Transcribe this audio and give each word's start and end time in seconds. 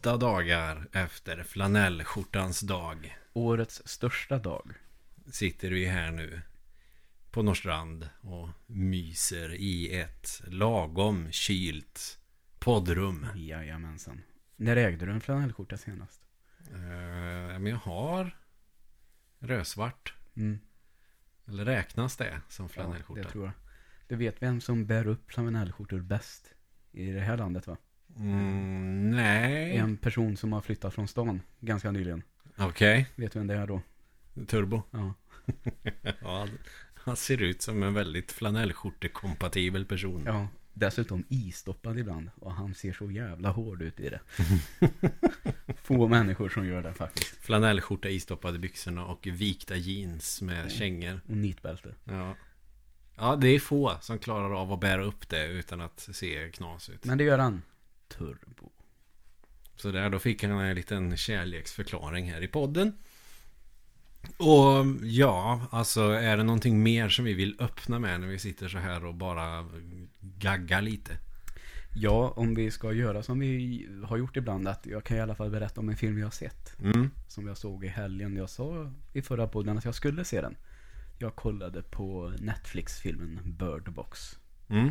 åtta 0.00 0.16
dagar 0.16 0.88
efter 0.92 1.42
flanellskjortans 1.42 2.60
dag 2.60 3.18
Årets 3.32 3.82
största 3.84 4.38
dag. 4.38 4.72
sitter 5.30 5.70
vi 5.70 5.86
här 5.86 6.10
nu 6.10 6.40
på 7.30 7.42
Norrstrand 7.42 8.08
och 8.20 8.48
myser 8.66 9.54
i 9.54 10.00
ett 10.00 10.42
lagom 10.46 11.32
kylt 11.32 12.18
poddrum. 12.58 13.26
Jajamensan. 13.34 14.22
När 14.56 14.76
ägde 14.76 15.06
du 15.06 15.12
en 15.12 15.20
flanellskjorta 15.20 15.76
senast? 15.76 16.22
Eh, 16.72 16.78
men 17.58 17.66
jag 17.66 17.76
har 17.76 18.36
rödsvart. 19.38 20.14
Mm. 20.36 20.58
Eller 21.48 21.64
räknas 21.64 22.16
det 22.16 22.40
som 22.48 22.64
Ja, 22.64 22.68
flanellskjorta? 22.68 23.22
det 23.22 23.28
tror 23.28 23.44
jag. 23.44 23.54
Du 24.08 24.16
vet 24.16 24.42
vem 24.42 24.60
som 24.60 24.86
bär 24.86 25.06
upp 25.06 25.30
flanellskjortor 25.32 26.00
bäst 26.00 26.54
i 26.92 27.10
det 27.10 27.20
här 27.20 27.36
landet 27.36 27.66
va? 27.66 27.76
Mm, 28.20 29.10
nej. 29.10 29.76
En 29.76 29.96
person 29.96 30.36
som 30.36 30.52
har 30.52 30.60
flyttat 30.60 30.94
från 30.94 31.08
stan 31.08 31.42
ganska 31.60 31.90
nyligen. 31.90 32.22
Okej. 32.58 33.06
Vet 33.16 33.32
du 33.32 33.38
vem 33.38 33.48
det 33.48 33.54
är 33.54 33.66
då? 33.66 33.80
Turbo. 34.46 34.82
Ja. 34.90 35.14
ja, 36.20 36.48
han 36.94 37.16
ser 37.16 37.42
ut 37.42 37.62
som 37.62 37.82
en 37.82 37.94
väldigt 37.94 38.32
flanellskjortekompatibel 38.32 39.84
person. 39.84 40.22
ja. 40.26 40.48
Dessutom 40.72 41.24
istoppad 41.28 41.98
ibland. 41.98 42.30
Och 42.34 42.52
han 42.52 42.74
ser 42.74 42.92
så 42.92 43.10
jävla 43.10 43.50
hård 43.50 43.82
ut 43.82 44.00
i 44.00 44.08
det. 44.10 44.20
Få 45.82 46.08
människor 46.08 46.48
som 46.48 46.66
gör 46.66 46.82
det 46.82 46.94
faktiskt. 46.94 47.36
Flanellskjorta, 47.36 48.08
istoppade 48.08 48.58
byxorna 48.58 49.04
och 49.04 49.26
vikta 49.26 49.76
jeans 49.76 50.42
med 50.42 50.70
kängor. 50.72 51.20
Och 51.28 51.36
nitbälte. 51.36 51.94
Ja. 52.04 52.34
ja, 53.16 53.36
det 53.36 53.48
är 53.48 53.58
få 53.58 53.96
som 54.00 54.18
klarar 54.18 54.60
av 54.60 54.72
att 54.72 54.80
bära 54.80 55.04
upp 55.04 55.28
det 55.28 55.46
utan 55.46 55.80
att 55.80 56.08
se 56.12 56.50
knas 56.54 56.88
ut. 56.88 57.04
Men 57.04 57.18
det 57.18 57.24
gör 57.24 57.38
han. 57.38 57.62
Turbo. 58.18 58.70
Så 59.76 59.90
där, 59.90 60.10
då 60.10 60.18
fick 60.18 60.42
han 60.42 60.52
en 60.52 60.74
liten 60.74 61.16
kärleksförklaring 61.16 62.32
här 62.32 62.42
i 62.42 62.48
podden. 62.48 62.92
Och 64.36 64.86
ja, 65.02 65.60
alltså 65.70 66.00
är 66.02 66.36
det 66.36 66.42
någonting 66.42 66.82
mer 66.82 67.08
som 67.08 67.24
vi 67.24 67.34
vill 67.34 67.56
öppna 67.58 67.98
med 67.98 68.20
när 68.20 68.28
vi 68.28 68.38
sitter 68.38 68.68
så 68.68 68.78
här 68.78 69.04
och 69.04 69.14
bara 69.14 69.68
gaggar 70.20 70.82
lite? 70.82 71.18
Ja, 71.94 72.32
om 72.36 72.54
vi 72.54 72.70
ska 72.70 72.92
göra 72.92 73.22
som 73.22 73.38
vi 73.38 73.88
har 74.04 74.16
gjort 74.16 74.36
ibland. 74.36 74.68
Att 74.68 74.86
jag 74.86 75.04
kan 75.04 75.16
i 75.16 75.20
alla 75.20 75.34
fall 75.34 75.50
berätta 75.50 75.80
om 75.80 75.88
en 75.88 75.96
film 75.96 76.18
jag 76.18 76.26
har 76.26 76.30
sett. 76.30 76.80
Mm. 76.82 77.10
Som 77.28 77.46
jag 77.46 77.56
såg 77.56 77.84
i 77.84 77.88
helgen. 77.88 78.36
Jag 78.36 78.50
sa 78.50 78.92
i 79.12 79.22
förra 79.22 79.46
podden 79.46 79.78
att 79.78 79.84
jag 79.84 79.94
skulle 79.94 80.24
se 80.24 80.40
den. 80.40 80.56
Jag 81.18 81.36
kollade 81.36 81.82
på 81.82 82.32
Netflix-filmen 82.38 83.40
Bird 83.44 83.92
Box. 83.92 84.38
Mm. 84.68 84.90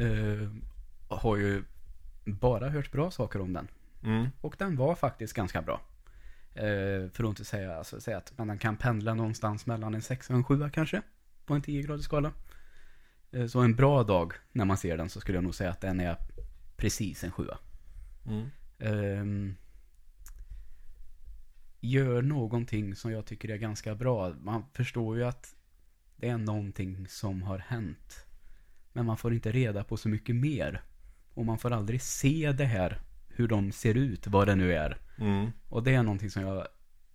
Uh, 0.00 0.50
har 1.10 1.36
ju 1.36 1.64
bara 2.24 2.68
hört 2.68 2.92
bra 2.92 3.10
saker 3.10 3.40
om 3.40 3.52
den. 3.52 3.68
Mm. 4.02 4.28
Och 4.40 4.54
den 4.58 4.76
var 4.76 4.94
faktiskt 4.94 5.32
ganska 5.32 5.62
bra. 5.62 5.80
Uh, 6.56 7.10
för 7.10 7.24
att 7.24 7.28
inte 7.28 7.44
säga, 7.44 7.76
alltså, 7.76 8.00
säga 8.00 8.18
att 8.18 8.38
man 8.38 8.58
kan 8.58 8.76
pendla 8.76 9.14
någonstans 9.14 9.66
mellan 9.66 9.94
en 9.94 10.02
6 10.02 10.30
och 10.30 10.36
en 10.36 10.44
7 10.44 10.70
kanske. 10.72 11.02
På 11.46 11.54
en 11.54 11.62
10-gradig 11.62 12.02
skala. 12.02 12.32
Uh, 13.34 13.46
så 13.46 13.60
en 13.60 13.76
bra 13.76 14.02
dag 14.02 14.32
när 14.52 14.64
man 14.64 14.76
ser 14.76 14.96
den 14.96 15.08
så 15.08 15.20
skulle 15.20 15.36
jag 15.36 15.44
nog 15.44 15.54
säga 15.54 15.70
att 15.70 15.80
den 15.80 16.00
är 16.00 16.16
precis 16.76 17.24
en 17.24 17.30
7 17.30 17.48
Mm. 18.26 18.50
Ehm, 18.78 19.54
gör 21.80 22.22
någonting 22.22 22.96
som 22.96 23.12
jag 23.12 23.26
tycker 23.26 23.48
är 23.48 23.56
ganska 23.56 23.94
bra. 23.94 24.34
Man 24.40 24.64
förstår 24.72 25.16
ju 25.16 25.24
att 25.24 25.54
det 26.16 26.28
är 26.28 26.38
någonting 26.38 27.08
som 27.08 27.42
har 27.42 27.58
hänt. 27.58 28.26
Men 28.92 29.06
man 29.06 29.16
får 29.16 29.34
inte 29.34 29.52
reda 29.52 29.84
på 29.84 29.96
så 29.96 30.08
mycket 30.08 30.36
mer. 30.36 30.82
Och 31.40 31.46
man 31.46 31.58
får 31.58 31.72
aldrig 31.72 32.02
se 32.02 32.52
det 32.52 32.64
här, 32.64 33.00
hur 33.28 33.48
de 33.48 33.72
ser 33.72 33.94
ut, 33.94 34.26
vad 34.26 34.46
det 34.46 34.54
nu 34.54 34.74
är. 34.74 34.98
Mm. 35.18 35.50
Och 35.68 35.82
det 35.82 35.94
är 35.94 36.02
någonting 36.02 36.30
som 36.30 36.42
jag 36.42 36.66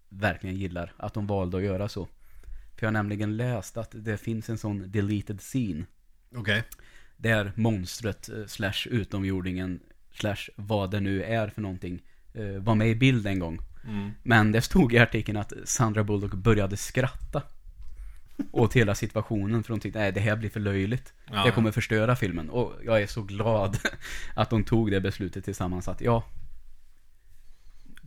verkligen 0.10 0.56
gillar, 0.56 0.94
att 0.98 1.14
de 1.14 1.28
valde 1.28 1.58
att 1.58 1.64
göra 1.64 1.90
så. 1.90 2.06
För 2.76 2.86
jag 2.86 2.88
har 2.88 2.92
nämligen 2.94 3.38
läst 3.38 3.78
att 3.78 3.92
det 3.94 4.18
finns 4.18 4.50
en 4.50 4.58
sån 4.58 4.92
deleted 4.92 5.42
scene 5.42 5.86
Okej. 6.36 6.64
där 7.18 7.52
monstret 7.56 8.30
eh, 8.30 8.46
slash 8.46 8.88
utomjordingen 8.90 9.80
slash 10.12 10.50
vad 10.56 10.92
det 10.92 11.00
nu 11.00 11.24
är 11.24 11.48
för 11.48 11.62
någonting 11.62 12.02
eh, 12.34 12.46
var 12.46 12.76
med 12.76 12.90
i 12.90 12.96
bild 12.96 13.28
en 13.28 13.40
gång. 13.40 13.60
Mm. 13.88 14.12
Men 14.24 14.52
det 14.52 14.62
stod 14.62 14.94
i 14.94 15.00
artikeln 15.00 15.38
att 15.38 15.54
Sandra 15.64 16.04
Bullock 16.04 16.34
började 16.34 16.78
skratta 16.78 17.42
åt 18.52 18.74
hela 18.74 18.96
situationen 18.96 19.64
för 19.64 19.74
hon 19.74 19.80
tyckte 19.80 20.00
nej 20.00 20.12
det 20.12 20.20
här 20.20 20.36
blir 20.36 20.50
för 20.50 20.60
löjligt. 20.60 21.14
Ja, 21.32 21.44
det 21.46 21.52
kommer 21.52 21.72
förstöra 21.72 22.16
filmen. 22.16 22.50
Och 22.50 22.74
jag 22.84 23.02
är 23.02 23.08
så 23.08 23.22
glad 23.22 23.78
att 24.36 24.50
de 24.50 24.64
tog 24.64 24.92
det 24.92 25.02
beslutet 25.02 25.46
tillsammans 25.46 25.88
att 25.88 26.02
ja 26.02 26.24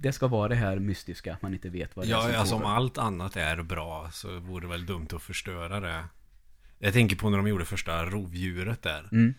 det 0.01 0.13
ska 0.13 0.27
vara 0.27 0.49
det 0.49 0.55
här 0.55 0.79
mystiska, 0.79 1.35
att 1.35 1.43
man 1.43 1.55
inte 1.55 1.69
vet 1.69 1.97
vad 1.97 2.07
det 2.07 2.11
är 2.11 2.17
Ja, 2.17 2.23
som 2.23 2.35
alltså 2.35 2.55
om 2.55 2.65
allt 2.65 2.99
annat 2.99 3.37
är 3.37 3.63
bra 3.63 4.11
så 4.13 4.39
vore 4.39 4.65
det 4.65 4.69
väl 4.69 4.87
dumt 4.87 5.09
att 5.13 5.23
förstöra 5.23 5.81
det. 5.81 6.05
Jag 6.79 6.93
tänker 6.93 7.17
på 7.17 7.31
när 7.31 7.39
de 7.39 7.49
gjorde 7.49 7.65
första 7.65 8.05
rovdjuret 8.05 8.83
där. 8.83 9.09
Mm. 9.13 9.35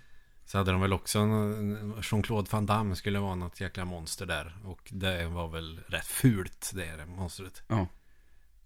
Så 0.46 0.58
hade 0.58 0.72
de 0.72 0.82
väl 0.82 0.94
också 0.94 1.20
Jean-Claude 2.02 2.48
Van 2.52 2.66
Damme 2.66 2.96
skulle 2.96 3.20
vara 3.20 3.36
något 3.36 3.62
jäkla 3.62 3.86
monster 3.86 4.26
där. 4.26 4.58
Och 4.64 4.90
det 4.92 5.26
var 5.26 5.48
väl 5.48 5.80
rätt 5.88 6.06
fult 6.06 6.72
det 6.76 6.86
är 6.86 7.06
monstret. 7.06 7.64
Ja. 7.68 7.88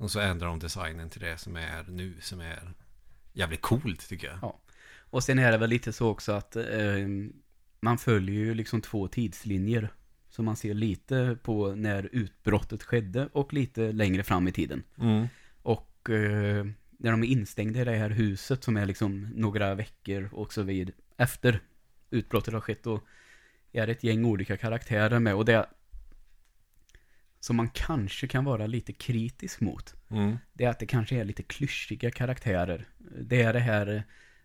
Och 0.04 0.12
så 0.12 0.20
ändrar 0.20 0.48
de 0.48 0.60
designen 0.60 1.10
till 1.10 1.22
det 1.22 1.38
som 1.38 1.56
är 1.56 1.86
nu 1.88 2.14
som 2.22 2.40
är 2.40 2.74
jävligt 3.34 3.62
coolt 3.62 4.10
tycker 4.10 4.28
jag. 4.28 4.38
Ja. 4.42 4.60
Och 5.10 5.24
sen 5.24 5.40
är 5.40 5.52
det 5.52 5.58
väl 5.58 5.70
lite 5.70 5.94
så 5.94 6.10
också 6.10 6.32
att 6.32 6.56
eh, 6.56 7.08
man 7.80 7.98
följer 7.98 8.36
ju 8.36 8.54
liksom 8.54 8.82
två 8.82 9.08
tidslinjer. 9.08 9.90
Så 10.30 10.44
man 10.44 10.56
ser 10.56 10.74
lite 10.74 11.38
på 11.44 11.76
när 11.76 12.10
utbrottet 12.12 12.84
skedde 12.84 13.30
och 13.34 13.54
lite 13.54 13.92
längre 13.92 14.24
fram 14.24 14.48
i 14.48 14.52
tiden. 14.52 14.84
Mm. 15.00 15.28
Och 15.62 16.10
eh, 16.10 16.66
när 16.98 17.12
de 17.12 17.24
är 17.24 17.28
instängda 17.28 17.82
i 17.82 17.84
det 17.84 17.96
här 17.96 18.10
huset 18.10 18.64
som 18.64 18.78
är 18.78 18.86
liksom 18.86 19.30
några 19.36 19.76
veckor 19.76 20.30
och 20.34 20.54
så 20.54 20.62
vid 20.62 20.92
efter 21.18 21.60
utbrottet 22.10 22.54
har 22.54 22.62
skett 22.62 22.88
och 22.88 23.04
är 23.72 23.88
det 23.88 23.92
ett 23.92 24.04
gäng 24.04 24.26
olika 24.26 24.58
karaktärer 24.58 25.20
med 25.20 25.36
och 25.36 25.46
det 25.46 25.66
som 27.44 27.56
man 27.56 27.70
kanske 27.70 28.28
kan 28.28 28.44
vara 28.46 28.68
lite 28.68 28.94
kritisk 28.94 29.62
mot 29.62 29.96
Mm. 30.10 30.38
det 30.54 30.64
är 30.64 30.70
att 30.70 30.80
det 30.80 30.86
kanske 30.86 31.16
är 31.16 31.26
lite 31.26 31.44
klyschiga 31.44 32.12
karaktärer. 32.12 32.86
Det 33.22 33.42
är 33.42 33.54
det 33.54 33.60
här 33.60 34.04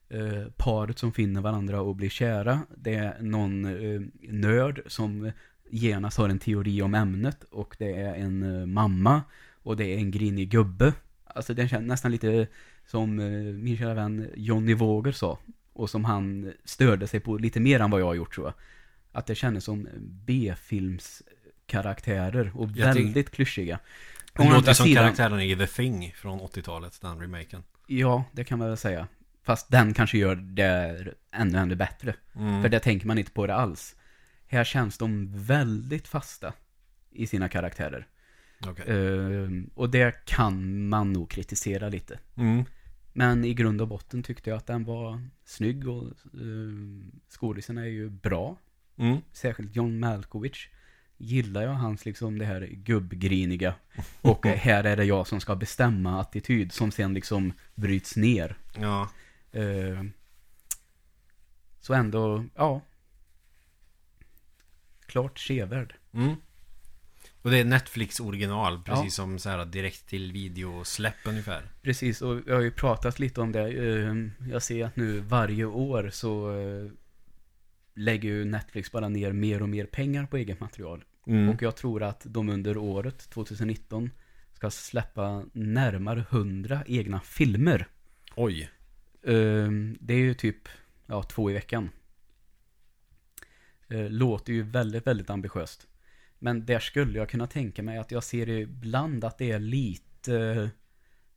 eh, 0.08 0.44
paret 0.56 0.98
som 0.98 1.12
finner 1.12 1.40
varandra 1.40 1.80
och 1.80 1.96
blir 1.96 2.08
kära. 2.08 2.60
Det 2.76 2.94
är 2.94 3.22
någon 3.22 3.64
eh, 3.64 4.00
nörd 4.20 4.82
som 4.86 5.32
genast 5.70 6.18
har 6.18 6.28
en 6.28 6.38
teori 6.38 6.82
om 6.82 6.94
ämnet 6.94 7.44
och 7.44 7.76
det 7.78 7.92
är 7.92 8.14
en 8.14 8.42
eh, 8.42 8.66
mamma 8.66 9.22
och 9.62 9.76
det 9.76 9.84
är 9.84 9.98
en 9.98 10.10
grinig 10.10 10.50
gubbe. 10.50 10.92
Alltså 11.24 11.54
det 11.54 11.68
känns 11.68 11.86
nästan 11.86 12.10
lite 12.10 12.46
som 12.86 13.20
eh, 13.20 13.28
min 13.54 13.76
kära 13.76 13.94
vän 13.94 14.30
Johnny 14.36 14.74
Våger 14.74 15.12
sa 15.12 15.38
och 15.72 15.90
som 15.90 16.04
han 16.04 16.52
störde 16.64 17.06
sig 17.06 17.20
på 17.20 17.38
lite 17.38 17.60
mer 17.60 17.80
än 17.80 17.90
vad 17.90 18.00
jag 18.00 18.06
har 18.06 18.14
gjort 18.14 18.34
så. 18.34 18.52
Att 19.12 19.26
det 19.26 19.34
kändes 19.34 19.64
som 19.64 19.88
B-filmskaraktärer 21.72 22.52
och 22.54 22.68
Jag 22.74 22.94
tänk- 22.94 23.06
väldigt 23.06 23.30
klyschiga. 23.30 23.78
Å 24.38 24.42
andra 24.42 24.54
låter 24.56 24.72
som 24.72 24.86
sidan- 24.86 25.04
karaktären 25.04 25.40
i 25.40 25.56
The 25.56 25.66
Thing 25.66 26.12
från 26.16 26.40
80-talet, 26.40 27.00
den 27.00 27.20
remaken. 27.20 27.62
Ja, 27.86 28.24
det 28.32 28.44
kan 28.44 28.58
man 28.58 28.68
väl 28.68 28.76
säga. 28.76 29.08
Fast 29.42 29.70
den 29.70 29.94
kanske 29.94 30.18
gör 30.18 30.34
det 30.34 31.14
ännu, 31.32 31.58
ännu 31.58 31.74
bättre. 31.74 32.14
Mm. 32.36 32.62
För 32.62 32.68
det 32.68 32.80
tänker 32.80 33.06
man 33.06 33.18
inte 33.18 33.30
på 33.30 33.46
det 33.46 33.54
alls. 33.54 33.96
Här 34.46 34.64
känns 34.64 34.98
de 34.98 35.26
väldigt 35.44 36.08
fasta 36.08 36.52
i 37.10 37.26
sina 37.26 37.48
karaktärer. 37.48 38.06
Okej. 38.66 38.84
Ehm, 38.88 39.70
och 39.74 39.90
det 39.90 40.24
kan 40.24 40.88
man 40.88 41.12
nog 41.12 41.30
kritisera 41.30 41.88
lite. 41.88 42.18
Mm. 42.36 42.64
Men 43.12 43.44
i 43.44 43.54
grund 43.54 43.80
och 43.80 43.88
botten 43.88 44.22
tyckte 44.22 44.50
jag 44.50 44.56
att 44.56 44.66
den 44.66 44.84
var 44.84 45.20
snygg 45.44 45.88
och 45.88 46.04
uh, 46.40 47.00
skådisarna 47.30 47.80
är 47.80 47.88
ju 47.90 48.10
bra. 48.10 48.56
Mm. 48.96 49.18
Särskilt 49.32 49.76
John 49.76 49.98
Malkovich. 49.98 50.68
Gillar 51.20 51.62
jag 51.62 51.70
hans 51.72 52.04
liksom 52.04 52.38
det 52.38 52.44
här 52.44 52.60
gubbgriniga. 52.70 53.74
Och 54.20 54.46
här 54.46 54.84
är 54.84 54.96
det 54.96 55.04
jag 55.04 55.26
som 55.26 55.40
ska 55.40 55.56
bestämma 55.56 56.20
attityd 56.20 56.72
som 56.72 56.90
sen 56.90 57.14
liksom 57.14 57.52
bryts 57.74 58.16
ner. 58.16 58.56
Ja. 58.76 59.08
Eh, 59.52 60.02
så 61.80 61.94
ändå, 61.94 62.44
ja. 62.56 62.80
Klart 65.06 65.38
sevärd. 65.38 65.94
Mm. 66.12 66.34
Och 67.42 67.50
det 67.50 67.58
är 67.58 67.64
Netflix 67.64 68.20
original, 68.20 68.82
precis 68.82 69.04
Ja. 69.04 69.10
som 69.22 69.38
så 69.38 69.48
här 69.48 69.64
direkt 69.64 70.06
till 70.08 70.32
videosläpp 70.32 71.14
ungefär. 71.24 71.62
Precis, 71.82 72.22
och 72.22 72.40
jag 72.46 72.54
har 72.54 72.62
ju 72.62 72.70
pratat 72.70 73.18
lite 73.18 73.40
om 73.40 73.52
det. 73.52 73.62
Eh, 73.68 74.14
Jag 74.50 74.62
ser 74.62 74.84
att 74.84 74.96
nu 74.96 75.20
varje 75.20 75.64
år 75.64 76.10
så 76.12 76.58
eh, 76.60 76.90
lägger 77.94 78.28
ju 78.28 78.44
Netflix 78.44 78.92
bara 78.92 79.08
ner 79.08 79.32
mer 79.32 79.62
och 79.62 79.68
mer 79.68 79.86
pengar 79.86 80.26
på 80.26 80.36
eget 80.36 80.60
material. 80.60 81.04
Mm. 81.28 81.48
Och 81.48 81.62
jag 81.62 81.76
tror 81.76 82.02
att 82.02 82.22
de 82.24 82.48
under 82.48 82.76
året 82.76 83.30
2019 83.30 84.10
ska 84.54 84.70
släppa 84.70 85.44
närmare 85.52 86.24
100 86.30 86.80
egna 86.86 87.20
filmer. 87.20 87.86
Oj. 88.36 88.70
Eh, 89.22 89.68
Det 90.00 90.14
är 90.14 90.18
ju 90.18 90.34
typ, 90.34 90.68
ja, 91.06 91.22
två 91.22 91.50
i 91.50 91.54
veckan. 91.54 91.90
Eh, 93.88 94.10
låter 94.10 94.52
ju 94.52 94.62
väldigt, 94.62 95.06
väldigt 95.06 95.30
ambitiöst. 95.30 95.86
Men 96.38 96.66
där 96.66 96.78
skulle 96.78 97.18
jag 97.18 97.28
kunna 97.28 97.46
tänka 97.46 97.82
mig 97.82 97.98
att 97.98 98.10
jag 98.10 98.24
ser 98.24 98.48
ibland 98.48 99.24
att 99.24 99.38
det 99.38 99.50
är 99.50 99.58
lite 99.58 100.70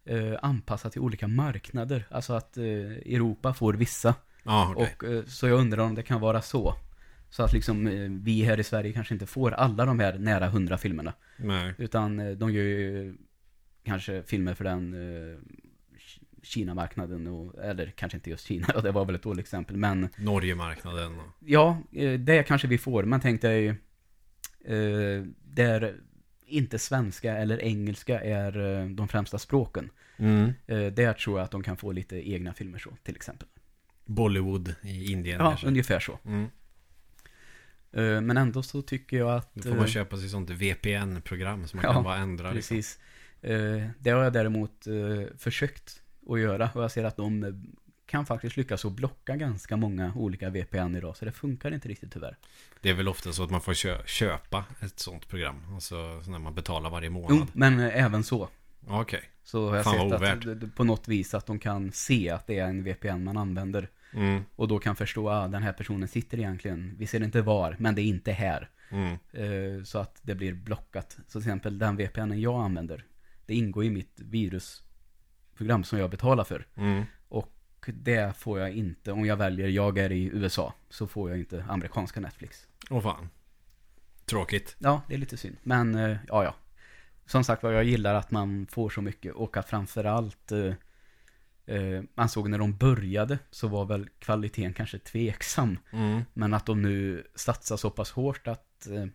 eh, 0.05 0.33
anpassat 0.41 0.91
till 0.91 1.01
olika 1.01 1.27
marknader. 1.27 2.07
Alltså 2.11 2.33
att 2.33 2.57
eh, 2.57 2.63
Europa 2.63 3.53
får 3.53 3.73
vissa. 3.73 4.15
Ja, 4.43 4.73
okej. 4.77 4.95
Och, 4.97 5.03
eh, 5.03 5.25
så 5.25 5.47
jag 5.47 5.59
undrar 5.59 5.83
om 5.83 5.95
det 5.95 6.03
kan 6.03 6.21
vara 6.21 6.41
så. 6.41 6.75
Så 7.33 7.43
att 7.43 7.53
liksom 7.53 7.87
eh, 7.87 8.09
vi 8.09 8.43
här 8.43 8.59
i 8.59 8.63
Sverige 8.63 8.93
kanske 8.93 9.13
inte 9.13 9.25
får 9.25 9.51
alla 9.51 9.85
de 9.85 9.99
här 9.99 10.17
nära 10.19 10.49
hundra 10.49 10.77
filmerna. 10.77 11.13
Nej. 11.37 11.73
Utan 11.77 12.19
eh, 12.19 12.31
de 12.31 12.51
gör 12.53 12.63
ju 12.63 13.15
kanske 13.83 14.23
filmer 14.23 14.53
för 14.53 14.63
den 14.63 14.93
eh, 14.93 15.37
Kina-marknaden, 16.43 17.27
och, 17.27 17.63
eller 17.63 17.85
kanske 17.95 18.17
inte 18.17 18.29
just 18.29 18.45
Kina, 18.45 18.67
det 18.83 18.91
var 18.91 19.05
väl 19.05 19.15
ett 19.15 19.23
dåligt 19.23 19.45
exempel, 19.45 19.77
men 19.77 20.09
Norgemarknaden. 20.17 21.19
och- 21.19 21.25
ja, 21.39 21.77
eh, 21.91 22.19
det 22.19 22.43
kanske 22.43 22.67
vi 22.67 22.77
får, 22.77 23.03
men 23.03 23.19
tänk 23.19 23.41
dig 23.41 23.67
eh, 24.65 25.23
där 25.43 25.95
inte 26.45 26.79
svenska 26.79 27.37
eller 27.37 27.61
engelska 27.61 28.21
är 28.21 28.79
eh, 28.81 28.89
de 28.89 29.07
främsta 29.07 29.37
språken. 29.39 29.89
Mm. 30.17 30.51
Eh, 30.67 30.85
där 30.85 31.13
tror 31.13 31.39
jag 31.39 31.45
att 31.45 31.51
de 31.51 31.63
kan 31.63 31.77
få 31.77 31.91
lite 31.91 32.29
egna 32.31 32.53
filmer 32.53 32.79
så, 32.79 32.89
till 33.03 33.15
exempel. 33.15 33.47
Bollywood 34.05 34.75
i 34.83 35.11
Indien 35.11 35.39
Ja, 35.39 35.49
kanske. 35.49 35.67
ungefär 35.67 35.99
så. 35.99 36.19
Mm. 36.25 36.47
Eh, 37.93 38.21
men 38.21 38.37
ändå 38.37 38.63
så 38.63 38.81
tycker 38.81 39.17
jag 39.17 39.31
att... 39.37 39.49
Då 39.53 39.61
får 39.63 39.69
man 39.69 39.79
eh, 39.79 39.85
köpa 39.85 40.17
sig 40.17 40.29
sånt 40.29 40.49
VPN-program 40.49 41.67
som 41.67 41.77
man 41.77 41.85
Ja, 41.85 41.93
kan 41.93 42.03
bara 42.03 42.17
ändra. 42.17 42.51
Liksom. 42.51 42.77
Precis. 42.77 42.99
Eh, 43.41 43.87
det 43.99 44.09
har 44.09 44.23
jag 44.23 44.33
däremot 44.33 44.87
försökt 45.37 46.01
att 46.29 46.39
göra 46.39 46.69
och 46.73 46.83
jag 46.83 46.91
ser 46.91 47.03
att 47.03 47.17
de 47.17 47.63
kan 48.05 48.25
faktiskt 48.25 48.57
lyckas 48.57 48.85
att 48.85 48.91
blocka 48.91 49.35
ganska 49.35 49.77
många 49.77 50.13
olika 50.15 50.49
VPN 50.49 50.95
idag, 50.95 51.17
så 51.17 51.25
det 51.25 51.31
funkar 51.31 51.73
inte 51.73 51.87
riktigt 51.87 52.11
tyvärr. 52.13 52.37
Det 52.81 52.89
är 52.89 52.93
väl 52.93 53.07
ofta 53.07 53.31
så 53.33 53.43
att 53.43 53.51
man 53.51 53.61
får 53.61 53.73
kö- 53.73 54.01
köpa 54.05 54.65
ett 54.79 54.99
sånt 54.99 55.27
program. 55.27 55.55
Alltså 55.73 56.21
så 56.23 56.31
när 56.31 56.39
man 56.39 56.55
betalar 56.55 56.89
varje 56.89 57.07
Jo, 57.07 57.13
månad. 57.13 57.47
men 57.53 57.79
eh, 57.79 58.03
även 58.05 58.23
så. 58.23 58.49
Okej. 58.87 59.21
Så 59.43 59.69
har 59.69 59.75
jag 59.75 59.83
Fan, 59.85 60.09
sett 60.41 60.47
att 60.63 60.75
på 60.75 60.83
något 60.83 61.07
vis 61.07 61.33
att 61.33 61.45
de 61.45 61.59
kan 61.59 61.91
se 61.91 62.29
att 62.29 62.47
det 62.47 62.59
är 62.59 62.65
en 62.67 62.83
VPN 62.83 63.23
man 63.23 63.37
använder. 63.37 63.89
Mm. 64.13 64.43
Och 64.55 64.67
då 64.67 64.79
kan 64.79 64.95
förstå 64.95 65.29
att 65.29 65.45
ah, 65.45 65.47
den 65.47 65.63
här 65.63 65.73
personen 65.73 66.07
sitter 66.07 66.37
egentligen, 66.37 66.95
vi 66.97 67.07
ser 67.07 67.23
inte 67.23 67.41
var, 67.41 67.75
men 67.79 67.95
det 67.95 68.01
är 68.01 68.05
inte 68.05 68.31
här. 68.31 68.69
Mm. 68.89 69.17
Eh, 69.31 69.83
så 69.83 69.99
att 69.99 70.19
det 70.21 70.35
blir 70.35 70.53
blockat. 70.53 71.17
Så 71.27 71.41
till 71.41 71.49
exempel 71.49 71.79
den 71.79 71.97
VPNen 71.97 72.41
jag 72.41 72.61
använder, 72.61 73.05
det 73.45 73.55
ingår 73.55 73.83
i 73.83 73.89
mitt 73.89 74.13
virusprogram 74.15 75.83
som 75.83 75.99
jag 75.99 76.09
betalar 76.09 76.43
för. 76.43 76.65
Mm. 76.75 77.03
Och 77.27 77.89
det 77.93 78.37
får 78.37 78.59
jag 78.59 78.71
inte, 78.71 79.11
om 79.11 79.25
jag 79.25 79.37
väljer, 79.37 79.67
jag 79.67 79.97
är 79.97 80.11
i 80.11 80.23
USA, 80.23 80.73
så 80.89 81.07
får 81.07 81.29
jag 81.29 81.39
inte 81.39 81.65
amerikanska 81.67 82.19
Netflix. 82.19 82.67
Åh 82.89 83.01
fan. 83.01 83.29
Tråkigt. 84.25 84.75
Ja, 84.79 85.01
det 85.07 85.13
är 85.13 85.17
lite 85.17 85.37
synd. 85.37 85.57
Men, 85.63 85.95
eh, 85.95 86.17
ja, 86.27 86.43
ja. 86.43 86.55
Som 87.25 87.43
sagt 87.43 87.63
vad 87.63 87.75
jag 87.75 87.83
gillar 87.83 88.15
att 88.15 88.31
man 88.31 88.67
får 88.71 88.89
så 88.89 89.01
mycket 89.01 89.33
och 89.33 89.57
att 89.57 89.69
framförallt 89.69 90.51
eh, 90.51 90.73
eh, 91.65 92.01
man 92.15 92.29
såg 92.29 92.49
när 92.49 92.57
de 92.57 92.77
började 92.77 93.39
så 93.51 93.67
var 93.67 93.85
väl 93.85 94.09
kvaliteten 94.19 94.73
kanske 94.73 94.99
tveksam. 94.99 95.79
Mm. 95.91 96.21
Men 96.33 96.53
att 96.53 96.65
de 96.65 96.81
nu 96.81 97.27
satsar 97.35 97.77
så 97.77 97.89
pass 97.89 98.11
hårt 98.11 98.47
att 98.47 98.87
eh, 98.87 99.05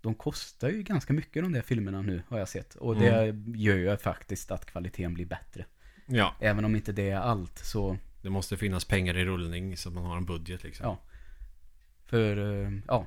de 0.00 0.14
kostar 0.14 0.68
ju 0.68 0.82
ganska 0.82 1.12
mycket 1.12 1.42
de 1.42 1.52
där 1.52 1.62
filmerna 1.62 2.02
nu 2.02 2.22
har 2.28 2.38
jag 2.38 2.48
sett. 2.48 2.74
Och 2.74 2.96
det 2.96 3.36
gör 3.54 3.76
ju 3.76 3.96
faktiskt 3.96 4.50
att 4.50 4.66
kvaliteten 4.66 5.14
blir 5.14 5.26
bättre. 5.26 5.64
Ja, 6.06 6.34
Även 6.40 6.64
om 6.64 6.76
inte 6.76 6.92
det 6.92 7.10
är 7.10 7.16
allt 7.16 7.58
så, 7.58 7.98
det 8.22 8.30
måste 8.30 8.56
finnas 8.56 8.84
pengar 8.84 9.16
i 9.18 9.24
rullning 9.24 9.76
så 9.76 9.88
att 9.88 9.94
man 9.94 10.04
har 10.04 10.16
en 10.16 10.24
budget 10.24 10.64
liksom. 10.64 10.86
ja. 10.86 10.98
För, 12.04 12.62
eh, 12.64 12.72
ja. 12.88 13.06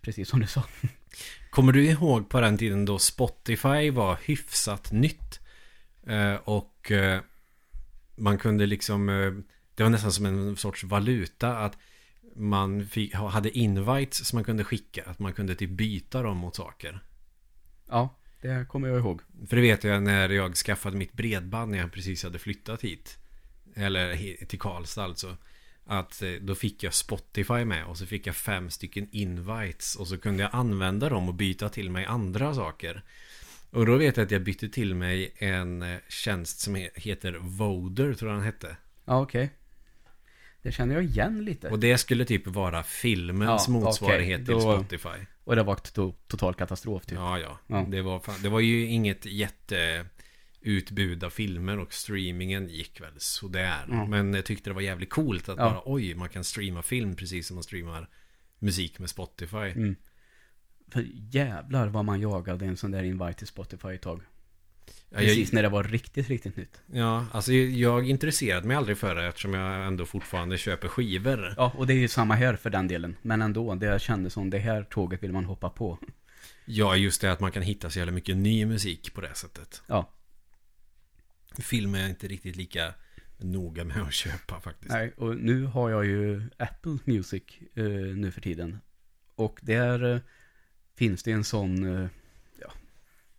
Precis 0.00 0.28
som 0.28 0.40
du 0.40 0.46
sa. 0.46 0.64
Kommer 1.50 1.72
du 1.72 1.84
ihåg 1.84 2.28
på 2.28 2.40
den 2.40 2.58
tiden 2.58 2.84
då 2.84 2.98
Spotify 2.98 3.90
var 3.90 4.18
hyfsat 4.24 4.92
nytt? 4.92 5.40
Eh, 6.06 6.34
och 6.34 6.90
eh, 6.90 7.20
man 8.16 8.38
kunde 8.38 8.66
liksom... 8.66 9.08
Eh, 9.08 9.32
det 9.74 9.82
var 9.82 9.90
nästan 9.90 10.12
som 10.12 10.26
en 10.26 10.56
sorts 10.56 10.84
valuta 10.84 11.56
att 11.58 11.78
man 12.36 12.86
fick, 12.86 13.14
ha- 13.14 13.28
hade 13.28 13.58
invites 13.58 14.26
som 14.28 14.36
man 14.36 14.44
kunde 14.44 14.64
skicka. 14.64 15.02
Att 15.06 15.18
man 15.18 15.32
kunde 15.32 15.54
typ 15.54 15.70
byta 15.70 16.22
dem 16.22 16.36
mot 16.36 16.56
saker. 16.56 17.00
Ja, 17.88 18.16
det 18.40 18.68
kommer 18.68 18.88
jag 18.88 18.98
ihåg. 18.98 19.20
För 19.48 19.56
det 19.56 19.62
vet 19.62 19.84
jag 19.84 20.02
när 20.02 20.28
jag 20.28 20.54
skaffade 20.54 20.96
mitt 20.96 21.12
bredband 21.12 21.70
när 21.70 21.78
jag 21.78 21.92
precis 21.92 22.22
hade 22.22 22.38
flyttat 22.38 22.82
hit. 22.82 23.18
Eller 23.74 24.16
till 24.46 24.58
Karlstad 24.58 25.04
alltså. 25.04 25.36
Att 25.86 26.22
då 26.40 26.54
fick 26.54 26.82
jag 26.82 26.94
Spotify 26.94 27.64
med 27.64 27.84
och 27.84 27.98
så 27.98 28.06
fick 28.06 28.26
jag 28.26 28.36
fem 28.36 28.70
stycken 28.70 29.08
invites. 29.12 29.96
Och 29.96 30.06
så 30.08 30.18
kunde 30.18 30.42
jag 30.42 30.50
använda 30.54 31.08
dem 31.08 31.28
och 31.28 31.34
byta 31.34 31.68
till 31.68 31.90
mig 31.90 32.04
andra 32.04 32.54
saker. 32.54 33.02
Och 33.72 33.86
då 33.86 33.96
vet 33.96 34.16
jag 34.16 34.24
att 34.24 34.30
jag 34.30 34.42
bytte 34.42 34.68
till 34.68 34.94
mig 34.94 35.32
en 35.36 35.82
eh, 35.82 35.96
tjänst 36.08 36.60
som 36.60 36.76
he- 36.76 36.90
heter 36.94 37.32
Voder 37.40 38.14
tror 38.14 38.30
jag 38.30 38.38
den 38.38 38.44
hette. 38.46 38.76
Ja, 39.04 39.20
okej. 39.22 39.50
Det 40.62 40.72
känner 40.72 40.94
jag 40.94 41.04
igen 41.04 41.44
lite. 41.44 41.68
Och 41.68 41.78
det 41.78 41.98
skulle 41.98 42.24
typ 42.24 42.46
vara 42.46 42.82
filmens 42.82 43.64
Ja, 43.68 43.72
motsvarighet 43.72 44.44
till 44.46 44.54
då- 44.54 44.60
Spotify. 44.60 45.26
Och 45.44 45.56
det 45.56 45.62
var 45.62 45.74
to 45.76 46.12
total 46.26 46.54
katastrof 46.54 47.06
typ. 47.06 47.18
Ja, 47.18 47.38
ja. 47.38 47.58
Ja. 47.66 47.86
Det, 47.90 48.02
var 48.02 48.20
fan, 48.20 48.42
det 48.42 48.48
var 48.48 48.60
ju 48.60 48.86
inget 48.86 49.26
jätteutbud 49.26 51.24
av 51.24 51.30
filmer 51.30 51.78
och 51.78 51.92
streamingen 51.92 52.68
gick 52.68 53.00
väl 53.00 53.12
sådär. 53.16 53.84
Ja. 53.88 54.06
Men 54.06 54.34
jag 54.34 54.44
tyckte 54.44 54.70
det 54.70 54.74
var 54.74 54.80
jävligt 54.82 55.10
coolt 55.10 55.48
att 55.48 55.58
Ja. 55.58 55.70
bara 55.70 55.82
oj, 55.84 56.14
man 56.14 56.28
kan 56.28 56.44
streama 56.44 56.82
film 56.82 57.16
precis 57.16 57.46
som 57.46 57.54
man 57.54 57.62
streamar 57.64 58.08
musik 58.58 58.98
med 58.98 59.10
Spotify. 59.10 59.56
Mm. 59.56 59.96
För 60.92 61.06
jävlar 61.30 61.88
vad 61.88 62.04
man 62.04 62.20
jagade 62.20 62.64
en 62.64 62.76
sån 62.76 62.90
där 62.90 63.02
invite 63.02 63.32
till 63.32 63.46
Spotify 63.46 63.88
ett 63.88 64.00
tag. 64.02 64.20
Precis 65.10 65.48
jag, 65.48 65.54
när 65.54 65.62
det 65.62 65.68
var 65.68 65.84
riktigt, 65.84 66.28
riktigt 66.28 66.56
nytt. 66.56 66.80
ja, 66.92 67.26
alltså 67.32 67.52
jag 67.52 68.08
intresserade 68.08 68.66
mig 68.66 68.76
aldrig 68.76 68.98
för 68.98 69.14
det 69.14 69.26
eftersom 69.26 69.54
jag 69.54 69.86
ändå 69.86 70.06
fortfarande 70.06 70.58
köper 70.58 70.88
skivor. 70.88 71.54
Ja, 71.56 71.72
och 71.76 71.86
det 71.86 71.92
är 71.92 71.98
ju 71.98 72.08
samma 72.08 72.34
här 72.34 72.56
för 72.56 72.70
den 72.70 72.88
delen. 72.88 73.16
Men 73.22 73.42
ändå, 73.42 73.74
det 73.74 74.02
kändes 74.02 74.32
som 74.32 74.50
det 74.50 74.58
här 74.58 74.82
tåget 74.82 75.22
vill 75.22 75.32
man 75.32 75.44
hoppa 75.44 75.70
på. 75.70 75.98
Ja, 76.64 76.96
just 76.96 77.20
det 77.20 77.32
att 77.32 77.40
man 77.40 77.52
kan 77.52 77.62
hitta 77.62 77.90
så 77.90 77.98
jävla 77.98 78.12
mycket 78.12 78.36
ny 78.36 78.66
musik 78.66 79.14
på 79.14 79.20
det 79.20 79.34
sättet. 79.34 79.82
Ja, 79.86 80.12
Film 81.58 81.94
är 81.94 82.00
jag 82.00 82.08
inte 82.08 82.28
riktigt 82.28 82.56
lika 82.56 82.94
noga 83.38 83.84
med 83.84 84.02
att 84.02 84.12
köpa 84.12 84.60
faktiskt. 84.60 84.90
nej, 84.92 85.12
och 85.16 85.36
nu 85.36 85.64
har 85.64 85.90
jag 85.90 86.06
ju 86.06 86.42
Apple 86.58 86.98
Music 87.04 87.42
eh, 87.74 87.84
nu 88.16 88.30
för 88.30 88.40
tiden. 88.40 88.78
Och 89.34 89.60
där 89.62 90.14
eh, 90.14 90.20
finns 91.02 91.22
det 91.22 91.32
en 91.32 91.44
sån, 91.44 91.96
eh, 92.02 92.08
ja, 92.60 92.72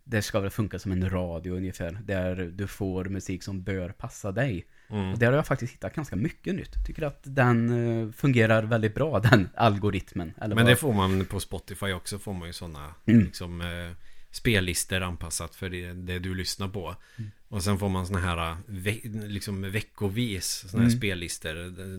det 0.04 0.22
ska 0.22 0.40
väl 0.40 0.50
funka 0.50 0.78
som 0.78 0.92
en 0.92 1.10
radio 1.10 1.54
ungefär. 1.56 1.98
Där 2.04 2.36
du 2.54 2.66
får 2.66 3.04
musik 3.04 3.42
som 3.42 3.62
bör 3.62 3.88
passa 3.88 4.32
dig. 4.32 4.64
Mm. 4.90 5.12
Och 5.12 5.18
där 5.18 5.26
har 5.26 5.32
jag 5.34 5.46
faktiskt 5.46 5.72
hittat 5.72 5.94
ganska 5.94 6.16
mycket 6.16 6.54
nytt. 6.54 6.86
Tycker 6.86 7.02
att 7.02 7.20
den 7.22 7.70
eh, 8.06 8.12
fungerar 8.12 8.62
väldigt 8.62 8.94
bra, 8.94 9.20
den 9.30 9.48
algoritmen. 9.54 10.32
Men 10.38 10.50
vad- 10.56 10.66
det 10.66 10.76
får 10.76 10.92
man 10.92 11.24
på 11.24 11.40
Spotify 11.40 11.92
också 11.92 12.18
får 12.18 12.32
man 12.32 12.46
ju 12.48 12.52
sådana 12.52 12.94
Mm. 13.06 13.24
liksom, 13.24 13.60
eh, 13.60 13.90
spellistor 14.30 15.00
anpassat 15.00 15.54
för 15.54 15.68
det, 15.70 15.92
det 15.92 16.18
du 16.18 16.34
lyssnar 16.34 16.68
på. 16.68 16.96
Mm. 17.18 17.30
Och 17.48 17.62
sen 17.64 17.78
får 17.78 17.88
man 17.88 18.06
sådana 18.06 18.26
här 18.26 18.56
ve 18.66 19.00
liksom 19.04 19.70
veckovis 19.70 20.46
sådana 20.46 20.82
här 20.84 20.90
Mm. 20.90 20.98
spellistor 20.98 21.54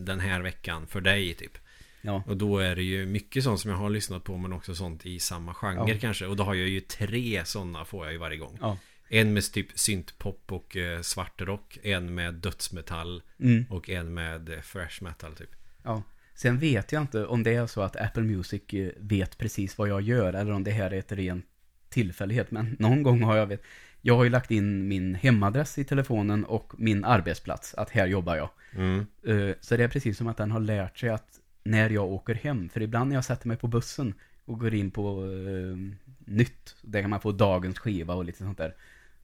den 0.05 0.19
här 0.19 0.41
veckan 0.41 0.87
för 0.87 1.01
dig 1.01 1.33
typ. 1.33 1.57
Ja, 2.05 2.23
Och 2.27 2.37
då 2.37 2.57
är 2.57 2.75
det 2.75 2.83
ju 2.83 3.05
mycket 3.05 3.43
sånt 3.43 3.59
som 3.59 3.71
jag 3.71 3.77
har 3.77 3.89
lyssnat 3.89 4.23
på 4.23 4.37
men 4.37 4.53
också 4.53 4.75
sånt 4.75 5.05
i 5.05 5.19
samma 5.19 5.53
genre 5.53 5.91
Ja. 5.93 5.97
kanske. 6.01 6.25
Och 6.25 6.35
då 6.35 6.43
har 6.43 6.53
jag 6.53 6.67
ju 6.67 6.79
tre 6.81 7.45
sådana 7.45 7.85
får 7.85 8.05
jag 8.05 8.13
ju 8.13 8.19
varje 8.19 8.37
gång. 8.37 8.57
ja. 8.61 8.77
En 9.09 9.33
med 9.33 9.51
typ 9.53 9.67
syntpop 9.79 10.51
och 10.51 10.77
eh, 10.77 11.01
svartrock. 11.01 11.77
En 11.83 12.15
med 12.15 12.33
dödsmetall. 12.33 13.21
Mm. 13.39 13.65
Och 13.69 13.89
en 13.89 14.13
med 14.13 14.49
eh, 14.49 14.59
thrash 14.61 15.01
metal 15.03 15.35
typ. 15.35 15.49
Ja. 15.83 16.03
Sen 16.35 16.57
vet 16.59 16.91
jag 16.91 17.01
inte 17.01 17.25
om 17.25 17.43
det 17.43 17.53
är 17.55 17.67
så 17.67 17.81
att 17.81 17.95
Apple 17.95 18.23
Music 18.23 18.61
eh, 18.73 18.89
vet 18.97 19.37
precis 19.37 19.77
vad 19.77 19.89
jag 19.89 20.01
gör 20.01 20.33
eller 20.33 20.51
om 20.51 20.63
det 20.63 20.71
här 20.71 20.91
är 20.91 20.97
ett 20.99 21.11
rent 21.11 21.45
tillfällighet. 21.89 22.51
Men 22.51 22.75
någon 22.79 23.03
gång 23.03 23.23
har 23.23 23.37
jag 23.37 23.47
vet. 23.47 23.63
Jag 24.01 24.15
har 24.17 24.23
ju 24.23 24.29
lagt 24.29 24.51
in 24.51 24.87
min 24.87 25.15
hemadress 25.15 25.77
i 25.77 25.83
telefonen 25.83 26.45
och 26.45 26.73
min 26.77 27.05
arbetsplats. 27.05 27.73
Att 27.73 27.89
här 27.89 28.07
jobbar 28.07 28.35
jag. 28.35 28.49
Mm. 28.75 29.05
Eh, 29.27 29.55
Så 29.61 29.77
det 29.77 29.83
är 29.83 29.87
precis 29.87 30.17
som 30.17 30.27
att 30.27 30.37
den 30.37 30.51
har 30.51 30.59
lärt 30.59 30.97
sig 30.97 31.09
att 31.09 31.39
när 31.65 31.89
jag 31.89 32.05
åker 32.11 32.33
hem. 32.35 32.69
För 32.69 32.81
ibland 32.81 33.09
när 33.09 33.15
jag 33.15 33.25
sätter 33.25 33.47
mig 33.47 33.57
på 33.57 33.67
bussen 33.67 34.13
och 34.45 34.59
går 34.59 34.73
in 34.73 34.91
på 34.91 35.23
eh, 35.23 35.77
nytt. 36.25 36.75
Där 36.81 37.01
kan 37.01 37.09
man 37.09 37.21
få 37.21 37.31
dagens 37.31 37.79
skiva 37.79 38.13
och 38.13 38.25
lite 38.25 38.37
sånt 38.37 38.57
där. 38.57 38.75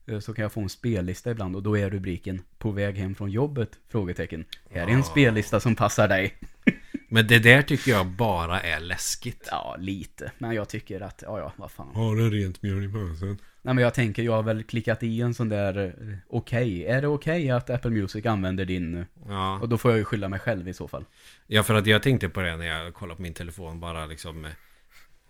eh, 0.05 0.19
Så 0.19 0.33
kan 0.33 0.43
jag 0.43 0.51
få 0.51 0.61
en 0.61 0.69
spellista 0.69 1.31
ibland 1.31 1.55
och 1.55 1.63
då 1.63 1.77
är 1.77 1.89
rubriken 1.89 2.41
På 2.57 2.71
väg 2.71 2.97
hem 2.97 3.15
från 3.15 3.31
jobbet? 3.31 3.79
Frågetecken. 3.89 4.45
Här 4.69 4.87
är 4.87 4.91
en 4.91 5.03
spellista 5.03 5.59
som 5.59 5.75
passar 5.75 6.07
dig. 6.07 6.33
Men 7.13 7.27
det 7.27 7.39
där 7.39 7.61
tycker 7.61 7.91
jag 7.91 8.07
bara 8.07 8.61
är 8.61 8.79
läskigt. 8.79 9.47
Ja, 9.51 9.75
lite. 9.79 10.31
Men 10.37 10.55
jag 10.55 10.69
tycker 10.69 11.01
att, 11.01 11.23
ja, 11.27 11.39
ja, 11.39 11.53
vad 11.55 11.71
fan. 11.71 11.95
Har 11.95 12.15
du 12.15 12.29
rent 12.29 12.61
mjöl 12.61 12.83
i 12.83 12.87
påsen? 12.87 13.37
Nej, 13.61 13.73
men 13.75 13.77
jag 13.83 13.93
tänker, 13.93 14.23
jag 14.23 14.31
har 14.31 14.43
väl 14.43 14.63
klickat 14.63 15.03
i 15.03 15.21
en 15.21 15.33
sån 15.33 15.49
där, 15.49 15.85
eh, 15.87 16.17
okej, 16.29 16.85
är 16.85 17.01
det 17.01 17.07
okej 17.07 17.51
att 17.51 17.69
Apple 17.69 17.91
Music 17.91 18.25
använder 18.25 18.65
din? 18.65 18.97
eh, 18.97 19.05
Ja. 19.27 19.59
Och 19.59 19.69
då 19.69 19.77
får 19.77 19.91
jag 19.91 19.97
ju 19.97 20.05
skylla 20.05 20.29
mig 20.29 20.39
själv 20.39 20.67
i 20.67 20.73
så 20.73 20.87
fall. 20.87 21.05
ja, 21.47 21.63
för 21.63 21.73
att 21.75 21.85
jag 21.87 22.03
tänkte 22.03 22.29
på 22.29 22.41
det 22.41 22.57
när 22.57 22.65
jag 22.65 22.93
kollade 22.93 23.15
på 23.15 23.21
min 23.21 23.33
telefon. 23.33 23.79
Bara 23.79 24.05
liksom... 24.05 24.45
eh, 24.45 24.51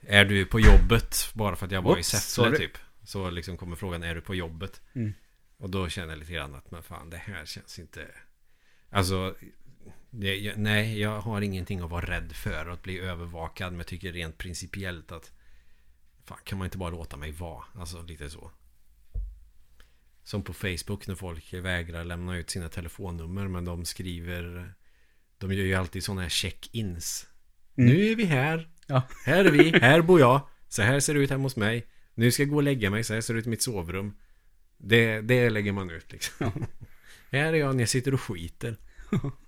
Är 0.07 0.25
du 0.25 0.45
på 0.45 0.59
jobbet? 0.59 1.15
Bara 1.33 1.55
för 1.55 1.65
att 1.65 1.71
jag 1.71 1.81
var 1.81 1.91
i 1.91 1.99
Oops, 1.99 2.07
Säffle 2.07 2.43
sorry. 2.43 2.57
typ. 2.57 2.77
Så 3.03 3.29
liksom 3.29 3.57
kommer 3.57 3.75
frågan, 3.75 4.03
är 4.03 4.15
du 4.15 4.21
på 4.21 4.35
jobbet? 4.35 4.81
Mm. 4.93 5.13
Och 5.57 5.69
då 5.69 5.89
känner 5.89 6.09
jag 6.09 6.19
lite 6.19 6.33
grann 6.33 6.55
att, 6.55 6.71
men 6.71 6.83
fan, 6.83 7.09
det 7.09 7.17
här 7.17 7.45
känns 7.45 7.79
inte... 7.79 8.07
Alltså... 8.89 9.35
Det, 10.13 10.35
jag, 10.35 10.57
nej, 10.57 10.99
jag 10.99 11.21
har 11.21 11.41
ingenting 11.41 11.79
att 11.79 11.89
vara 11.89 12.05
rädd 12.05 12.31
för 12.31 12.69
att 12.69 12.83
bli 12.83 12.99
övervakad. 12.99 13.71
Men 13.71 13.79
jag 13.79 13.87
tycker 13.87 14.13
rent 14.13 14.37
principiellt 14.37 15.11
att... 15.11 15.31
Fan, 16.25 16.37
kan 16.43 16.57
man 16.57 16.65
inte 16.65 16.77
bara 16.77 16.89
låta 16.89 17.17
mig 17.17 17.31
vara? 17.31 17.63
Alltså 17.75 18.01
lite 18.01 18.29
så. 18.29 18.51
Som 20.23 20.43
på 20.43 20.53
Facebook 20.53 21.07
när 21.07 21.15
folk 21.15 21.53
vägrar 21.53 22.03
lämna 22.03 22.37
ut 22.37 22.49
sina 22.49 22.69
telefonnummer. 22.69 23.47
Men 23.47 23.65
de 23.65 23.85
skriver... 23.85 24.73
De 25.37 25.53
gör 25.53 25.65
ju 25.65 25.75
alltid 25.75 26.03
sådana 26.03 26.21
här 26.21 26.29
check-ins. 26.29 27.27
Mm. 27.75 27.89
Nu 27.89 28.11
är 28.11 28.15
vi 28.15 28.25
här. 28.25 28.69
Ja. 28.87 29.01
Här 29.25 29.45
är 29.45 29.51
vi. 29.51 29.79
Här 29.81 30.01
bor 30.01 30.19
jag. 30.19 30.47
Så 30.67 30.81
här 30.81 30.99
ser 30.99 31.13
det 31.13 31.19
ut 31.19 31.29
hemma 31.29 31.43
hos 31.43 31.55
mig. 31.55 31.87
Nu 32.13 32.31
ska 32.31 32.43
jag 32.43 32.49
gå 32.49 32.55
och 32.55 32.63
lägga 32.63 32.89
mig. 32.89 33.03
Så 33.03 33.13
här 33.13 33.21
ser 33.21 33.33
det 33.33 33.39
ut 33.39 33.47
i 33.47 33.49
mitt 33.49 33.61
sovrum. 33.61 34.17
Det, 34.77 35.21
det 35.21 35.49
lägger 35.49 35.71
man 35.71 35.89
ut 35.89 36.11
liksom. 36.11 36.65
här 37.31 37.53
är 37.53 37.57
jag 37.57 37.75
när 37.75 37.81
jag 37.81 37.89
sitter 37.89 38.13
och 38.13 38.21
skiter. 38.21 38.77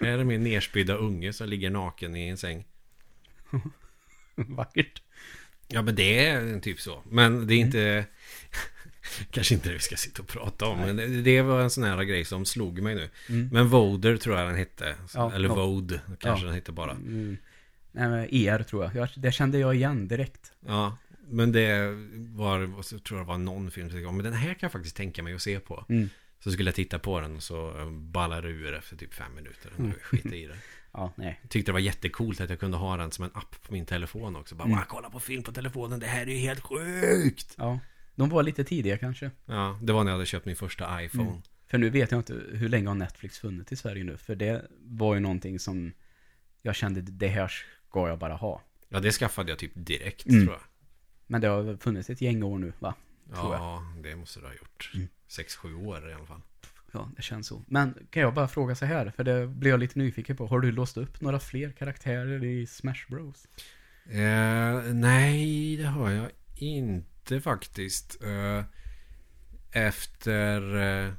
här 0.00 0.18
är 0.18 0.24
min 0.24 0.42
nerspydda 0.42 0.94
unge 0.94 1.32
som 1.32 1.48
ligger 1.48 1.70
naken 1.70 2.16
i 2.16 2.28
en 2.28 2.36
säng. 2.36 2.64
Vackert. 4.34 5.02
Ja 5.68 5.82
men 5.82 5.94
det 5.94 6.26
är 6.26 6.60
typ 6.60 6.80
så. 6.80 7.02
Men 7.10 7.46
det 7.46 7.54
är 7.54 7.58
inte... 7.58 8.04
Kanske 9.30 9.54
inte 9.54 9.68
det 9.68 9.74
vi 9.74 9.80
ska 9.80 9.96
sitta 9.96 10.22
och 10.22 10.28
prata 10.28 10.66
om. 10.66 10.78
Men 10.78 10.96
det, 10.96 11.06
det 11.06 11.42
var 11.42 11.60
en 11.60 11.70
sån 11.70 11.84
här 11.84 12.02
grej 12.04 12.24
som 12.24 12.44
slog 12.44 12.82
mig 12.82 12.94
nu. 12.94 13.08
Mm. 13.28 13.48
Men 13.52 13.68
Voder 13.68 14.16
tror 14.16 14.36
jag 14.38 14.48
den 14.48 14.56
hette. 14.56 14.94
Ja, 15.14 15.32
Eller 15.32 15.48
ja. 15.48 15.54
Vode 15.54 16.00
kanske 16.20 16.44
Ja. 16.44 16.46
den 16.46 16.54
hette 16.54 16.72
bara. 16.72 16.90
Mm. 16.90 17.36
Nej, 17.92 18.08
men 18.08 18.34
er 18.34 18.62
tror 18.62 18.90
jag. 18.94 19.08
Det 19.16 19.32
kände 19.32 19.58
jag 19.58 19.74
igen 19.74 20.08
direkt. 20.08 20.52
Ja. 20.66 20.96
Men 21.28 21.52
det 21.52 21.94
var, 22.16 22.82
så 22.82 22.98
tror 22.98 23.18
jag 23.18 23.26
det 23.26 23.28
var 23.28 23.38
någon 23.38 23.70
film 23.70 23.88
men 24.16 24.24
den 24.24 24.32
här 24.32 24.48
kan 24.48 24.58
jag 24.60 24.72
faktiskt 24.72 24.96
tänka 24.96 25.22
mig 25.22 25.34
att 25.34 25.42
se 25.42 25.60
på. 25.60 25.84
Mm. 25.88 26.08
Så 26.46 26.52
skulle 26.52 26.68
jag 26.68 26.74
titta 26.74 26.98
på 26.98 27.20
den 27.20 27.36
och 27.36 27.42
så 27.42 27.72
ballar 27.90 28.42
det 28.42 28.48
ur 28.48 28.74
efter 28.74 28.96
typ 28.96 29.14
fem 29.14 29.34
minuter. 29.34 29.70
Mm. 29.78 29.90
Och 29.90 30.02
skita 30.02 30.28
i 30.34 30.46
det. 30.46 30.56
Ja, 30.92 31.12
nej. 31.16 31.40
Tyckte 31.48 31.68
det 31.68 31.72
var 31.72 31.80
jättecoolt 31.80 32.40
att 32.40 32.50
jag 32.50 32.60
kunde 32.60 32.76
ha 32.76 32.96
den 32.96 33.10
som 33.12 33.24
en 33.24 33.30
app 33.34 33.62
på 33.62 33.72
min 33.72 33.86
telefon 33.86 34.36
också. 34.36 34.54
Bara, 34.54 34.64
Mm. 34.64 34.76
"Wow, 34.76 34.84
kolla 34.88 35.10
på 35.10 35.20
film 35.20 35.42
på 35.42 35.52
telefonen, 35.52 36.00
det 36.00 36.06
här 36.06 36.22
är 36.22 36.26
ju 36.30 36.36
helt 36.38 36.60
sjukt! 36.60 37.54
Ja. 37.58 37.78
De 38.14 38.28
var 38.28 38.42
lite 38.42 38.64
tidiga 38.64 38.98
kanske. 38.98 39.30
Ja, 39.46 39.78
det 39.82 39.92
var 39.92 40.04
när 40.04 40.10
jag 40.10 40.16
hade 40.16 40.26
köpt 40.26 40.46
min 40.46 40.56
första 40.56 41.02
iPhone. 41.02 41.28
Mm. 41.30 41.42
För 41.66 41.78
nu 41.78 41.90
vet 41.90 42.10
jag 42.10 42.20
inte 42.20 42.34
hur 42.52 42.68
länge 42.68 42.88
har 42.88 42.94
Netflix 42.94 43.38
funnits 43.38 43.72
i 43.72 43.76
Sverige 43.76 44.04
nu. 44.04 44.16
För 44.16 44.34
det 44.34 44.66
var 44.80 45.14
ju 45.14 45.20
någonting 45.20 45.58
som 45.58 45.92
jag 46.62 46.76
kände, 46.76 47.00
det 47.00 47.28
här 47.28 47.48
ska 47.88 48.08
jag 48.08 48.18
bara 48.18 48.34
ha. 48.34 48.62
Ja, 48.88 49.00
det 49.00 49.12
skaffade 49.12 49.50
jag 49.50 49.58
typ 49.58 49.72
direkt 49.74 50.26
Mm. 50.26 50.44
tror 50.46 50.54
jag. 50.56 50.62
Men 51.26 51.40
det 51.40 51.48
har 51.48 51.76
funnits 51.76 52.10
ett 52.10 52.20
gäng 52.20 52.42
år 52.42 52.58
nu, 52.58 52.72
va? 52.78 52.94
Ja, 53.32 53.82
det 54.02 54.16
måste 54.16 54.40
det 54.40 54.46
ha 54.46 54.54
gjort. 54.54 54.90
Mm. 54.94 55.08
Sex, 55.28 55.56
sju 55.56 55.74
år 55.74 56.10
i 56.10 56.12
alla 56.12 56.26
fall. 56.26 56.40
Ja, 56.92 57.10
det 57.16 57.22
känns 57.22 57.46
så. 57.46 57.64
Men 57.66 58.06
kan 58.10 58.22
jag 58.22 58.34
bara 58.34 58.48
fråga 58.48 58.74
så 58.74 58.86
här, 58.86 59.12
för 59.16 59.24
det 59.24 59.46
blir 59.46 59.70
jag 59.70 59.80
lite 59.80 59.98
nyfiken 59.98 60.36
på. 60.36 60.46
Har 60.46 60.60
du 60.60 60.72
låst 60.72 60.96
upp 60.96 61.20
några 61.20 61.40
fler 61.40 61.72
karaktärer 61.72 62.44
i 62.44 62.66
Smash 62.66 63.06
Bros? 63.08 63.46
Eh, 64.10 64.94
nej, 64.94 65.76
det 65.76 65.86
har 65.86 66.10
jag 66.10 66.30
inte 66.54 67.40
faktiskt. 67.40 68.22
Eh, 68.22 68.64
efter... 69.70 70.76
Eh, 70.76 71.12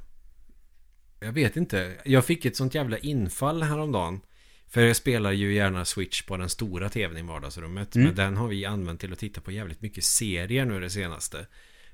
jag 1.20 1.32
vet 1.32 1.56
inte. 1.56 1.96
Jag 2.04 2.24
fick 2.24 2.44
ett 2.44 2.56
sånt 2.56 2.74
jävla 2.74 2.98
infall 2.98 3.62
häromdagen. 3.62 4.20
För 4.66 4.80
jag 4.80 4.96
spelar 4.96 5.32
ju 5.32 5.54
gärna 5.54 5.84
Switch 5.84 6.22
på 6.22 6.36
den 6.36 6.48
stora 6.48 6.88
tvn 6.88 7.16
i 7.16 7.22
vardagsrummet. 7.22 7.96
Mm. 7.96 8.06
Men 8.06 8.16
den 8.16 8.36
har 8.36 8.48
vi 8.48 8.64
använt 8.64 9.00
till 9.00 9.12
att 9.12 9.18
titta 9.18 9.40
på 9.40 9.52
jävligt 9.52 9.82
mycket 9.82 10.04
serier 10.04 10.64
nu 10.64 10.80
det 10.80 10.90
senaste. 10.90 11.46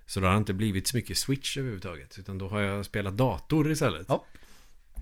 Så 0.06 0.20
det 0.20 0.26
har 0.26 0.36
inte 0.36 0.54
blivit 0.54 0.86
så 0.86 0.96
mycket 0.96 1.18
Switch 1.18 1.56
överhuvudtaget. 1.56 2.18
Utan 2.18 2.38
då 2.38 2.48
har 2.48 2.60
jag 2.60 2.86
spelat 2.86 3.16
dator 3.16 3.70
istället. 3.70 4.06
Ja. 4.08 4.24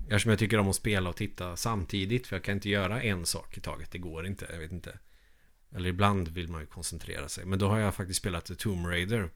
Eftersom 0.03 0.29
jag 0.29 0.39
tycker 0.39 0.57
om 0.57 0.69
att 0.69 0.75
spela 0.75 1.09
och 1.09 1.15
titta 1.15 1.55
samtidigt. 1.55 2.27
För 2.27 2.35
jag 2.35 2.43
kan 2.43 2.55
inte 2.55 2.69
göra 2.69 3.01
en 3.01 3.25
sak 3.25 3.57
i 3.57 3.61
taget. 3.61 3.91
Det 3.91 3.97
går 3.97 4.25
inte. 4.25 4.47
Jag 4.51 4.59
vet 4.59 4.71
inte. 4.71 4.99
Eller 5.75 5.89
ibland 5.89 6.27
vill 6.27 6.47
man 6.47 6.61
ju 6.61 6.67
koncentrera 6.67 7.29
sig. 7.29 7.45
Men 7.45 7.59
då 7.59 7.67
har 7.67 7.79
jag 7.79 7.95
faktiskt 7.95 8.19
spelat 8.19 8.45
The 8.45 8.55
Tomb 8.55 8.85
Raider. 8.87 9.29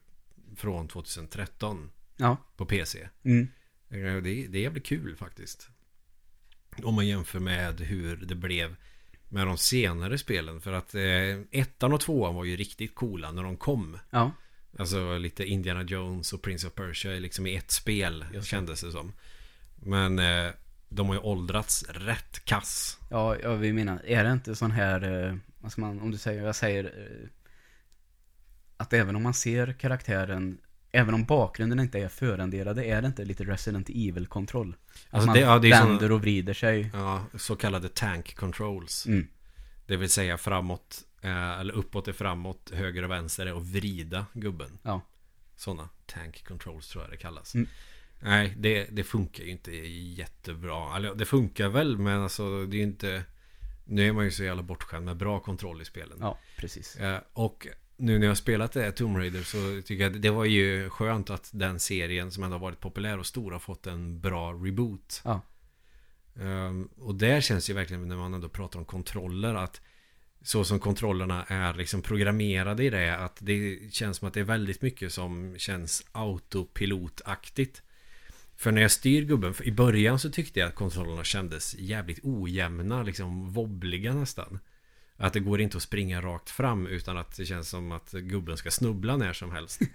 Från 0.56 0.88
2013. 0.88 1.90
Ja. 2.16 2.36
På 2.56 2.66
PC. 2.66 3.08
Mm. 3.22 3.48
Eh, 3.88 3.98
Det, 3.98 4.46
det 4.46 4.58
är 4.58 4.62
jävligt 4.62 4.86
kul 4.86 5.16
faktiskt. 5.16 5.68
Om 6.82 6.94
man 6.94 7.06
jämför 7.06 7.40
med 7.40 7.80
hur 7.80 8.16
det 8.16 8.34
blev 8.34 8.76
med 9.28 9.46
de 9.46 9.58
senare 9.58 10.18
spelen. 10.18 10.60
För 10.60 10.72
att 10.72 10.94
eh, 10.94 11.60
ettan 11.60 11.92
och 11.92 12.00
tvåan 12.00 12.34
var 12.34 12.44
ju 12.44 12.56
riktigt 12.56 12.94
coola 12.94 13.32
när 13.32 13.42
de 13.42 13.56
kom. 13.56 13.98
Ja. 14.10 14.32
Alltså 14.78 15.18
lite 15.18 15.44
Indiana 15.44 15.82
Jones 15.82 16.32
och 16.32 16.42
Prince 16.42 16.66
of 16.66 16.74
Persia 16.74 17.10
liksom 17.12 17.46
i 17.46 17.56
ett 17.56 17.70
spel 17.70 18.24
Just 18.32 18.46
det. 18.46 18.50
kändes 18.50 18.80
det 18.80 18.92
som. 18.92 19.12
Men 19.76 20.18
eh, 20.18 20.50
de 20.88 21.06
har 21.08 21.14
ju 21.14 21.20
åldrats 21.20 21.84
rätt 21.88 22.44
kass. 22.44 22.98
Ja, 23.10 23.36
jag 23.42 23.56
vill 23.56 23.74
mena, 23.74 24.00
är 24.00 24.24
det 24.24 24.32
inte 24.32 24.56
sån 24.56 24.70
här, 24.70 25.26
eh, 25.28 25.34
vad 25.60 25.72
ska 25.72 25.80
man, 25.80 26.00
om 26.00 26.10
du 26.10 26.18
säger, 26.18 26.42
jag 26.42 26.56
säger, 26.56 26.84
eh, 26.84 27.28
att 28.76 28.92
även 28.92 29.16
om 29.16 29.22
man 29.22 29.34
ser 29.34 29.72
karaktären, 29.72 30.58
även 30.92 31.14
om 31.14 31.24
bakgrunden 31.24 31.80
inte 31.80 31.98
är 31.98 32.08
förenderade, 32.08 32.84
är 32.84 33.02
det 33.02 33.06
inte 33.06 33.24
lite 33.24 33.44
Resident 33.44 33.88
Evil-kontroll? 33.88 34.76
Alltså 35.10 35.26
man 35.26 35.34
det- 35.34 35.40
ja, 35.40 35.58
det 35.58 35.68
är 35.68 35.80
vänder 35.80 35.98
såna- 35.98 36.14
och 36.14 36.20
vrider 36.20 36.54
sig. 36.54 36.90
Ja, 36.92 37.24
så 37.38 37.56
kallade 37.56 37.88
tank 37.88 38.34
controls. 38.36 39.06
Mm. 39.06 39.28
Det 39.86 39.96
vill 39.96 40.10
säga 40.10 40.38
framåt, 40.38 41.04
eh, 41.20 41.60
eller 41.60 41.74
uppåt 41.74 42.08
är 42.08 42.12
framåt, 42.12 42.70
höger 42.74 43.02
och 43.02 43.10
vänster 43.10 43.46
är 43.46 43.56
att 43.56 43.66
vrida 43.66 44.26
gubben. 44.32 44.78
Ja. 44.82 45.00
Sådana 45.56 45.88
tank 46.06 46.44
controls 46.44 46.88
tror 46.88 47.04
jag 47.04 47.10
det 47.10 47.16
kallas. 47.16 47.54
Mm. 47.54 47.68
Nej, 48.20 48.54
det, 48.58 48.84
det 48.84 49.04
funkar 49.04 49.44
ju 49.44 49.50
inte 49.50 49.72
jättebra. 49.72 50.96
Eller 50.96 51.14
det 51.14 51.24
funkar 51.24 51.68
väl, 51.68 51.98
men 51.98 52.22
alltså 52.22 52.66
det 52.66 52.76
är 52.76 52.78
ju 52.78 52.84
inte... 52.84 53.24
Nu 53.84 54.08
är 54.08 54.12
man 54.12 54.24
ju 54.24 54.30
så 54.30 54.44
jävla 54.44 54.62
bortskämd 54.62 55.04
med 55.04 55.16
bra 55.16 55.40
kontroll 55.40 55.82
i 55.82 55.84
spelen. 55.84 56.18
Ja, 56.20 56.38
precis. 56.56 56.96
Eh, 56.96 57.20
och 57.32 57.66
nu 57.96 58.18
när 58.18 58.26
jag 58.26 58.30
har 58.30 58.34
spelat 58.34 58.72
det 58.72 58.82
här 58.82 58.90
Tomb 58.90 59.16
Raider 59.16 59.42
så 59.42 59.82
tycker 59.82 60.04
jag 60.04 60.16
att 60.16 60.22
det 60.22 60.30
var 60.30 60.44
ju 60.44 60.90
skönt 60.90 61.30
att 61.30 61.50
den 61.52 61.80
serien 61.80 62.30
som 62.30 62.42
ändå 62.42 62.54
har 62.54 62.60
varit 62.60 62.80
populär 62.80 63.18
och 63.18 63.26
stor 63.26 63.52
har 63.52 63.58
fått 63.58 63.86
en 63.86 64.20
bra 64.20 64.52
reboot. 64.52 65.22
Ja. 65.24 65.40
Ehm, 66.40 66.88
och 66.98 67.14
där 67.14 67.40
känns 67.40 67.70
ju 67.70 67.74
verkligen 67.74 68.08
när 68.08 68.16
man 68.16 68.34
ändå 68.34 68.48
pratar 68.48 68.78
om 68.78 68.84
kontroller 68.84 69.54
att 69.54 69.80
så 70.48 70.64
som 70.64 70.80
kontrollerna 70.80 71.44
är 71.48 71.74
liksom 71.74 72.02
programmerade 72.02 72.84
i 72.84 72.90
det 72.90 73.16
att 73.16 73.36
det 73.40 73.78
känns 73.92 74.16
som 74.16 74.28
att 74.28 74.34
det 74.34 74.40
är 74.40 74.44
väldigt 74.44 74.82
mycket 74.82 75.12
som 75.12 75.54
känns 75.58 76.06
autopilotaktigt. 76.12 77.82
För 78.56 78.72
när 78.72 78.82
jag 78.82 78.90
styr 78.90 79.22
gubben, 79.24 79.54
i 79.62 79.70
början 79.70 80.18
så 80.18 80.30
tyckte 80.30 80.60
jag 80.60 80.68
att 80.68 80.74
kontrollerna 80.74 81.24
kändes 81.24 81.74
jävligt 81.78 82.20
ojämna, 82.22 83.02
liksom 83.02 83.52
wobbliga 83.52 84.14
nästan. 84.14 84.58
Att 85.16 85.32
det 85.32 85.40
går 85.40 85.60
inte 85.60 85.76
att 85.76 85.82
springa 85.82 86.22
rakt 86.22 86.50
fram 86.50 86.86
utan 86.86 87.16
att 87.16 87.36
det 87.36 87.46
känns 87.46 87.68
som 87.68 87.92
att 87.92 88.12
gubben 88.12 88.56
ska 88.56 88.70
snubbla 88.70 89.16
när 89.16 89.32
som 89.32 89.52
helst. 89.52 89.80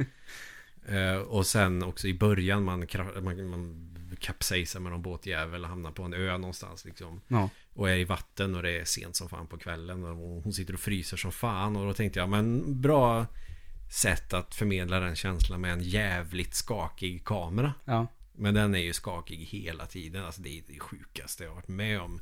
Eh, 0.85 1.15
och 1.15 1.47
sen 1.47 1.83
också 1.83 2.07
i 2.07 2.13
början 2.13 2.63
man, 2.63 2.87
man, 3.21 3.49
man 3.49 3.92
kapsejsar 4.15 4.79
med 4.79 4.91
någon 4.91 5.01
båtjävel 5.01 5.63
och 5.63 5.69
hamnar 5.69 5.91
på 5.91 6.03
en 6.03 6.13
ö 6.13 6.37
någonstans 6.37 6.85
liksom. 6.85 7.21
Ja. 7.27 7.49
Och 7.73 7.89
är 7.89 7.95
i 7.95 8.03
vatten 8.03 8.55
och 8.55 8.63
det 8.63 8.79
är 8.79 8.85
sent 8.85 9.15
som 9.15 9.29
fan 9.29 9.47
på 9.47 9.57
kvällen 9.57 10.03
och 10.03 10.43
hon 10.43 10.53
sitter 10.53 10.73
och 10.73 10.79
fryser 10.79 11.17
som 11.17 11.31
fan 11.31 11.75
och 11.75 11.85
då 11.85 11.93
tänkte 11.93 12.19
jag 12.19 12.29
men 12.29 12.81
bra 12.81 13.25
sätt 13.93 14.33
att 14.33 14.55
förmedla 14.55 14.99
den 14.99 15.15
känslan 15.15 15.61
med 15.61 15.73
en 15.73 15.83
jävligt 15.83 16.55
skakig 16.55 17.25
kamera. 17.25 17.73
Ja. 17.85 18.07
Men 18.35 18.53
den 18.53 18.75
är 18.75 18.79
ju 18.79 18.93
skakig 18.93 19.37
hela 19.37 19.85
tiden. 19.85 20.25
Alltså 20.25 20.41
det 20.41 20.49
är 20.57 20.63
det 20.67 20.79
sjukaste 20.79 21.43
jag 21.43 21.51
har 21.51 21.55
varit 21.55 21.67
med 21.67 22.01
om. 22.01 22.21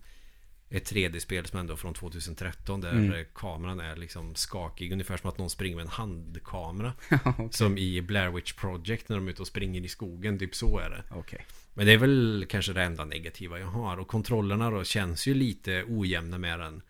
Ett 0.73 0.91
3D-spel 0.91 1.45
som 1.45 1.59
ändå 1.59 1.77
från 1.77 1.93
2013 1.93 2.81
där 2.81 2.91
Mm. 2.91 3.25
kameran 3.35 3.79
är 3.79 3.95
liksom 3.95 4.35
skakig. 4.35 4.91
Ungefär 4.91 5.17
som 5.17 5.29
att 5.29 5.37
någon 5.37 5.49
springer 5.49 5.75
med 5.75 5.83
en 5.83 5.91
handkamera. 5.91 6.93
Okej. 7.25 7.47
Som 7.51 7.77
i 7.77 8.01
Blair 8.01 8.29
Witch 8.29 8.53
Project 8.53 9.09
när 9.09 9.15
de 9.15 9.27
är 9.27 9.31
ute 9.31 9.41
och 9.41 9.47
springer 9.47 9.81
i 9.81 9.87
skogen. 9.87 10.39
Typ 10.39 10.55
så 10.55 10.79
är 10.79 10.89
det. 10.89 11.03
Okej. 11.11 11.45
Men 11.73 11.85
det 11.85 11.91
är 11.93 11.97
väl 11.97 12.45
kanske 12.49 12.73
det 12.73 12.83
enda 12.83 13.05
negativa 13.05 13.59
jag 13.59 13.67
har. 13.67 13.97
Och 13.97 14.07
kontrollerna 14.07 14.69
då 14.69 14.83
känns 14.83 15.27
ju 15.27 15.33
lite 15.33 15.83
ojämna 15.87 16.37
med 16.37 16.59
den 16.59 16.81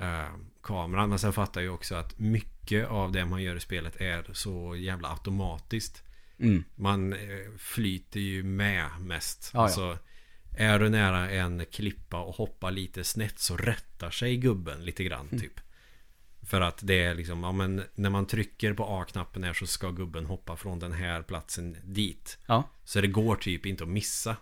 eh, 0.00 0.32
kameran. 0.62 1.08
Men 1.08 1.18
sen 1.18 1.32
fattar 1.32 1.60
jag 1.60 1.74
också 1.74 1.94
att 1.94 2.18
mycket 2.18 2.88
av 2.88 3.12
det 3.12 3.24
man 3.24 3.42
gör 3.42 3.56
i 3.56 3.60
spelet 3.60 3.96
är 4.00 4.30
så 4.32 4.76
jävla 4.76 5.08
automatiskt. 5.10 6.02
Mm. 6.38 6.64
Man 6.74 7.12
eh, 7.12 7.18
flyter 7.58 8.20
ju 8.20 8.42
med 8.42 8.86
mest. 9.00 9.50
Ja, 9.54 9.70
ja. 9.76 9.98
Är 10.60 10.78
du 10.78 10.88
nära 10.88 11.30
en 11.30 11.64
klippa 11.66 12.20
och 12.20 12.34
hoppar 12.34 12.70
lite 12.70 13.04
snett 13.04 13.38
så 13.38 13.56
rättar 13.56 14.10
sig 14.10 14.36
gubben 14.36 14.84
lite 14.84 15.04
grann 15.04 15.28
typ. 15.28 15.60
För 16.42 16.60
att 16.60 16.80
det 16.82 17.02
är 17.02 17.14
liksom, 17.14 17.42
ja 17.42 17.52
men 17.52 17.82
när 17.94 18.10
man 18.10 18.26
trycker 18.26 18.74
på 18.74 18.84
A-knappen 18.84 19.44
här 19.44 19.52
så 19.52 19.66
ska 19.66 19.90
gubben 19.90 20.26
hoppa 20.26 20.56
från 20.56 20.78
den 20.78 20.92
här 20.92 21.22
platsen 21.22 21.76
dit. 21.84 22.38
Ja. 22.46 22.70
Så 22.84 23.00
det 23.00 23.06
går 23.06 23.36
typ 23.36 23.66
inte 23.66 23.84
att 23.84 23.90
missa. 23.90 24.36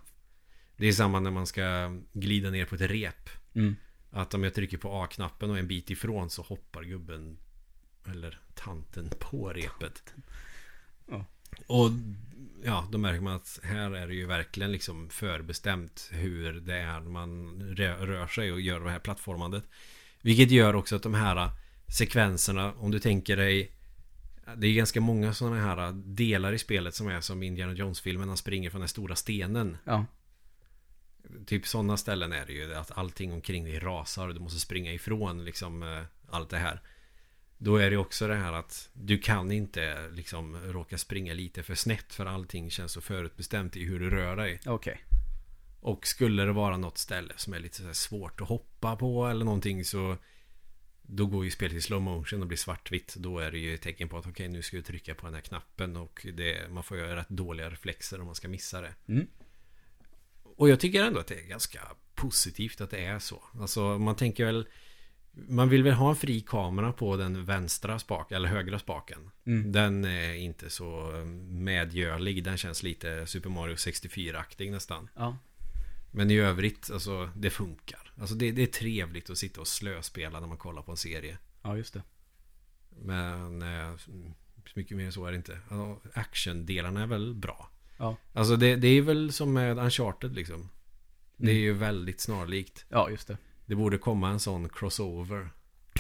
Det 0.76 0.87
är 0.87 0.92
samma 0.92 1.20
när 1.20 1.30
man 1.30 1.46
ska 1.46 1.96
glida 2.12 2.50
ner 2.50 2.64
på 2.64 2.75
ett 2.75 2.80
rep. 2.80 3.30
Mm. 3.54 3.76
Att 4.11 4.35
om 4.35 4.44
jag 4.44 4.54
trycker 4.54 4.78
på 4.78 5.02
A-knappen 5.02 5.50
och 5.50 5.58
en 5.58 5.68
bit 5.68 5.90
ifrån 5.90 6.30
så 6.30 6.42
hoppar 6.42 6.82
gubben 6.82 7.38
eller 8.06 8.40
tanten 8.54 9.11
på 9.18 9.49
repet. 9.49 10.14
Ja. 11.11 11.25
Och 11.66 11.90
ja, 12.64 12.88
då 12.92 12.98
märker 12.98 13.20
man 13.20 13.34
att 13.34 13.60
här 13.62 13.90
är 13.90 14.06
det 14.06 14.14
ju 14.14 14.26
verkligen 14.26 14.72
liksom 14.72 15.10
förbestämt 15.10 16.08
hur 16.12 16.52
det 16.52 16.76
är 16.76 17.00
man 17.00 17.62
rö- 17.76 18.06
rör 18.06 18.26
sig 18.26 18.52
och 18.52 18.60
gör 18.60 18.80
det 18.80 18.90
här 18.90 18.98
plattformandet. 18.98 19.64
Vilket 20.22 20.50
gör 20.50 20.76
också 20.76 20.96
att 20.96 21.02
de 21.02 21.14
här 21.14 21.50
sekvenserna, 21.88 22.72
om 22.72 22.90
du 22.90 22.98
tänker 22.98 23.36
dig 23.36 23.76
det 24.56 24.66
är 24.66 24.72
ganska 24.72 25.00
många 25.00 25.34
sådana 25.34 25.56
här 25.56 25.92
delar 25.92 26.52
i 26.52 26.58
spelet 26.58 26.94
som 26.94 27.08
är 27.08 27.20
som 27.20 27.42
Indiana 27.42 27.72
Jones-filmen. 27.72 28.28
Han 28.28 28.36
springer 28.36 28.70
från 28.70 28.80
den 28.80 28.88
stora 28.88 29.16
stenen. 29.16 29.76
Ja. 29.84 30.06
Typ 31.46 31.66
sådana 31.66 31.96
ställen 31.96 32.32
är 32.32 32.46
det 32.46 32.52
ju. 32.52 32.75
Att 32.75 32.98
allting 32.98 33.32
omkring 33.32 33.64
dig 33.64 33.78
rasar 33.78 34.28
och 34.28 34.34
du 34.34 34.40
måste 34.40 34.60
springa 34.60 34.92
ifrån 34.92 35.44
liksom 35.44 35.82
eh, 35.82 36.02
allt 36.28 36.50
det 36.50 36.58
här. 36.58 36.80
Då 37.58 37.76
är 37.76 37.90
det 37.90 37.96
också 37.96 38.28
det 38.28 38.34
här 38.34 38.52
att 38.52 38.88
du 38.92 39.18
kan 39.18 39.52
inte 39.52 40.08
liksom 40.10 40.56
råka 40.56 40.98
springa 40.98 41.34
lite 41.34 41.62
för 41.62 41.75
snett 41.75 42.14
för 42.14 42.26
allting 42.26 42.70
känns 42.70 42.92
så 42.92 43.00
förutbestämt 43.00 43.76
i 43.76 43.84
hur 43.84 44.00
du 44.00 44.10
rör 44.10 44.36
dig. 44.36 44.60
Okej. 44.66 45.04
Och 45.80 46.06
skulle 46.06 46.44
det 46.44 46.52
vara 46.52 46.76
något 46.76 46.98
ställe 46.98 47.34
som 47.36 47.54
är 47.54 47.60
lite 47.60 47.94
svårt 47.94 48.40
att 48.40 48.48
hoppa 48.48 48.96
på 48.96 49.26
eller 49.26 49.44
någonting 49.44 49.84
så 49.84 50.16
då 51.02 51.26
går 51.26 51.44
ju 51.44 51.50
spelet 51.50 51.76
i 51.76 51.80
slow 51.80 52.02
motion 52.02 52.40
och 52.40 52.48
blir 52.48 52.58
svartvitt. 52.58 53.14
Då 53.16 53.38
är 53.38 53.50
det 53.50 53.58
ju 53.58 53.75
ett 53.75 53.82
tecken 53.82 54.08
på 54.08 54.18
att 54.18 54.26
okej 54.26 54.48
nu 54.48 54.62
ska 54.62 54.76
vi 54.76 54.82
trycka 54.82 55.14
på 55.14 55.26
den 55.26 55.34
här 55.34 55.40
knappen 55.40 55.96
och 55.96 56.26
det, 56.34 56.70
man 56.70 56.82
får 56.82 56.98
göra 56.98 57.16
rätt 57.16 57.28
dåliga 57.28 57.70
reflexer 57.70 58.20
om 58.20 58.26
man 58.26 58.34
ska 58.34 58.48
missa 58.48 58.80
det. 58.80 58.94
Mm. 59.08 59.26
Och 60.42 60.68
jag 60.68 60.80
tycker 60.80 61.04
ändå 61.04 61.20
att 61.20 61.26
det 61.26 61.40
är 61.40 61.46
ganska 61.46 61.80
positivt 62.14 62.80
att 62.80 62.90
det 62.90 63.04
är 63.04 63.18
så. 63.18 63.42
Alltså 63.60 63.98
man 63.98 64.16
tänker 64.16 64.44
väl 64.44 64.66
Man 65.48 65.68
vill 65.68 65.82
väl 65.82 65.92
ha 65.92 66.10
en 66.10 66.16
fri 66.16 66.40
kamera 66.40 66.92
på 66.92 67.16
den 67.16 67.44
vänstra 67.44 67.98
spaken 67.98 68.36
eller 68.36 68.48
högra 68.48 68.78
spaken. 68.78 69.30
Mm. 69.46 69.72
Den 69.72 70.04
är 70.04 70.34
inte 70.34 70.70
så 70.70 71.10
medgörlig. 71.48 72.44
Den 72.44 72.56
känns 72.56 72.82
lite 72.82 73.26
Super 73.26 73.50
Mario 73.50 73.74
64-aktig 73.74 74.70
nästan. 74.70 75.08
Ja. 75.14 75.36
Men 76.10 76.30
i 76.30 76.34
övrigt, 76.38 76.90
alltså 76.90 77.30
det 77.36 77.50
funkar. 77.50 78.12
Alltså 78.20 78.34
det, 78.34 78.50
det 78.52 78.62
är 78.62 78.66
trevligt 78.66 79.30
att 79.30 79.38
sitta 79.38 79.60
och 79.60 79.68
slöspela 79.68 80.40
när 80.40 80.46
man 80.46 80.56
kollar 80.56 80.82
på 80.82 80.90
en 80.90 80.96
serie. 80.96 81.38
Ja, 81.62 81.76
just 81.76 81.94
det. 81.94 82.02
Men 83.02 83.62
eh, 83.62 83.94
mycket 84.74 84.96
mer 84.96 85.10
så 85.10 85.26
är 85.26 85.30
det 85.30 85.36
inte. 85.36 85.58
Alltså, 85.68 86.08
Action-delarna 86.14 87.02
är 87.02 87.06
väl 87.06 87.34
bra. 87.34 87.70
Ja. 87.98 88.16
Alltså 88.32 88.56
det, 88.56 88.76
det 88.76 88.88
är 88.88 89.02
väl 89.02 89.32
som 89.32 89.52
med 89.52 89.78
Uncharted 89.78 90.34
liksom. 90.34 90.68
Det 91.36 91.46
är 91.50 91.54
Mm. 91.54 91.62
ju 91.62 91.72
väldigt 91.72 92.20
snarlikt. 92.20 92.84
Ja, 92.88 93.10
just 93.10 93.28
det. 93.28 93.36
Det 93.66 93.75
borde 93.75 93.99
komma 93.99 94.28
en 94.28 94.40
sån 94.40 94.68
crossover. 94.68 95.49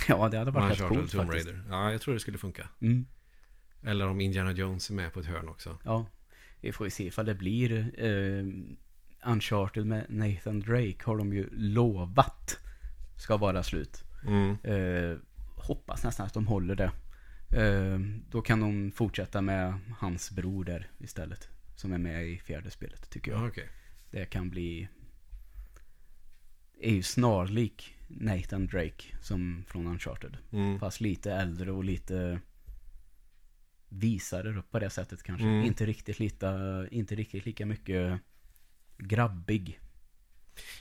Ja, 0.08 0.28
det 0.28 0.38
hade 0.38 0.50
varit 0.50 0.80
rätt 0.80 0.88
coolt 0.88 1.12
Tomb 1.12 1.26
faktiskt. 1.26 1.46
Raider. 1.46 1.64
Ja, 1.70 1.92
jag 1.92 2.00
tror 2.00 2.14
det 2.14 2.20
skulle 2.20 2.38
funka. 2.38 2.68
Mm. 2.80 3.06
Eller 3.82 4.08
om 4.08 4.20
Indiana 4.20 4.52
Jones 4.52 4.90
är 4.90 4.94
med 4.94 5.12
på 5.12 5.20
ett 5.20 5.26
hörn 5.26 5.48
också. 5.48 5.78
Ja. 5.84 6.06
Vi 6.60 6.72
får 6.72 6.86
ju 6.86 6.90
se 6.90 7.06
ifall 7.06 7.26
det 7.26 7.34
blir 7.34 8.00
eh, 8.04 8.44
Uncharted 9.32 9.86
med 9.86 10.06
Nathan 10.08 10.60
Drake 10.60 10.96
har 11.04 11.16
de 11.16 11.32
ju 11.32 11.48
lovat 11.52 12.58
ska 13.16 13.36
vara 13.36 13.62
slut. 13.62 14.04
Mm. 14.26 14.56
Eh, 14.62 15.18
hoppas 15.56 16.04
nästan 16.04 16.26
att 16.26 16.34
de 16.34 16.46
håller 16.46 16.74
det. 16.74 16.90
Eh, 17.56 17.98
då 18.30 18.42
kan 18.42 18.60
de 18.60 18.92
fortsätta 18.92 19.40
med 19.40 19.78
hans 19.98 20.30
bror 20.30 20.64
där 20.64 20.90
istället. 20.98 21.48
Som 21.76 21.92
är 21.92 21.98
med 21.98 22.28
i 22.28 22.38
fjärde 22.38 22.70
spelet 22.70 23.10
tycker 23.10 23.30
jag. 23.32 23.40
Ja, 23.40 23.48
okej. 23.48 23.68
Det 24.10 24.24
kan 24.24 24.50
bli... 24.50 24.88
Är 26.80 26.92
ju 26.92 27.02
snarlik 27.02 27.94
Nathan 28.08 28.66
Drake 28.66 29.04
som 29.22 29.64
från 29.68 29.86
Uncharted. 29.86 30.36
Mm. 30.52 30.78
Fast 30.80 31.00
lite 31.00 31.32
äldre 31.32 31.72
och 31.72 31.84
lite 31.84 32.40
visare 33.88 34.62
på 34.70 34.78
det 34.78 34.90
sättet 34.90 35.22
kanske. 35.22 35.46
Mm. 35.46 35.64
Inte 35.64 35.86
riktigt 35.86 36.18
lika, 36.18 36.58
inte 36.90 37.14
riktigt 37.14 37.46
lika 37.46 37.66
mycket 37.66 38.20
grabbig. 38.98 39.80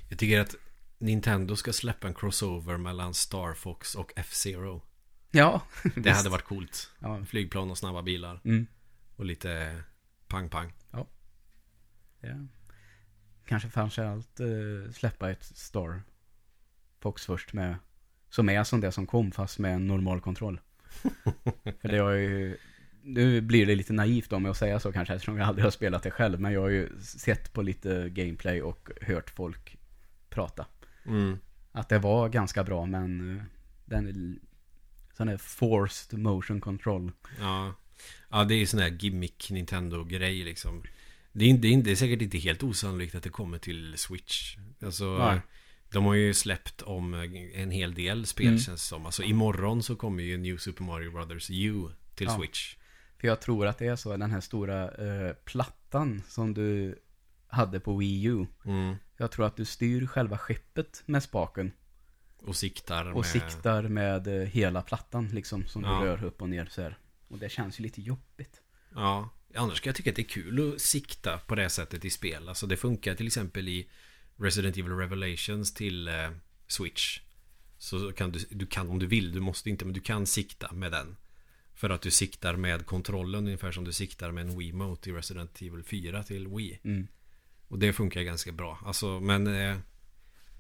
Jag 0.10 0.20
tycker 0.20 0.40
att 0.40 0.56
Nintendo 0.98 1.56
ska 1.56 1.74
släppa 1.74 2.08
en 2.08 2.14
crossover 2.14 2.78
mellan 2.78 3.14
Star 3.14 3.54
Fox 3.54 3.96
och 3.96 4.14
F-Zero. 4.16 4.82
Ja, 5.32 5.62
Det 5.96 6.12
hade 6.12 6.30
varit 6.30 6.46
coolt. 6.46 6.90
Ja. 7.00 7.26
Flygplan 7.26 7.72
och 7.72 7.78
snabba 7.78 8.02
bilar. 8.02 8.42
Mm. 8.44 8.68
Och 9.16 9.26
lite 9.26 9.82
pang-pang. 10.28 10.74
ja. 10.92 11.08
Kanske 13.46 13.70
framförallt 13.70 14.40
eh, 14.40 14.92
släppa 14.94 15.32
ett 15.32 15.44
Star 15.44 16.02
Fox 17.00 17.26
först 17.26 17.54
med 17.54 17.76
som 18.30 18.50
är 18.50 18.64
som 18.64 18.82
det 18.82 18.92
som 18.92 19.08
kom 19.08 19.32
fast 19.32 19.60
med 19.60 19.76
en 19.76 19.88
normal 19.88 20.22
kontroll. 20.22 20.60
För 21.82 21.88
det 21.88 21.98
har 21.98 22.12
ju 22.12 22.58
nu 23.06 23.42
blir 23.42 23.66
det 23.66 23.76
lite 23.76 23.94
naivt 23.94 24.34
om 24.34 24.46
jag 24.46 24.52
att 24.52 24.58
säga 24.58 24.80
så 24.80 24.92
kanske 24.92 25.14
eftersom 25.14 25.38
jag 25.38 25.48
aldrig 25.48 25.66
har 25.66 25.72
spelat 25.72 26.04
det 26.04 26.12
själv. 26.12 26.40
Men 26.40 26.54
jag 26.54 26.62
har 26.62 26.70
ju 26.70 26.90
sett 27.02 27.54
på 27.54 27.62
lite 27.62 28.10
gameplay 28.10 28.62
och 28.62 28.90
hört 29.02 29.30
folk 29.30 29.78
prata. 30.30 30.66
Mm. 31.06 31.40
Att 31.72 31.90
det 31.90 32.00
var 32.00 32.30
ganska 32.30 32.64
bra 32.64 32.86
men 32.86 33.38
eh, 33.38 33.44
den 33.86 34.40
sån 35.14 35.28
här 35.28 35.38
forced 35.38 36.20
motion 36.20 36.62
control. 36.62 37.12
Ja. 37.40 37.74
ja, 38.30 38.44
det 38.44 38.54
är 38.54 38.58
ju 38.58 38.66
sån 38.66 38.80
här 38.80 38.98
gimmick 39.00 39.52
Nintendo-grej 39.52 40.44
liksom. 40.44 40.84
Det 41.38 41.46
är, 41.46 41.50
inte, 41.50 41.62
det, 41.68 41.74
är 41.74 41.82
det 41.84 41.92
är 41.92 41.96
säkert 41.96 42.22
inte 42.22 42.38
helt 42.38 42.64
osannolikt 42.64 43.16
att 43.16 43.24
det 43.24 43.30
kommer 43.30 43.58
till 43.58 43.98
Switch. 43.98 44.58
Alltså, 44.82 45.18
Nej. 45.18 45.40
de 45.92 46.06
har 46.06 46.14
ju 46.14 46.34
släppt 46.34 46.82
om 46.82 47.14
en 47.54 47.72
hel 47.72 47.94
del 47.94 48.26
spel 48.26 48.48
Mm. 48.48 48.60
känns 48.60 48.82
det 48.82 48.88
som. 48.88 49.06
Alltså 49.06 49.24
imorgon 49.24 49.84
så 49.84 49.96
kommer 49.96 50.24
ju 50.24 50.38
New 50.38 50.58
Super 50.58 50.84
Mario 50.84 51.12
Brothers 51.12 51.50
U 51.50 51.90
till 52.16 52.28
Ja. 52.28 52.38
Switch. 52.38 52.76
För 53.18 53.28
jag 53.28 53.42
tror 53.42 53.68
att 53.68 53.78
det 53.78 53.88
är 53.88 53.96
så, 53.96 54.18
den 54.18 54.32
här 54.32 54.42
stora 54.42 54.92
eh, 54.92 55.34
plattan 55.34 56.22
som 56.28 56.54
du 56.54 57.00
hade 57.48 57.80
på 57.80 57.98
Wii 57.98 58.24
U. 58.24 58.46
Mm. 58.66 58.96
Jag 59.18 59.32
tror 59.32 59.46
att 59.46 59.58
du 59.58 59.66
styr 59.66 60.08
själva 60.08 60.38
skeppet 60.38 61.04
med 61.06 61.24
spaken. 61.24 61.72
Och 62.38 62.56
siktar 62.56 63.06
Och 63.12 63.16
med... 63.16 63.26
siktar 63.26 63.84
med 63.84 64.28
eh, 64.28 64.48
hela 64.48 64.82
plattan 64.82 65.28
liksom 65.28 65.68
som 65.68 65.84
Ja. 65.84 66.00
du 66.00 66.06
rör 66.06 66.24
upp 66.24 66.42
och 66.42 66.50
ner 66.50 66.66
så 66.66 66.82
här. 66.82 66.98
Och 67.28 67.38
det 67.40 67.50
känns 67.50 67.80
ju 67.80 67.84
lite 67.84 68.02
jobbigt. 68.02 68.62
Ja, 68.96 69.30
annars 69.56 69.82
kan 69.82 69.90
jag 69.90 69.96
tycka 69.96 70.10
att 70.10 70.16
det 70.16 70.22
är 70.22 70.28
kul 70.28 70.74
att 70.74 70.82
sikta 70.82 71.38
på 71.38 71.56
det 71.56 71.70
sättet 71.70 72.06
i 72.06 72.10
spel. 72.10 72.50
Alltså 72.50 72.68
det 72.68 72.78
funkar 72.78 73.16
till 73.16 73.28
exempel 73.28 73.68
i 73.68 73.90
Resident 74.38 74.78
Evil 74.78 74.92
Revelations 74.92 75.74
till 75.74 76.08
eh, 76.08 76.30
Switch. 76.68 77.20
Så 77.78 78.12
kan 78.12 78.32
du, 78.32 78.40
du 78.50 78.66
kan 78.66 78.90
om 78.90 79.00
du 79.00 79.06
vill, 79.06 79.32
du 79.32 79.40
måste 79.40 79.70
inte, 79.70 79.86
men 79.86 79.94
du 79.94 80.00
kan 80.00 80.26
sikta 80.26 80.74
med 80.74 80.92
den. 80.92 81.16
För 81.74 81.90
att 81.90 82.02
du 82.02 82.12
siktar 82.12 82.56
med 82.56 82.86
kontrollen 82.86 83.46
ungefär 83.46 83.72
som 83.72 83.84
du 83.84 83.94
siktar 83.94 84.32
med 84.32 84.42
en 84.42 84.58
Wiimote 84.58 85.10
i 85.10 85.14
Resident 85.14 85.62
Evil 85.62 85.84
4 85.84 86.24
till 86.24 86.48
Wii. 86.48 86.80
Mm. 86.84 87.08
Och 87.68 87.80
det 87.80 87.94
funkar 87.94 88.22
ganska 88.22 88.52
bra. 88.52 88.80
Alltså, 88.86 89.20
men 89.20 89.48
eh, 89.48 89.78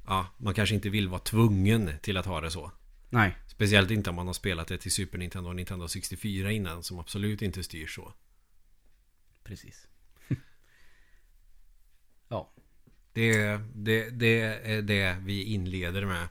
ja, 0.08 0.27
man 0.38 0.53
kanske 0.53 0.75
inte 0.75 0.89
vill 0.89 1.08
vara 1.08 1.19
tvungen 1.19 1.91
till 2.01 2.17
att 2.17 2.25
ha 2.25 2.41
det 2.41 2.51
så. 2.51 2.71
Nej, 3.10 3.36
Speciellt 3.55 3.91
inte 3.91 4.10
om 4.10 4.15
man 4.15 4.27
har 4.27 4.34
spelat 4.34 4.67
det 4.67 4.77
till 4.77 4.91
Super 4.91 5.17
Nintendo 5.17 5.49
och 5.49 5.55
Nintendo 5.55 5.88
64 5.88 6.51
innan 6.51 6.84
som 6.84 6.99
absolut 6.99 7.41
inte 7.41 7.63
styr 7.63 7.88
så. 7.88 8.13
Precis. 9.45 9.88
ja, 12.29 12.49
Det, 13.13 13.60
det, 13.73 14.10
det 14.10 14.39
är 14.41 14.81
det 14.81 15.17
vi 15.21 15.43
inleder 15.43 16.05
med. 16.05 16.27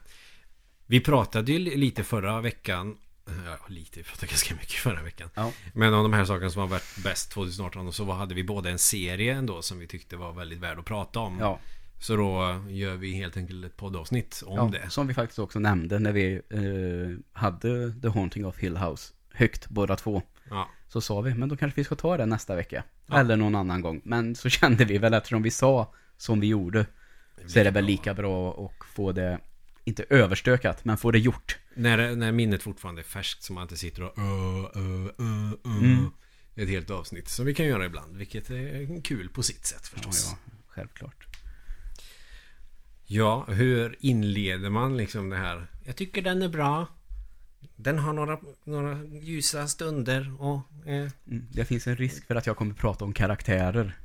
Vi 0.85 0.99
pratade 0.99 1.51
ju 1.51 1.59
lite 1.59 2.03
förra 2.03 2.41
veckan. 2.41 2.97
Ja, 3.45 3.57
lite, 3.69 3.99
vi 3.99 4.03
pratade 4.03 4.27
ganska 4.27 4.55
mycket 4.55 4.71
förra 4.79 5.03
veckan. 5.03 5.29
ja, 5.35 5.51
Men 5.73 5.93
om 5.93 6.03
de 6.03 6.13
här 6.13 6.25
sakerna 6.25 6.49
som 6.49 6.61
har 6.61 6.67
varit 6.67 7.03
bäst 7.03 7.31
2018 7.31 7.87
och 7.87 7.95
så 7.95 8.11
hade 8.11 8.35
vi 8.35 8.43
båda 8.43 8.69
en 8.69 8.77
serie 8.79 9.33
ändå 9.33 9.61
som 9.61 9.79
vi 9.79 9.87
tyckte 9.87 10.15
var 10.17 10.33
väldigt 10.33 10.59
värd 10.59 10.79
att 10.79 10.85
prata 10.85 11.19
om. 11.19 11.37
ja. 11.39 11.59
Så 11.99 12.15
då 12.15 12.63
gör 12.69 12.95
vi 12.95 13.13
helt 13.13 13.37
enkelt 13.37 13.65
ett 13.65 13.77
poddavsnitt 13.77 14.43
om 14.45 14.55
ja 14.73 14.79
det. 14.79 14.89
Som 14.89 15.07
vi 15.07 15.13
faktiskt 15.13 15.39
också 15.39 15.59
nämnde 15.59 15.99
när 15.99 16.11
vi 16.11 16.33
eh, 16.49 17.39
hade 17.39 18.01
The 18.01 18.07
Haunting 18.07 18.45
of 18.45 18.57
Hill 18.57 18.77
House 18.77 19.13
högt 19.33 19.69
båda 19.69 19.95
två. 19.95 20.21
Ja, 20.49 20.69
Så 20.87 21.01
sa 21.01 21.21
vi, 21.21 21.33
men 21.33 21.49
då 21.49 21.57
kanske 21.57 21.79
vi 21.81 21.83
ska 21.83 21.95
ta 21.95 22.17
det 22.17 22.25
nästa 22.25 22.55
vecka. 22.55 22.83
Ja. 23.07 23.19
Eller 23.19 23.35
någon 23.35 23.55
annan 23.55 23.81
gång. 23.81 24.01
Men 24.03 24.35
så 24.35 24.49
kände 24.59 24.85
vi 24.85 24.97
väl 24.97 25.13
eftersom 25.13 25.41
vi 25.43 25.51
sa 25.51 25.93
som 26.17 26.39
vi 26.39 26.47
gjorde. 26.47 26.85
Så 27.47 27.59
är 27.59 27.63
det 27.63 27.71
väl 27.71 27.85
lika 27.85 28.13
bra 28.13 28.65
att 28.65 28.85
få 28.87 29.11
det, 29.11 29.39
inte 29.83 30.05
överstökat, 30.09 30.85
men 30.85 30.97
få 30.97 31.11
det 31.11 31.19
gjort. 31.19 31.57
När, 31.73 32.15
när 32.15 32.31
minnet 32.31 32.63
fortfarande 32.63 33.01
är 33.01 33.03
färskt 33.03 33.43
så 33.43 33.53
man 33.53 33.61
inte 33.61 33.77
sitter 33.77 34.03
och 34.03 34.19
ö, 34.19 34.69
ö, 34.75 35.09
ö, 35.19 35.51
ö. 35.65 35.77
Mm. 35.77 36.11
Ett 36.55 36.69
helt 36.69 36.89
avsnitt 36.89 37.29
som 37.29 37.45
vi 37.45 37.53
kan 37.53 37.65
göra 37.65 37.85
ibland. 37.85 38.17
Vilket 38.17 38.49
är 38.49 39.01
kul 39.01 39.29
på 39.29 39.43
sitt 39.43 39.65
sätt 39.65 39.81
Ja, 39.83 39.89
förstås. 39.97 40.29
ja, 40.31 40.37
självklart. 40.67 41.25
Ja, 43.07 43.45
hur 43.47 43.95
inleder 43.99 44.69
man 44.69 44.97
liksom 44.97 45.29
det 45.29 45.37
här? 45.37 45.67
Jag 45.83 45.95
tycker 45.95 46.21
den 46.21 46.41
är 46.41 46.49
bra. 46.49 46.87
Den 47.75 47.99
har 47.99 48.13
några, 48.13 48.39
några 48.63 49.03
ljusa 49.03 49.67
stunder 49.67 50.41
och... 50.41 50.59
Eh. 50.85 50.93
Mm, 51.27 51.47
Det 51.51 51.65
finns 51.65 51.87
en 51.87 51.95
risk 51.95 52.27
för 52.27 52.35
att 52.35 52.47
jag 52.47 52.57
kommer 52.57 52.73
prata 52.73 53.05
om 53.05 53.13
karaktärer. 53.13 53.97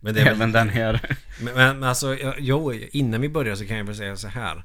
Men 0.00 0.14
det 0.14 0.20
är 0.20 0.24
väl, 0.24 0.34
Även 0.34 0.52
den 0.52 0.68
här. 0.68 1.16
men, 1.42 1.54
men 1.54 1.84
alltså, 1.84 2.16
jo, 2.38 2.72
innan 2.72 3.20
vi 3.20 3.28
börjar 3.28 3.56
så 3.56 3.66
kan 3.66 3.76
jag 3.76 3.84
väl 3.84 3.96
säga 3.96 4.16
så 4.16 4.28
här. 4.28 4.64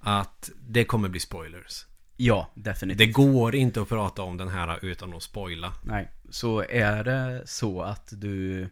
Att 0.00 0.50
det 0.68 0.84
kommer 0.84 1.08
bli 1.08 1.20
spoilers. 1.20 1.86
Ja, 2.16 2.50
definitivt. 2.54 2.98
Det 2.98 3.06
går 3.06 3.54
inte 3.54 3.82
att 3.82 3.88
prata 3.88 4.22
om 4.22 4.36
den 4.36 4.48
här 4.48 4.84
utan 4.84 5.14
att 5.14 5.22
spoila. 5.22 5.72
Nej, 5.82 6.10
så 6.30 6.64
är 6.68 7.04
det 7.04 7.42
så 7.46 7.82
att 7.82 8.08
du 8.16 8.62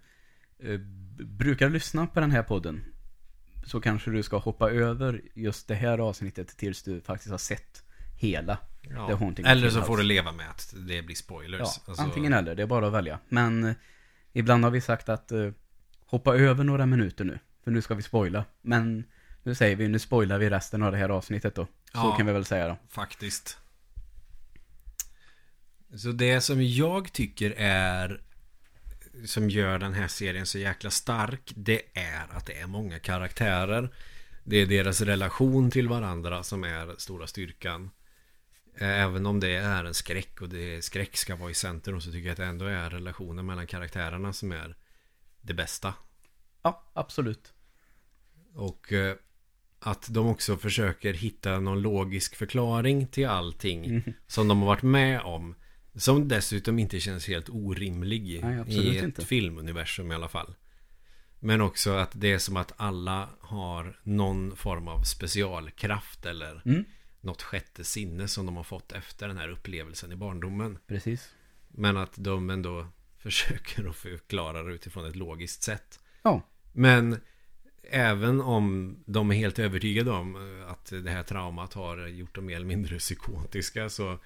eh, 0.62 0.78
brukar 1.26 1.70
lyssna 1.70 2.06
på 2.06 2.20
den 2.20 2.30
här 2.30 2.42
podden 2.42 2.84
så 3.64 3.80
kanske 3.80 4.10
du 4.10 4.22
ska 4.22 4.38
hoppa 4.38 4.70
över 4.70 5.20
just 5.34 5.68
det 5.68 5.74
här 5.74 5.98
avsnittet 5.98 6.48
tills 6.48 6.82
du 6.82 7.00
faktiskt 7.00 7.30
har 7.30 7.38
sett 7.38 7.82
hela 8.16 8.58
The. 8.88 9.14
Haunting 9.14 9.44
of 9.44 9.51
Eller 9.51 9.70
så 9.70 9.77
House. 9.79 9.87
får 9.87 9.96
du 9.96 10.03
leva 10.03 10.33
med 10.33 10.51
att 10.51 10.74
det 10.77 11.03
blir 11.03 11.16
spoilers. 11.16 11.61
Ja, 11.61 11.83
Alltså, 11.87 12.03
antingen 12.03 12.33
eller, 12.33 12.55
det 12.55 12.62
är 12.62 12.66
bara 12.66 12.87
att 12.87 12.92
välja. 12.92 13.18
Men 13.29 13.64
eh, 13.64 13.74
ibland 14.33 14.64
har 14.64 14.70
vi 14.70 14.81
sagt 14.81 15.09
att 15.09 15.33
eh, 15.33 15.51
hoppa 16.07 16.35
över 16.37 16.64
några 16.64 16.87
minuter 16.87 17.24
nu, 17.24 17.38
för 17.64 17.70
nu 17.70 17.83
ska 17.83 17.94
vi 17.94 18.03
spoila. 18.03 18.44
Men 18.62 19.05
nu 19.42 19.55
säger 19.55 19.77
vi, 19.77 19.88
nu 19.88 19.98
spoilar 19.98 20.38
vi 20.38 20.51
resten 20.51 20.83
av 20.83 20.92
det 20.92 20.98
här 20.98 21.09
avsnittet 21.09 21.55
då. 21.55 21.64
Så 21.64 21.70
Ja. 21.92 22.16
kan 22.16 22.27
vi 22.27 22.33
väl 22.33 22.44
säga 22.44 22.68
då. 22.68 22.77
Faktiskt. 22.88 23.59
Så 25.96 26.12
det 26.12 26.40
som 26.40 26.62
jag 26.62 27.12
tycker 27.12 27.55
är 27.59 28.20
som 29.24 29.51
gör 29.51 29.79
den 29.79 29.94
här 29.94 30.09
serien 30.09 30.46
så 30.46 30.59
jäkla 30.59 30.90
stark 30.90 31.53
det 31.57 31.83
är 31.94 32.27
att 32.31 32.46
det 32.46 32.53
är 32.61 32.66
många 32.66 32.98
karaktärer. 32.98 33.90
Det 34.44 34.57
är 34.57 34.66
deras 34.66 35.01
relation 35.01 35.70
till 35.70 35.88
varandra 35.88 36.42
som 36.42 36.64
är 36.64 36.94
stora 36.98 37.27
styrkan. 37.27 37.90
Även 38.80 39.26
om 39.26 39.40
det 39.40 39.48
är 39.56 39.84
en 39.84 39.94
skräck 39.94 40.40
och 40.40 40.48
det 40.48 40.84
skräck 40.84 41.16
ska 41.16 41.36
vara 41.36 41.50
i 41.50 41.54
centrum 41.54 42.00
så 42.00 42.12
tycker 42.12 42.26
jag 42.26 42.32
att 42.32 42.36
det 42.38 42.44
ändå 42.44 42.64
är 42.64 42.90
relationen 42.90 43.46
mellan 43.46 43.66
karaktärerna 43.66 44.32
som 44.32 44.52
är 44.52 44.76
det 45.40 45.54
bästa. 45.54 45.94
Ja, 46.62 46.84
absolut. 46.92 47.52
Och 48.54 48.92
eh, 48.92 49.16
att 49.80 50.06
de 50.10 50.26
också 50.26 50.56
försöker 50.56 51.14
hitta 51.14 51.60
någon 51.60 51.82
logisk 51.82 52.36
förklaring 52.36 53.06
till 53.06 53.26
allting 53.28 53.84
Mm. 53.84 54.02
som 54.26 54.48
de 54.48 54.58
har 54.60 54.66
varit 54.66 54.82
med 54.82 55.20
om. 55.20 55.54
Som 55.94 56.28
dessutom 56.28 56.78
inte 56.78 57.00
känns 57.00 57.28
helt 57.28 57.48
orimlig 57.48 58.40
Nej, 58.42 58.64
i 58.68 58.96
ett 58.98 59.04
inte. 59.04 59.24
filmuniversum 59.26 60.12
i 60.12 60.14
alla 60.14 60.28
fall. 60.28 60.54
Men 61.40 61.60
också 61.60 61.90
att 61.90 62.10
det 62.14 62.32
är 62.32 62.38
som 62.38 62.56
att 62.56 62.72
alla 62.76 63.28
har 63.40 64.00
någon 64.02 64.56
form 64.56 64.88
av 64.88 65.02
specialkraft 65.02 66.26
eller 66.26 66.62
Mm. 66.64 66.84
Något 67.20 67.42
sjätte 67.42 67.85
sinne 67.85 68.28
som 68.28 68.46
de 68.46 68.57
har 68.57 68.64
fått 68.64 68.92
efter 68.92 69.28
den 69.28 69.37
här 69.38 69.48
upplevelsen 69.48 70.12
i 70.12 70.16
barndomen. 70.16 70.78
Precis. 70.87 71.33
Men 71.68 71.96
att 71.96 72.12
de 72.16 72.50
ändå 72.50 72.87
försöker 73.18 73.88
att 73.88 73.96
förklara 73.96 74.62
det 74.62 74.72
utifrån 74.72 75.04
ett 75.04 75.16
logiskt 75.16 75.62
sätt. 75.62 76.00
Ja, 76.22 76.42
Men 76.72 77.20
även 77.90 78.40
om 78.40 78.96
de 79.07 79.31
är 79.31 79.35
helt 79.35 79.59
övertygade 79.59 80.11
om 80.11 80.61
eh, 80.61 80.70
att 80.70 80.92
det 81.04 81.11
här 81.11 81.22
traumat 81.22 81.74
har 81.74 82.07
gjort 82.07 82.35
dem 82.35 82.46
mer 82.46 82.57
eller 82.57 82.66
mindre 82.66 82.98
psykotiska 82.98 83.88
så 83.88 84.18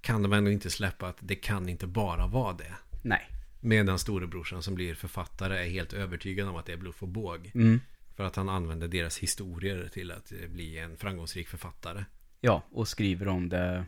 kan 0.00 0.22
de 0.22 0.32
ändå 0.32 0.50
inte 0.50 0.70
släppa 0.70 1.08
att 1.08 1.16
det 1.20 1.34
kan 1.34 1.68
inte 1.68 1.86
bara 1.86 2.26
vara 2.26 2.52
det. 2.52 2.74
nej. 3.02 3.30
Medan 3.60 3.98
storebrorsan 3.98 4.62
som 4.62 4.74
blir 4.74 4.94
författare 4.94 5.58
är 5.58 5.70
helt 5.70 5.92
övertygad 5.92 6.48
om 6.48 6.56
att 6.56 6.66
det 6.66 6.72
är 6.72 6.76
bluff 6.76 7.02
och 7.02 7.08
båg. 7.08 7.50
Mm. 7.54 7.80
För 8.18 8.24
att 8.24 8.36
han 8.36 8.48
använder 8.48 8.88
deras 8.88 9.18
historier 9.18 9.88
till 9.92 10.10
att 10.10 10.32
eh, 10.32 10.48
bli 10.48 10.78
en 10.78 10.96
framgångsrik 10.96 11.48
författare. 11.48 12.04
Ja, 12.40 12.62
och 12.72 12.88
skriver 12.88 13.28
om 13.28 13.48
det. 13.48 13.84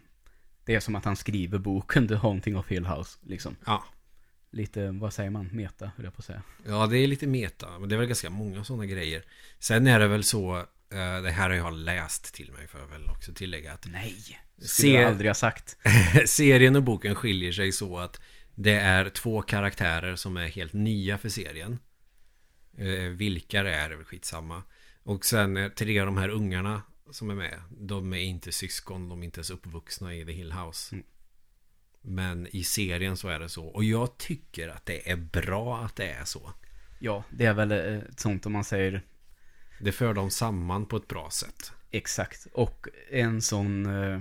Det 0.65 0.75
är 0.75 0.81
som 0.81 0.95
att 0.95 1.05
han 1.05 1.17
skriver 1.17 1.59
boken 1.59 2.09
The 2.09 2.15
Haunting 2.15 2.57
of 2.57 2.69
Hill 2.69 2.87
House, 2.87 3.19
liksom. 3.23 3.57
Ja, 3.67 3.85
Lite, 4.51 4.91
vad 4.91 5.13
säger 5.13 5.31
man, 5.31 5.49
meta, 5.53 5.91
höll 5.97 6.05
jag 6.05 6.15
på 6.15 6.19
att 6.19 6.25
säga. 6.25 6.43
ja 6.67 6.87
det 6.87 6.99
är 6.99 7.07
lite 7.07 7.27
meta. 7.27 7.79
Men 7.79 7.89
det 7.89 7.95
är 7.95 7.99
väl 7.99 8.07
ganska 8.07 8.31
många 8.31 8.65
sådana 8.65 8.87
grejer. 8.87 9.23
Sen 9.59 9.87
är 9.87 10.01
det 10.01 10.09
väl 10.09 10.25
så, 10.25 10.59
eh, 10.59 11.23
det 11.23 11.31
här 11.31 11.51
har 11.51 11.57
jag 11.57 11.73
läst 11.73 12.35
till 12.35 12.53
mig 12.53 12.69
för 12.69 12.79
jag 12.79 12.87
väl 12.87 13.09
också 13.09 13.33
tillägga 13.33 13.73
att 13.73 13.87
Nej, 13.93 14.15
skulle 14.59 14.93
Se- 14.93 15.01
jag 15.01 15.05
aldrig 15.11 15.31
ha 15.31 15.35
sagt. 15.35 15.77
serien 16.27 16.77
och 16.77 16.83
boken 16.83 17.15
skiljer 17.15 17.53
sig 17.53 17.73
så 17.73 17.99
att 17.99 18.21
det 18.55 18.75
är 18.75 19.09
två 19.09 19.43
karaktärer 19.43 20.17
som 20.17 20.37
är 20.37 20.47
helt 20.47 20.73
nya 20.73 21.19
för 21.19 21.29
serien. 21.29 21.79
Eh, 22.81 23.09
vilka 23.11 23.63
det 23.63 23.75
är 23.75 23.91
är 23.91 23.97
väl 23.97 24.05
skitsamma. 24.05 24.63
Och 25.03 25.25
sen 25.25 25.57
är 25.57 25.69
tre 25.69 26.01
av 26.01 26.07
de 26.07 26.17
här 26.17 26.29
ungarna 26.29 26.83
som 27.11 27.31
är 27.31 27.35
med. 27.35 27.63
De 27.79 28.13
är 28.13 28.19
inte 28.19 28.53
syskon, 28.53 29.09
de 29.09 29.21
är 29.21 29.25
inte 29.25 29.39
ens 29.39 29.51
uppvuxna 29.51 30.15
i 30.15 30.25
The 30.25 30.33
Hill 30.33 30.53
House. 30.53 30.95
Mm. 30.95 31.07
Men 32.03 32.47
i 32.47 32.65
serien 32.65 33.17
så 33.17 33.29
är 33.29 33.41
det 33.41 33.49
så. 33.49 33.67
Och 33.67 33.85
jag 33.85 34.19
tycker 34.19 34.69
att 34.69 34.87
det 34.87 35.11
är 35.11 35.17
bra 35.17 35.79
att 35.79 35.97
det 35.97 36.11
är 36.11 36.25
så. 36.25 36.53
Ja, 36.99 37.25
det 37.31 37.45
är 37.47 37.55
väl 37.55 37.73
eh, 37.73 37.79
ett 37.79 38.21
sånt 38.21 38.47
om 38.47 38.53
man 38.53 38.65
säger 38.65 39.03
Det 39.81 39.93
för 39.93 40.15
dem 40.15 40.31
samman 40.31 40.87
på 40.87 40.97
ett 40.97 41.09
bra 41.09 41.31
sätt. 41.31 41.73
exakt. 41.91 42.47
Och 42.53 42.87
en 43.11 43.43
sån... 43.43 43.87
eh, 43.87 44.21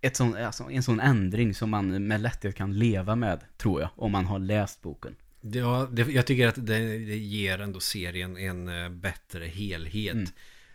Ett 0.00 0.16
sån, 0.16 0.36
alltså, 0.36 0.70
en 0.70 0.82
sån 0.82 1.00
ändring 1.00 1.54
som 1.54 1.70
man 1.70 2.06
med 2.06 2.20
lätthet 2.20 2.54
kan 2.54 2.78
leva 2.78 3.16
med, 3.16 3.44
tror 3.56 3.80
jag, 3.80 3.90
om 3.96 4.12
man 4.12 4.26
har 4.26 4.38
läst 4.38 4.82
boken. 4.82 5.16
Ja, 5.42 5.88
det, 5.92 6.02
jag 6.02 6.26
tycker 6.26 6.48
att 6.48 6.54
det, 6.54 6.78
det 6.98 7.16
ger 7.16 7.58
ändå 7.58 7.80
serien 7.80 8.36
en 8.36 8.68
eh, 8.68 8.88
bättre 8.88 9.46
helhet. 9.46 10.14
Mm. 10.14 10.26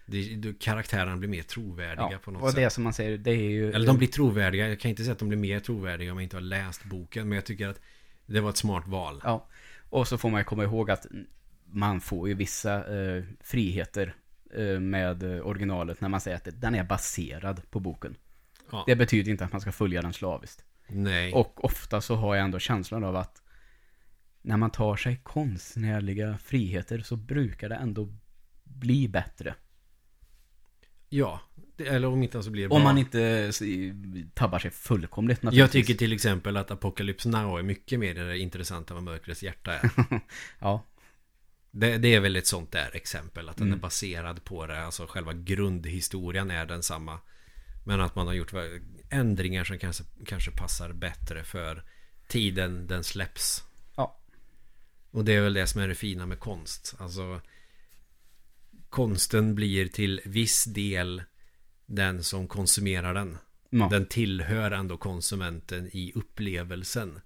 Det, 0.05 0.59
karaktärerna 0.59 1.17
blir 1.17 1.29
mer 1.29 1.41
trovärdiga 1.41 2.09
Ja, 2.11 2.17
på 2.23 2.31
något 2.31 2.43
och 2.43 2.49
sätt. 2.49 2.55
det 2.55 2.69
som 2.69 2.83
man 2.83 2.93
säger, 2.93 3.17
det 3.17 3.31
är 3.31 3.49
ju... 3.49 3.71
Eller 3.73 3.87
de 3.87 3.97
blir 3.97 4.07
trovärdiga. 4.07 4.69
Jag 4.69 4.79
kan 4.79 4.89
inte 4.89 5.03
säga 5.03 5.11
att 5.13 5.19
de 5.19 5.27
blir 5.29 5.37
mer 5.37 5.59
trovärdiga 5.59 6.11
om 6.11 6.17
jag 6.17 6.23
inte 6.23 6.35
har 6.35 6.41
läst 6.41 6.83
boken. 6.83 7.29
Men 7.29 7.35
jag 7.35 7.45
tycker 7.45 7.67
att 7.67 7.81
det 8.25 8.41
var 8.41 8.49
ett 8.49 8.57
smart 8.57 8.87
val. 8.87 9.21
Ja, 9.23 9.47
och 9.89 10.07
så 10.07 10.17
får 10.17 10.29
man 10.29 10.45
komma 10.45 10.63
ihåg 10.63 10.91
att 10.91 11.05
man 11.65 12.01
får 12.01 12.27
ju 12.27 12.33
vissa 12.33 12.99
eh, 12.99 13.23
friheter 13.41 14.15
eh, 14.53 14.79
med 14.79 15.23
originalet 15.23 16.01
när 16.01 16.09
man 16.09 16.21
säger 16.21 16.37
att 16.37 16.47
den 16.53 16.75
är 16.75 16.83
baserad 16.83 17.61
på 17.69 17.79
boken. 17.79 18.15
Ja. 18.71 18.83
Det 18.87 18.95
betyder 18.95 19.31
inte 19.31 19.45
att 19.45 19.51
man 19.51 19.61
ska 19.61 19.71
följa 19.71 20.01
den 20.01 20.13
slaviskt. 20.13 20.63
Nej. 20.87 21.33
Och 21.33 21.65
ofta 21.65 22.01
så 22.01 22.15
har 22.15 22.35
jag 22.35 22.45
ändå 22.45 22.59
känslan 22.59 23.03
av 23.03 23.15
att 23.15 23.41
när 24.41 24.57
man 24.57 24.71
tar 24.71 24.95
sig 24.95 25.19
konstnärliga 25.23 26.37
friheter 26.37 26.99
så 26.99 27.15
brukar 27.15 27.69
det 27.69 27.75
ändå 27.75 28.13
bli 28.63 29.07
bättre. 29.07 29.55
Ja. 31.09 31.41
Eller 31.77 32.07
om 32.07 32.23
inte 32.23 32.43
så 32.43 32.49
blir 32.51 32.63
det 32.63 32.69
bra. 32.69 32.77
Om 32.77 32.83
man 32.83 32.97
inte 32.97 33.51
tabbar 34.33 34.59
sig 34.59 34.71
fullkomligt 34.71 35.39
Jag 35.41 35.45
naturligtvis. 35.45 35.71
tycker 35.87 35.97
till 35.99 36.13
exempel 36.13 36.57
att 36.57 36.71
Apocalypse 36.71 37.29
Now 37.29 37.59
är 37.59 37.63
mycket 37.63 37.99
mer 37.99 38.33
intressant 38.33 38.89
än 38.89 38.95
vad 38.95 39.03
Mörkrets 39.03 39.43
hjärta 39.43 39.73
är. 39.73 39.91
Ja, 40.59 40.83
Det, 41.71 41.97
det 41.97 42.13
är 42.15 42.19
väl 42.19 42.35
ett 42.35 42.47
sånt 42.47 42.71
där 42.71 42.95
exempel. 42.95 43.49
Att 43.49 43.57
den 43.57 43.67
Mm. 43.67 43.79
är 43.79 43.81
baserad 43.81 44.43
på 44.43 44.65
det. 44.67 44.81
Alltså 44.85 45.05
själva 45.07 45.33
grundhistorien 45.33 46.51
är 46.51 46.65
densamma. 46.65 47.19
Men 47.85 48.01
att 48.01 48.15
man 48.15 48.27
har 48.27 48.33
gjort 48.33 48.53
ändringar 49.09 49.63
som 49.63 49.79
kanske, 49.79 50.03
kanske 50.25 50.51
passar 50.51 50.93
bättre 50.93 51.43
för 51.43 51.83
tiden 52.27 52.87
den 52.87 53.03
släpps. 53.03 53.63
Och 55.11 55.25
det 55.25 55.33
är 55.33 55.41
väl 55.41 55.53
det 55.53 55.67
som 55.67 55.81
är 55.81 55.87
det 55.87 55.95
fina 55.95 56.25
med 56.25 56.39
konst. 56.39 56.95
Alltså 56.99 57.41
konsten 58.89 59.55
blir 59.55 59.87
till 59.87 60.21
viss 60.25 60.65
del 60.65 61.23
den 61.85 62.23
som 62.23 62.47
konsumerar 62.47 63.13
den. 63.13 63.37
ja. 63.69 63.87
Den 63.91 64.05
tillhör 64.05 64.71
ändå 64.71 64.97
konsumenten 64.97 65.89
i 65.93 66.11
upplevelsen. 66.15 67.21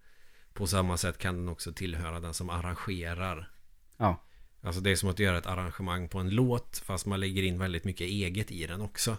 På 0.54 0.68
samma 0.68 0.98
sätt 0.98 1.18
kan 1.18 1.36
den 1.36 1.50
också 1.50 1.74
tillhöra 1.74 2.20
den 2.20 2.34
som 2.34 2.50
arrangerar. 2.50 3.52
ja. 3.98 4.24
Alltså 4.64 4.82
det 4.82 4.92
är 4.92 4.96
som 4.96 5.10
att 5.10 5.20
göra 5.20 5.38
ett 5.38 5.46
arrangemang 5.46 6.10
på 6.10 6.20
en 6.20 6.30
låt 6.30 6.78
fast 6.78 7.06
man 7.06 7.20
lägger 7.20 7.44
in 7.44 7.60
väldigt 7.60 7.84
mycket 7.84 8.08
eget 8.08 8.52
i 8.52 8.68
den 8.68 8.82
också. 8.82 9.18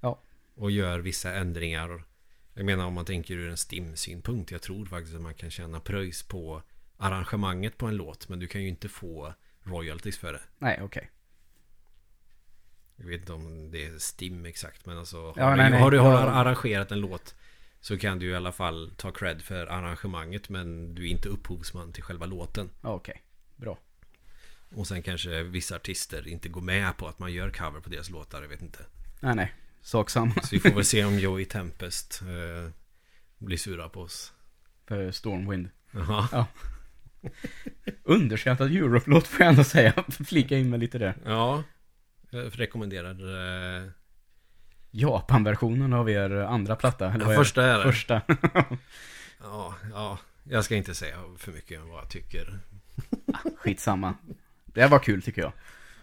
Ja. 0.00 0.22
Och 0.54 0.70
gör 0.70 0.98
vissa 0.98 1.34
ändringar. 1.34 2.04
Jag 2.54 2.66
menar 2.66 2.84
om 2.84 2.94
man 2.94 3.04
tänker 3.04 3.34
ur 3.34 3.50
en 3.50 3.56
STIM-synpunkt. 3.56 4.50
Jag 4.50 4.62
tror 4.62 4.86
faktiskt 4.86 5.14
att 5.16 5.22
man 5.22 5.34
kan 5.34 5.50
tjäna 5.50 5.80
pröjs 5.80 6.22
på 6.22 6.62
arrangemanget 7.02 7.78
på 7.78 7.86
en 7.86 7.96
låt. 7.96 8.28
Men 8.28 8.38
du 8.38 8.46
kan 8.46 8.62
ju 8.62 8.68
inte 8.68 8.88
få 8.88 9.34
royalties 9.62 10.18
för 10.18 10.32
det. 10.32 10.40
Nej, 10.58 10.80
okej. 10.82 11.10
Jag 12.96 13.06
vet 13.06 13.20
inte 13.20 13.32
om 13.32 13.70
det 13.70 13.84
är 13.86 13.98
STIM 13.98 14.46
exakt. 14.46 14.86
Men 14.86 14.98
alltså 14.98 15.16
har, 15.26 15.34
Ja, 15.36 15.50
du, 15.50 15.56
nej, 15.56 15.70
nej. 15.70 15.80
har 15.80 15.90
du 15.90 15.98
har 15.98 16.26
arrangerat 16.26 16.92
en 16.92 17.00
låt. 17.00 17.34
Så 17.80 17.98
kan 17.98 18.18
du 18.18 18.26
i 18.30 18.34
alla 18.34 18.52
fall 18.52 18.92
ta 18.96 19.10
cred 19.10 19.42
för 19.42 19.66
arrangemanget. 19.66 20.48
Men 20.48 20.94
du 20.94 21.02
är 21.02 21.10
inte 21.10 21.28
upphovsman 21.28 21.92
till 21.92 22.02
själva 22.02 22.26
låten. 22.26 22.70
Okej. 22.80 23.22
Bra. 23.56 23.78
Och 24.74 24.86
sen 24.86 25.02
kanske 25.02 25.42
vissa 25.42 25.76
artister 25.76 26.28
inte 26.28 26.48
går 26.48 26.60
med 26.60 26.96
på 26.96 27.08
att 27.08 27.18
man 27.18 27.32
gör 27.32 27.50
cover 27.50 27.80
på 27.80 27.90
deras 27.90 28.10
låtar. 28.10 28.42
Jag 28.42 28.48
vet 28.48 28.62
inte. 28.62 28.78
Nej, 29.20 29.34
nej. 29.34 29.54
Sak 29.80 30.10
samma. 30.10 30.34
Så 30.34 30.48
vi 30.50 30.60
får 30.60 30.70
väl 30.70 30.84
se 30.84 31.04
om 31.04 31.18
Joey 31.18 31.44
Tempest 31.44 32.22
eh, 32.22 32.70
blir 33.38 33.56
sura 33.56 33.88
på 33.88 34.00
oss. 34.00 34.32
För 34.86 35.10
Stormwind. 35.10 35.68
Jaha. 35.90 36.28
Ja. 36.32 36.46
Underskattad 38.02 38.76
Europe-låt 38.76 39.26
får 39.26 39.40
jag 39.40 39.48
ändå 39.50 39.64
säga. 39.64 39.92
Flika 40.26 40.58
in 40.58 40.70
med 40.70 40.80
lite 40.80 40.98
där. 40.98 41.14
Ja, 41.24 41.62
jag 42.30 42.60
rekommenderar 42.60 43.10
eh, 43.80 43.88
Japan-versionen 44.90 45.92
av 45.92 46.10
er 46.10 46.30
andra 46.30 46.76
platta. 46.76 47.12
Eller 47.12 47.30
Ja, 47.32 47.36
första 47.36 47.64
är 47.64 47.78
det. 47.78 47.84
Första. 47.84 48.22
Ja, 49.44 49.74
ja, 49.92 50.18
jag 50.44 50.64
ska 50.64 50.76
inte 50.76 50.94
säga 50.94 51.16
för 51.38 51.52
mycket 51.52 51.80
om 51.80 51.88
vad 51.88 51.98
jag 51.98 52.10
tycker. 52.10 52.58
Skitsamma. 53.56 54.14
Det 54.64 54.86
var 54.86 54.98
kul 54.98 55.22
tycker 55.22 55.42
jag. 55.42 55.52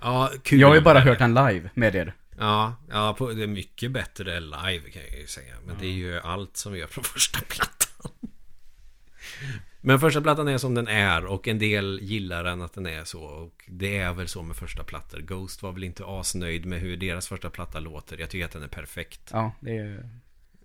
Ja, 0.02 0.32
kul. 0.44 0.60
Jag 0.60 0.68
har 0.68 0.76
ju 0.76 0.82
bara 0.82 1.00
hört 1.00 1.20
den 1.20 1.34
live 1.34 1.70
med 1.74 1.96
er. 1.96 2.14
Ja, 2.38 2.76
ja 2.90 3.14
på, 3.18 3.32
det 3.32 3.44
är 3.44 3.48
mycket 3.48 3.92
bättre 3.92 4.40
live 4.40 4.90
kan 4.92 5.02
jag 5.12 5.20
ju 5.20 5.28
säga. 5.28 5.54
Men 5.66 5.76
det 5.80 5.86
är 5.86 5.92
ju 5.92 6.20
allt 6.20 6.58
som 6.58 6.74
vi 6.74 6.80
gör 6.80 6.88
från 6.88 7.04
första 7.04 7.40
plattan. 7.48 8.12
Men 9.82 10.00
första 10.00 10.22
plattan 10.22 10.48
är 10.48 10.58
som 10.58 10.76
den 10.76 10.88
är 10.88 11.26
och 11.26 11.48
en 11.48 11.60
del 11.60 12.00
gillar 12.02 12.44
den 12.44 12.62
att 12.62 12.74
den 12.74 12.86
är 12.86 13.04
så. 13.04 13.22
Och 13.22 13.66
det 13.68 13.98
är 13.98 14.14
väl 14.14 14.28
så 14.28 14.44
med 14.44 14.56
första 14.56 14.84
plattor. 14.84 15.20
Ghost 15.20 15.64
var 15.64 15.72
väl 15.72 15.84
inte 15.84 16.04
asnöjd 16.06 16.66
med 16.66 16.80
hur 16.80 16.98
deras 16.98 17.28
första 17.28 17.50
platta 17.50 17.80
låter. 17.80 18.18
Jag 18.18 18.30
tycker 18.30 18.46
att 18.46 18.52
den 18.52 18.64
är 18.64 18.68
perfekt. 18.68 19.30
Ja, 19.34 19.52
det 19.60 19.78
är... 19.78 20.10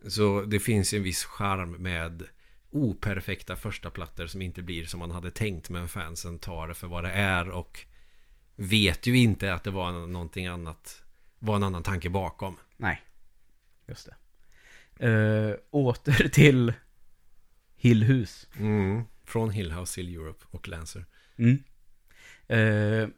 Så 0.08 0.42
det 0.42 0.60
finns 0.60 0.92
en 0.92 1.02
viss 1.02 1.24
charm 1.24 1.70
med 1.70 2.22
operfekta 2.70 3.56
första 3.56 3.90
plattor 3.90 4.26
som 4.26 4.42
inte 4.42 4.62
blir 4.62 4.84
som 4.84 5.00
man 5.00 5.10
hade 5.10 5.30
tänkt 5.30 5.70
men 5.70 5.88
fansen 5.88 6.38
tar 6.38 6.68
det 6.68 6.74
för 6.74 6.86
vad 6.86 7.04
det 7.04 7.10
är 7.10 7.50
och 7.50 7.86
vet 8.56 9.06
ju 9.06 9.18
inte 9.18 9.54
att 9.54 9.64
det 9.64 9.70
var 9.70 10.06
någonting 10.06 10.46
annat 10.46 11.02
var 11.38 11.56
en 11.56 11.62
annan 11.62 11.82
tanke 11.82 12.10
bakom. 12.10 12.56
Nej. 12.76 13.02
Just 13.86 14.08
det. 14.08 14.14
Uh, 15.08 15.56
åter 15.70 16.28
till 16.32 16.72
Hillhus. 17.84 18.48
Mm. 18.56 19.02
Från 19.24 19.50
Hillhouse 19.50 19.94
till 19.94 20.14
Europe 20.14 20.44
och 20.50 20.68
Lancer. 20.68 21.04
Mm. 21.36 21.62
Uh, 22.50 23.08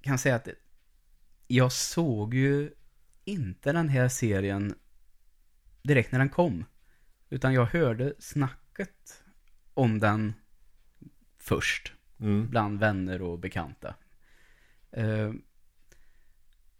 kan 0.00 0.18
säga 0.18 0.34
att 0.34 0.48
jag 1.46 1.72
såg 1.72 2.34
ju 2.34 2.70
inte 3.24 3.72
den 3.72 3.88
här 3.88 4.08
serien 4.08 4.74
direkt 5.82 6.12
när 6.12 6.18
den 6.18 6.28
kom. 6.28 6.64
Utan 7.30 7.54
jag 7.54 7.66
hörde 7.66 8.14
snacket 8.18 9.22
om 9.74 9.98
den 9.98 10.32
först. 11.38 11.92
Mm. 12.20 12.50
Bland 12.50 12.78
vänner 12.78 13.22
och 13.22 13.38
bekanta. 13.38 13.94
Uh, 14.98 15.32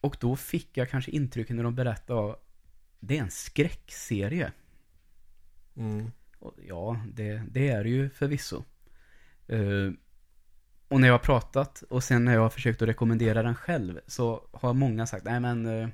och 0.01 0.17
då 0.21 0.37
fick 0.37 0.77
jag 0.77 0.91
kanske 0.91 1.11
intrycket 1.11 1.57
när 1.57 1.63
de 1.65 1.75
berättade 1.75 2.33
att 2.33 2.47
det 3.01 3.19
är 3.19 3.23
en 3.23 3.31
skräckserie. 3.31 4.53
Mm. 5.77 6.11
Och 6.39 6.55
ja, 6.67 7.01
det, 7.15 7.43
det 7.51 7.69
är 7.69 7.85
det 7.85 7.91
ju 7.91 8.11
förvisso. 8.11 8.65
Uh, 9.53 9.93
och 10.89 11.01
när 11.01 11.09
jag 11.09 11.15
har 11.15 11.19
pratat 11.19 11.83
och 11.83 12.05
sen 12.05 12.25
när 12.25 12.35
jag 12.35 12.41
har 12.41 12.51
försökt 12.51 12.83
att 12.83 12.89
rekommendera 12.89 13.43
den 13.43 13.55
själv 13.55 14.01
så 14.07 14.49
har 14.53 14.75
många 14.75 15.07
sagt 15.07 15.25
nej 15.25 15.41
men 15.41 15.67
uh, 15.67 15.89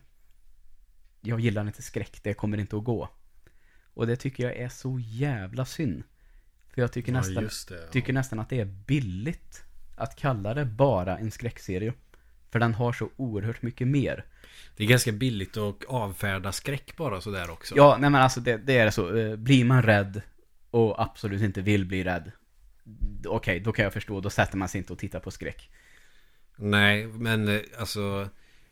jag 1.21 1.41
gillar 1.41 1.67
inte 1.67 1.83
skräck, 1.83 2.21
det 2.23 2.35
kommer 2.35 2.59
inte 2.59 2.77
att 2.77 2.85
gå. 2.85 3.09
Och 3.95 4.07
det 4.07 4.17
tycker 4.17 4.45
jag 4.45 4.57
är 4.57 4.69
så 4.69 4.99
jävla 4.99 5.65
synd. 5.65 6.03
För 6.69 6.81
jag 6.81 6.93
tycker, 6.93 7.13
Ja, 7.13 7.19
nästan, 7.19 7.45
det, 7.45 7.83
ja. 7.83 7.91
tycker 7.93 8.13
nästan 8.13 8.41
att 8.41 8.49
det 8.49 8.61
är 8.61 8.65
billigt 8.65 9.65
att 9.97 10.17
kalla 10.17 10.55
det 10.55 10.65
bara 10.65 11.19
en 11.19 11.31
skräckserie. 11.31 11.93
För 12.51 12.59
den 12.59 12.75
har 12.75 12.93
så 12.93 13.11
oerhört 13.17 13.63
mycket 13.63 13.89
mer. 13.89 14.25
Det 14.77 14.85
är 14.85 14.89
ganska 14.89 15.13
billigt 15.13 15.57
att 15.57 15.85
avfärda 15.85 16.53
skräck 16.53 16.97
bara 16.97 17.21
sådär 17.21 17.51
också. 17.51 17.77
Ja, 17.77 17.97
nej 18.01 18.11
men 18.11 18.23
alltså 18.23 18.41
det, 18.41 18.57
det 18.57 18.79
är 18.79 18.91
så. 18.91 19.17
Eh, 19.17 19.37
Blir 19.37 19.65
man 19.65 19.83
rädd 19.83 20.23
och 20.71 21.03
absolut 21.03 21.43
inte 21.43 21.61
vill 21.61 21.85
bli 21.85 22.05
rädd. 22.05 22.33
Okej, 23.27 23.61
då 23.61 23.73
kan 23.73 23.83
jag 23.83 23.93
förstå. 23.93 24.21
Då 24.21 24.31
sätter 24.31 24.57
man 24.57 24.69
sig 24.69 24.79
inte 24.79 24.93
och 24.93 24.99
tittar 24.99 25.21
på 25.21 25.31
skräck. 25.31 25.71
Nej, 26.57 27.07
men 27.07 27.49
eh, 27.49 27.61
alltså 27.79 28.29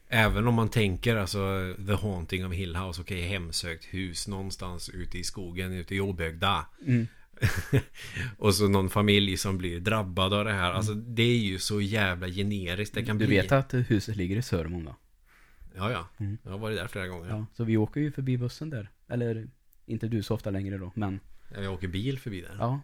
Även 0.09 0.47
om 0.47 0.55
man 0.55 0.69
tänker 0.69 1.17
alltså 1.17 1.75
The 1.87 1.93
Haunting 1.93 2.47
of 2.47 2.53
Hill 2.53 2.77
House 2.77 3.01
Okej, 3.01 3.23
hemsökt 3.23 3.85
hus 3.85 4.29
någonstans 4.29 4.89
ute 4.89 5.19
i 5.19 5.25
skogen 5.25 5.73
Ute 5.73 5.95
i 5.95 6.01
Obögda 6.01 6.67
Mm. 6.87 7.07
Och 8.39 8.55
så 8.55 8.69
någon 8.69 8.91
familj 8.91 9.37
som 9.37 9.59
blir 9.59 9.81
drabbad 9.81 10.35
av 10.35 10.45
det 10.45 10.53
här 10.53 10.73
Alltså 10.73 10.95
det 10.95 11.23
är 11.23 11.39
ju 11.39 11.59
så 11.59 11.81
jävla 11.81 12.29
generiskt 12.29 12.95
det 12.95 13.05
kan 13.05 13.19
Du 13.19 13.27
bli 13.27 13.37
vet 13.37 13.53
att 13.53 13.75
huset 13.75 14.17
ligger 14.17 14.37
i 14.37 14.43
Sörmån 14.43 14.85
va? 14.85 14.97
Ja, 15.77 15.91
ja 15.91 16.09
Mm. 16.19 16.39
Jag 16.43 16.51
har 16.51 16.59
varit 16.59 16.77
där 16.77 16.89
flera 16.89 17.07
gånger 17.07 17.29
Ja, 17.29 17.47
så 17.55 17.65
vi 17.65 17.77
åker 17.77 18.01
ju 18.01 18.13
förbi 18.13 18.39
bussen 18.39 18.71
där. 18.71 18.91
Eller, 19.09 19.49
inte 19.87 20.09
du 20.09 20.23
så 20.23 20.35
ofta 20.35 20.51
längre 20.51 20.79
då, 20.79 20.93
men 20.95 21.21
Jag 21.55 21.73
åker 21.73 21.89
bil 21.89 22.19
förbi 22.19 22.41
där 22.41 22.57
ja. 22.59 22.81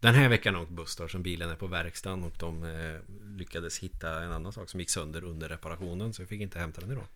Den 0.00 0.14
här 0.14 0.28
veckan 0.28 0.54
har 0.54 0.60
jag 0.60 0.68
åkt 0.68 0.76
buss 0.76 0.96
då, 0.96 1.08
som 1.08 1.22
bilen 1.22 1.50
är 1.50 1.54
på 1.56 1.66
verkstaden 1.66 2.24
Och 2.24 2.34
de 2.38 2.64
eh, 2.64 3.00
lyckades 3.36 3.78
hitta 3.78 4.22
en 4.24 4.32
annan 4.32 4.52
sak 4.52 4.68
som 4.70 4.80
gick 4.80 4.90
sönder 4.90 5.24
under 5.24 5.48
reparationen 5.48 6.12
Så 6.12 6.22
jag 6.22 6.28
fick 6.28 6.40
inte 6.40 6.58
hämta 6.58 6.80
den 6.80 6.90
idag 6.90 7.06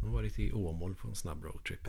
Jag 0.00 0.08
har 0.08 0.14
varit 0.14 0.38
i 0.38 0.52
Åmål 0.52 0.94
på 0.94 1.08
en 1.08 1.14
snabb 1.14 1.44
roadtrip 1.44 1.88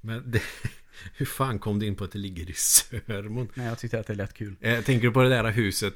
Men 0.00 0.30
det, 0.30 0.42
hur 1.16 1.26
fan 1.26 1.58
kom 1.58 1.78
du 1.78 1.86
in 1.86 1.96
på 1.96 2.04
att 2.04 2.12
det 2.12 2.18
ligger 2.18 2.50
i 2.50 2.52
Sörmon? 2.52 3.48
Nej, 3.54 3.66
jag 3.66 3.78
tyckte 3.78 4.00
att 4.00 4.06
det 4.06 4.14
lät 4.14 4.34
kul. 4.34 4.56
Eh, 4.60 4.84
tänker 4.84 5.06
du 5.06 5.12
på 5.12 5.22
det 5.22 5.28
där 5.28 5.50
huset? 5.52 5.94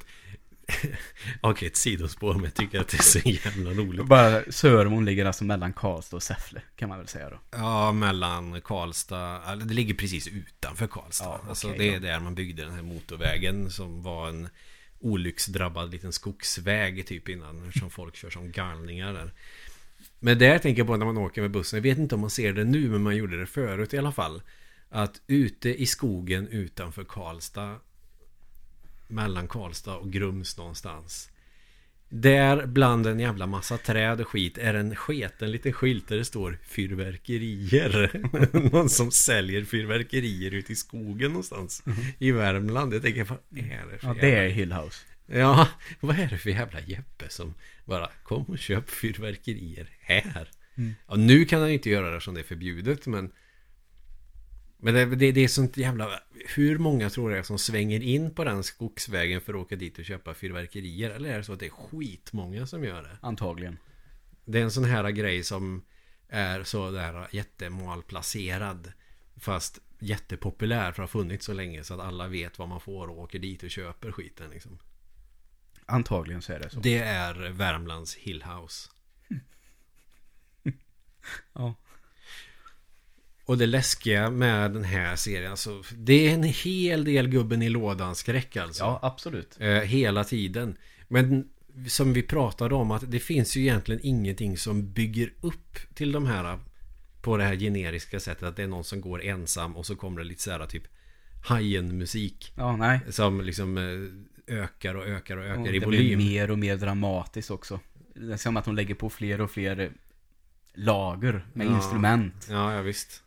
Okej, 1.41 1.67
ett 1.67 1.77
sidospår 1.77 2.33
men 2.33 2.43
jag 2.43 2.53
tycker 2.53 2.79
att 2.79 2.87
det 2.87 2.97
är 2.97 3.03
så 3.03 3.19
jävla 3.19 3.71
roligt 3.71 4.05
Bara 4.05 4.41
Sörmån 4.49 5.05
ligger 5.05 5.25
alltså 5.25 5.43
mellan 5.43 5.73
Karlstad 5.73 6.15
och 6.15 6.23
Säffle, 6.23 6.61
kan 6.75 6.89
man 6.89 6.97
väl 6.97 7.07
säga 7.07 7.29
då. 7.29 7.39
Ja, 7.51 7.91
mellan 7.91 8.61
Karlstad, 8.61 9.55
det 9.55 9.73
ligger 9.73 9.93
precis 9.93 10.27
utanför 10.27 10.87
Karlstad. 10.87 11.25
Ja, 11.25 11.49
alltså 11.49 11.67
okej 11.67 11.79
det 11.79 11.95
är 11.95 11.99
då. 11.99 12.07
där 12.07 12.19
man 12.19 12.35
byggde 12.35 12.63
den 12.63 12.73
här 12.73 12.81
motorvägen 12.81 13.71
som 13.71 14.03
var 14.03 14.29
en 14.29 14.49
olycksdrabbad 15.01 15.91
liten 15.91 16.13
skogsväg 16.13 17.07
typ 17.07 17.29
innan. 17.29 17.71
Som 17.79 17.89
folk 17.89 18.15
kör 18.15 18.29
som 18.29 18.51
galningar 18.51 19.13
där. 19.13 19.33
Men 20.19 20.39
där 20.39 20.59
tänker 20.59 20.79
jag 20.79 20.87
på 20.87 20.97
när 20.97 21.05
man 21.05 21.17
åker 21.17 21.41
med 21.41 21.51
bussen. 21.51 21.77
Jag 21.77 21.83
vet 21.83 21.97
inte 21.97 22.15
om 22.15 22.21
man 22.21 22.29
ser 22.29 22.53
det 22.53 22.63
nu 22.63 22.89
men 22.89 23.03
man 23.03 23.15
gjorde 23.15 23.39
det 23.39 23.45
förut 23.45 23.93
i 23.93 23.97
alla 23.97 24.11
fall. 24.11 24.41
Att 24.89 25.21
ute 25.27 25.81
i 25.81 25.85
skogen 25.85 26.47
utanför 26.47 27.03
Karlstad 27.03 27.75
mellan 29.11 29.47
Karlstad 29.47 29.95
och 29.95 30.11
Grums 30.11 30.57
någonstans. 30.57 31.29
Där 32.09 32.65
bland 32.65 33.07
en 33.07 33.19
jävla 33.19 33.47
massa 33.47 33.77
träd 33.77 34.21
och 34.21 34.27
skit 34.27 34.57
är 34.57 34.73
en 34.73 34.95
sketen 34.95 35.51
liten 35.51 35.73
skylt 35.73 36.07
där 36.07 36.17
det 36.17 36.25
står 36.25 36.57
fyrverkerier. 36.63 38.11
Någon 38.71 38.89
som 38.89 39.11
säljer 39.11 39.63
fyrverkerier 39.63 40.53
ute 40.53 40.71
i 40.71 40.75
skogen 40.75 41.31
någonstans. 41.31 41.83
I 42.19 42.31
Värmland. 42.31 42.93
Jag 42.93 43.01
tänker, 43.01 43.23
vad 43.23 43.39
är 43.55 43.85
det 43.91 43.97
för 43.97 44.07
Ja, 44.07 44.15
det 44.21 44.35
är 44.35 44.49
Hillhouse. 44.49 45.05
Ja, 45.25 45.67
vad 45.99 46.19
är 46.19 46.27
det 46.27 46.37
för 46.37 46.49
jävla 46.49 46.79
Jeppe 46.79 47.29
som 47.29 47.53
bara 47.85 48.09
kom 48.23 48.43
och 48.43 48.59
köp 48.59 48.89
fyrverkerier 48.89 49.89
här. 50.01 50.49
Mm. 50.77 50.95
Ja, 51.07 51.15
nu 51.15 51.45
kan 51.45 51.59
han 51.59 51.69
ju 51.69 51.73
inte 51.73 51.89
göra 51.89 52.13
det 52.13 52.21
som 52.21 52.33
det 52.33 52.41
är 52.41 52.43
förbjudet 52.43 53.07
men 53.07 53.31
Men 54.81 54.93
det, 54.93 55.05
det, 55.05 55.31
det 55.31 55.41
är 55.41 55.47
sånt 55.47 55.77
jävla 55.77 56.19
Hur 56.55 56.77
många 56.77 57.09
tror 57.09 57.35
jag 57.35 57.45
som 57.45 57.59
svänger 57.59 58.01
in 58.01 58.33
på 58.33 58.43
den 58.43 58.63
skogsvägen 58.63 59.41
för 59.41 59.53
att 59.53 59.59
åka 59.59 59.75
dit 59.75 59.99
och 59.99 60.05
köpa 60.05 60.33
fyrverkerier? 60.33 61.09
Eller 61.09 61.29
är 61.29 61.37
det 61.37 61.43
så 61.43 61.53
att 61.53 61.59
det 61.59 61.65
är 61.65 61.69
skitmånga 61.69 62.67
som 62.67 62.83
gör 62.83 63.03
det? 63.03 63.17
Antagligen. 63.21 63.77
Det 64.45 64.59
är 64.59 64.63
en 64.63 64.71
sån 64.71 64.85
här 64.85 65.11
grej 65.11 65.43
som 65.43 65.85
är 66.29 66.63
så 66.63 66.91
där 66.91 67.27
jättemalplacerad 67.31 68.91
Fast 69.35 69.79
jättepopulär 69.99 70.91
för 70.91 71.03
att 71.03 71.09
ha 71.09 71.19
funnits 71.19 71.45
så 71.45 71.53
länge 71.53 71.83
så 71.83 71.93
att 71.93 71.99
alla 71.99 72.27
vet 72.27 72.59
vad 72.59 72.69
man 72.69 72.79
får 72.79 73.07
och 73.07 73.19
åker 73.19 73.39
dit 73.39 73.63
och 73.63 73.69
köper 73.71 74.11
skiten 74.11 74.49
liksom. 74.49 74.79
Antagligen 75.85 76.41
så 76.41 76.53
är 76.53 76.59
det 76.59 76.69
så. 76.69 76.79
Det 76.79 76.97
är 76.97 77.49
Värmlands 77.49 78.15
Hillhouse. 78.15 78.89
Ja. 81.53 81.75
Och 83.51 83.57
det 83.57 83.65
läskiga 83.65 84.29
med 84.29 84.71
den 84.73 84.83
här 84.83 85.15
serien, 85.15 85.51
alltså, 85.51 85.83
det 85.97 86.27
är 86.29 86.33
en 86.33 86.43
hel 86.43 87.03
del 87.03 87.27
gubben 87.27 87.61
i 87.61 87.69
lådan 87.69 88.15
skräck 88.15 88.57
alltså. 88.57 88.83
ja, 88.83 88.99
absolut. 89.01 89.57
Eh, 89.59 89.67
hela 89.69 90.23
tiden. 90.23 90.77
Men 91.07 91.49
som 91.87 92.13
vi 92.13 92.21
pratade 92.23 92.75
om 92.75 92.91
att 92.91 93.11
det 93.11 93.19
finns 93.19 93.55
ju 93.57 93.61
egentligen 93.61 94.01
ingenting 94.03 94.57
som 94.57 94.91
bygger 94.93 95.33
upp 95.41 95.77
till 95.93 96.11
de 96.11 96.25
här 96.25 96.59
på 97.21 97.37
det 97.37 97.43
här 97.43 97.55
generiska 97.55 98.19
sättet 98.19 98.43
att 98.43 98.55
det 98.55 98.63
är 98.63 98.67
någon 98.67 98.83
som 98.83 99.01
går 99.01 99.23
ensam 99.23 99.77
och 99.77 99.85
så 99.85 99.95
kommer 99.95 100.17
det 100.21 100.27
lite 100.27 100.41
så 100.41 100.51
här 100.51 100.65
typ 100.65 100.83
Hajen-musik 101.43 102.53
Ja, 102.57 102.75
nej. 102.75 102.99
som 103.09 103.41
liksom 103.41 103.77
eh, 103.77 104.55
ökar 104.63 104.95
och 104.95 105.05
ökar 105.07 105.37
och 105.37 105.45
ökar 105.45 105.61
Och 105.61 105.67
i 105.67 105.71
det 105.79 105.87
blir 105.87 105.99
volym. 105.99 106.19
mer 106.19 106.51
och 106.51 106.59
mer 106.59 106.77
dramatiskt 106.77 107.51
också. 107.51 107.79
Det 108.15 108.33
är 108.33 108.37
som 108.37 108.57
att 108.57 108.65
de 108.65 108.75
lägger 108.75 108.95
på 108.95 109.09
fler 109.09 109.41
och 109.41 109.51
fler 109.51 109.79
eh, 109.79 109.89
lager 110.73 111.45
med 111.53 111.67
Ja. 111.67 111.75
instrument. 111.75 112.47
Ja, 112.49 112.73
ja 112.75 112.81
visst. 112.81 113.23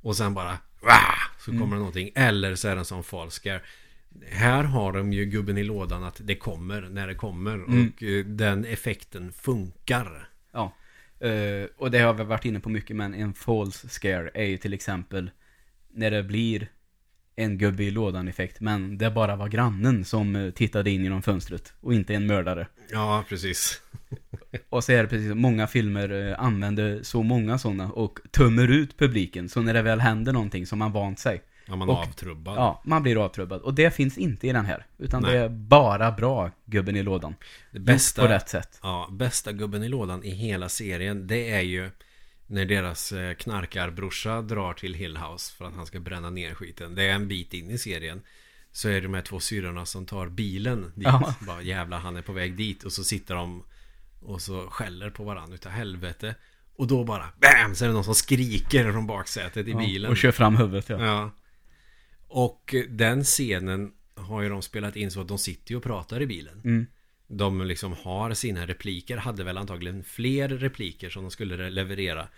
Och 0.00 0.16
sen 0.16 0.34
bara 0.34 0.58
Wah! 0.82 1.14
Så 1.38 1.50
Mm. 1.50 1.60
kommer 1.62 1.76
det 1.76 1.78
någonting. 1.78 2.10
Eller 2.14 2.54
så 2.54 2.68
är 2.68 2.74
det 2.74 2.78
en 2.80 2.84
sån 2.84 3.04
falskar. 3.04 3.62
Här 4.30 4.62
har 4.64 4.92
de 4.92 5.12
ju 5.12 5.24
gubben 5.24 5.58
i 5.58 5.62
lådan 5.64 6.04
att 6.04 6.20
det 6.24 6.34
kommer 6.36 6.82
när 6.82 7.06
det 7.06 7.14
kommer. 7.14 7.54
Mm. 7.54 7.92
Och 7.96 8.02
eh, 8.02 8.24
den 8.24 8.64
effekten 8.64 9.32
funkar. 9.32 10.28
Ja. 10.52 10.72
Eh, 11.26 11.68
och 11.76 11.90
det 11.90 11.98
har 11.98 12.14
vi 12.14 12.24
varit 12.24 12.44
inne 12.44 12.60
på 12.60 12.68
mycket, 12.68 12.96
men 12.96 13.14
en 13.14 13.34
false 13.34 13.88
scare 13.88 14.30
är 14.34 14.44
ju 14.44 14.56
till 14.56 14.72
exempel 14.74 15.30
när 15.90 16.10
det 16.10 16.22
blir 16.22 16.68
en 17.40 17.58
gubbe 17.58 17.84
i 17.84 17.90
lådan 17.90 18.28
effekt. 18.28 18.60
Men 18.60 18.98
det 18.98 19.10
bara 19.10 19.36
var 19.36 19.48
grannen 19.48 20.04
som 20.04 20.36
eh, 20.36 20.50
tittade 20.50 20.90
in 20.90 21.04
genom 21.04 21.22
fönstret. 21.22 21.72
Och 21.80 21.94
inte 21.94 22.14
en 22.14 22.26
mördare. 22.26 22.66
Ja, 22.90 23.24
precis. 23.28 23.82
Och 24.68 24.84
så 24.84 24.92
är 24.92 25.02
det 25.02 25.08
precis 25.08 25.34
många 25.34 25.66
filmer 25.66 26.28
eh, 26.30 26.40
använder 26.44 27.02
så 27.02 27.22
många 27.22 27.58
sådana 27.58 27.92
och 27.92 28.18
tömmer 28.30 28.68
ut 28.68 28.98
publiken. 28.98 29.48
Så 29.48 29.62
när 29.62 29.74
det 29.74 29.82
väl 29.82 30.00
händer 30.00 30.32
någonting 30.32 30.66
som 30.66 30.78
man 30.78 30.92
vant 30.92 31.18
sig. 31.18 31.42
Ja, 31.66 31.76
man 31.76 31.88
är 31.88 31.92
Och- 31.92 31.98
avtrubbad. 31.98 32.56
Ja, 32.56 32.82
man 32.84 33.02
blir 33.02 33.24
avtrubbad. 33.24 33.60
Och 33.60 33.74
det 33.74 33.94
finns 33.94 34.18
inte 34.18 34.48
i 34.48 34.52
den 34.52 34.64
här. 34.64 34.86
Utan 34.98 35.22
Nej. 35.22 35.32
det 35.32 35.38
är 35.38 35.48
bara 35.48 36.12
bra 36.12 36.50
gubben 36.64 36.96
i 36.96 37.02
lådan. 37.02 37.34
Det 37.70 37.80
bästa, 37.80 38.22
på 38.22 38.28
rätt 38.28 38.48
sätt. 38.48 38.78
ja, 38.82 39.08
bästa 39.12 39.52
gubben 39.52 39.82
i 39.82 39.88
lådan 39.88 40.24
i 40.24 40.30
hela 40.30 40.68
serien, 40.68 41.26
det 41.26 41.50
är 41.50 41.60
ju 41.60 41.90
när 42.50 42.64
deras 42.64 43.12
eh, 43.12 43.34
knarkarbrorsa 43.34 44.42
drar 44.42 44.72
till 44.74 44.94
Hillhouse 44.94 45.52
för 45.52 45.64
att 45.64 45.74
han 45.74 45.86
ska 45.86 46.00
bränna 46.00 46.30
ner 46.30 46.54
skiten. 46.54 46.94
Det 46.94 47.02
är 47.04 47.14
en 47.14 47.28
bit 47.28 47.54
in 47.54 47.70
i 47.70 47.78
serien. 47.78 48.22
Så 48.72 48.88
är 48.88 48.92
det 48.92 49.00
de 49.00 49.14
här 49.14 49.22
två 49.22 49.40
syrrorna 49.40 49.86
som 49.86 50.06
tar 50.06 50.28
bilen 50.28 50.82
dit. 50.94 51.04
Ja. 51.04 51.34
Bara 51.46 51.62
jävlar 51.62 51.98
han 51.98 52.16
är 52.16 52.22
på 52.22 52.32
väg 52.32 52.56
dit. 52.56 52.84
Och 52.84 52.92
så 52.92 53.04
sitter 53.04 53.34
de 53.34 53.62
och 54.20 54.42
så 54.42 54.66
skäller 54.70 55.10
på 55.10 55.24
varandra 55.24 55.54
utav 55.54 55.72
helvete. 55.72 56.34
Och 56.76 56.86
då 56.86 57.04
bara 57.04 57.28
BAM! 57.40 57.74
Så 57.74 57.84
är 57.84 57.88
det 57.88 57.94
någon 57.94 58.04
som 58.04 58.14
skriker 58.14 58.92
från 58.92 59.06
baksätet 59.06 59.68
i 59.68 59.70
Ja, 59.70 59.78
bilen. 59.78 60.10
och 60.10 60.16
kör 60.16 60.32
fram 60.32 60.56
huvudet 60.56 60.88
ja. 60.88 61.04
Ja. 61.04 61.30
Och 62.28 62.74
eh, 62.74 62.84
den 62.88 63.24
scenen 63.24 63.92
har 64.14 64.42
ju 64.42 64.48
de 64.48 64.62
spelat 64.62 64.96
in 64.96 65.10
så 65.10 65.20
att 65.20 65.28
de 65.28 65.38
sitter 65.38 65.76
och 65.76 65.82
pratar 65.82 66.22
i 66.22 66.26
bilen. 66.26 66.60
Mm. 66.64 66.86
De 67.32 67.62
liksom 67.62 67.92
har 67.92 68.34
sina 68.34 68.66
repliker, 68.66 69.16
hade 69.16 69.44
väl 69.44 69.58
antagligen 69.58 70.04
fler 70.04 70.48
repliker 70.48 71.10
som 71.10 71.22
de 71.22 71.30
skulle 71.30 71.70
leverera. 71.70 72.28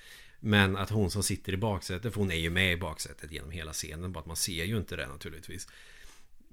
Men 0.40 0.76
att 0.76 0.90
hon 0.90 1.10
som 1.10 1.22
sitter 1.22 1.52
i 1.52 1.56
baksätet, 1.56 2.12
för 2.12 2.20
hon 2.20 2.30
är 2.30 2.36
ju 2.36 2.50
med 2.50 2.72
i 2.72 2.76
baksätet 2.76 3.32
genom 3.32 3.50
hela 3.50 3.72
scenen, 3.72 4.12
bara 4.12 4.20
att 4.20 4.26
man 4.26 4.36
ser 4.36 4.64
ju 4.64 4.76
inte 4.76 4.96
det 4.96 5.06
naturligtvis. 5.06 5.68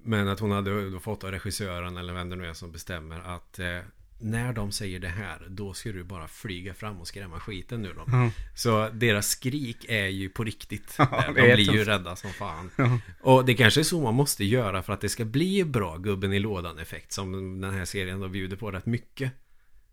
Men 0.04 0.28
att 0.28 0.40
hon 0.40 0.52
hade 0.52 1.00
fått 1.00 1.24
av 1.24 1.32
regissören 1.32 1.98
eller 1.98 2.14
vem 2.14 2.30
det 2.30 2.36
nu 2.36 2.46
är 2.46 2.54
som 2.54 2.72
bestämmer 2.72 3.20
att 3.20 3.60
eh, 3.60 3.80
när 4.20 4.54
de 4.54 4.72
säger 4.72 5.00
det 5.00 5.08
här, 5.08 5.48
då 5.50 5.74
ska 5.74 5.92
du 5.92 6.04
bara 6.04 6.28
flyga 6.28 6.74
fram 6.74 6.98
och 6.98 7.08
skrämma 7.08 7.40
skiten 7.40 7.82
nu 7.82 7.94
då. 7.94 8.04
Ja. 8.08 8.32
Så 8.56 8.90
deras 8.90 9.28
skrik 9.28 9.86
är 9.90 10.08
ju 10.08 10.30
på 10.30 10.44
riktigt. 10.44 10.96
Ja, 10.98 11.24
de 11.28 11.34
blir 11.34 11.74
ju 11.74 11.84
rädda 11.84 12.16
som 12.16 12.34
fan. 12.34 12.72
Ja. 12.76 13.00
Och 13.22 13.46
det 13.46 13.54
kanske 13.54 13.82
är 13.82 13.84
så 13.84 14.02
man 14.02 14.16
måste 14.16 14.46
göra 14.46 14.84
för 14.84 14.94
att 14.94 15.02
det 15.02 15.10
ska 15.10 15.26
bli 15.26 15.64
bra 15.64 15.98
gubben 15.98 16.34
i 16.34 16.40
lådan 16.40 16.80
effekt 16.80 17.12
som 17.12 17.62
den 17.62 17.74
här 17.74 17.86
serien 17.86 18.20
då 18.20 18.28
bjuder 18.28 18.58
på 18.58 18.72
rätt 18.72 18.86
mycket. 18.86 19.32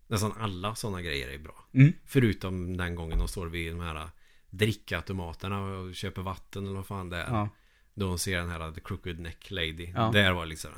Nästan 0.07 0.33
alla 0.39 0.75
sådana 0.75 1.01
grejer 1.01 1.29
är 1.29 1.37
bra. 1.37 1.65
Mm. 1.73 1.93
Förutom 2.05 2.77
den 2.77 2.95
gången 2.95 3.19
de 3.19 3.27
står 3.27 3.47
vid 3.47 3.71
de 3.71 3.79
här 3.79 4.09
drickautomaterna 4.49 5.61
och 5.61 5.95
köper 5.95 6.21
vatten 6.21 6.65
eller 6.65 6.75
vad 6.75 6.87
fan 6.87 7.09
det 7.09 7.17
är. 7.17 7.27
Ja. 7.31 7.49
Då 7.93 8.07
hon 8.07 8.19
ser 8.19 8.37
den 8.37 8.49
här 8.49 8.71
The 8.71 8.81
Crooked 8.81 9.19
Neck 9.19 9.51
Lady. 9.51 9.91
Ja. 9.95 10.09
Där 10.13 10.31
var 10.31 10.45
liksom, 10.45 10.71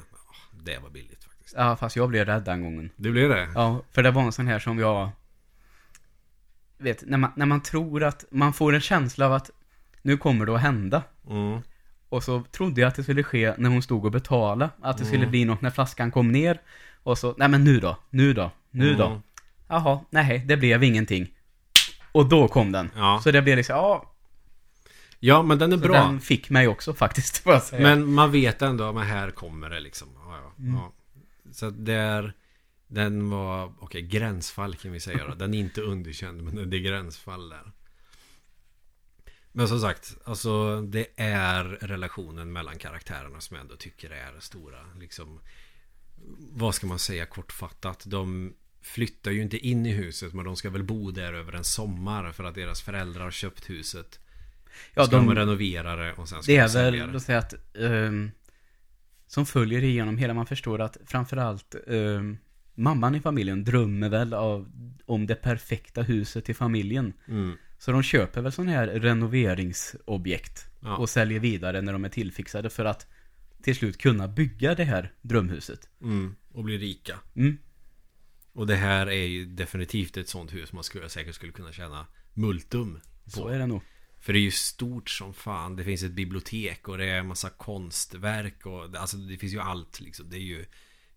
det 0.51 0.79
var 0.79 0.89
billigt. 0.89 1.28
Ja, 1.57 1.75
fast 1.75 1.95
jag 1.95 2.09
blev 2.09 2.25
rädd 2.25 2.43
den 2.43 2.61
gången. 2.63 2.89
Det 2.95 3.09
blev 3.11 3.29
det? 3.29 3.49
Ja, 3.55 3.81
för 3.91 4.03
det 4.03 4.11
var 4.11 4.21
en 4.21 4.31
sån 4.31 4.47
här 4.47 4.59
som 4.59 4.79
jag... 4.79 5.09
Vet, 6.77 7.03
när 7.07 7.17
man, 7.17 7.31
när 7.35 7.45
man 7.45 7.61
tror 7.61 8.03
att... 8.03 8.25
Man 8.31 8.53
får 8.53 8.73
en 8.75 8.81
känsla 8.81 9.25
av 9.25 9.33
att 9.33 9.49
nu 10.01 10.17
kommer 10.17 10.45
det 10.45 10.55
att 10.55 10.61
hända. 10.61 11.03
Mm. 11.29 11.59
Och 12.09 12.23
så 12.23 12.43
trodde 12.51 12.81
jag 12.81 12.87
att 12.87 12.95
det 12.95 13.03
skulle 13.03 13.23
ske 13.23 13.53
när 13.57 13.69
hon 13.69 13.81
stod 13.81 14.05
och 14.05 14.11
betala 14.11 14.69
Att 14.81 14.97
det 14.97 15.05
skulle 15.05 15.17
Mm. 15.19 15.31
bli 15.31 15.45
något 15.45 15.61
när 15.61 15.69
flaskan 15.69 16.11
kom 16.11 16.31
ner. 16.31 16.61
Och 17.03 17.17
så, 17.17 17.35
nej 17.37 17.47
men 17.47 17.63
nu 17.63 17.79
då, 17.79 17.97
nu 18.09 18.33
då, 18.33 18.51
nu 18.71 18.95
då. 18.95 19.05
Mm. 19.07 19.21
Jaha, 19.67 19.99
nej, 20.09 20.39
det 20.47 20.57
blev 20.57 20.83
ingenting. 20.83 21.33
Och 22.11 22.25
då 22.29 22.47
kom 22.47 22.71
den. 22.71 22.91
Ja. 22.95 23.19
Så 23.23 23.31
det 23.31 23.41
blev 23.41 23.57
liksom, 23.57 23.75
ja, 23.75 24.13
ja, 25.19 25.43
men 25.43 25.59
den 25.59 25.73
är 25.73 25.77
så 25.77 25.83
bra. 25.83 25.93
den 25.93 26.19
fick 26.21 26.49
mig 26.49 26.67
också 26.67 26.93
faktiskt, 26.93 27.37
får 27.43 27.53
jag 27.53 27.63
säga. 27.63 27.81
Men 27.81 28.13
man 28.13 28.31
vet 28.31 28.61
ändå, 28.61 28.93
men 28.93 29.03
här 29.07 29.31
kommer 29.31 29.69
det 29.69 29.79
liksom. 29.79 30.07
Ja, 30.15 30.37
ja, 30.43 30.63
Mm. 30.63 30.75
ja. 30.75 30.91
Så 31.51 31.65
att 31.65 31.85
där, 31.85 32.33
den 32.87 33.29
var, 33.29 33.73
okej, 33.79 34.01
gränsfall 34.01 34.75
kan 34.75 34.91
vi 34.91 34.99
säga 34.99 35.27
då. 35.27 35.33
Den 35.33 35.53
är 35.53 35.59
inte 35.59 35.81
underkänd, 35.81 36.41
men 36.41 36.69
det 36.69 36.77
är 36.77 36.81
gränsfall 36.81 37.49
där. 37.49 37.71
Men 39.51 39.67
som 39.67 39.79
sagt, 39.79 40.17
alltså 40.23 40.81
det 40.81 41.07
är 41.15 41.63
relationen 41.63 42.51
mellan 42.51 42.77
karaktärerna 42.77 43.41
som 43.41 43.55
jag 43.55 43.61
ändå 43.61 43.75
tycker 43.75 44.09
är 44.09 44.39
stora. 44.39 44.77
Liksom, 44.99 45.39
vad 46.39 46.75
ska 46.75 46.87
man 46.87 46.99
säga 46.99 47.25
kortfattat? 47.25 48.03
De 48.07 48.53
flyttar 48.81 49.31
ju 49.31 49.41
inte 49.41 49.57
in 49.57 49.85
i 49.85 49.91
huset, 49.91 50.33
men 50.33 50.45
de 50.45 50.55
ska 50.55 50.69
väl 50.69 50.83
bo 50.83 51.11
där 51.11 51.33
över 51.33 51.53
en 51.53 51.63
sommar 51.63 52.31
för 52.31 52.43
att 52.43 52.55
deras 52.55 52.81
föräldrar 52.81 53.23
har 53.23 53.31
köpt 53.31 53.69
huset. 53.69 54.19
ja, 54.93 55.05
ska 55.05 55.15
de, 55.17 55.27
de, 55.27 55.35
renovera 55.35 55.95
det 55.95 56.13
och 56.13 56.29
sen 56.29 56.43
ska 56.43 56.51
det 56.51 56.57
de 56.57 56.63
är 56.63 56.67
sälja 56.67 57.01
väl, 57.01 57.11
det. 57.11 57.17
att 57.17 57.23
säga 57.23 57.37
att, 57.37 57.53
ehm, 57.77 58.31
som 59.29 59.45
följer 59.45 59.83
igenom 59.83 60.17
hela, 60.17 60.33
man 60.33 60.45
förstår 60.45 60.81
att 60.81 60.97
framförallt 61.05 61.75
um, 61.87 62.37
mamman 62.75 63.15
i 63.15 63.19
familjen 63.21 63.63
drömmer 63.63 64.09
väl 64.09 64.33
av, 64.33 64.71
om 65.05 65.27
det 65.27 65.35
perfekta 65.35 66.01
huset 66.01 66.45
till 66.45 66.55
familjen. 66.55 67.13
Mm. 67.27 67.53
Så 67.77 67.91
de 67.91 68.03
köper 68.03 68.41
väl 68.41 68.51
sådana 68.51 68.71
här 68.71 68.87
renoveringsobjekt 68.87 70.65
Ja. 70.81 70.97
och 70.97 71.09
säljer 71.09 71.39
vidare 71.39 71.81
när 71.81 71.93
de 71.93 72.05
är 72.05 72.09
tillfixade 72.09 72.69
för 72.69 72.85
att 72.85 73.07
till 73.61 73.75
slut 73.75 73.97
kunna 73.97 74.27
bygga 74.27 74.75
det 74.75 74.83
här 74.83 75.13
drömhuset. 75.21 75.89
Mm, 76.01 76.35
och 76.51 76.63
bli 76.63 76.77
rika. 76.77 77.19
Mm. 77.35 77.57
Och 78.53 78.67
det 78.67 78.75
här 78.75 79.07
är 79.07 79.25
ju 79.25 79.45
definitivt 79.45 80.17
ett 80.17 80.29
sånt 80.29 80.53
hus 80.53 80.73
man 80.73 80.83
skulle, 80.83 81.09
säkert 81.09 81.35
skulle 81.35 81.51
kunna 81.51 81.71
tjäna 81.71 82.05
multum 82.33 82.99
Så 83.25 83.41
på. 83.41 83.49
är 83.49 83.59
det 83.59 83.67
nog. 83.67 83.81
För 84.19 84.33
det 84.33 84.39
är 84.39 84.41
ju 84.41 84.51
stort 84.51 85.09
som 85.09 85.33
fan. 85.33 85.75
Det 85.75 85.83
finns 85.83 86.03
ett 86.03 86.11
bibliotek 86.11 86.87
och 86.87 86.97
det 86.97 87.05
är 87.05 87.19
en 87.19 87.27
massa 87.27 87.49
konstverk 87.49 88.65
och 88.65 88.95
alltså 88.95 89.17
det 89.17 89.37
finns 89.37 89.53
ju 89.53 89.59
allt 89.59 89.99
liksom. 89.99 90.29
Det 90.29 90.37
är 90.37 90.39
ju 90.39 90.65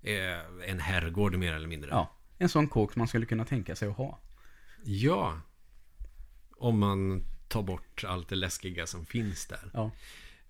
eh, 0.02 0.70
en 0.70 0.80
herrgård 0.80 1.34
mer 1.34 1.52
eller 1.52 1.68
mindre. 1.68 1.90
Ja, 1.90 2.16
en 2.38 2.48
sån 2.48 2.68
kåk 2.68 2.96
man 2.96 3.08
skulle 3.08 3.26
kunna 3.26 3.44
tänka 3.44 3.76
sig 3.76 3.88
att 3.88 3.96
ha. 3.96 4.20
Ja. 4.84 5.40
Om 6.56 6.78
man 6.78 7.24
tar 7.48 7.62
bort 7.62 8.04
allt 8.04 8.28
det 8.28 8.36
läskiga 8.36 8.86
som 8.86 9.06
finns 9.06 9.46
där. 9.46 9.70
Ja. 9.74 9.90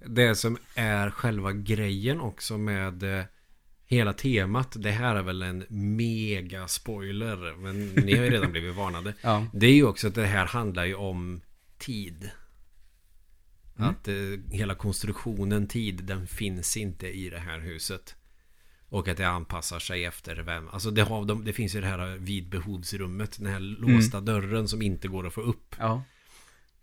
Det 0.06 0.34
som 0.34 0.58
är 0.74 1.10
själva 1.10 1.52
grejen 1.52 2.20
också 2.20 2.58
med 2.58 3.18
eh, 3.18 3.24
hela 3.86 4.12
temat. 4.12 4.76
Det 4.78 4.90
här 4.90 5.16
är 5.16 5.22
väl 5.22 5.42
en 5.42 5.64
mega 5.68 6.68
spoiler. 6.68 7.56
Men 7.56 7.88
ni 7.88 8.16
har 8.16 8.24
ju 8.24 8.30
redan 8.30 8.52
blivit 8.52 8.74
varnade. 8.74 9.14
Ja. 9.22 9.46
Det 9.52 9.66
är 9.66 9.74
ju 9.74 9.86
också 9.86 10.08
att 10.08 10.14
det 10.14 10.26
här 10.26 10.46
handlar 10.46 10.84
ju 10.84 10.94
om 10.94 11.40
tid. 11.78 12.30
Mm. 13.78 13.90
Att 13.90 14.08
eh, 14.08 14.14
hela 14.50 14.74
konstruktionen 14.74 15.66
tid, 15.66 16.04
den 16.04 16.26
finns 16.26 16.76
inte 16.76 17.08
i 17.08 17.30
det 17.30 17.38
här 17.38 17.60
huset. 17.60 18.16
Och 18.88 19.08
att 19.08 19.16
det 19.16 19.28
anpassar 19.28 19.78
sig 19.78 20.04
efter 20.04 20.36
vem. 20.36 20.68
Alltså 20.68 20.90
det, 20.90 21.02
har, 21.02 21.24
de, 21.24 21.44
det 21.44 21.52
finns 21.52 21.74
ju 21.74 21.80
det 21.80 21.86
här 21.86 22.16
vid 22.16 22.48
behovsrummet. 22.48 23.38
Den 23.38 23.52
här 23.52 23.60
låsta 23.60 24.20
dörren 24.20 24.68
som 24.68 24.82
inte 24.82 25.08
går 25.08 25.26
att 25.26 25.32
få 25.32 25.40
upp. 25.40 25.76
Ja. 25.78 26.02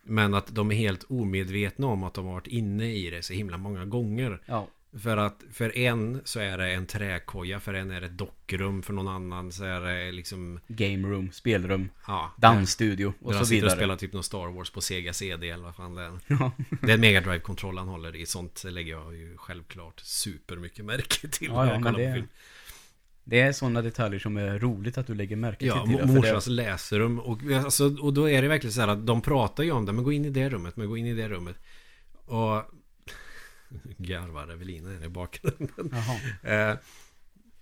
Men 0.04 0.34
att 0.34 0.56
de 0.56 0.71
är 0.71 0.75
helt 0.75 1.06
omedvetna 1.10 1.88
om 1.88 2.04
att 2.04 2.13
de 2.13 2.25
har 2.25 2.34
varit 2.34 2.47
inne 2.47 2.93
i 2.93 3.10
det 3.10 3.23
så 3.23 3.34
himla 3.34 3.58
många 3.58 3.86
gånger. 3.86 4.41
Ja. 4.45 4.67
För 4.97 5.17
att 5.17 5.43
för 5.52 5.78
en 5.78 6.21
så 6.25 6.39
är 6.39 6.58
det 6.58 6.71
en 6.73 6.86
träkoja, 6.86 7.60
för 7.60 7.73
en 7.73 7.91
är 7.91 8.02
det 8.02 8.08
ett 8.08 8.17
dockrum, 8.17 8.84
för 8.84 8.93
någon 8.93 9.08
annan 9.08 9.52
så 9.52 9.63
är 9.63 9.82
det 9.82 10.12
liksom 10.12 10.60
Game 10.67 11.08
room, 11.08 11.32
spelrum, 11.32 11.89
Ja, 12.08 12.32
dansstudio 12.38 13.13
och 13.21 13.34
där 13.34 13.39
så 13.43 13.49
vidare. 13.49 13.71
spelar 13.71 13.95
typ 13.95 14.13
någon 14.13 14.23
Star 14.23 14.47
Wars 14.47 14.69
på 14.69 14.82
Sega 14.82 15.13
CD 15.13 15.49
eller 15.49 15.63
vad 15.63 15.75
fan 15.75 15.95
det 15.95 16.02
är. 16.04 16.12
Ja. 16.28 16.52
Det 16.82 16.89
är 16.91 16.95
en 16.95 17.02
Mega 17.02 17.21
drive 17.21 17.39
kontroll 17.39 17.78
han 17.78 17.88
håller 17.88 18.15
i. 18.15 18.25
Sånt 18.25 18.63
lägger 18.63 18.91
jag 18.91 19.15
ju 19.15 19.38
självklart 19.38 19.99
supermycket 19.99 20.86
märke 20.86 21.28
till. 21.28 21.47
Ja, 21.47 21.63
när 21.63 21.65
ja, 21.67 21.73
jag 21.73 21.84
kollar 21.84 21.91
på 21.93 21.99
det- 21.99 22.13
film. 22.13 22.28
Det 23.23 23.39
är 23.39 23.52
sådana 23.52 23.82
detaljer 23.82 24.19
som 24.19 24.38
är 24.38 24.60
roligt 24.60 24.97
att 24.97 25.08
du 25.08 25.13
lägger 25.15 25.36
märke 25.36 25.65
Ja, 25.65 25.84
till. 25.86 25.91
det, 25.97 26.08
för 26.08 26.08
morsans 26.08 26.47
läsrum. 26.47 27.19
Och, 27.19 27.39
alltså, 27.65 27.95
och 28.02 28.13
då 28.13 28.30
är 28.30 28.41
det 28.41 28.47
verkligen 28.47 28.73
så 28.73 28.82
här 28.82 28.88
att 28.88 29.06
de 29.08 29.21
pratar 29.21 29.63
ju 29.63 29.71
om 29.71 29.86
det. 29.86 29.91
Men 29.91 30.04
gå 30.04 30.12
in 30.12 30.25
i 30.25 30.30
det 30.30 30.49
rummet, 30.49 30.78
men 30.78 30.88
gå 30.89 30.97
in 30.97 31.06
i 31.06 31.13
det 31.13 31.30
rummet. 31.30 31.56
Och 32.26 32.63
garvar 33.97 34.47
Evelina 34.47 35.05
i 35.05 35.09
bakgrunden. 35.09 35.93
Eh, 36.43 36.76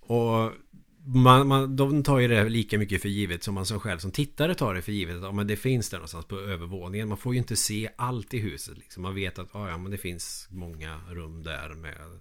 och 0.00 0.52
man, 1.04 1.48
man, 1.48 1.76
de 1.76 2.02
tar 2.02 2.18
ju 2.18 2.28
det 2.28 2.48
lika 2.48 2.78
mycket 2.78 3.02
för 3.02 3.08
givet 3.08 3.42
som 3.42 3.54
man 3.54 3.66
som 3.66 3.80
själv 3.80 3.98
som 3.98 4.10
tittare 4.10 4.54
tar 4.54 4.74
det 4.74 4.82
för 4.82 4.92
givet. 4.92 5.16
Att, 5.16 5.22
ja, 5.22 5.32
men 5.32 5.46
det 5.46 5.56
finns 5.56 5.90
där 5.90 5.98
någonstans 5.98 6.26
på 6.26 6.38
övervåningen. 6.38 7.08
Man 7.08 7.18
får 7.18 7.34
ju 7.34 7.38
inte 7.38 7.56
se 7.56 7.90
allt 7.96 8.34
i 8.34 8.38
huset. 8.38 8.78
Liksom. 8.78 9.02
Man 9.02 9.14
vet 9.14 9.38
att 9.38 9.48
ja, 9.52 9.68
ja, 9.68 9.78
men 9.78 9.90
det 9.90 9.98
finns 9.98 10.48
många 10.50 11.00
rum 11.10 11.42
där 11.42 11.68
med 11.68 12.20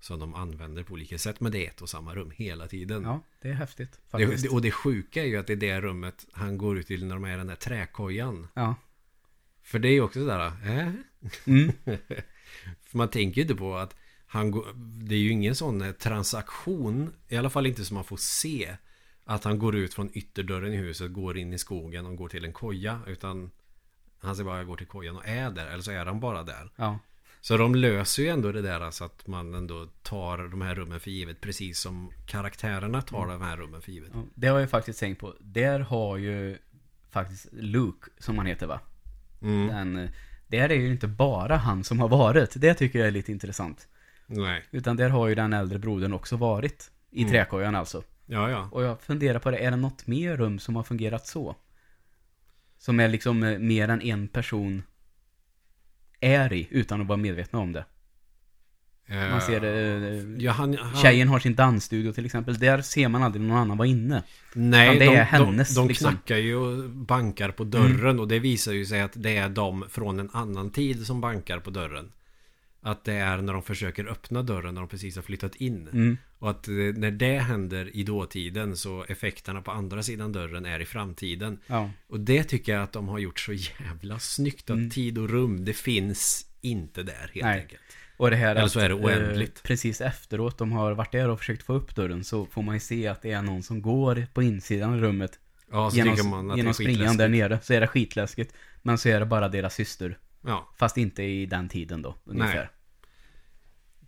som 0.00 0.20
de 0.20 0.34
använder 0.34 0.82
på 0.82 0.92
olika 0.92 1.18
sätt. 1.18 1.40
Men 1.40 1.52
det 1.52 1.66
är 1.66 1.70
ett 1.70 1.82
och 1.82 1.88
samma 1.88 2.14
rum 2.14 2.32
hela 2.34 2.66
tiden. 2.68 3.02
Ja, 3.02 3.20
det 3.42 3.48
är 3.48 3.52
häftigt 3.52 4.00
det, 4.10 4.48
och 4.48 4.62
det 4.62 4.70
sjuka 4.70 5.22
är 5.22 5.26
ju 5.26 5.36
att 5.36 5.46
det 5.46 5.52
är 5.52 5.56
det 5.56 5.80
rummet 5.80 6.26
han 6.32 6.58
går 6.58 6.78
ut 6.78 6.86
till 6.86 7.06
när 7.06 7.14
de 7.14 7.24
är 7.24 7.34
i 7.34 7.36
den 7.36 7.46
där 7.46 7.54
träkojan. 7.54 8.48
Ja. 8.54 8.74
För 9.62 9.78
det 9.78 9.88
är 9.88 9.92
ju 9.92 10.00
också 10.00 10.20
sådär, 10.20 10.52
äh? 10.64 10.92
Mm. 11.46 11.72
För 12.92 12.98
man 12.98 13.08
tänker 13.08 13.36
ju 13.36 13.42
inte 13.42 13.54
på 13.54 13.76
att 13.76 13.96
han 14.26 14.50
går, 14.50 14.66
det 15.04 15.14
är 15.14 15.18
ju 15.18 15.30
ingen 15.30 15.54
sån 15.54 15.82
eh, 15.82 15.92
transaktion, 15.92 17.12
i 17.28 17.36
alla 17.36 17.50
fall 17.50 17.66
inte 17.66 17.84
som 17.84 17.94
man 17.94 18.04
får 18.04 18.16
se, 18.16 18.76
att 19.24 19.44
han 19.44 19.58
går 19.58 19.76
ut 19.76 19.94
från 19.94 20.10
ytterdörren 20.12 20.74
i 20.74 20.76
huset, 20.76 21.12
går 21.12 21.38
in 21.38 21.52
i 21.52 21.58
skogen 21.58 22.06
och 22.06 22.16
går 22.16 22.28
till 22.28 22.44
en 22.44 22.52
koja, 22.52 23.00
utan 23.06 23.50
han 24.18 24.36
säger 24.36 24.44
bara 24.44 24.56
jag 24.56 24.66
går 24.66 24.76
till 24.76 24.86
kojan 24.86 25.16
och 25.16 25.28
är 25.28 25.50
där, 25.50 25.66
eller 25.66 25.82
så 25.82 25.90
är 25.90 26.06
han 26.06 26.20
bara 26.20 26.42
där. 26.42 26.70
Ja. 26.76 26.98
Så 27.40 27.56
de 27.56 27.74
löser 27.74 28.22
ju 28.22 28.28
ändå 28.28 28.52
det 28.52 28.62
där 28.62 28.90
så 28.90 29.04
att 29.04 29.26
man 29.26 29.54
ändå 29.54 29.88
tar 30.02 30.38
de 30.38 30.60
här 30.60 30.74
rummen 30.74 31.00
för 31.00 31.10
givet 31.10 31.40
precis 31.40 31.80
som 31.80 32.12
karaktärerna 32.26 33.02
tar 33.02 33.26
de 33.26 33.42
här 33.42 33.56
rummen 33.56 33.82
för 33.82 33.92
givet. 33.92 34.10
Ja, 34.14 34.22
det 34.34 34.46
har 34.48 34.60
jag 34.60 34.70
faktiskt 34.70 35.00
tänkt 35.00 35.20
på. 35.20 35.34
Där 35.40 35.80
har 35.80 36.16
ju 36.16 36.58
faktiskt 37.10 37.46
Luke, 37.52 38.10
som 38.18 38.38
han 38.38 38.46
heter 38.46 38.66
va? 38.66 38.80
Mm. 39.42 39.66
Den, 39.66 39.96
eh, 39.96 40.10
där 40.52 40.70
är 40.70 40.74
ju 40.74 40.90
inte 40.92 41.06
bara 41.08 41.56
han 41.56 41.84
som 41.84 42.00
har 42.00 42.08
varit. 42.08 42.52
Det 42.60 42.74
tycker 42.74 42.98
jag 42.98 43.08
är 43.08 43.12
lite 43.12 43.32
intressant. 43.32 43.88
Nej. 44.26 44.64
Utan 44.70 44.96
där 44.96 45.08
har 45.10 45.28
ju 45.28 45.34
den 45.34 45.52
äldre 45.52 45.78
brodern 45.78 46.12
också 46.12 46.36
varit. 46.36 46.90
I 47.10 47.20
Mm. 47.20 47.32
träkojan 47.32 47.74
alltså. 47.74 48.02
Ja, 48.26 48.50
ja. 48.50 48.68
Och 48.72 48.82
jag 48.82 49.00
funderar 49.00 49.38
på 49.38 49.50
det, 49.50 49.58
är 49.58 49.70
det 49.70 49.76
något 49.76 50.06
mer 50.06 50.36
rum 50.36 50.58
som 50.58 50.76
har 50.76 50.82
fungerat 50.82 51.26
så? 51.26 51.56
Som 52.78 53.00
är 53.00 53.08
liksom 53.08 53.42
eh, 53.42 53.58
mer 53.58 53.88
än 53.88 54.02
en 54.02 54.28
person 54.28 54.82
är 56.20 56.52
i, 56.52 56.68
utan 56.70 57.00
att 57.00 57.06
vara 57.06 57.16
medvetna 57.16 57.58
om 57.58 57.72
det. 57.72 57.84
Man 59.12 59.40
ser 59.40 59.60
det, 59.60 59.68
eh, 59.68 60.44
Ja, 60.44 60.52
han, 60.52 60.76
han, 60.78 61.02
Tjejen 61.02 61.28
har 61.28 61.38
sin 61.38 61.54
dansstudio 61.54 62.12
till 62.12 62.26
exempel. 62.26 62.58
Där 62.58 62.82
ser 62.82 63.08
man 63.08 63.22
aldrig 63.22 63.44
någon 63.44 63.56
annan 63.56 63.76
vara 63.78 63.88
inne. 63.88 64.22
Nej, 64.54 64.96
Utan 64.96 64.98
det 64.98 65.12
de, 65.14 65.16
är 65.20 65.24
hennes, 65.24 65.74
de, 65.74 65.80
de 65.80 65.88
liksom. 65.88 66.10
knackar 66.10 66.36
ju 66.36 66.56
och 66.56 66.90
bankar 66.90 67.50
på 67.50 67.64
dörren 67.64 68.20
och 68.20 68.28
det 68.28 68.38
visar 68.38 68.72
ju 68.72 68.86
sig 68.86 69.00
att 69.00 69.12
det 69.14 69.36
är 69.36 69.48
de 69.48 69.84
från 69.90 70.20
en 70.20 70.30
annan 70.32 70.70
tid 70.70 71.06
som 71.06 71.20
bankar 71.20 71.58
på 71.58 71.70
dörren. 71.70 72.12
Att 72.84 73.04
det 73.04 73.12
är 73.12 73.36
när 73.38 73.52
de 73.52 73.62
försöker 73.62 74.06
öppna 74.06 74.42
dörren 74.42 74.74
när 74.74 74.80
de 74.80 74.88
precis 74.88 75.16
har 75.16 75.22
flyttat 75.22 75.54
in. 75.56 75.88
Mm. 75.92 76.16
Och 76.38 76.50
att 76.50 76.68
eh, 76.68 76.74
när 76.74 77.10
det 77.10 77.38
händer 77.38 77.96
i 77.96 78.02
dåtiden 78.02 78.76
så 78.76 79.04
effekterna 79.08 79.62
på 79.62 79.70
andra 79.70 80.02
sidan 80.02 80.32
dörren 80.32 80.66
är 80.66 80.80
i 80.80 80.84
framtiden. 80.84 81.58
Ja. 81.66 81.90
Och 82.06 82.20
det 82.20 82.44
tycker 82.44 82.72
jag 82.72 82.82
att 82.82 82.92
de 82.92 83.08
har 83.08 83.18
gjort 83.18 83.40
så 83.40 83.52
jävla 83.52 84.18
snyggt. 84.18 84.70
Att 84.70 84.76
Mm. 84.76 84.90
tid 84.90 85.18
och 85.18 85.30
rum, 85.30 85.64
det 85.64 85.72
finns 85.72 86.46
inte 86.60 87.02
där 87.02 87.30
helt 87.34 87.44
Nej. 87.46 87.60
enkelt. 87.60 87.80
Och 88.16 88.30
det 88.30 88.36
här 88.36 88.50
Eller 88.50 88.62
att, 88.62 88.72
så 88.72 88.80
är 88.80 88.88
det 88.88 88.94
eh, 88.94 89.04
oändligt. 89.04 89.62
precis 89.62 90.00
efteråt 90.00 90.58
de 90.58 90.72
har 90.72 90.92
varit 90.92 91.12
där 91.12 91.28
och 91.28 91.38
försökt 91.38 91.62
få 91.62 91.72
upp 91.72 91.94
dörren 91.94 92.24
så 92.24 92.46
får 92.46 92.62
man 92.62 92.74
ju 92.74 92.80
se 92.80 93.08
att 93.08 93.22
det 93.22 93.32
är 93.32 93.42
någon 93.42 93.62
som 93.62 93.82
går 93.82 94.26
på 94.34 94.42
insidan 94.42 94.92
av 94.92 95.00
rummet. 95.00 95.38
Ja, 95.70 95.90
så 95.90 95.96
genom 95.96 96.28
man 96.28 96.50
att 96.50 96.56
genom 96.56 96.72
det 96.72 96.82
är 96.82 96.84
springan 96.84 97.16
där 97.16 97.28
nere 97.28 97.60
så 97.62 97.72
är 97.72 97.80
det 97.80 97.86
skitläskigt. 97.86 98.54
Men 98.82 98.98
så 98.98 99.08
är 99.08 99.20
det 99.20 99.26
bara 99.26 99.48
deras 99.48 99.74
syster. 99.74 100.18
Ja. 100.40 100.68
Fast 100.76 100.96
inte 100.96 101.22
i 101.22 101.46
den 101.46 101.68
tiden 101.68 102.02
då, 102.02 102.14
ungefär. 102.24 102.70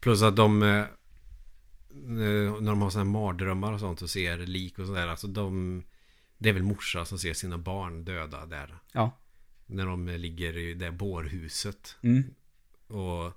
Plus 0.01 0.23
att 0.23 0.37
de 0.37 0.63
eh, 0.63 0.69
eh, 0.69 0.85
När 1.95 2.71
de 2.71 2.83
har 2.83 2.91
sådana 2.91 3.11
här 3.11 3.21
mardrömmar 3.21 3.73
och 3.73 3.81
sånt 3.81 4.03
och 4.03 4.11
ser 4.11 4.39
lik 4.39 4.79
och 4.79 4.87
sådär 4.87 5.07
Alltså 5.07 5.27
de 5.27 5.83
Det 6.39 6.49
är 6.49 6.53
väl 6.53 6.63
morsa 6.63 7.05
som 7.05 7.19
ser 7.19 7.35
sina 7.35 7.59
barn 7.59 8.05
döda 8.05 8.47
där 8.47 8.75
Ja. 8.93 9.19
När 9.67 9.87
de 9.87 10.09
eh, 10.09 10.19
ligger 10.19 10.57
i 10.57 10.75
det 10.75 10.91
bårhuset 10.91 11.97
Mm. 12.03 12.25
Och 12.87 13.33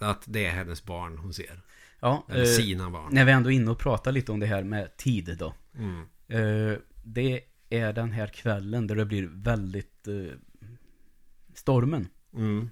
Att 0.00 0.22
det 0.26 0.46
är 0.46 0.50
hennes 0.50 0.84
barn 0.84 1.18
hon 1.18 1.34
ser 1.34 1.60
Ja, 2.00 2.26
Eller 2.28 2.40
eh, 2.40 2.46
sina 2.46 2.90
barn 2.90 3.08
när 3.14 3.24
vi 3.24 3.32
ändå 3.32 3.50
är 3.50 3.54
inne 3.54 3.70
och 3.70 3.78
pratar 3.78 4.12
lite 4.12 4.32
om 4.32 4.40
det 4.40 4.46
här 4.46 4.62
med 4.62 4.96
tid 4.96 5.36
då. 5.38 5.54
mm. 5.78 6.06
Eh, 6.28 6.78
det 7.04 7.40
är 7.70 7.92
den 7.92 8.12
här 8.12 8.26
kvällen 8.26 8.86
där 8.86 8.96
det 8.96 9.04
blir 9.04 9.28
väldigt 9.32 10.08
eh, 10.08 10.38
stormen. 11.54 12.08
Mm. 12.34 12.70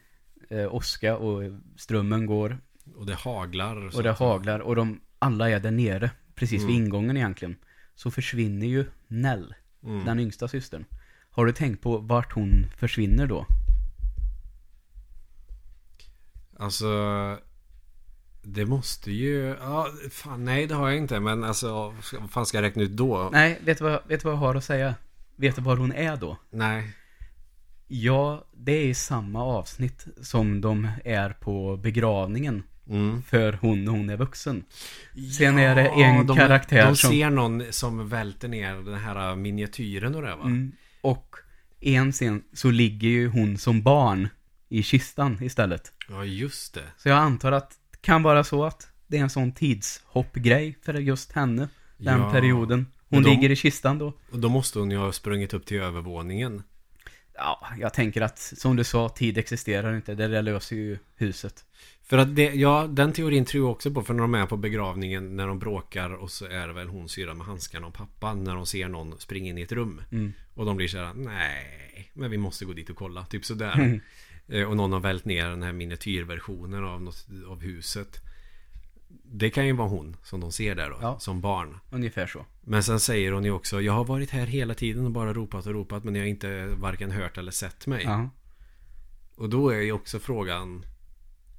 Åska 0.71 1.17
och 1.17 1.43
strömmen 1.77 2.27
går 2.27 2.59
Och 2.97 3.07
det 3.07 3.15
haglar 3.15 3.91
så 3.91 3.97
och 3.97 4.03
det 4.03 4.13
haglar 4.13 4.61
och 4.61 4.77
de 4.77 5.01
alla 5.19 5.51
är 5.51 5.61
där 5.61 5.71
nere. 5.71 6.11
Precis 6.35 6.63
vid 6.63 6.71
Mm. 6.71 6.85
ingången 6.85 7.17
egentligen. 7.17 7.57
Så 7.95 8.11
försvinner 8.11 8.67
ju 8.67 8.85
Nell, 9.09 9.55
mm. 9.85 10.05
den 10.05 10.21
yngsta 10.21 10.49
systern. 10.49 10.85
Har 11.31 11.47
du 11.47 11.53
tänkt 11.53 11.83
på 11.83 11.99
vart 11.99 12.33
hon 12.33 12.67
försvinner 12.77 13.27
då? 13.27 13.47
Alltså 16.63 16.89
Det 18.43 18.67
måste 18.67 19.13
ju 19.13 19.57
Ja, 19.61 19.89
fan 20.11 20.45
nej 20.45 20.67
det 20.67 20.75
har 20.75 20.89
jag 20.89 20.99
inte 20.99 21.21
Men 21.21 21.45
alltså 21.45 21.95
Vad 22.21 22.31
fan 22.31 22.47
ska 22.47 22.57
jag 22.59 22.63
räkna 22.63 22.83
ut 22.83 22.91
då? 22.91 23.29
Nej, 23.33 23.61
vet 23.65 23.79
du, 23.79 23.85
vad, 23.85 24.01
vet 24.09 24.21
du 24.21 24.25
vad 24.25 24.33
jag 24.35 24.39
har 24.41 24.55
att 24.55 24.65
säga? 24.65 24.95
Vet 25.37 25.57
du 25.57 25.63
var 25.63 25.77
hon 25.77 25.93
är 25.93 26.17
då? 26.17 26.37
Nej. 26.51 26.91
Ja, 27.89 28.45
det 28.57 28.73
är 28.73 28.85
i 28.87 28.95
samma 28.95 29.45
avsnitt 29.45 30.07
som 30.23 30.61
de 30.61 30.89
är 31.05 31.31
på 31.31 31.77
begravningen 31.77 32.63
Mm. 32.89 33.23
för 33.23 33.53
hon 33.61 33.89
hon 33.89 34.11
är 34.11 34.17
vuxen. 34.17 34.65
Sen 35.39 35.59
är 35.59 35.75
det 35.75 35.89
en 35.89 36.27
de, 36.27 36.37
karaktär 36.37 36.87
De 36.87 36.97
som- 36.97 37.11
ser 37.11 37.31
någon 37.31 37.63
som 37.71 38.09
välter 38.09 38.49
ner 38.49 38.75
den 38.75 38.95
här 38.95 39.37
miniatyren 39.37 40.15
och 40.15 40.23
det 40.23 40.37
va? 40.37 40.45
Mm. 40.45 40.73
Och 41.01 41.37
en 41.81 42.13
scen 42.13 42.43
så 42.53 42.71
ligger 42.71 43.09
ju 43.09 43.29
hon 43.29 43.59
som 43.59 43.83
barn 43.83 44.29
i 44.79 44.83
kistan 44.83 45.39
istället. 45.43 45.93
Ja, 46.09 46.25
just 46.25 46.75
det. 46.75 46.85
Så 46.99 47.09
jag 47.09 47.19
antar 47.19 47.53
att 47.53 47.71
det 47.91 47.99
kan 48.03 48.23
vara 48.23 48.45
så 48.45 48.65
att 48.65 48.89
det 49.07 49.19
är 49.19 49.23
en 49.23 49.31
sån 49.31 49.53
tidshoppgrej 49.53 50.79
för 50.83 50.95
just 50.95 51.33
henne. 51.33 51.69
Den 51.97 52.21
Ja. 52.21 52.31
perioden. 52.33 52.87
Hon 53.09 53.23
de- 53.23 53.31
ligger 53.31 53.51
i 53.51 53.57
kistan 53.57 53.99
då. 53.99 54.13
Och 54.31 54.39
då 54.39 54.49
måste 54.49 54.79
hon 54.79 54.91
ju 54.91 54.97
ha 54.97 55.13
sprungit 55.13 55.55
upp 55.55 55.67
till 55.67 55.81
övervåningen. 55.81 56.63
Ja, 57.35 57.67
jag 57.81 57.95
tänker 57.95 58.21
att 58.21 58.39
som 58.39 58.77
du 58.77 58.85
sa, 58.85 59.09
tid 59.09 59.39
existerar 59.39 59.97
inte. 59.97 60.15
Det 60.15 60.29
där 60.29 60.43
löser 60.43 60.77
ju 60.77 60.99
huset. 61.17 61.65
För 62.03 62.19
att 62.19 62.37
det, 62.37 62.43
ja, 62.55 62.87
den 62.91 63.13
teorin 63.13 63.45
tror 63.45 63.65
jag 63.65 63.71
också 63.71 63.91
på. 63.91 64.03
För 64.03 64.15
när 64.15 64.21
de 64.23 64.35
är 64.35 64.47
på 64.47 64.57
begravningen, 64.57 65.37
när 65.37 65.47
de 65.47 65.59
bråkar 65.59 66.11
och 66.11 66.31
så 66.31 66.45
är 66.47 66.67
det 66.67 66.73
väl 66.73 66.89
hon 66.89 67.09
syra 67.09 67.35
med 67.35 67.47
handskarna 67.47 67.87
och 67.87 67.95
pappan 67.95 68.45
när 68.45 68.55
de 68.55 68.67
ser 68.67 68.89
någon 68.89 69.19
springa 69.19 69.51
in 69.51 69.59
i 69.59 69.63
ett 69.63 69.73
rum. 69.73 70.03
Mm. 70.13 70.33
Och 70.55 70.67
de 70.67 70.77
blir 70.77 70.89
såhär, 70.89 71.15
nej, 71.15 72.11
men 72.15 72.31
vi 72.31 72.37
måste 72.39 72.65
gå 72.65 72.73
dit 72.73 72.91
och 72.91 72.97
kolla. 72.97 73.25
Typ 73.25 73.45
sådär. 73.45 73.73
Mm. 73.75 74.01
Eh, 74.49 74.63
Och 74.65 74.77
någon 74.77 74.93
har 74.93 75.01
vält 75.01 75.25
ner 75.25 75.49
den 75.49 75.63
här 75.63 75.73
miniatyrversionen 75.73 76.85
av, 76.85 77.03
något, 77.03 77.27
av 77.49 77.61
huset. 77.61 78.17
Det 79.25 79.51
kan 79.51 79.67
ju 79.67 79.73
vara 79.73 79.89
hon 79.89 80.17
som 80.23 80.41
de 80.41 80.53
ser 80.53 80.75
där 80.75 80.91
då, 80.91 80.99
Ja. 81.01 81.19
som 81.19 81.41
barn. 81.41 81.79
Ungefär 81.91 82.27
så. 82.27 82.47
Men 82.61 82.83
sen 82.83 83.01
säger 83.01 83.33
hon 83.33 83.45
ju 83.45 83.51
också 83.51 83.81
Jag 83.81 83.93
har 83.93 84.05
varit 84.05 84.31
här 84.31 84.47
hela 84.47 84.75
tiden 84.75 85.05
och 85.07 85.11
bara 85.11 85.33
ropat 85.33 85.67
och 85.67 85.73
ropat 85.73 86.05
Men 86.05 86.15
jag 86.15 86.23
har 86.23 86.29
inte 86.29 86.67
varken 86.67 87.11
hört 87.11 87.39
eller 87.39 87.51
sett 87.53 87.87
mig 87.87 88.03
Ja. 88.05 88.31
Och 89.37 89.49
då 89.49 89.69
är 89.71 89.81
ju 89.81 89.93
också 89.93 90.19
frågan 90.19 90.85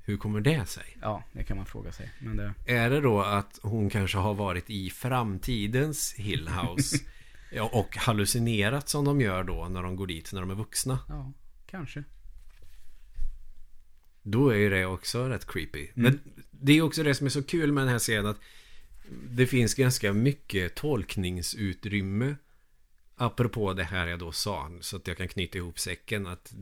Hur 0.06 0.18
kommer 0.18 0.42
det 0.42 0.66
sig? 0.66 0.98
ja, 1.02 1.24
det 1.34 1.44
kan 1.44 1.58
man 1.58 1.66
fråga 1.66 1.92
sig. 1.92 2.12
Men 2.20 2.38
det... 2.38 2.54
Är 2.66 2.90
det 2.90 3.02
då 3.02 3.22
att 3.22 3.60
hon 3.64 3.90
kanske 3.90 4.18
har 4.18 4.34
varit 4.34 4.70
i 4.70 4.90
framtidens 4.90 6.14
Hill 6.18 6.48
House 6.50 6.98
ja, 7.52 7.64
Och 7.74 7.98
hallucinerat 7.98 8.90
som 8.90 9.06
de 9.06 9.22
gör 9.22 9.44
då 9.44 9.68
när 9.70 9.84
de 9.84 9.96
går 9.96 10.08
dit 10.08 10.34
när 10.34 10.42
de 10.42 10.52
är 10.52 10.56
vuxna 10.56 11.00
Ja, 11.10 11.32
kanske. 11.68 12.04
Då 14.24 14.50
är 14.50 14.58
ju 14.58 14.70
det 14.70 14.86
också 14.86 15.30
rätt 15.30 15.48
creepy 15.48 15.80
Mm. 15.80 15.92
Men 15.96 16.20
det 16.52 16.74
är 16.74 16.82
också 16.82 17.04
det 17.04 17.16
som 17.16 17.26
är 17.26 17.32
så 17.32 17.44
kul 17.44 17.72
med 17.72 17.84
den 17.84 17.92
här 17.92 18.00
serien 18.00 18.26
att 18.26 18.40
Det 19.30 19.48
finns 19.48 19.74
ganska 19.74 20.14
mycket 20.14 20.76
tolkningsutrymme 20.76 22.36
Apropå 23.16 23.74
det 23.74 23.84
här 23.84 24.08
jag 24.08 24.20
då 24.20 24.32
sa 24.32 24.72
Så 24.80 24.98
att 24.98 25.08
jag 25.08 25.18
kan 25.18 25.28
knyta 25.28 25.58
ihop 25.58 25.80
säcken 25.80 26.28
att 26.28 26.54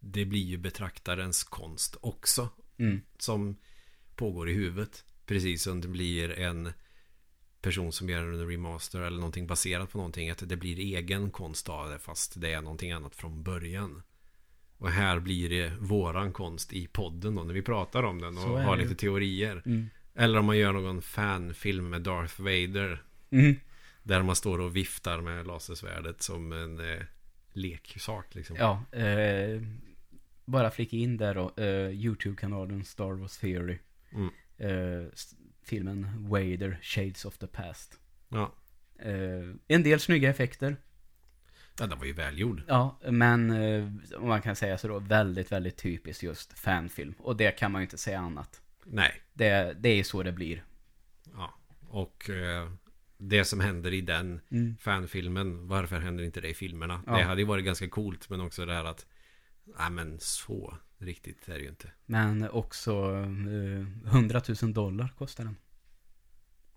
Det 0.00 0.24
blir 0.24 0.44
ju 0.44 0.56
betraktarens 0.56 1.44
konst 1.44 1.96
också 2.00 2.48
Mm. 2.78 3.00
Som 3.18 3.56
pågår 4.16 4.48
i 4.48 4.52
huvudet 4.52 5.04
Precis 5.26 5.62
som 5.62 5.80
det 5.80 5.88
blir 5.88 6.30
en 6.30 6.72
Person 7.60 7.92
som 7.92 8.08
gör 8.08 8.22
en 8.22 8.48
remaster 8.48 9.00
eller 9.00 9.16
någonting 9.16 9.46
baserat 9.46 9.90
på 9.90 9.98
någonting 9.98 10.30
Att 10.30 10.48
det 10.48 10.56
blir 10.56 10.78
egen 10.78 11.30
konst 11.30 11.68
av 11.68 11.90
det 11.90 11.98
Fast 11.98 12.40
det 12.40 12.52
är 12.52 12.60
någonting 12.60 12.92
annat 12.92 13.16
från 13.16 13.42
början 13.42 14.02
Och 14.84 14.90
här 14.90 15.20
blir 15.20 15.50
det 15.50 15.72
våran 15.80 16.32
konst 16.32 16.72
i 16.72 16.86
podden 16.86 17.34
då 17.34 17.44
När 17.44 17.54
vi 17.54 17.62
pratar 17.62 18.02
om 18.02 18.20
den 18.20 18.38
och 18.38 18.60
har 18.60 18.76
lite 18.76 18.94
teorier 18.94 19.62
Mm. 19.66 19.90
Eller 20.14 20.38
om 20.38 20.44
man 20.44 20.58
gör 20.58 20.72
någon 20.72 21.02
fanfilm 21.02 21.90
med 21.90 22.02
Darth 22.02 22.40
Vader 22.40 23.02
Mm. 23.30 23.56
Där 24.02 24.22
man 24.22 24.36
står 24.36 24.58
och 24.58 24.76
viftar 24.76 25.20
med 25.20 25.46
lasersvärdet 25.46 26.22
som 26.22 26.52
en 26.52 26.80
eh, 26.80 27.02
leksak 27.52 28.34
liksom. 28.34 28.56
Ja, 28.56 28.98
eh, 28.98 29.62
bara 30.44 30.70
flika 30.70 30.96
in 30.96 31.16
där 31.16 31.34
då. 31.34 31.62
Eh, 31.62 31.90
YouTube-kanalen 31.90 32.84
Star 32.84 33.12
Wars 33.12 33.38
Theory. 33.38 33.78
Mm. 34.12 34.30
Eh, 34.58 35.08
filmen 35.62 36.28
Vader, 36.28 36.78
Shades 36.82 37.24
of 37.24 37.38
the 37.38 37.46
Past. 37.46 38.00
Ja. 38.28 38.54
Eh, 38.98 39.54
en 39.68 39.82
del 39.82 40.00
snygga 40.00 40.30
effekter. 40.30 40.76
Ja, 41.78 41.86
den 41.86 41.98
var 41.98 42.06
ju 42.06 42.12
välgjord. 42.12 42.62
Ja, 42.68 42.98
men 43.10 43.50
eh, 43.50 43.88
om 44.16 44.28
man 44.28 44.42
kan 44.42 44.56
säga 44.56 44.78
så 44.78 44.88
då, 44.88 44.98
väldigt, 44.98 45.52
väldigt 45.52 45.76
typiskt 45.76 46.22
just 46.22 46.58
fanfilm. 46.58 47.14
Och 47.18 47.36
det 47.36 47.50
kan 47.50 47.72
man 47.72 47.80
ju 47.80 47.84
inte 47.84 47.98
säga 47.98 48.18
annat. 48.18 48.62
Nej. 48.84 49.22
Det, 49.32 49.76
det 49.80 49.88
är 49.88 50.04
så 50.04 50.22
det 50.22 50.32
blir. 50.32 50.64
Ja. 51.32 51.54
Och 51.88 52.30
eh, 52.30 52.70
det 53.18 53.44
som 53.44 53.60
händer 53.60 53.92
i 53.92 54.00
den 54.00 54.40
Mm. 54.50 54.76
fanfilmen, 54.76 55.68
varför 55.68 56.00
händer 56.00 56.24
inte 56.24 56.40
det 56.40 56.48
i 56.48 56.54
filmerna? 56.54 57.02
Ja. 57.06 57.16
Det 57.16 57.22
hade 57.22 57.40
ju 57.40 57.46
varit 57.46 57.64
ganska 57.64 57.88
coolt, 57.88 58.30
men 58.30 58.40
också 58.40 58.66
det 58.66 58.72
här 58.72 58.84
att 58.84 59.06
Nej 59.78 59.90
men 59.90 60.18
så 60.20 60.78
riktigt 60.98 61.48
är 61.48 61.54
det 61.54 61.60
ju 61.60 61.68
inte. 61.68 61.90
Men 62.06 62.48
också 62.50 63.12
eh, 63.12 64.12
100 64.14 64.40
000 64.62 64.72
dollar 64.72 65.08
kostar 65.18 65.44
den. 65.44 65.56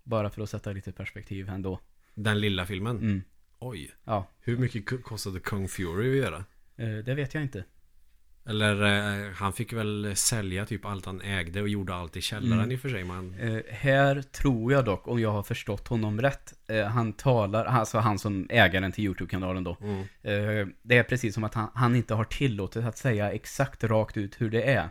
Bara 0.02 0.30
för 0.30 0.42
att 0.42 0.50
sätta 0.50 0.72
lite 0.72 0.92
perspektiv 0.92 1.48
ändå. 1.48 1.80
Den 2.14 2.40
lilla 2.40 2.66
filmen? 2.66 2.96
Mm. 2.96 3.22
Oj. 3.60 3.90
Ja, 4.04 4.26
Hur 4.40 4.56
mycket 4.56 5.02
kostade 5.04 5.40
Kung 5.40 5.68
Fury 5.68 6.10
att 6.10 6.16
göra? 6.16 6.44
eh, 6.76 7.04
det 7.04 7.14
vet 7.14 7.34
jag 7.34 7.42
inte. 7.42 7.64
Eller 8.44 8.82
eh, 9.26 9.32
han 9.32 9.52
fick 9.52 9.72
väl 9.72 10.16
sälja 10.16 10.66
typ 10.66 10.84
allt 10.84 11.06
han 11.06 11.20
ägde 11.20 11.62
och 11.62 11.68
gjorde 11.68 11.94
allt 11.94 12.16
i 12.16 12.20
källaren 12.20 12.58
Mm. 12.62 12.72
i 12.72 12.76
och 12.76 12.80
för 12.80 12.88
sig. 12.88 13.04
Man, 13.04 13.34
Eh, 13.34 13.60
här 13.70 14.22
tror 14.22 14.72
jag 14.72 14.84
dock, 14.84 15.08
om 15.08 15.20
jag 15.20 15.32
har 15.32 15.42
förstått 15.42 15.88
honom 15.88 16.20
rätt, 16.20 16.54
han 16.92 17.12
talar, 17.12 17.64
alltså 17.64 17.98
han 17.98 18.18
som 18.18 18.46
ägaren 18.50 18.92
till 18.92 19.04
YouTube-kanalen 19.04 19.64
då. 19.64 19.76
mm. 19.80 20.72
Det 20.82 20.96
är 20.98 21.02
precis 21.02 21.34
som 21.34 21.44
att 21.44 21.54
han, 21.54 21.70
han 21.74 21.96
inte 21.96 22.14
har 22.14 22.24
tillåtit 22.24 22.84
att 22.84 22.98
säga 22.98 23.32
exakt 23.32 23.84
rakt 23.84 24.16
ut 24.16 24.40
hur 24.40 24.50
det 24.50 24.62
är. 24.62 24.90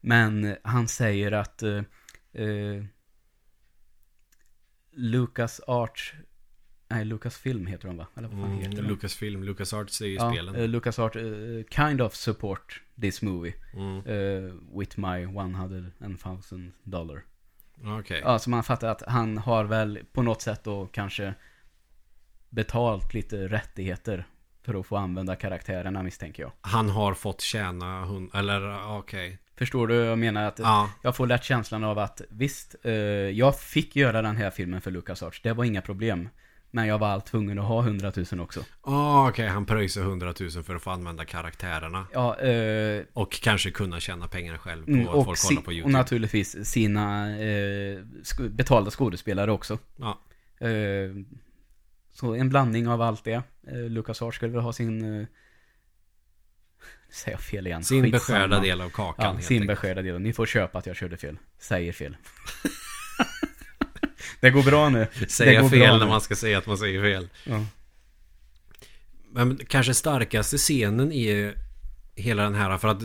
Men 0.00 0.56
han 0.62 0.88
säger 0.88 1.32
att 1.32 1.62
eh, 1.62 1.82
Lucas 4.94 5.60
Arts, 5.66 6.14
nej 6.94 7.04
Lucas 7.04 7.36
Film 7.38 7.66
heter 7.66 7.88
de 7.88 7.96
va? 7.96 8.06
Eller 8.16 8.28
vad 8.28 8.40
fan 8.40 8.52
heter 8.52 8.72
Mm, 8.72 8.82
de? 8.84 8.88
Lucasfilm, 8.90 9.42
Lucasarts 9.42 10.00
är 10.00 10.06
ju 10.06 10.14
Ja, 10.14 10.32
spelen. 10.32 10.54
eh, 10.54 10.68
Lucas 10.68 10.98
Art 10.98 11.16
eh, 11.16 11.22
kind 11.70 12.00
of 12.00 12.14
support 12.14 12.80
this 13.00 13.22
movie 13.22 13.54
Mm. 13.74 13.96
eh, 14.06 14.52
with 14.78 14.98
my 15.00 15.24
100,000 15.26 16.72
dollar. 16.82 17.22
Okej. 18.00 18.20
Ja, 18.24 18.38
så 18.38 18.50
man 18.50 18.62
fattar 18.62 18.88
att 18.88 19.02
han 19.06 19.38
har 19.38 19.64
väl 19.64 19.98
på 20.12 20.22
något 20.22 20.42
sätt 20.42 20.64
då 20.64 20.86
kanske 20.86 21.34
betalt 22.50 23.14
lite 23.14 23.48
rättigheter 23.48 24.26
för 24.62 24.80
att 24.80 24.86
få 24.86 24.96
använda 24.96 25.36
karaktärerna 25.36 26.02
misstänker 26.02 26.42
jag. 26.42 26.52
Han 26.60 26.88
har 26.90 27.14
fått 27.14 27.40
tjäna 27.40 28.04
hund... 28.04 28.30
Eller 28.34 28.86
okej. 28.98 29.38
Förstår 29.56 29.86
du? 29.86 29.94
Jag 29.94 30.18
menar 30.18 30.44
att 30.44 30.58
Ja. 30.58 30.90
jag 31.02 31.16
får 31.16 31.26
lätt 31.26 31.44
känslan 31.44 31.84
av 31.84 31.98
att 31.98 32.20
visst, 32.30 32.74
eh, 32.82 32.92
jag 32.92 33.60
fick 33.60 33.96
göra 33.96 34.22
den 34.22 34.36
här 34.36 34.50
filmen 34.50 34.80
för 34.80 34.90
LucasArts. 34.90 35.42
Det 35.42 35.52
var 35.52 35.64
inga 35.64 35.82
problem. 35.82 36.28
Men 36.74 36.86
jag 36.86 36.98
var 36.98 37.08
allt 37.08 37.26
tvungen 37.26 37.58
att 37.58 37.64
ha 37.64 37.82
100 37.82 38.12
000 38.32 38.40
också. 38.40 38.64
Ah, 38.80 39.28
okej, 39.28 39.48
han 39.48 39.66
pröjsar 39.66 40.00
100 40.00 40.34
000 40.40 40.50
för 40.50 40.74
att 40.74 40.82
få 40.82 40.90
använda 40.90 41.24
karaktärerna. 41.24 42.06
Ja, 42.12 42.38
eh, 42.40 43.02
Och 43.12 43.32
kanske 43.32 43.70
kunna 43.70 44.00
tjäna 44.00 44.28
pengar 44.28 44.56
själv 44.58 44.84
på 44.84 44.90
mm, 44.90 45.08
att 45.08 45.14
och, 45.14 45.24
folk 45.24 45.42
kollar 45.48 45.62
på 45.62 45.66
och 45.66 45.72
YouTube. 45.72 45.92
naturligtvis 45.92 46.64
sina 46.70 47.30
eh, 47.36 47.98
sk- 48.22 48.48
betalda 48.48 48.90
skådespelare 48.90 49.52
också. 49.52 49.78
Ja. 49.96 50.18
Eh, 50.66 51.10
så 52.12 52.34
en 52.34 52.48
blandning 52.48 52.88
av 52.88 53.02
allt 53.02 53.24
det. 53.24 53.42
Eh, 53.66 53.74
LucasArts 53.88 54.36
skulle 54.36 54.52
väl 54.52 54.62
ha 54.62 54.72
sin... 54.72 55.20
Eh, 55.20 55.26
säger 57.10 57.36
jag 57.36 57.40
fel 57.40 57.66
igen. 57.66 57.84
Sin 57.84 58.02
Skitsamma. 58.02 58.38
beskärda 58.38 58.60
del 58.60 58.80
av 58.80 58.88
kakan. 58.90 59.34
Ja, 59.36 59.42
sin 59.42 59.62
enkelt. 59.62 59.80
beskärda 59.80 60.02
del. 60.02 60.20
Ni 60.20 60.32
får 60.32 60.46
köpa 60.46 60.78
att 60.78 60.86
jag 60.86 60.96
körde 60.96 61.16
fel. 61.16 61.38
Säger 61.58 61.92
fel. 61.92 62.16
det 64.42 64.50
går 64.50 64.62
bra 64.62 64.88
nu. 64.88 65.06
Säga 65.28 65.68
fel 65.68 65.98
när 65.98 66.06
man 66.06 66.20
ska 66.20 66.36
säga 66.36 66.58
att 66.58 66.66
man 66.66 66.78
säger 66.78 67.02
fel. 67.02 67.28
Ja. 67.44 67.66
Men 69.32 69.56
kanske 69.56 69.94
starkaste 69.94 70.56
scenen 70.58 71.12
i 71.12 71.52
hela 72.14 72.42
den 72.42 72.54
här, 72.54 72.78
för 72.78 72.88
att 72.88 73.02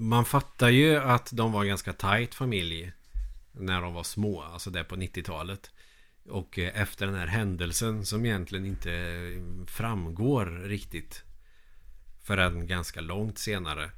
man 0.00 0.24
fattar 0.24 0.68
ju 0.68 0.96
att 0.96 1.28
de 1.32 1.52
var 1.52 1.62
en 1.62 1.68
ganska 1.68 1.92
tight 1.92 2.34
familj 2.34 2.92
när 3.52 3.80
de 3.80 3.94
var 3.94 4.02
små, 4.02 4.42
alltså 4.42 4.70
där 4.70 4.84
på 4.84 4.96
90-talet. 4.96 5.70
Och 6.28 6.58
efter 6.58 7.06
den 7.06 7.14
här 7.14 7.26
händelsen 7.26 8.06
som 8.06 8.26
egentligen 8.26 8.66
inte 8.66 8.90
framgår 9.66 10.46
riktigt 10.46 11.22
förrän 12.22 12.66
ganska 12.66 13.00
långt 13.00 13.38
senare. 13.38 13.90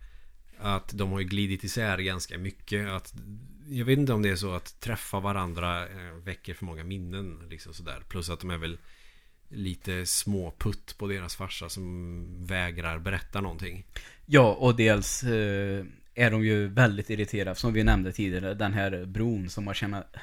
Att 0.61 0.91
de 0.95 1.13
har 1.13 1.21
ju 1.21 1.27
glidit 1.27 1.65
isär 1.65 1.99
ganska 1.99 2.39
mycket. 2.39 2.89
Att, 2.89 3.15
jag 3.71 3.85
vet 3.85 3.99
inte 3.99 4.13
om 4.13 4.23
det 4.23 4.29
är 4.29 4.37
så 4.37 4.55
att 4.55 4.81
träffa 4.81 5.21
varandra 5.21 5.89
eh, 5.89 6.15
väcker 6.25 6.55
för 6.55 6.65
många 6.65 6.85
minnen. 6.85 7.43
Liksom 7.51 7.75
sådär. 7.75 8.03
Plus 8.09 8.31
att 8.31 8.41
de 8.41 8.51
är 8.51 8.59
väl 8.59 8.79
lite 9.49 10.07
småputt 10.07 10.99
på 10.99 11.07
deras 11.07 11.37
farsa 11.37 11.69
som 11.69 12.27
vägrar 12.47 12.99
berätta 12.99 13.41
någonting. 13.41 13.87
Ja, 14.27 14.55
och 14.55 14.77
dels 14.77 15.23
eh, 15.23 15.85
är 16.15 16.31
de 16.31 16.45
ju 16.45 16.69
väldigt 16.69 17.11
irriterade, 17.11 17.55
som 17.55 17.73
vi 17.73 17.85
nämnde 17.85 18.13
tidigare, 18.13 18.55
den 18.55 18.73
här 18.73 19.05
bron 19.05 19.51
som 19.51 19.67
har 19.67 19.75
tjänat... 19.75 20.17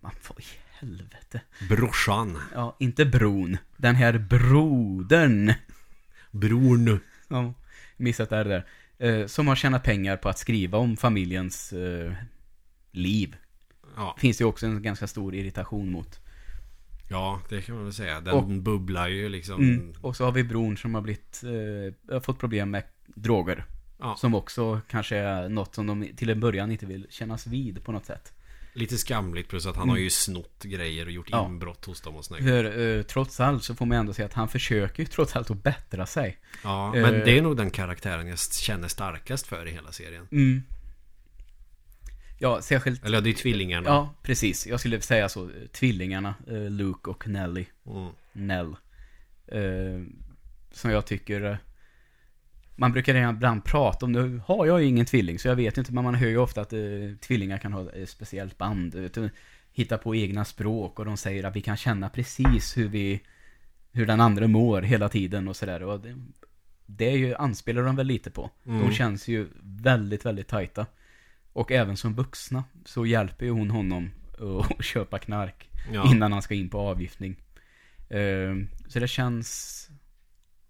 Man 0.00 0.12
får 0.20 0.40
i 0.40 0.44
helvete. 0.78 1.40
Brorsan. 1.68 2.38
Ja, 2.54 2.76
inte 2.80 3.04
bron. 3.04 3.58
Den 3.76 3.94
här 3.94 4.18
brodern. 4.18 5.52
Brorn. 6.30 7.00
Ja, 7.28 7.54
missat 7.96 8.30
det 8.30 8.44
där. 8.44 8.66
Eh, 8.98 9.26
som 9.26 9.48
har 9.48 9.56
tjänat 9.56 9.82
pengar 9.82 10.16
på 10.16 10.28
att 10.28 10.38
skriva 10.38 10.78
om 10.78 10.96
familjens 10.96 11.72
eh, 11.72 12.12
liv. 12.96 13.36
Ja, 13.96 14.16
Finns 14.18 14.38
det 14.38 14.42
ju 14.42 14.48
också 14.48 14.66
en 14.66 14.82
ganska 14.82 15.06
stor 15.06 15.34
irritation 15.34 15.90
mot. 15.90 16.20
ja, 17.08 17.40
det 17.48 17.62
kan 17.62 17.74
man 17.74 17.84
väl 17.84 17.92
säga. 17.92 18.20
Den 18.20 18.34
Och- 18.34 18.48
bubblar 18.48 19.08
ju 19.08 19.28
liksom. 19.28 19.62
Mm. 19.62 19.92
Och 20.00 20.16
så 20.16 20.24
har 20.24 20.32
vi 20.32 20.44
bron 20.44 20.76
som 20.76 20.94
har 20.94 21.02
blivit, 21.02 21.42
eh, 21.44 22.12
har 22.14 22.20
fått 22.20 22.38
problem 22.38 22.70
med 22.70 22.82
droger. 23.06 23.64
Ja, 23.98 24.16
Som 24.18 24.34
också 24.34 24.80
kanske 24.90 25.16
är 25.16 25.48
något 25.48 25.74
som 25.74 25.86
de 25.86 26.08
till 26.16 26.30
en 26.30 26.40
början 26.40 26.70
inte 26.72 26.86
vill 26.86 27.06
kännas 27.10 27.46
vid 27.46 27.84
på 27.84 27.92
något 27.92 28.06
sätt. 28.06 28.32
lite 28.72 28.98
skamligt 28.98 29.48
plus 29.48 29.66
att 29.66 29.74
han 29.76 29.82
Mm. 29.82 29.90
har 29.90 29.98
ju 29.98 30.10
snott 30.10 30.62
grejer 30.64 31.06
och 31.06 31.12
gjort 31.12 31.28
Ja. 31.30 31.46
inbrott 31.46 31.84
hos 31.84 32.00
dem 32.00 32.16
och 32.16 32.24
sådär. 32.24 32.42
För 32.42 32.96
eh, 32.98 33.02
trots 33.02 33.40
allt 33.40 33.64
så 33.64 33.74
får 33.74 33.86
man 33.86 33.98
ändå 33.98 34.12
säga 34.12 34.26
att 34.26 34.32
han 34.32 34.48
försöker 34.48 35.02
ju 35.02 35.06
trots 35.06 35.36
allt 35.36 35.50
att 35.50 35.62
bättra 35.62 36.06
sig. 36.06 36.38
Ja, 36.64 36.92
men 36.92 37.14
Eh. 37.14 37.24
det 37.24 37.38
är 37.38 37.42
nog 37.42 37.56
den 37.56 37.70
karaktären 37.70 38.26
jag 38.26 38.38
känner 38.38 38.88
starkast 38.88 39.46
för 39.46 39.68
i 39.68 39.70
hela 39.70 39.92
serien. 39.92 40.28
Mm. 40.32 40.62
Ja, 42.38 42.62
särskilt... 42.62 43.04
Eller 43.04 43.20
det 43.20 43.30
är 43.30 43.34
tvillingarna. 43.34 43.88
Ja, 43.88 44.14
precis. 44.22 44.66
Jag 44.66 44.80
skulle 44.80 45.00
säga 45.00 45.28
så. 45.28 45.50
Tvillingarna, 45.72 46.34
eh, 46.46 46.70
Luke 46.70 47.10
och 47.10 47.28
Nelly. 47.28 47.66
Mm. 47.86 48.08
Nell. 48.32 48.76
Eh, 49.46 50.02
som 50.72 50.90
jag 50.90 51.06
tycker... 51.06 51.44
eh, 51.44 51.56
Man 52.76 52.92
brukar 52.92 53.30
ibland 53.32 53.64
prata 53.64 54.06
om, 54.06 54.12
nu 54.12 54.40
har 54.46 54.66
jag 54.66 54.82
ju 54.82 54.86
ingen 54.88 55.06
tvilling 55.06 55.38
så 55.38 55.48
jag 55.48 55.56
vet 55.56 55.78
inte, 55.78 55.92
men 55.92 56.04
man 56.04 56.14
hör 56.14 56.28
ju 56.28 56.38
ofta 56.38 56.60
att 56.60 56.72
eh, 56.72 56.78
tvillingar 57.20 57.58
kan 57.58 57.72
ha 57.72 57.92
ett 57.92 58.08
speciellt 58.10 58.58
band. 58.58 58.94
Vet 58.94 59.14
du, 59.14 59.30
hitta 59.72 59.98
på 59.98 60.14
egna 60.14 60.44
språk 60.44 60.98
och 60.98 61.04
de 61.04 61.16
säger 61.16 61.44
att 61.44 61.56
vi 61.56 61.60
kan 61.60 61.76
känna 61.76 62.08
precis 62.08 62.76
hur 62.76 62.88
vi... 62.88 63.20
Hur 63.92 64.06
den 64.06 64.20
andra 64.20 64.46
mår 64.46 64.82
hela 64.82 65.08
tiden 65.08 65.48
och 65.48 65.56
sådär. 65.56 65.98
Det, 65.98 66.16
det 66.86 67.10
är 67.10 67.16
ju, 67.16 67.34
anspelar 67.34 67.82
de 67.82 67.96
väl 67.96 68.06
lite 68.06 68.30
på. 68.30 68.50
Mm. 68.66 68.80
De 68.80 68.92
känns 68.92 69.28
ju 69.28 69.48
väldigt, 69.62 70.26
väldigt 70.26 70.48
tajta. 70.48 70.86
Och 71.56 71.72
även 71.72 71.96
som 71.96 72.14
vuxna 72.14 72.64
så 72.84 73.06
hjälper 73.06 73.46
ju 73.46 73.52
hon 73.52 73.70
honom 73.70 74.10
att 74.78 74.84
köpa 74.84 75.18
knark 75.18 75.70
Ja. 75.92 76.10
innan 76.12 76.32
han 76.32 76.42
ska 76.42 76.54
in 76.54 76.68
på 76.70 76.78
avgiftning. 76.78 77.36
Ehm, 78.10 78.68
så 78.88 78.98
det 79.00 79.08
känns... 79.08 79.88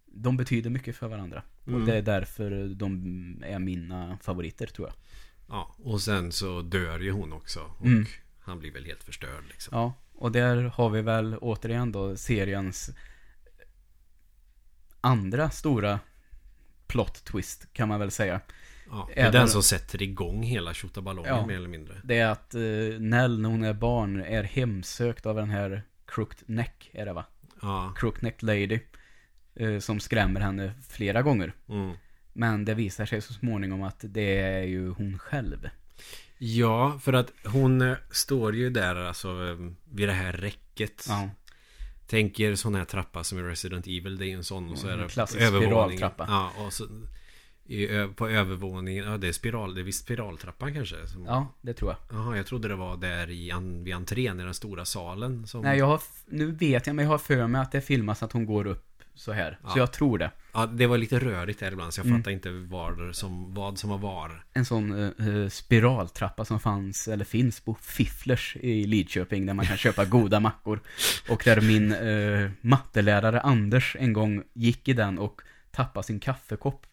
De 0.06 0.36
betyder 0.36 0.70
mycket 0.70 0.96
för 0.96 1.08
varandra. 1.08 1.42
Mm. 1.66 1.80
Och 1.80 1.86
det 1.86 1.96
är 1.96 2.02
därför 2.02 2.68
de 2.74 3.42
är 3.46 3.58
mina 3.58 4.18
favoriter 4.22 4.66
tror 4.66 4.88
jag. 4.88 4.96
ja, 5.48 5.74
och 5.78 6.00
sen 6.00 6.32
så 6.32 6.62
dör 6.62 7.00
ju 7.00 7.10
hon 7.10 7.32
också. 7.32 7.60
Och 7.78 7.86
Mm. 7.86 8.06
han 8.40 8.58
blir 8.58 8.72
väl 8.72 8.84
helt 8.84 9.02
förstörd 9.04 9.44
liksom. 9.48 9.78
Ja, 9.78 9.94
och 10.14 10.32
där 10.32 10.56
har 10.62 10.90
vi 10.90 11.02
väl 11.02 11.36
återigen 11.40 11.92
då 11.92 12.16
seriens 12.16 12.90
andra 15.00 15.50
stora 15.50 16.00
plot 16.86 17.24
twist 17.24 17.66
kan 17.72 17.88
man 17.88 18.00
väl 18.00 18.10
säga. 18.10 18.40
Ja, 18.90 19.08
det 19.14 19.20
är 19.20 19.22
Även- 19.22 19.32
den 19.32 19.48
som 19.48 19.62
sätter 19.62 20.02
igång 20.02 20.42
hela 20.42 20.74
tjottaballongen 20.74 21.34
Ja. 21.34 21.46
mer 21.46 21.56
eller 21.56 21.68
mindre. 21.68 21.94
Det 22.04 22.18
är 22.18 22.28
att 22.28 22.54
eh, 22.54 22.60
Nell 22.98 23.40
när 23.40 23.48
hon 23.48 23.64
är 23.64 23.72
barn 23.74 24.20
är 24.22 24.42
hemsökt 24.42 25.26
av 25.26 25.36
den 25.36 25.50
här 25.50 25.82
Crooked 26.06 26.38
Neck, 26.46 26.90
är 26.92 27.06
det 27.06 27.12
va? 27.12 27.24
Ja. 27.62 27.94
Crooked 27.96 28.22
Neck 28.22 28.42
Lady. 28.42 28.80
eh, 29.54 29.78
som 29.78 30.00
skrämmer 30.00 30.40
henne 30.40 30.72
flera 30.88 31.22
gånger. 31.22 31.52
Mm. 31.68 31.92
Men 32.32 32.64
det 32.64 32.74
visar 32.74 33.06
sig 33.06 33.20
så 33.20 33.32
småningom 33.32 33.82
att 33.82 33.98
det 34.02 34.38
är 34.40 34.62
ju 34.62 34.88
hon 34.90 35.18
själv. 35.18 35.68
Ja, 36.38 36.98
för 37.02 37.12
att 37.12 37.32
hon 37.44 37.80
eh, 37.80 37.96
står 38.10 38.54
ju 38.56 38.70
där 38.70 38.96
alltså 38.96 39.28
eh, 39.28 39.70
vid 39.92 40.08
det 40.08 40.12
här 40.12 40.32
räcket. 40.32 41.04
Ja, 41.08 41.30
Tänker 42.06 42.54
sån 42.54 42.74
här 42.74 42.84
trappa 42.84 43.24
som 43.24 43.38
i 43.38 43.42
Resident 43.42 43.86
Evil. 43.86 44.18
Det 44.18 44.24
är 44.24 44.28
ju 44.28 44.34
en 44.34 44.44
sån 44.44 44.70
och 44.70 44.78
så 44.78 44.88
är 44.88 44.92
En 44.92 44.98
det 44.98 45.08
klassisk 45.08 45.42
övervåningen. 45.42 45.72
spiraltrappa. 45.98 46.26
Ja, 46.28 46.64
och 46.66 46.72
så 46.72 46.84
i, 47.68 48.08
på 48.16 48.28
övervåningen. 48.28 49.04
Ja, 49.10 49.16
det 49.18 49.28
är 49.28 49.32
spiral. 49.32 49.74
Det 49.74 49.80
är 49.80 49.82
visst 49.82 50.04
spiraltrappan 50.04 50.74
kanske. 50.74 51.06
Som, 51.06 51.24
ja 51.24 51.54
det 51.60 51.74
tror 51.74 51.90
jag. 51.90 52.18
Jaha, 52.18 52.36
jag 52.36 52.46
trodde 52.46 52.68
det 52.68 52.76
var 52.76 52.96
där 52.96 53.30
i, 53.30 53.50
an, 53.50 53.84
vid 53.84 53.94
entrén 53.94 54.40
i 54.40 54.42
den 54.42 54.54
stora 54.54 54.84
salen. 54.84 55.46
Som, 55.46 55.62
Nej, 55.62 55.78
jag 55.78 55.86
har, 55.86 56.00
nu 56.26 56.50
vet 56.50 56.86
jag, 56.86 56.96
men 56.96 57.04
jag 57.04 57.12
har 57.12 57.18
för 57.18 57.46
mig 57.46 57.60
att 57.60 57.72
det 57.72 57.80
filmas 57.80 58.22
att 58.22 58.32
hon 58.32 58.46
går 58.46 58.66
upp 58.66 58.82
så 59.14 59.32
här. 59.32 59.58
Så 59.62 59.68
Ja. 59.68 59.78
jag 59.78 59.92
tror 59.92 60.18
det. 60.18 60.30
Ja, 60.52 60.66
det 60.66 60.86
var 60.86 60.98
lite 60.98 61.18
rörigt 61.18 61.60
där 61.60 61.72
ibland 61.72 61.94
så 61.94 62.00
jag 62.00 62.06
Mm. 62.06 62.18
fattar 62.18 62.30
inte 62.30 62.50
var 62.50 63.12
som, 63.12 63.54
vad 63.54 63.78
som 63.78 63.90
var 63.90 63.98
var. 63.98 64.44
En 64.52 64.64
sån 64.64 64.92
eh, 65.18 65.28
eh, 65.28 65.48
spiraltrappa 65.48 66.44
som 66.44 66.60
fanns, 66.60 67.08
eller 67.08 67.24
finns 67.24 67.60
på 67.60 67.74
Fifflers 67.74 68.56
i 68.60 68.84
Lidköping 68.86 69.46
där 69.46 69.54
man 69.54 69.66
kan 69.66 69.76
köpa 69.76 70.04
goda 70.16 70.40
mackor. 70.40 70.80
Och 71.28 71.42
där 71.44 71.60
min 71.60 71.92
eh, 71.92 72.50
mattelärare 72.60 73.40
Anders 73.40 73.96
en 73.98 74.12
gång 74.12 74.42
gick 74.52 74.88
i 74.88 74.92
den 74.92 75.18
och 75.18 75.40
tappade 75.70 76.06
sin 76.06 76.20
kaffekopp 76.20 76.86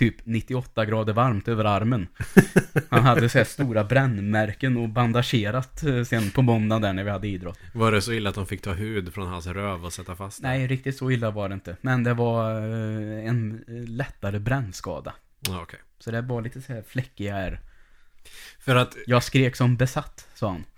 typ 0.00 0.16
98 0.24 0.84
grader 0.84 1.12
varmt 1.12 1.48
över 1.48 1.64
armen. 1.64 2.06
Han 2.88 3.02
hade 3.02 3.28
så 3.28 3.38
här 3.38 3.44
stora 3.44 3.84
brännmärken 3.84 4.76
och 4.76 4.88
bandagerat 4.88 5.82
eh, 5.82 6.04
sen 6.04 6.30
på 6.30 6.42
måndagen 6.42 6.82
där 6.82 6.92
när 6.92 7.04
vi 7.04 7.10
hade 7.10 7.28
idrott. 7.28 7.58
Var 7.74 7.92
det 7.92 8.02
så 8.02 8.12
illa 8.12 8.28
att 8.28 8.34
de 8.34 8.46
fick 8.46 8.62
ta 8.62 8.72
hud 8.72 9.14
från 9.14 9.26
hans 9.26 9.46
röv 9.46 9.84
och 9.84 9.92
sätta 9.92 10.16
fast? 10.16 10.42
Nej, 10.42 10.66
riktigt 10.66 10.96
så 10.96 11.10
illa 11.10 11.30
var 11.30 11.48
det 11.48 11.54
inte. 11.54 11.76
Men 11.80 12.04
det 12.04 12.14
var 12.14 12.54
eh, 12.54 13.28
en 13.28 13.64
eh, 13.68 13.88
lättare 13.88 14.38
brännskada. 14.38 15.14
Ja, 15.48 15.62
okej. 15.62 15.80
Så 15.98 16.10
det 16.10 16.20
var 16.20 16.42
lite 16.42 16.60
så 16.60 16.72
här 16.72 16.82
fläckiga 16.82 17.36
är. 17.36 17.60
För 18.60 18.76
att 18.76 18.96
Jag 19.06 19.24
skrek 19.24 19.56
som 19.56 19.76
besatt, 19.76 20.28
sa 20.34 20.50
han. 20.50 20.64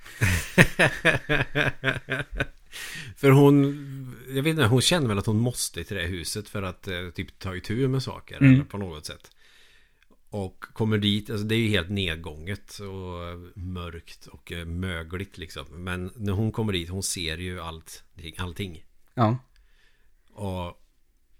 För 3.16 3.30
hon, 3.30 3.57
jag 4.28 4.43
vet 4.43 4.51
inte, 4.51 4.64
hon 4.64 4.83
känner 4.83 5.09
väl 5.09 5.18
att 5.18 5.26
hon 5.26 5.39
måste 5.39 5.85
till 5.85 5.97
det 5.97 6.07
huset 6.07 6.49
för 6.49 6.62
att 6.62 6.89
eh, 6.89 7.09
typ 7.14 7.39
ta 7.39 7.57
itu 7.57 7.89
med 7.89 8.03
saker 8.03 8.37
Mm. 8.37 8.55
eller 8.55 8.64
på 8.64 8.78
något 8.78 9.07
sätt. 9.07 9.30
Och 10.30 10.64
kommer 10.72 10.99
dit, 10.99 11.30
alltså 11.30 11.47
det 11.47 11.55
är 11.55 11.59
ju 11.59 11.68
helt 11.68 11.91
nedgånget 11.91 12.78
och 12.78 13.39
mörkt 13.59 14.26
och 14.26 14.53
eh, 14.53 14.64
mögligt 14.64 15.39
liksom. 15.39 15.85
Men 15.85 16.11
när 16.16 16.33
hon 16.33 16.53
kommer 16.53 16.72
dit, 16.72 16.89
hon 16.91 17.03
ser 17.03 17.39
ju 17.39 17.61
allt, 17.61 18.05
allting. 18.39 18.85
Ja. 19.14 19.39
Och 20.33 20.78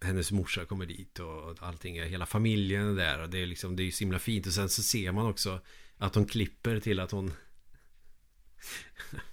hennes 0.03 0.33
morsa 0.33 0.65
kommer 0.65 0.87
dit 0.87 1.19
och 1.19 1.57
allting 1.61 2.03
hela 2.03 2.27
familjen 2.27 2.89
är 2.89 2.95
där 3.05 3.23
och 3.23 3.31
det 3.31 3.39
är 3.39 3.47
liksom, 3.47 3.77
det 3.77 3.83
är 3.83 3.85
ju 3.85 3.93
så 3.93 4.05
himla 4.05 4.19
fint. 4.19 4.47
Och 4.47 4.53
sen 4.53 4.69
så 4.69 4.83
ser 4.83 5.13
man 5.13 5.27
också 5.27 5.61
att 6.03 6.15
hon 6.15 6.27
klipper 6.27 6.81
till 6.81 7.01
att 7.01 7.11
hon 7.11 7.33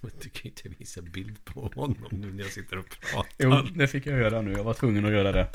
Du 0.00 0.28
kan 0.28 0.42
ju 0.42 0.48
inte 0.50 0.68
visa 0.68 1.02
bild 1.02 1.44
på 1.44 1.60
honom 1.74 2.08
nu 2.10 2.32
när 2.32 2.42
jag 2.42 2.52
sitter 2.52 2.78
och 2.78 2.96
pratar. 3.00 3.34
Jo, 3.38 3.62
det 3.74 3.88
fick 3.88 4.06
jag 4.06 4.18
göra 4.18 4.42
nu. 4.42 4.52
Jag 4.52 4.64
var 4.64 4.74
tvungen 4.74 5.04
att 5.04 5.12
göra 5.12 5.32
det. 5.32 5.50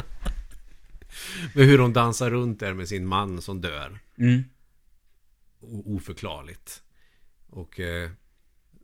Men 1.56 1.66
hur 1.66 1.80
hon 1.80 1.94
dansar 1.94 2.30
runt 2.30 2.60
där 2.60 2.74
med 2.74 2.88
sin 2.88 3.08
man 3.08 3.42
som 3.42 3.62
dör. 3.62 4.00
Mm. 4.18 4.44
Oförklarligt. 5.86 6.84
Och 7.48 7.80
eh, 7.80 8.12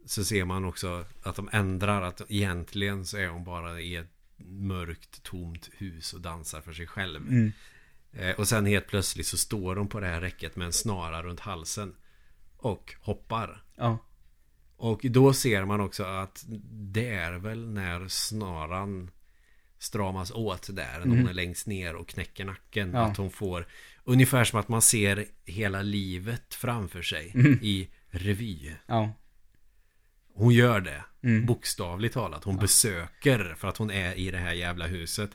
så 0.06 0.24
ser 0.24 0.46
man 0.46 0.66
också 0.66 1.06
att 1.24 1.36
de 1.36 1.50
ändrar 1.52 2.02
att 2.02 2.22
egentligen 2.30 3.06
så 3.06 3.18
är 3.18 3.28
hon 3.28 3.44
bara 3.44 3.82
i 3.82 3.96
ett 3.96 4.12
mörkt 4.46 5.24
tomt 5.24 5.70
hus 5.78 6.14
och 6.14 6.22
dansar 6.22 6.62
för 6.62 6.74
sig 6.74 6.88
själv. 6.88 7.22
Mm. 7.28 7.52
Eh, 8.12 8.36
och 8.36 8.48
sen 8.48 8.66
helt 8.66 8.88
plötsligt 8.88 9.28
så 9.28 9.38
står 9.38 9.76
hon 9.76 9.88
på 9.88 10.00
det 10.00 10.08
här 10.08 10.22
räcket 10.22 10.56
med 10.56 10.66
en 10.66 10.74
snara 10.74 11.24
runt 11.24 11.40
halsen. 11.40 11.96
Och 12.62 12.93
hoppar. 13.01 13.64
Ja. 13.76 13.97
Och 14.78 14.99
då 15.03 15.34
ser 15.34 15.66
man 15.66 15.82
också 15.82 16.03
att 16.03 16.45
det 16.72 17.07
är 17.09 17.32
väl 17.34 17.70
när 17.70 18.07
snaran 18.07 19.12
stramas 19.78 20.32
åt 20.32 20.76
där. 20.76 20.91
När 20.99 21.05
hon 21.05 21.12
Mm. 21.14 21.28
är 21.28 21.34
längst 21.34 21.68
ner 21.68 21.95
och 21.95 22.07
knäcker 22.07 22.45
nacken. 22.45 22.91
Ja. 22.93 22.99
Att 22.99 23.18
hon 23.18 23.30
får 23.32 23.68
ungefär 24.03 24.43
som 24.43 24.59
att 24.59 24.68
man 24.68 24.82
ser 24.82 25.26
hela 25.45 25.82
livet 25.82 26.53
framför 26.53 27.01
sig 27.01 27.32
Mm. 27.36 27.59
i 27.62 27.89
revy. 28.09 28.72
Ja. 28.88 29.14
Hon 30.34 30.53
gör 30.53 30.80
det. 30.82 31.03
Mm. 31.24 31.45
Bokstavligt 31.45 32.14
talat. 32.14 32.43
Hon 32.43 32.57
besöker 32.57 33.55
för 33.57 33.68
att 33.68 33.78
hon 33.78 33.91
är 33.91 34.14
i 34.16 34.32
det 34.32 34.38
här 34.38 34.53
jävla 34.53 34.88
huset. 34.88 35.32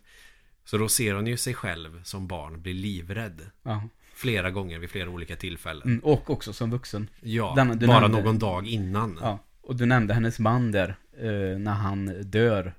Så 0.64 0.78
då 0.78 0.88
ser 0.88 1.14
hon 1.14 1.26
ju 1.26 1.36
sig 1.36 1.54
själv 1.54 2.02
som 2.02 2.26
barn 2.26 2.62
bli 2.62 2.72
livrädd. 2.74 3.50
Ja. 3.62 3.88
Flera 4.16 4.50
gånger 4.50 4.78
vid 4.78 4.90
flera 4.90 5.10
olika 5.10 5.36
tillfällen. 5.36 5.82
Mm. 5.88 5.98
Och 6.04 6.30
också 6.30 6.52
som 6.52 6.70
vuxen. 6.70 7.10
Ja, 7.20 7.52
Den- 7.56 7.78
bara 7.86 8.00
nämnde- 8.00 8.22
någon 8.22 8.38
dag 8.38 8.66
innan. 8.66 9.18
Ja. 9.20 9.38
Och 9.60 9.76
du 9.76 9.86
nämnde 9.86 10.14
hennes 10.14 10.38
man 10.38 10.72
där. 10.72 10.96
Eh, 11.18 11.58
när 11.58 11.72
han 11.74 12.22
dör. 12.30 12.74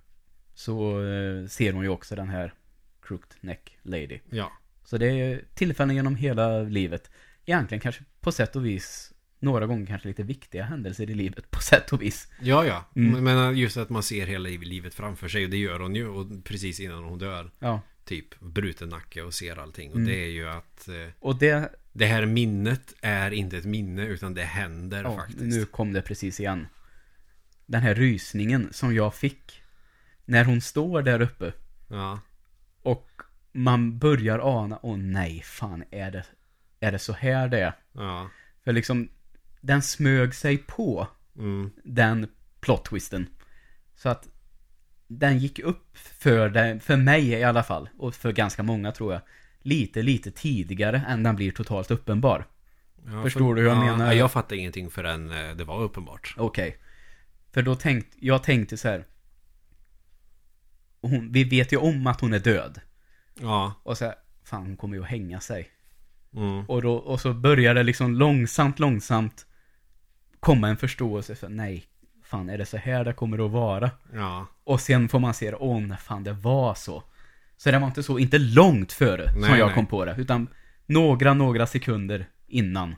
Så 0.54 1.02
eh, 1.04 1.48
ser 1.48 1.74
hon 1.74 1.84
ju 1.84 1.90
också 1.90 2.16
den 2.16 2.30
här 2.30 2.54
Crooked 3.02 3.36
Neck 3.42 3.78
Lady. 3.82 4.20
ja. 4.30 4.52
Så 4.86 4.98
det 4.98 5.08
är 5.08 5.42
tillfällen 5.54 5.96
genom 5.96 6.16
hela 6.16 6.60
livet. 6.62 7.12
Egentligen 7.46 7.80
kanske 7.82 8.04
på 8.22 8.32
sätt 8.32 8.56
och 8.56 8.66
vis 8.66 9.14
några 9.40 9.66
gånger 9.66 9.86
kanske 9.86 10.08
lite 10.08 10.24
viktiga 10.24 10.64
händelser 10.64 11.10
i 11.10 11.14
livet 11.14 11.52
på 11.52 11.60
sätt 11.62 11.94
och 11.94 12.02
vis. 12.02 12.28
Ja, 12.42 12.66
ja. 12.66 12.86
Mm. 12.96 13.24
Men 13.24 13.58
just 13.58 13.78
att 13.78 13.90
man 13.90 14.04
ser 14.04 14.26
hela 14.28 14.50
livet 14.50 14.94
framför 14.94 15.28
sig. 15.28 15.44
Och 15.44 15.50
det 15.50 15.58
gör 15.58 15.80
hon 15.80 15.96
ju. 15.96 16.08
Och 16.08 16.28
precis 16.44 16.80
innan 16.80 17.04
hon 17.04 17.20
dör. 17.20 17.52
Ja. 17.60 17.82
Typ 18.08 18.40
bruten 18.40 18.90
nacke 18.90 19.22
och 19.22 19.34
ser 19.34 19.60
allting. 19.60 19.90
Och 19.92 19.96
Mm. 19.98 20.08
det 20.08 20.24
är 20.26 20.30
ju 20.30 20.48
att 20.50 20.88
eh, 20.88 20.96
Och 21.20 21.40
det, 21.40 21.70
det 21.94 22.06
här 22.06 22.26
minnet 22.26 22.94
är 23.02 23.32
inte 23.32 23.58
ett 23.58 23.66
minne. 23.66 24.06
Utan 24.06 24.34
det 24.34 24.44
händer 24.44 25.04
ja, 25.04 25.16
faktiskt. 25.16 25.40
nu 25.42 25.66
kom 25.66 25.94
det 25.94 26.02
precis 26.02 26.40
igen. 26.40 26.68
Den 27.66 27.82
här 27.82 27.96
rysningen 27.96 28.68
som 28.72 28.96
jag 28.96 29.16
fick. 29.16 29.62
När 30.26 30.46
hon 30.46 30.62
står 30.62 31.02
där 31.02 31.22
uppe. 31.22 31.54
Ja. 31.90 32.20
Och 32.82 33.22
man 33.52 33.98
börjar 34.00 34.40
ana, 34.64 34.80
åh 34.84 34.98
nej, 34.98 35.42
fan 35.46 35.84
är 35.92 36.12
det, 36.12 36.26
är 36.80 36.92
det 36.92 37.00
så 37.00 37.14
här 37.14 37.48
det 37.48 37.60
är? 37.60 37.74
Ja. 37.94 38.30
För 38.64 38.74
liksom, 38.74 39.10
den 39.62 39.82
smög 39.82 40.36
sig 40.36 40.58
på 40.58 41.08
Mm. 41.38 41.72
den 41.84 42.28
plot 42.60 42.86
twisten. 42.86 43.28
Så 43.96 44.10
att 44.10 44.28
den 45.08 45.38
gick 45.40 45.60
upp 45.60 45.98
för, 45.98 46.50
det, 46.50 46.80
för 46.80 46.98
mig 46.98 47.30
i 47.30 47.44
alla 47.44 47.64
fall, 47.64 47.90
och 47.98 48.16
för 48.16 48.32
ganska 48.32 48.64
många 48.64 48.92
tror 48.92 49.14
jag, 49.14 49.22
lite, 49.62 50.02
lite 50.02 50.32
tidigare 50.32 51.02
än 51.08 51.24
den 51.24 51.36
blir 51.36 51.52
totalt 51.52 51.92
uppenbar. 51.92 52.48
Ja, 53.06 53.24
Förstår 53.24 53.56
du 53.56 53.62
hur 53.62 53.68
jag 53.68 53.78
ja, 53.78 53.82
menar? 53.82 54.06
ja, 54.06 54.14
Jag 54.14 54.32
fattar 54.32 54.56
ingenting 54.56 54.90
förrän 54.90 55.32
eh, 55.32 55.56
det 55.56 55.64
var 55.64 55.82
uppenbart. 55.82 56.36
Okej. 56.38 56.78
För 57.52 57.62
då 57.62 57.76
tänkte, 57.76 58.18
jag 58.20 58.44
tänkte 58.44 58.78
så 58.78 58.88
här. 58.88 59.06
Hon, 61.02 61.32
vi 61.32 61.44
vet 61.44 61.72
ju 61.74 61.78
om 61.78 62.08
att 62.08 62.22
hon 62.22 62.34
är 62.34 62.40
död. 62.40 62.82
Ja. 63.40 63.74
Och 63.84 63.98
så 63.98 64.06
här, 64.06 64.16
fan 64.44 64.66
hon 64.66 64.78
kommer 64.78 64.96
ju 64.96 65.04
att 65.04 65.10
hänga 65.10 65.40
sig. 65.40 65.70
Mm. 66.36 66.66
Och, 66.66 66.82
då, 66.82 66.96
och 66.96 67.22
så 67.22 67.34
börjar 67.34 67.76
det 67.76 67.84
liksom 67.84 68.16
långsamt, 68.16 68.80
långsamt 68.80 69.46
komma 70.40 70.68
en 70.70 70.78
förståelse 70.78 71.36
för 71.36 71.50
nej, 71.50 71.86
fan 72.28 72.50
är 72.50 72.58
det 72.58 72.66
så 72.66 72.78
här 72.78 73.06
det 73.06 73.14
kommer 73.14 73.46
att 73.46 73.52
vara? 73.52 73.92
Ja. 74.14 74.48
Och 74.64 74.82
sen 74.82 75.10
får 75.10 75.20
man 75.20 75.34
se 75.34 75.52
det, 75.52 75.58
åh 75.58 75.80
nej, 75.80 75.98
fan 75.98 76.24
det 76.24 76.34
var 76.34 76.76
så. 76.76 77.04
Så 77.58 77.72
det 77.72 77.80
var 77.80 77.88
inte 77.88 78.04
så, 78.04 78.20
inte 78.20 78.38
långt 78.38 78.94
före 78.94 79.32
som 79.32 79.42
Nej, 79.42 79.60
jag 79.60 79.66
nej. 79.66 79.76
kom 79.76 79.86
på 79.86 80.06
det, 80.06 80.16
utan 80.18 80.48
några, 80.86 81.34
några 81.34 81.68
sekunder 81.68 82.30
innan. 82.48 82.96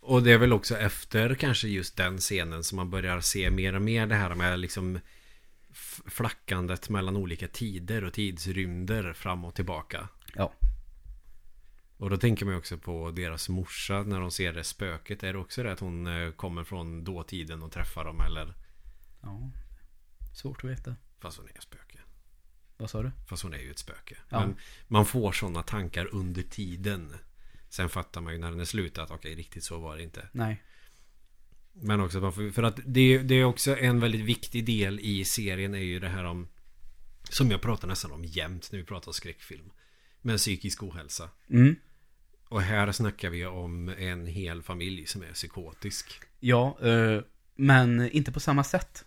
Och 0.00 0.22
det 0.22 0.32
är 0.32 0.38
väl 0.38 0.52
också 0.52 0.78
efter 0.78 1.34
kanske 1.34 1.68
just 1.68 1.96
den 1.96 2.18
scenen 2.18 2.64
som 2.64 2.76
man 2.76 2.90
börjar 2.90 3.20
se 3.20 3.50
mer 3.50 3.74
och 3.74 3.82
mer 3.82 4.06
det 4.06 4.14
här 4.14 4.34
med 4.34 4.58
liksom 4.58 4.98
flackandet 6.06 6.88
mellan 6.88 7.16
olika 7.16 7.48
tider 7.48 8.04
och 8.04 8.12
tidsrymder 8.12 9.12
fram 9.12 9.44
och 9.44 9.54
tillbaka. 9.54 10.08
Ja. 10.34 10.52
Och 12.02 12.10
då 12.10 12.16
tänker 12.16 12.46
man 12.46 12.54
också 12.54 12.78
på 12.78 13.10
deras 13.10 13.48
morsa 13.48 14.02
när 14.02 14.20
de 14.20 14.30
ser 14.30 14.52
det 14.52 14.64
spöket. 14.64 15.22
Är 15.22 15.32
det 15.32 15.38
också 15.38 15.62
det 15.62 15.72
att 15.72 15.80
hon 15.80 16.06
eh, 16.06 16.30
kommer 16.30 16.64
från 16.64 17.04
dåtiden 17.04 17.62
och 17.62 17.72
träffar 17.72 18.04
dem 18.04 18.20
eller? 18.20 18.54
Ja. 19.20 19.50
Svårt 20.34 20.64
att 20.64 20.70
veta. 20.70 20.96
Fast 21.18 21.38
hon 21.38 21.48
är 21.48 21.52
ett 21.52 21.62
spöke. 21.62 21.98
Vad 22.76 22.90
sa 22.90 23.02
du? 23.02 23.10
Fast 23.28 23.42
hon 23.42 23.54
är 23.54 23.58
ju 23.58 23.70
ett 23.70 23.78
spöke. 23.78 24.16
Ja. 24.28 24.40
Men 24.40 24.56
man 24.88 25.06
får 25.06 25.32
sådana 25.32 25.62
tankar 25.62 26.08
under 26.14 26.42
tiden. 26.42 27.14
Sen 27.68 27.88
fattar 27.88 28.20
man 28.20 28.32
ju 28.32 28.38
när 28.38 28.50
den 28.50 28.60
är 28.60 28.64
slut 28.64 28.98
att 28.98 29.10
okej, 29.10 29.34
riktigt 29.34 29.64
så 29.64 29.78
var 29.78 29.96
det 29.96 30.02
inte. 30.02 30.28
Nej. 30.32 30.62
Men 31.72 32.00
också 32.00 32.32
för 32.32 32.62
att 32.62 32.80
det, 32.86 33.18
det 33.18 33.34
är 33.34 33.44
också 33.44 33.76
en 33.76 34.00
väldigt 34.00 34.24
viktig 34.24 34.66
del 34.66 35.00
i 35.00 35.24
serien 35.24 35.74
är 35.74 35.78
ju 35.78 36.00
det 36.00 36.08
här 36.08 36.24
om 36.24 36.48
Som 37.22 37.50
jag 37.50 37.60
pratar 37.60 37.88
nästan 37.88 38.12
om 38.12 38.24
jämt 38.24 38.72
när 38.72 38.78
vi 38.78 38.84
pratar 38.84 39.12
skräckfilm 39.12 39.72
Med 40.22 40.36
psykisk 40.36 40.82
ohälsa 40.82 41.30
Mm. 41.50 41.76
Och 42.52 42.62
här 42.62 42.92
snackar 42.92 43.30
vi 43.30 43.46
om 43.46 43.88
en 43.88 44.26
hel 44.26 44.62
familj 44.62 45.06
som 45.06 45.22
är 45.22 45.32
psykotisk 45.32 46.20
Ja, 46.40 46.78
eh, 46.82 47.20
men 47.54 48.10
inte 48.10 48.32
på 48.32 48.40
samma 48.40 48.64
sätt. 48.64 49.04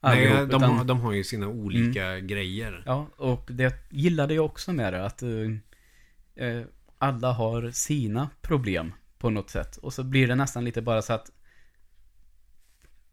Nej, 0.00 0.28
de, 0.28 0.42
utan- 0.42 0.62
har, 0.62 0.84
de 0.84 1.00
har 1.00 1.12
ju 1.12 1.24
sina 1.24 1.48
olika 1.48 2.20
grejer 2.20 2.82
Ja, 2.86 3.08
och 3.16 3.48
det 3.50 3.86
gillade 3.90 4.34
jag 4.34 4.44
också 4.44 4.72
med 4.72 4.92
det, 4.92 5.06
att 5.06 5.22
eh, 5.22 6.46
eh, 6.46 6.64
alla 6.98 7.32
har 7.32 7.70
sina 7.70 8.30
problem 8.40 8.92
på 9.18 9.30
något 9.30 9.50
sätt. 9.50 9.76
Och 9.76 9.92
så 9.92 10.04
blir 10.04 10.28
det 10.28 10.34
nästan 10.34 10.64
lite 10.64 10.82
bara 10.82 11.02
så 11.02 11.12
att 11.12 11.32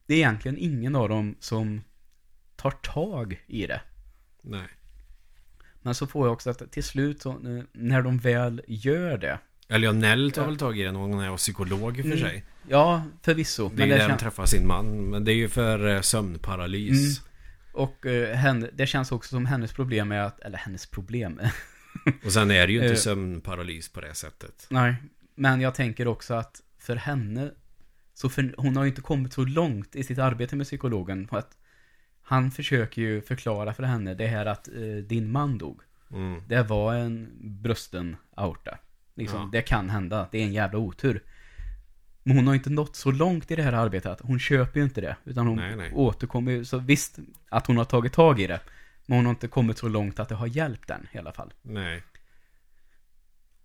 det 0.05 0.13
är 0.13 0.17
egentligen 0.17 0.57
ingen 0.57 0.95
av 0.95 1.09
dem 1.09 1.36
som 1.39 1.82
tar 2.55 2.72
tag 2.72 3.43
i 3.47 3.67
det. 3.67 3.82
Nej 4.41 4.67
Men 5.82 5.95
så 5.95 6.07
får 6.07 6.28
jag 6.28 6.34
också 6.34 6.49
att 6.49 6.72
till 6.72 6.84
slut, 6.84 7.22
så, 7.22 7.30
eh, 7.30 7.63
när 7.72 8.01
de 8.01 8.17
väl 8.17 8.61
gör 8.67 9.17
det. 9.17 9.39
Eller 9.70 9.86
ja, 9.88 9.91
Nell 9.91 10.32
tar 10.32 10.45
väl 10.45 10.57
tag 10.57 10.80
i 10.80 10.84
det 10.84 10.91
någon 10.91 11.20
är 11.20 11.38
psykolog 11.38 11.97
i 11.97 12.01
och 12.01 12.05
för 12.05 12.11
Mm. 12.11 12.20
sig 12.30 12.43
Ja, 12.67 13.03
förvisso. 13.22 13.70
Det 13.70 13.74
är 13.76 13.78
Men 13.78 13.88
ju 13.89 13.93
där 14.03 14.09
kän- 14.09 14.17
träffar 14.17 14.45
sin 14.45 14.67
man 14.67 15.09
Men 15.09 15.26
det 15.26 15.32
är 15.32 15.36
ju 15.36 15.49
för 15.49 15.88
eh, 15.95 16.01
sömnparalys 16.01 17.22
och 17.74 18.05
eh, 18.05 18.36
henne, 18.36 18.70
det 18.74 18.88
känns 18.88 19.11
också 19.11 19.30
som 19.30 19.45
hennes 19.45 19.74
problem 19.74 20.11
är 20.11 20.20
att, 20.20 20.39
eller 20.39 20.57
hennes 20.57 20.86
problem. 20.86 21.39
Och 22.26 22.32
sen 22.32 22.51
är 22.51 22.67
det 22.67 22.74
ju 22.74 22.80
inte 22.80 22.91
Eh. 22.91 22.97
sömnparalys 22.97 23.89
på 23.89 24.01
det 24.01 24.13
sättet 24.13 24.67
Nej, 24.70 24.95
men 25.36 25.61
jag 25.61 25.76
tänker 25.76 26.07
också 26.07 26.34
att 26.34 26.61
för 26.80 26.95
henne, 26.95 27.51
så 28.13 28.30
för, 28.30 28.53
hon 28.57 28.78
har 28.78 28.84
ju 28.84 28.89
inte 28.89 29.01
kommit 29.01 29.34
så 29.34 29.45
långt 29.45 29.95
i 29.95 30.03
sitt 30.03 30.20
arbete 30.20 30.55
med 30.55 30.65
psykologen. 30.65 31.28
För 31.28 31.38
att 31.38 31.57
han 32.22 32.51
försöker 32.51 33.01
ju 33.01 33.22
förklara 33.22 33.74
för 33.74 33.84
henne 33.84 34.13
det 34.13 34.28
här 34.28 34.45
att 34.45 34.67
eh, 34.67 35.03
din 35.07 35.32
man 35.32 35.57
dog. 35.57 35.82
mm. 36.11 36.41
Det 36.47 36.63
var 36.63 36.93
en 36.95 37.30
brösten 37.61 38.15
aorta. 38.36 38.78
Liksom, 39.20 39.39
Ja. 39.39 39.49
Det 39.51 39.61
kan 39.61 39.89
hända, 39.89 40.28
det 40.32 40.38
är 40.39 40.43
en 40.43 40.53
jävla 40.53 40.78
otur. 40.78 41.24
Men 42.24 42.36
hon 42.36 42.47
har 42.47 42.55
inte 42.55 42.70
nått 42.70 42.95
så 42.95 43.11
långt 43.11 43.51
i 43.51 43.55
det 43.55 43.63
här 43.63 43.74
arbetet 43.74 44.20
hon 44.22 44.39
köper 44.39 44.80
ju 44.80 44.84
inte 44.84 45.01
det. 45.01 45.15
Utan 45.26 45.47
hon 45.47 45.55
Nej, 45.57 45.76
nej. 45.76 45.91
återkommer 45.93 46.51
ju, 46.51 46.65
så 46.65 46.78
visst 46.78 47.20
att 47.49 47.67
hon 47.67 47.78
har 47.78 47.86
tagit 47.86 48.13
tag 48.13 48.39
i 48.39 48.47
det. 48.47 48.59
Men 49.05 49.15
hon 49.17 49.26
har 49.26 49.30
inte 49.30 49.47
kommit 49.47 49.78
så 49.78 49.88
långt 49.88 50.20
att 50.20 50.30
det 50.30 50.36
har 50.36 50.47
hjälpt 50.47 50.88
den 50.88 51.07
i 51.11 51.17
alla 51.17 51.32
fall. 51.32 51.53
Nej 51.61 52.03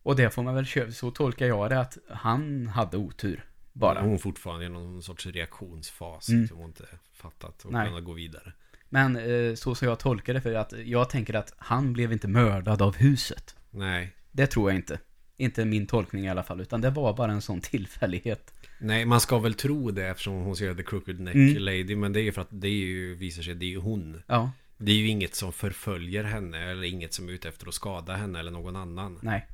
Och 0.02 0.16
det 0.16 0.30
får 0.30 0.42
man 0.42 0.55
väl 0.55 0.66
köpa, 0.66 0.92
så 0.92 1.11
tolkar 1.11 1.46
jag 1.46 1.70
det 1.70 1.80
att 1.80 1.98
han 2.11 2.66
hade 2.66 2.96
otur. 2.96 3.44
Bara. 3.72 4.00
Hon 4.02 4.18
fortfarande 4.18 4.64
i 4.64 4.68
någon 4.68 5.02
sorts 5.02 5.26
reaktionsfas. 5.26 6.28
Mm. 6.28 6.48
Som 6.48 6.57
hon 6.57 6.66
inte 6.66 6.86
fattat 7.12 7.64
och 7.64 7.72
Nej. 7.72 7.88
kunna 7.88 8.00
gå 8.00 8.12
vidare. 8.12 8.52
Men 8.88 9.16
eh, 9.16 9.55
så 9.55 9.74
som 9.74 9.88
jag 9.88 9.98
tolkar 9.98 10.34
det, 10.34 10.40
för 10.40 10.55
att 10.55 10.72
jag 10.84 11.11
tänker 11.11 11.34
att 11.34 11.52
han 11.57 11.92
blev 11.92 12.12
inte 12.12 12.28
mördad 12.28 12.82
av 12.82 12.96
huset. 12.96 13.57
Nej. 13.70 14.12
Det 14.32 14.46
tror 14.46 14.70
jag 14.70 14.76
inte. 14.78 14.98
Inte 15.37 15.64
min 15.64 15.87
tolkning 15.87 16.24
i 16.24 16.28
alla 16.28 16.43
fall, 16.43 16.61
utan 16.61 16.80
det 16.80 16.91
var 16.91 17.12
bara 17.16 17.32
en 17.32 17.43
sån 17.43 17.61
tillfällighet. 17.61 18.53
Nej, 18.78 19.05
man 19.05 19.20
ska 19.20 19.39
väl 19.39 19.55
tro 19.55 19.91
det 19.91 20.07
eftersom 20.09 20.35
hon 20.35 20.57
ser 20.57 20.74
The 20.74 20.82
Crooked 20.82 21.20
Neck 21.20 21.35
Mm. 21.35 21.57
Lady. 21.62 21.97
Men 21.97 22.12
det 22.12 22.20
är 22.20 22.22
ju 22.22 22.32
för 22.32 22.43
att 22.43 22.49
det 22.51 22.68
är 22.68 22.72
ju, 22.87 23.14
visar 23.14 23.43
sig, 23.43 23.55
det 23.55 23.64
är 23.64 23.70
ju 23.70 23.78
hon. 23.78 24.22
Ja, 24.26 24.51
Det 24.76 24.93
är 24.93 24.97
ju 24.97 25.09
inget 25.09 25.35
som 25.35 25.53
förföljer 25.53 26.24
henne 26.24 26.70
eller 26.70 26.85
inget 26.85 27.14
som 27.14 27.28
är 27.28 27.32
ute 27.32 27.49
efter 27.49 27.68
att 27.68 27.74
skada 27.74 28.12
henne 28.16 28.39
eller 28.41 28.51
någon 28.51 28.76
annan. 28.76 29.18
nej. 29.22 29.47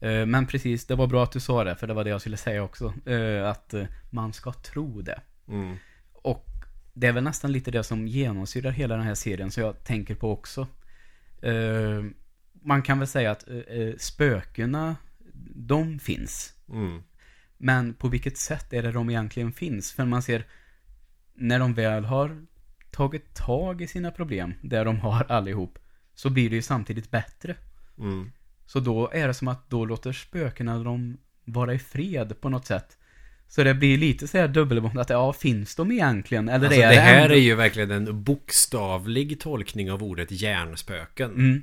Eh, 0.00 0.26
Men 0.26 0.46
precis, 0.46 0.86
det 0.86 0.94
var 0.94 1.06
bra 1.06 1.22
att 1.22 1.32
du 1.32 1.40
sa 1.40 1.64
det, 1.64 1.76
för 1.76 1.86
det 1.86 1.94
var 1.94 2.04
det 2.04 2.10
jag 2.10 2.20
skulle 2.20 2.36
säga 2.36 2.62
också. 2.62 2.94
Eh, 3.06 3.48
Att 3.48 3.74
eh, 3.74 3.84
man 4.10 4.32
ska 4.32 4.52
tro 4.52 5.00
det. 5.02 5.20
Mm. 5.48 5.76
Och 6.12 6.46
det 6.92 7.06
är 7.06 7.12
väl 7.12 7.24
nästan 7.24 7.52
lite 7.52 7.70
det 7.70 7.82
som 7.84 8.06
genomsyrar 8.08 8.70
hela 8.70 8.96
den 8.96 9.04
här 9.06 9.14
serien, 9.14 9.50
så 9.50 9.60
jag 9.60 9.84
tänker 9.84 10.14
på 10.14 10.32
också. 10.32 10.66
Man 12.62 12.82
kan 12.82 12.98
väl 12.98 13.08
säga 13.08 13.30
att 13.30 13.44
spökena, 13.98 14.96
de 15.54 15.98
finns. 15.98 16.54
Mm. 16.68 17.02
Men 17.58 17.94
på 17.94 18.08
vilket 18.08 18.38
sätt 18.38 18.72
är 18.72 18.82
det 18.82 18.92
de 18.92 19.10
egentligen 19.10 19.52
finns? 19.52 19.92
För 19.92 20.04
man 20.04 20.22
ser, 20.22 20.46
när 21.34 21.58
de 21.58 21.74
väl 21.74 22.04
har 22.04 22.46
tagit 22.90 23.34
tag 23.34 23.82
i 23.82 23.86
sina 23.86 24.10
problem, 24.10 24.54
där 24.62 24.84
de 24.84 25.00
har 25.00 25.24
allihop, 25.32 25.78
så 26.14 26.30
blir 26.30 26.50
det 26.50 26.56
ju 26.56 26.62
samtidigt 26.62 27.10
bättre. 27.10 27.54
Mm. 27.98 28.30
Så 28.66 28.80
då 28.80 29.10
är 29.12 29.26
det 29.26 29.34
som 29.34 29.48
att 29.48 29.70
då 29.70 29.84
låter 29.84 30.12
spökena 30.12 30.78
dem 30.78 31.18
vara 31.44 31.74
i 31.74 31.78
fred 31.78 32.40
på 32.40 32.48
något 32.48 32.66
sätt. 32.66 32.96
Så 33.48 33.64
det 33.64 33.74
blir 33.74 33.98
lite 33.98 34.28
så 34.28 34.38
här 34.38 34.48
dubbelbottnat, 34.48 35.10
ja, 35.10 35.32
finns 35.32 35.76
de 35.76 35.92
egentligen? 35.92 36.48
Eller 36.48 36.66
Alltså, 36.66 36.80
är 36.80 36.88
det 36.90 37.00
här 37.00 37.22
ändå- 37.22 37.34
är 37.34 37.38
ju 37.38 37.54
verkligen 37.54 37.90
en 37.90 38.24
bokstavlig 38.24 39.40
tolkning 39.40 39.90
av 39.92 40.02
ordet 40.02 40.30
hjärnspöken. 40.30 41.30
Mm, 41.30 41.62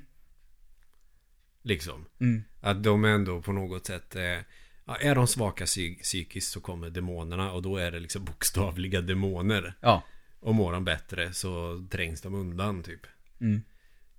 Liksom. 1.67 2.05
mm, 2.19 2.43
Att 2.61 2.83
de 2.83 3.05
ändå 3.05 3.41
på 3.41 3.51
något 3.51 3.85
sätt 3.85 4.15
eh, 4.15 4.39
ja, 4.85 4.95
Är 4.99 5.15
de 5.15 5.27
svaka 5.27 5.65
psy- 5.65 6.01
psykiskt 6.01 6.51
så 6.51 6.61
kommer 6.61 6.89
demonerna 6.89 7.51
och 7.51 7.61
då 7.61 7.77
är 7.77 7.91
det 7.91 7.99
liksom 7.99 8.25
bokstavliga 8.31 9.01
demoner. 9.01 9.73
ja, 9.81 10.03
Och 10.39 10.55
mår 10.55 10.73
de 10.73 10.85
bättre 10.85 11.33
så 11.33 11.85
trängs 11.91 12.21
de 12.21 12.35
undan 12.35 12.83
typ. 12.83 13.01
mm, 13.41 13.61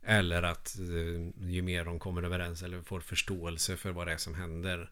Eller 0.02 0.42
att 0.42 0.78
eh, 0.78 1.48
ju 1.50 1.62
mer 1.62 1.84
de 1.84 1.98
kommer 1.98 2.22
överens 2.22 2.62
eller 2.62 2.82
får 2.82 3.00
förståelse 3.00 3.76
för 3.76 3.90
vad 3.92 4.06
det 4.06 4.12
är 4.12 4.16
som 4.18 4.34
händer 4.34 4.90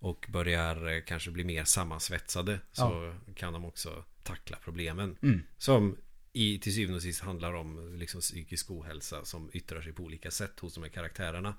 och 0.00 0.26
börjar 0.28 0.86
eh, 0.96 1.02
kanske 1.06 1.30
bli 1.30 1.44
mer 1.44 1.64
sammansvetsade 1.64 2.60
så 2.72 3.14
kan 3.34 3.52
de 3.52 3.64
också 3.64 4.04
tackla 4.22 4.56
problemen. 4.64 5.16
mm, 5.22 5.42
Som 5.58 5.96
i, 6.32 6.58
till 6.58 6.74
syvende 6.74 6.96
och 6.96 7.02
sist 7.02 7.20
handlar 7.20 7.52
om 7.54 7.94
liksom 7.98 8.20
psykisk 8.20 8.70
ohälsa 8.70 9.24
som 9.24 9.50
yttrar 9.52 9.80
sig 9.82 9.92
på 9.92 10.02
olika 10.02 10.30
sätt 10.30 10.60
hos 10.60 10.74
de 10.74 10.82
här 10.82 10.90
karaktärerna. 10.90 11.54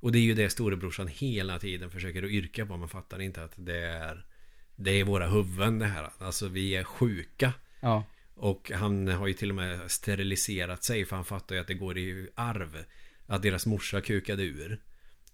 Och 0.00 0.12
det 0.12 0.18
är 0.18 0.22
ju 0.22 0.34
det 0.34 0.50
storebrorsan 0.50 1.08
hela 1.08 1.58
tiden 1.58 1.90
försöker 1.90 2.22
att 2.22 2.30
yrka 2.30 2.66
på. 2.66 2.76
Man 2.76 2.88
fattar 2.88 3.20
inte 3.20 3.44
att 3.44 3.52
det 3.56 3.78
är 3.78 4.26
Det 4.76 4.90
är 4.90 5.04
våra 5.04 5.28
huvuden 5.28 5.78
det 5.78 5.86
här. 5.86 6.10
Alltså 6.18 6.48
vi 6.48 6.76
är 6.76 6.84
sjuka. 6.84 7.52
ja, 7.80 8.04
Och 8.34 8.72
han 8.74 9.08
har 9.08 9.26
ju 9.26 9.34
till 9.34 9.50
och 9.50 9.56
med 9.56 9.90
steriliserat 9.90 10.84
sig 10.84 11.04
för 11.04 11.16
han 11.16 11.24
fattar 11.24 11.54
ju 11.54 11.60
att 11.60 11.66
det 11.66 11.74
går 11.74 11.98
i 11.98 12.28
arv. 12.34 12.84
Att 13.26 13.42
deras 13.42 13.66
morsa 13.66 14.00
kukade 14.00 14.42
ur. 14.42 14.80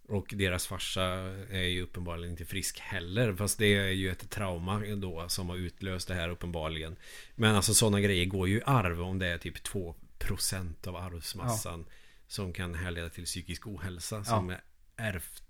Och 0.09 0.27
deras 0.37 0.67
farsa 0.67 1.05
är 1.51 1.63
ju 1.63 1.83
uppenbarligen 1.83 2.31
inte 2.31 2.45
frisk 2.45 2.79
heller. 2.81 3.35
Fast 3.35 3.59
det 3.59 3.75
är 3.75 3.89
ju 3.89 4.11
ett 4.11 4.31
trauma 4.31 4.79
då 4.79 5.29
som 5.29 5.49
har 5.49 5.57
utlöst 5.57 6.09
det 6.09 6.15
här 6.15 6.29
uppenbarligen. 6.29 6.97
Men 7.35 7.55
alltså 7.55 7.75
sådana 7.75 8.01
grejer 8.01 8.25
går 8.25 8.49
ju 8.49 8.59
i 8.59 8.63
arv 8.67 9.03
om 9.03 9.19
det 9.19 9.27
är 9.27 9.39
typ 9.39 9.67
2% 9.67 10.89
av 10.89 10.97
arvsmassan. 10.97 11.85
Som 12.27 12.53
kan 12.53 12.75
härleda 12.75 13.09
till 13.09 13.25
psykisk 13.25 13.67
ohälsa. 13.67 14.25
Som 14.25 14.51
är 14.51 14.61
ärvt, 14.97 15.43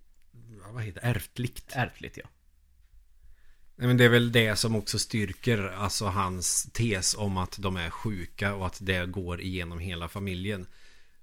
vad 0.72 0.82
heter 0.82 1.00
ärftligt. 1.04 1.72
ärftligt 1.74 2.16
ja. 2.16 2.28
Nej, 3.76 3.86
men 3.86 3.96
det 3.96 4.04
är 4.04 4.08
väl 4.08 4.32
det 4.32 4.56
som 4.56 4.76
också 4.76 4.98
styrker 4.98 5.58
alltså 5.58 6.06
hans 6.06 6.72
tes 6.72 7.14
om 7.14 7.36
att 7.36 7.56
de 7.58 7.76
är 7.76 7.90
sjuka 7.90 8.54
och 8.54 8.66
att 8.66 8.78
det 8.80 9.06
går 9.06 9.40
igenom 9.40 9.78
hela 9.78 10.08
familjen. 10.08 10.66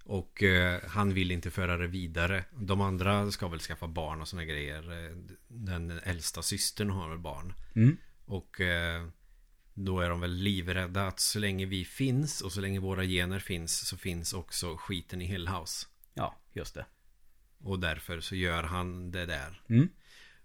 Och 0.03 0.43
eh, 0.43 0.81
han 0.87 1.13
vill 1.13 1.31
inte 1.31 1.51
föra 1.51 1.77
det 1.77 1.87
vidare. 1.87 2.43
De 2.51 2.81
andra 2.81 3.31
ska 3.31 3.47
väl 3.47 3.59
skaffa 3.59 3.87
barn 3.87 4.21
och 4.21 4.27
såna 4.27 4.45
grejer. 4.45 5.05
Eh, 5.05 5.17
Den 5.47 5.99
äldsta 6.03 6.41
systern 6.41 6.89
har 6.89 7.09
väl 7.09 7.19
barn. 7.19 7.53
Mm, 7.75 7.97
Och 8.25 8.61
eh, 8.61 9.07
då 9.73 9.99
är 9.99 10.09
de 10.09 10.19
väl 10.19 10.33
livrädda 10.33 11.07
att 11.07 11.19
så 11.19 11.39
länge 11.39 11.65
vi 11.65 11.85
finns 11.85 12.41
och 12.41 12.51
så 12.51 12.61
länge 12.61 12.79
våra 12.79 13.03
gener 13.03 13.39
finns 13.39 13.87
så 13.87 13.97
finns 13.97 14.33
också 14.33 14.77
skiten 14.77 15.21
i 15.21 15.25
Hill 15.25 15.47
House. 15.47 15.87
ja, 16.13 16.35
just 16.53 16.75
det. 16.75 16.85
Och 17.63 17.79
därför 17.79 18.19
så 18.19 18.35
gör 18.35 18.63
han 18.63 19.11
det 19.11 19.25
där. 19.25 19.61
Mm, 19.69 19.89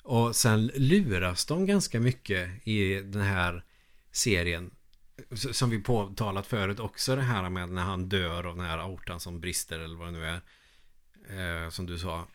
Och 0.02 0.36
sen 0.36 0.66
luras 0.74 1.46
de 1.46 1.66
ganska 1.66 2.00
mycket 2.00 2.66
i 2.66 2.94
den 3.00 3.22
här 3.22 3.64
serien. 4.12 4.70
Som 5.52 5.70
vi 5.70 5.78
påtalat 5.78 6.46
förut 6.46 6.80
också 6.80 7.16
det 7.16 7.22
här 7.22 7.50
med 7.50 7.68
när 7.68 7.82
han 7.82 8.08
dör 8.08 8.44
av 8.44 8.56
den 8.56 8.66
här 8.66 8.78
aortan 8.78 9.20
som 9.20 9.40
brister 9.40 9.78
eller 9.78 9.96
vad 9.96 10.08
det 10.08 10.12
nu 10.12 10.24
är. 10.26 10.40
Eh, 11.64 11.70
som 11.70 11.86
du 11.86 11.98
sa. 11.98 12.26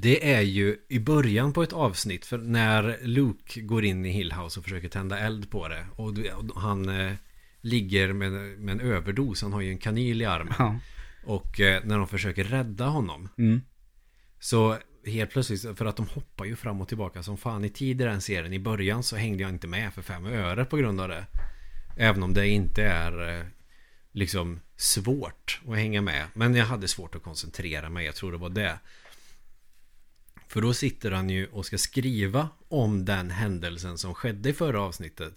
Det 0.00 0.32
är 0.32 0.40
ju 0.40 0.76
i 0.88 0.98
början 0.98 1.52
på 1.52 1.62
ett 1.62 1.72
avsnitt 1.72 2.26
för 2.26 2.38
när 2.38 2.98
Luke 3.02 3.60
går 3.60 3.84
in 3.84 4.06
i 4.06 4.10
Hillhouse 4.10 4.60
och 4.60 4.64
försöker 4.64 4.88
tända 4.88 5.18
eld 5.18 5.50
på 5.50 5.68
det. 5.68 5.86
Och 5.96 6.14
han 6.60 6.88
eh, 6.88 7.12
ligger 7.60 8.12
med, 8.12 8.32
med 8.32 8.72
en 8.72 8.80
överdos. 8.80 9.42
Han 9.42 9.52
har 9.52 9.60
ju 9.60 9.70
en 9.70 9.78
kanyl 9.78 10.22
i 10.22 10.24
armen. 10.24 10.54
ja, 10.58 10.78
Och 11.24 11.60
eh, 11.60 11.84
när 11.84 11.98
de 11.98 12.08
försöker 12.08 12.44
rädda 12.44 12.84
honom. 12.86 13.28
mm, 13.38 13.60
Så 14.40 14.76
helt 15.06 15.30
plötsligt, 15.30 15.78
för 15.78 15.84
att 15.84 15.96
de 15.96 16.06
hoppar 16.06 16.44
ju 16.44 16.56
fram 16.56 16.80
och 16.80 16.88
tillbaka 16.88 17.22
som 17.22 17.36
fan 17.36 17.64
i 17.64 17.68
tid 17.68 18.00
i 18.00 18.04
den 18.04 18.20
serien. 18.20 18.52
I 18.52 18.58
början 18.58 19.02
så 19.02 19.16
hängde 19.16 19.42
jag 19.42 19.50
inte 19.50 19.66
med 19.66 19.94
för 19.94 20.02
fem 20.02 20.26
öre 20.26 20.64
på 20.64 20.76
grund 20.76 21.00
av 21.00 21.08
det. 21.08 21.26
Även 21.96 22.22
om 22.22 22.34
det 22.34 22.48
inte 22.48 22.82
är 22.84 23.38
eh, 23.38 23.44
liksom 24.12 24.60
svårt 24.76 25.60
att 25.68 25.76
hänga 25.76 26.00
med. 26.02 26.26
Men 26.34 26.54
jag 26.54 26.66
hade 26.66 26.88
svårt 26.88 27.14
att 27.14 27.22
koncentrera 27.22 27.88
mig, 27.90 28.06
jag 28.06 28.14
tror 28.14 28.32
det 28.32 28.38
var 28.38 28.50
det. 28.50 28.78
För 30.48 30.60
då 30.62 30.74
sitter 30.74 31.10
han 31.10 31.30
ju 31.30 31.46
och 31.46 31.66
ska 31.66 31.78
skriva 31.78 32.48
om 32.68 33.04
den 33.04 33.30
händelsen 33.30 33.98
som 33.98 34.14
skedde 34.14 34.48
i 34.48 34.52
förra 34.52 34.80
avsnittet. 34.80 35.34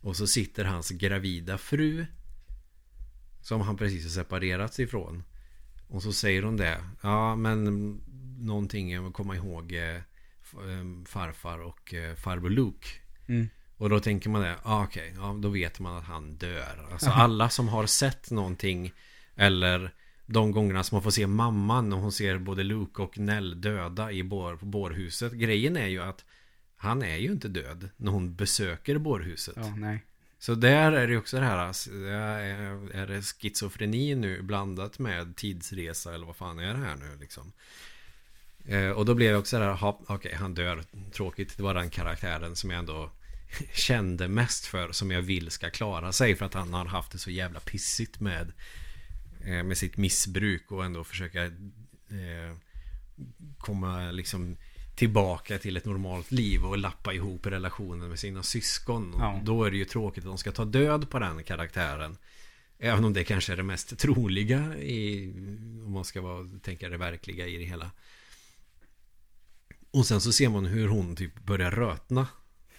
Och 0.00 0.16
så 0.16 0.26
sitter 0.26 0.64
hans 0.64 0.90
gravida 0.90 1.58
fru 1.58 2.06
som 3.42 3.60
han 3.60 3.76
precis 3.76 4.04
har 4.04 4.10
separerats 4.10 4.80
ifrån. 4.80 5.24
Och 5.88 6.02
så 6.02 6.12
säger 6.12 6.42
hon 6.42 6.56
det. 6.56 6.84
Ja, 7.02 7.36
men 7.36 7.64
någonting 8.38 8.94
att 8.94 9.12
komma 9.12 9.36
ihåg 9.36 9.72
eh, 9.72 10.00
farfar 11.06 11.58
och 11.58 11.94
eh, 11.94 12.14
farbror 12.14 12.50
Luke. 12.50 12.88
mm, 13.26 13.48
Och 13.76 13.90
då 13.90 14.00
tänker 14.00 14.30
man 14.30 14.42
det. 14.42 14.56
Ja, 14.64 14.84
okej. 14.84 15.12
Ja, 15.16 15.38
då 15.42 15.48
vet 15.48 15.80
man 15.80 15.96
att 15.96 16.04
han 16.04 16.36
dör. 16.36 16.88
Alltså 16.92 17.10
alla 17.10 17.48
som 17.48 17.68
har 17.68 17.86
sett 17.86 18.30
någonting. 18.30 18.92
Eller 19.36 19.94
de 20.26 20.52
gångerna 20.52 20.84
som 20.84 20.96
man 20.96 21.02
får 21.02 21.10
se 21.10 21.26
mamman. 21.26 21.92
Och 21.92 21.98
hon 21.98 22.12
ser 22.12 22.38
både 22.38 22.62
Luke 22.62 23.02
och 23.02 23.18
Nell 23.18 23.60
döda 23.60 24.12
i 24.12 24.22
bår, 24.22 24.56
på 24.56 24.66
bårhuset. 24.66 25.32
Grejen 25.32 25.76
är 25.76 25.86
ju 25.86 26.02
att 26.02 26.24
han 26.76 27.02
är 27.02 27.16
ju 27.16 27.32
inte 27.32 27.48
död 27.48 27.88
när 27.96 28.12
hon 28.12 28.34
besöker 28.34 28.98
bårhuset. 28.98 29.54
ja, 29.56 29.74
nej. 29.76 30.04
Så 30.38 30.54
där 30.54 30.92
är 30.92 31.08
det 31.08 31.16
också 31.16 31.40
det 31.40 31.46
här, 31.46 31.56
alltså, 31.56 31.90
är, 31.90 33.06
det 33.06 33.22
schizofreni 33.22 34.14
nu 34.14 34.42
blandat 34.42 34.98
med 34.98 35.36
tidsresa 35.36 36.14
eller 36.14 36.26
vad 36.26 36.36
fan 36.36 36.58
är 36.58 36.74
det 36.74 36.80
här 36.80 36.96
nu 36.96 37.16
liksom? 37.20 37.52
Eh, 38.64 38.90
och 38.90 39.04
då 39.04 39.14
blev 39.14 39.30
jag 39.30 39.40
också 39.40 39.58
där, 39.58 39.72
ha, 39.72 40.00
okej 40.06 40.34
han 40.34 40.54
dör, 40.54 40.84
tråkigt, 41.12 41.56
det 41.56 41.62
var 41.62 41.74
den 41.74 41.90
karaktären 41.90 42.56
som 42.56 42.70
jag 42.70 42.78
ändå 42.78 43.10
kände 43.72 44.28
mest 44.28 44.66
för, 44.66 44.92
som 44.92 45.10
jag 45.10 45.22
vill 45.22 45.50
ska 45.50 45.70
klara 45.70 46.12
sig 46.12 46.36
för 46.36 46.46
att 46.46 46.54
han 46.54 46.74
har 46.74 46.86
haft 46.86 47.12
det 47.12 47.18
så 47.18 47.30
jävla 47.30 47.60
pissigt 47.60 48.20
med, 48.20 48.52
med 49.44 49.78
sitt 49.78 49.96
missbruk 49.96 50.72
och 50.72 50.84
ändå 50.84 51.04
försöka 51.04 51.44
eh, 51.44 52.56
komma 53.58 54.10
liksom 54.10 54.56
tillbaka 54.96 55.58
till 55.58 55.76
ett 55.76 55.84
normalt 55.84 56.30
liv 56.30 56.64
och 56.64 56.78
lappa 56.78 57.12
ihop 57.12 57.46
relationen 57.46 58.08
med 58.08 58.18
sina 58.18 58.42
syskon. 58.42 59.14
Ja. 59.18 59.40
Då 59.44 59.64
är 59.64 59.70
det 59.70 59.76
ju 59.76 59.84
tråkigt 59.84 60.24
att 60.24 60.30
de 60.30 60.38
ska 60.38 60.52
ta 60.52 60.64
död 60.64 61.10
på 61.10 61.18
den 61.18 61.44
karaktären. 61.44 62.16
Även 62.78 63.04
om 63.04 63.12
det 63.12 63.24
kanske 63.24 63.52
är 63.52 63.56
det 63.56 63.62
mest 63.62 63.98
troliga 63.98 64.76
i, 64.78 65.32
om 65.86 65.92
man 65.92 66.04
ska 66.04 66.20
vara, 66.20 66.48
tänka 66.62 66.88
det 66.88 66.96
verkliga 66.96 67.46
i 67.46 67.56
det 67.56 67.64
hela. 67.64 67.90
Och 69.90 70.06
sen 70.06 70.20
så 70.20 70.32
ser 70.32 70.48
man 70.48 70.66
hur 70.66 70.88
hon 70.88 71.16
typ 71.16 71.38
börjar 71.44 71.70
rötna. 71.70 72.26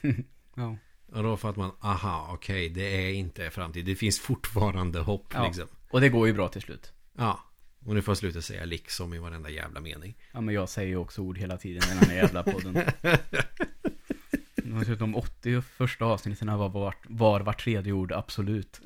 Ja, 0.55 0.78
Och 1.11 1.24
då 1.24 1.38
fattar 1.38 1.61
man, 1.61 1.72
aha, 1.80 2.30
okej, 2.34 2.70
det 2.70 2.82
är 3.07 3.14
inte 3.14 3.49
framtid. 3.49 3.86
Det 3.86 3.95
finns 3.95 4.20
fortfarande 4.20 4.99
hopp 4.99 5.28
Ja. 5.34 5.45
liksom. 5.47 5.68
Och 5.93 6.01
det 6.01 6.09
går 6.09 6.27
ju 6.27 6.33
bra 6.33 6.49
till 6.49 6.61
slut. 6.61 6.91
Ja. 7.17 7.39
Och 7.85 7.93
nu 7.93 8.01
får 8.01 8.11
jag 8.11 8.17
sluta 8.17 8.41
säga 8.41 8.65
liksom 8.65 9.13
i 9.13 9.17
varenda 9.17 9.49
jävla 9.49 9.79
mening. 9.79 10.15
Ja, 10.31 10.41
men 10.41 10.55
jag 10.55 10.69
säger 10.69 10.89
ju 10.89 10.97
också 10.97 11.21
ord 11.21 11.37
hela 11.37 11.57
tiden 11.57 11.83
i 11.83 11.99
den 11.99 12.09
här 12.09 12.15
jävla 12.15 12.43
podden. 12.43 12.85
De 14.99 15.15
80 15.15 15.61
första 15.61 16.05
avsnitten 16.05 16.57
var 16.57 16.69
var, 16.69 16.95
var 17.03 17.39
vart 17.39 17.63
tredje 17.63 17.93
ord 17.93 18.11
absolut. 18.11 18.81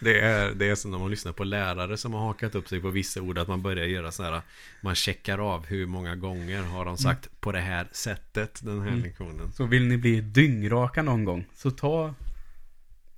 Det 0.00 0.20
är, 0.20 0.54
det 0.54 0.68
är 0.68 0.74
som 0.74 0.90
när 0.90 0.98
man 0.98 1.10
lyssnar 1.10 1.32
på 1.32 1.44
lärare 1.44 1.96
som 1.96 2.14
har 2.14 2.20
hakat 2.20 2.54
upp 2.54 2.68
sig 2.68 2.80
på 2.80 2.90
vissa 2.90 3.20
ord 3.20 3.38
Att 3.38 3.48
man 3.48 3.62
börjar 3.62 3.86
göra 3.86 4.12
så 4.12 4.22
här 4.22 4.40
Man 4.80 4.94
checkar 4.94 5.38
av 5.38 5.66
hur 5.66 5.86
många 5.86 6.16
gånger 6.16 6.62
har 6.62 6.84
de 6.84 6.96
sagt 6.96 7.26
mm. 7.26 7.36
på 7.40 7.52
det 7.52 7.60
här 7.60 7.88
sättet 7.92 8.60
Den 8.64 8.80
här 8.80 8.88
mm. 8.88 9.02
lektionen 9.02 9.52
Så 9.52 9.64
vill 9.64 9.86
ni 9.86 9.96
bli 9.96 10.20
dyngraka 10.20 11.02
någon 11.02 11.24
gång 11.24 11.44
Så 11.54 11.70
ta 11.70 12.14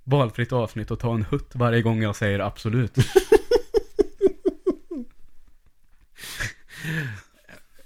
Valfritt 0.09 0.51
avsnitt 0.51 0.91
och 0.91 0.99
ta 0.99 1.13
en 1.13 1.23
hutt 1.23 1.51
varje 1.53 1.81
gång 1.81 2.01
jag 2.03 2.15
säger 2.15 2.39
absolut. 2.39 2.97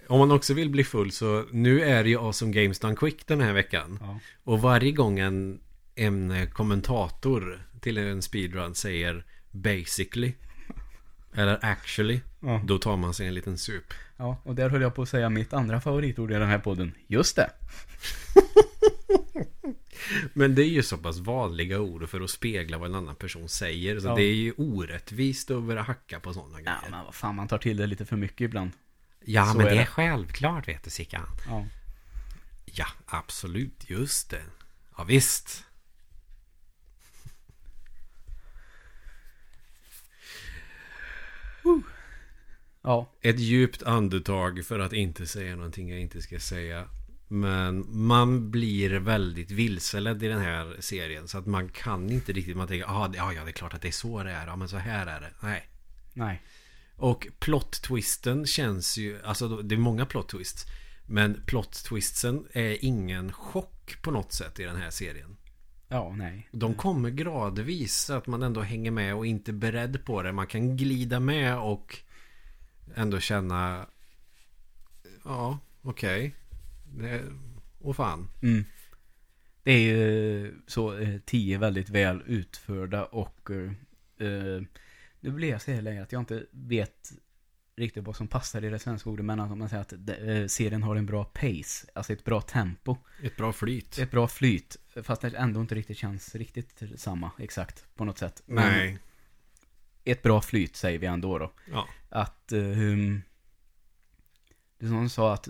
Om 0.07 0.19
man 0.19 0.31
också 0.31 0.53
vill 0.53 0.69
bli 0.69 0.83
full 0.83 1.11
så 1.11 1.45
Nu 1.51 1.81
är 1.81 2.03
det 2.03 2.09
ju 2.09 2.19
Awesome 2.19 2.51
Games 2.51 2.79
Done 2.79 2.95
Quick 2.95 3.27
den 3.27 3.41
här 3.41 3.53
veckan. 3.53 3.99
Ja. 4.01 4.19
Och 4.43 4.61
varje 4.61 4.91
gång 4.91 5.19
en 5.19 5.59
En 5.95 6.47
kommentator 6.53 7.67
till 7.79 7.97
en 7.97 8.21
speedrun 8.21 8.75
säger 8.75 9.25
basically 9.51 10.33
eller 11.33 11.65
actually 11.65 12.19
ja. 12.39 12.61
Då 12.65 12.77
tar 12.77 12.97
man 12.97 13.13
sig 13.13 13.27
en 13.27 13.33
liten 13.33 13.57
sup. 13.57 13.93
Ja, 14.17 14.41
och 14.43 14.55
där 14.55 14.69
höll 14.69 14.81
jag 14.81 14.95
på 14.95 15.01
att 15.01 15.09
säga 15.09 15.29
mitt 15.29 15.53
andra 15.53 15.81
favoritord 15.81 16.31
i 16.31 16.33
den 16.33 16.49
här 16.49 16.59
podden. 16.59 16.93
Just 17.07 17.35
det 17.35 17.49
Men 20.33 20.55
det 20.55 20.63
är 20.63 20.69
ju 20.69 20.83
så 20.83 20.97
pass 20.97 21.17
vanliga 21.17 21.79
ord 21.79 22.09
för 22.09 22.21
att 22.21 22.29
spegla 22.29 22.77
vad 22.77 22.89
en 22.89 22.95
annan 22.95 23.15
person 23.15 23.49
säger. 23.49 23.99
Så 23.99 24.07
ja. 24.07 24.15
det 24.15 24.23
är 24.23 24.35
ju 24.35 24.53
orättvist 24.57 25.51
att 25.51 25.63
börja 25.63 25.81
hacka 25.81 26.19
på 26.19 26.33
sådana 26.33 26.61
grejer. 26.61 26.79
Ja, 26.83 26.89
men 26.91 27.05
vad 27.05 27.15
fan, 27.15 27.35
man 27.35 27.47
tar 27.47 27.57
till 27.57 27.77
det 27.77 27.87
lite 27.87 28.05
för 28.05 28.15
mycket 28.15 28.41
ibland. 28.41 28.71
Ja, 29.25 29.45
så 29.45 29.57
men 29.57 29.67
är 29.67 29.71
det 29.71 29.81
är 29.81 29.85
självklart 29.85 30.67
vet 30.67 30.83
du 30.83 30.89
Sickan. 30.89 31.25
Ja. 31.47 31.65
Ja, 32.65 32.87
absolut, 33.05 33.89
just 33.89 34.29
det. 34.29 34.43
Ja, 34.97 35.03
visst. 35.03 35.63
Ja. 42.81 43.11
Ett 43.21 43.39
djupt 43.39 43.83
andetag 43.83 44.65
för 44.65 44.79
att 44.79 44.93
inte 44.93 45.27
säga 45.27 45.55
någonting 45.55 45.89
jag 45.89 45.99
inte 45.99 46.21
ska 46.21 46.39
säga. 46.39 46.87
Men 47.31 47.85
man 47.89 48.51
blir 48.51 48.99
väldigt 48.99 49.51
vilseledd 49.51 50.23
i 50.23 50.27
den 50.27 50.41
här 50.41 50.75
serien. 50.79 51.27
Så 51.27 51.37
att 51.37 51.45
man 51.45 51.69
kan 51.69 52.09
inte 52.09 52.33
riktigt, 52.33 52.57
man 52.57 52.67
tänker 52.67 52.85
ah, 52.85 53.11
ja, 53.13 53.33
ja 53.33 53.43
det 53.43 53.49
är 53.49 53.53
klart 53.53 53.73
att 53.73 53.81
det 53.81 53.87
är 53.87 53.91
så 53.91 54.23
det 54.23 54.31
är. 54.31 54.47
Ja 54.47 54.55
men 54.55 54.69
så 54.69 54.77
här 54.77 55.07
är 55.07 55.21
det. 55.21 55.31
Nej. 55.41 55.69
Nej. 56.13 56.41
Och 56.95 57.27
plot-twisten 57.39 58.45
känns 58.45 58.97
ju, 58.97 59.21
alltså 59.23 59.61
det 59.61 59.75
är 59.75 59.79
många 59.79 60.05
plot-twists. 60.05 60.65
Men 61.05 61.43
plot-twisten 61.45 62.47
är 62.53 62.85
ingen 62.85 63.33
chock 63.33 64.01
på 64.01 64.11
något 64.11 64.33
sätt 64.33 64.59
i 64.59 64.63
den 64.63 64.75
här 64.75 64.89
serien. 64.89 65.37
Ja, 65.87 66.13
nej. 66.17 66.49
De 66.51 66.73
kommer 66.73 67.09
gradvis 67.09 67.95
så 67.95 68.13
att 68.13 68.27
man 68.27 68.43
ändå 68.43 68.61
hänger 68.61 68.91
med 68.91 69.15
och 69.15 69.25
inte 69.25 69.51
är 69.51 69.53
beredd 69.53 70.05
på 70.05 70.21
det. 70.23 70.31
Man 70.31 70.47
kan 70.47 70.77
glida 70.77 71.19
med 71.19 71.57
och 71.57 71.97
ändå 72.95 73.19
känna 73.19 73.85
Ja, 75.23 75.59
okej 75.81 76.27
okay. 76.27 76.40
Och 77.79 77.95
fan 77.95 78.29
mm. 78.41 78.63
Det 79.63 79.71
är 79.71 79.79
ju 79.79 80.61
så 80.67 80.97
eh, 80.97 81.19
tio 81.25 81.57
väldigt 81.57 81.89
väl 81.89 82.23
utförda 82.25 83.05
och 83.05 83.51
eh, 84.17 84.61
Nu 85.19 85.31
blir 85.31 85.49
jag 85.49 85.61
så 85.61 85.81
länge 85.81 86.03
att 86.03 86.11
jag 86.11 86.21
inte 86.21 86.45
vet 86.51 87.11
riktigt 87.75 88.03
vad 88.03 88.15
som 88.15 88.27
passar 88.27 88.63
i 88.63 88.69
det 88.69 88.79
svenska 88.79 89.09
ordet 89.09 89.25
men 89.25 89.39
att 89.39 89.57
man 89.57 89.69
säger 89.69 89.81
att 89.81 89.93
eh, 89.93 90.47
serien 90.47 90.83
har 90.83 90.95
en 90.95 91.05
bra 91.05 91.23
pace, 91.23 91.87
alltså 91.95 92.13
ett 92.13 92.23
bra 92.23 92.41
tempo. 92.41 92.97
Ett 93.23 93.37
bra 93.37 93.53
flyt. 93.53 93.97
Ett 93.97 94.11
bra 94.11 94.27
flyt, 94.27 94.77
fast 95.03 95.21
det 95.21 95.37
ändå 95.37 95.61
inte 95.61 95.75
riktigt 95.75 95.97
känns 95.97 96.35
riktigt 96.35 96.83
samma, 96.95 97.31
exakt, 97.39 97.85
på 97.95 98.05
något 98.05 98.17
sätt. 98.17 98.43
Nej. 98.45 98.99
ett 100.03 100.21
bra 100.21 100.41
flyt 100.41 100.75
säger 100.75 100.99
vi 100.99 101.07
ändå 101.07 101.39
då. 101.39 101.53
Ja. 101.71 101.87
Att, 102.09 102.51
um, 102.51 103.21
det 104.77 104.87
som 104.87 105.09
sa 105.09 105.33
att 105.33 105.47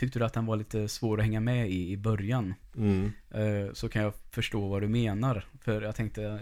tyckte 0.00 0.18
du 0.18 0.24
att 0.24 0.32
den 0.32 0.46
var 0.46 0.56
lite 0.56 0.88
svår 0.88 1.18
att 1.18 1.24
hänga 1.24 1.40
med 1.40 1.70
i 1.70 1.90
i 1.92 1.96
början. 1.96 2.54
Mm. 2.76 3.12
Uh, 3.34 3.72
så 3.72 3.88
kan 3.88 4.02
jag 4.02 4.14
förstå 4.30 4.68
vad 4.68 4.82
du 4.82 4.88
menar. 4.88 5.44
För 5.60 5.82
jag 5.82 5.96
tänkte 5.96 6.40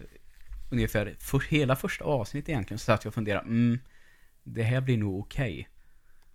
ungefär 0.70 1.16
för 1.18 1.40
hela 1.40 1.76
första 1.76 2.04
avsnittet 2.04 2.48
egentligen 2.48 2.78
så 2.78 2.92
att 2.92 3.04
jag 3.04 3.14
funderade, 3.14 3.46
mm, 3.46 3.78
det 4.44 4.62
här 4.62 4.80
blir 4.80 4.98
nog 4.98 5.20
okej. 5.20 5.52
Okay. 5.52 5.64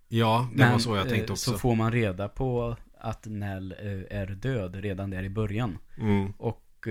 Ja, 0.08 0.48
det 0.52 0.58
Men, 0.58 0.72
var 0.72 0.78
så 0.78 0.96
jag 0.96 1.08
tänkte 1.08 1.26
eh, 1.26 1.32
också. 1.32 1.50
Så 1.50 1.58
får 1.58 1.74
man 1.74 1.92
reda 1.92 2.28
på 2.28 2.76
att 2.98 3.26
Nell 3.26 3.72
eh, 3.72 4.18
är 4.18 4.26
död 4.26 4.76
redan 4.76 5.10
där 5.10 5.22
i 5.22 5.30
början. 5.30 5.78
Mm. 5.98 6.32
Och 6.38 6.88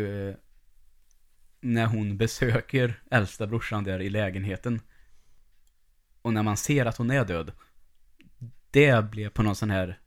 när 1.61 1.85
hon 1.85 2.17
besöker 2.17 3.01
äldsta 3.11 3.47
brorsan 3.47 3.83
där 3.83 4.01
i 4.01 4.09
lägenheten 4.09 4.81
och 6.21 6.33
när 6.33 6.43
man 6.43 6.57
ser 6.57 6.85
att 6.85 6.97
hon 6.97 7.11
är 7.11 7.25
död 7.25 7.51
det 8.73 9.11
blev 9.11 9.29
på 9.29 9.43
någon 9.43 9.55
sån 9.55 9.69
här 9.69 9.99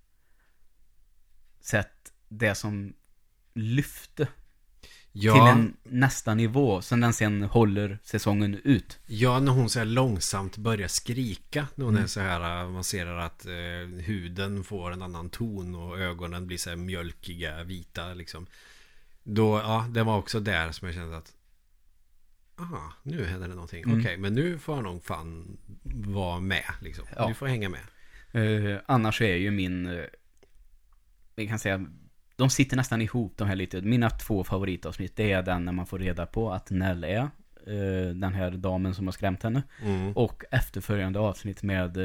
sätt 1.66 2.12
det 2.28 2.54
som 2.54 2.92
lyfte 3.54 4.28
ja. 5.12 5.32
till 5.32 5.42
en 5.42 5.76
nästa 5.82 6.34
nivå 6.34 6.82
som 6.82 7.00
den 7.00 7.12
sen 7.12 7.42
håller 7.42 7.98
säsongen 8.02 8.60
ut. 8.64 8.98
Ja, 9.06 9.40
när 9.40 9.52
hon 9.52 9.70
så 9.70 9.78
här 9.78 9.86
långsamt 9.86 10.56
börjar 10.56 10.88
skrika. 10.88 11.66
När 11.74 11.84
hon 11.84 11.94
mm. 11.94 12.04
är 12.04 12.08
så 12.08 12.20
här, 12.20 12.68
man 12.68 12.84
ser 12.84 13.06
att 13.06 13.46
eh, 13.46 14.02
huden 14.04 14.64
får 14.64 14.92
en 14.92 15.02
annan 15.02 15.30
ton 15.30 15.74
och 15.74 15.98
ögonen 15.98 16.46
blir 16.46 16.58
så 16.58 16.70
här 16.70 16.76
mjölkiga, 16.76 17.64
vita 17.64 18.14
liksom. 18.14 18.46
Då, 19.22 19.58
ja, 19.58 19.86
det 19.90 20.02
var 20.02 20.18
också 20.18 20.40
där 20.40 20.72
som 20.72 20.88
jag 20.88 20.94
kände 20.94 21.16
att 21.16 21.32
Aha, 22.58 22.92
nu 23.02 23.24
händer 23.24 23.48
det 23.48 23.54
någonting. 23.54 23.84
Mm. 23.84 24.00
Okej, 24.00 24.16
men 24.16 24.34
nu 24.34 24.58
får 24.58 24.74
jag 24.74 24.84
nog 24.84 25.04
fan 25.04 25.58
vara 26.06 26.40
med 26.40 26.64
liksom. 26.80 27.04
Ja. 27.16 27.28
Nu 27.28 27.34
får 27.34 27.46
hänga 27.46 27.68
med. 27.68 27.80
Uh, 28.34 28.78
annars 28.86 29.20
är 29.22 29.36
ju 29.36 29.50
min, 29.50 29.86
uh, 29.86 30.04
vi 31.36 31.48
kan 31.48 31.58
säga, 31.58 31.86
de 32.36 32.50
sitter 32.50 32.76
nästan 32.76 33.02
ihop 33.02 33.34
de 33.36 33.48
här 33.48 33.56
lite. 33.56 33.82
Mina 33.82 34.10
två 34.10 34.44
favoritavsnitt, 34.44 35.16
det 35.16 35.32
är 35.32 35.42
den 35.42 35.64
när 35.64 35.72
man 35.72 35.86
får 35.86 35.98
reda 35.98 36.26
på 36.26 36.52
att 36.52 36.70
Nell 36.70 37.04
är 37.04 37.20
uh, 37.68 38.14
den 38.14 38.34
här 38.34 38.50
damen 38.50 38.94
som 38.94 39.06
har 39.06 39.12
skrämt 39.12 39.42
henne. 39.42 39.62
Mm. 39.82 40.12
Och 40.12 40.44
efterföljande 40.50 41.18
avsnitt 41.18 41.62
med 41.62 41.98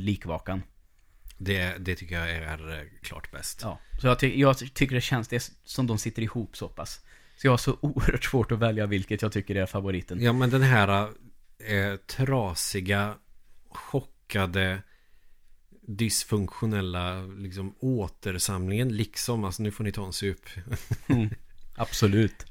likvakan. 0.00 0.62
Det, 1.38 1.74
det 1.78 1.94
tycker 1.94 2.18
jag 2.18 2.30
är 2.30 2.88
klart 3.02 3.30
bäst. 3.30 3.60
Ja, 3.62 3.78
så 4.00 4.06
jag, 4.06 4.18
ty 4.18 4.40
jag 4.40 4.58
tycker 4.58 4.94
det 4.94 5.00
känns 5.00 5.28
det 5.28 5.52
som 5.64 5.86
de 5.86 5.98
sitter 5.98 6.22
ihop 6.22 6.56
så 6.56 6.68
pass. 6.68 7.04
Så 7.36 7.46
jag 7.46 7.52
har 7.52 7.58
så 7.58 7.78
oerhört 7.80 8.24
svårt 8.24 8.52
att 8.52 8.58
välja 8.58 8.86
vilket 8.86 9.22
jag 9.22 9.32
tycker 9.32 9.54
är 9.54 9.66
favoriten. 9.66 10.22
Ja, 10.22 10.32
men 10.32 10.50
den 10.50 10.62
här 10.62 11.08
eh, 11.58 11.96
trasiga, 11.96 13.14
chockade, 13.68 14.82
dysfunktionella 15.86 17.22
liksom, 17.22 17.74
återsamlingen. 17.78 18.96
Liksom, 18.96 19.44
alltså 19.44 19.62
nu 19.62 19.70
får 19.70 19.84
ni 19.84 19.92
ta 19.92 20.06
en 20.06 20.12
sup. 20.12 20.48
mm, 21.06 21.30
absolut. 21.74 22.46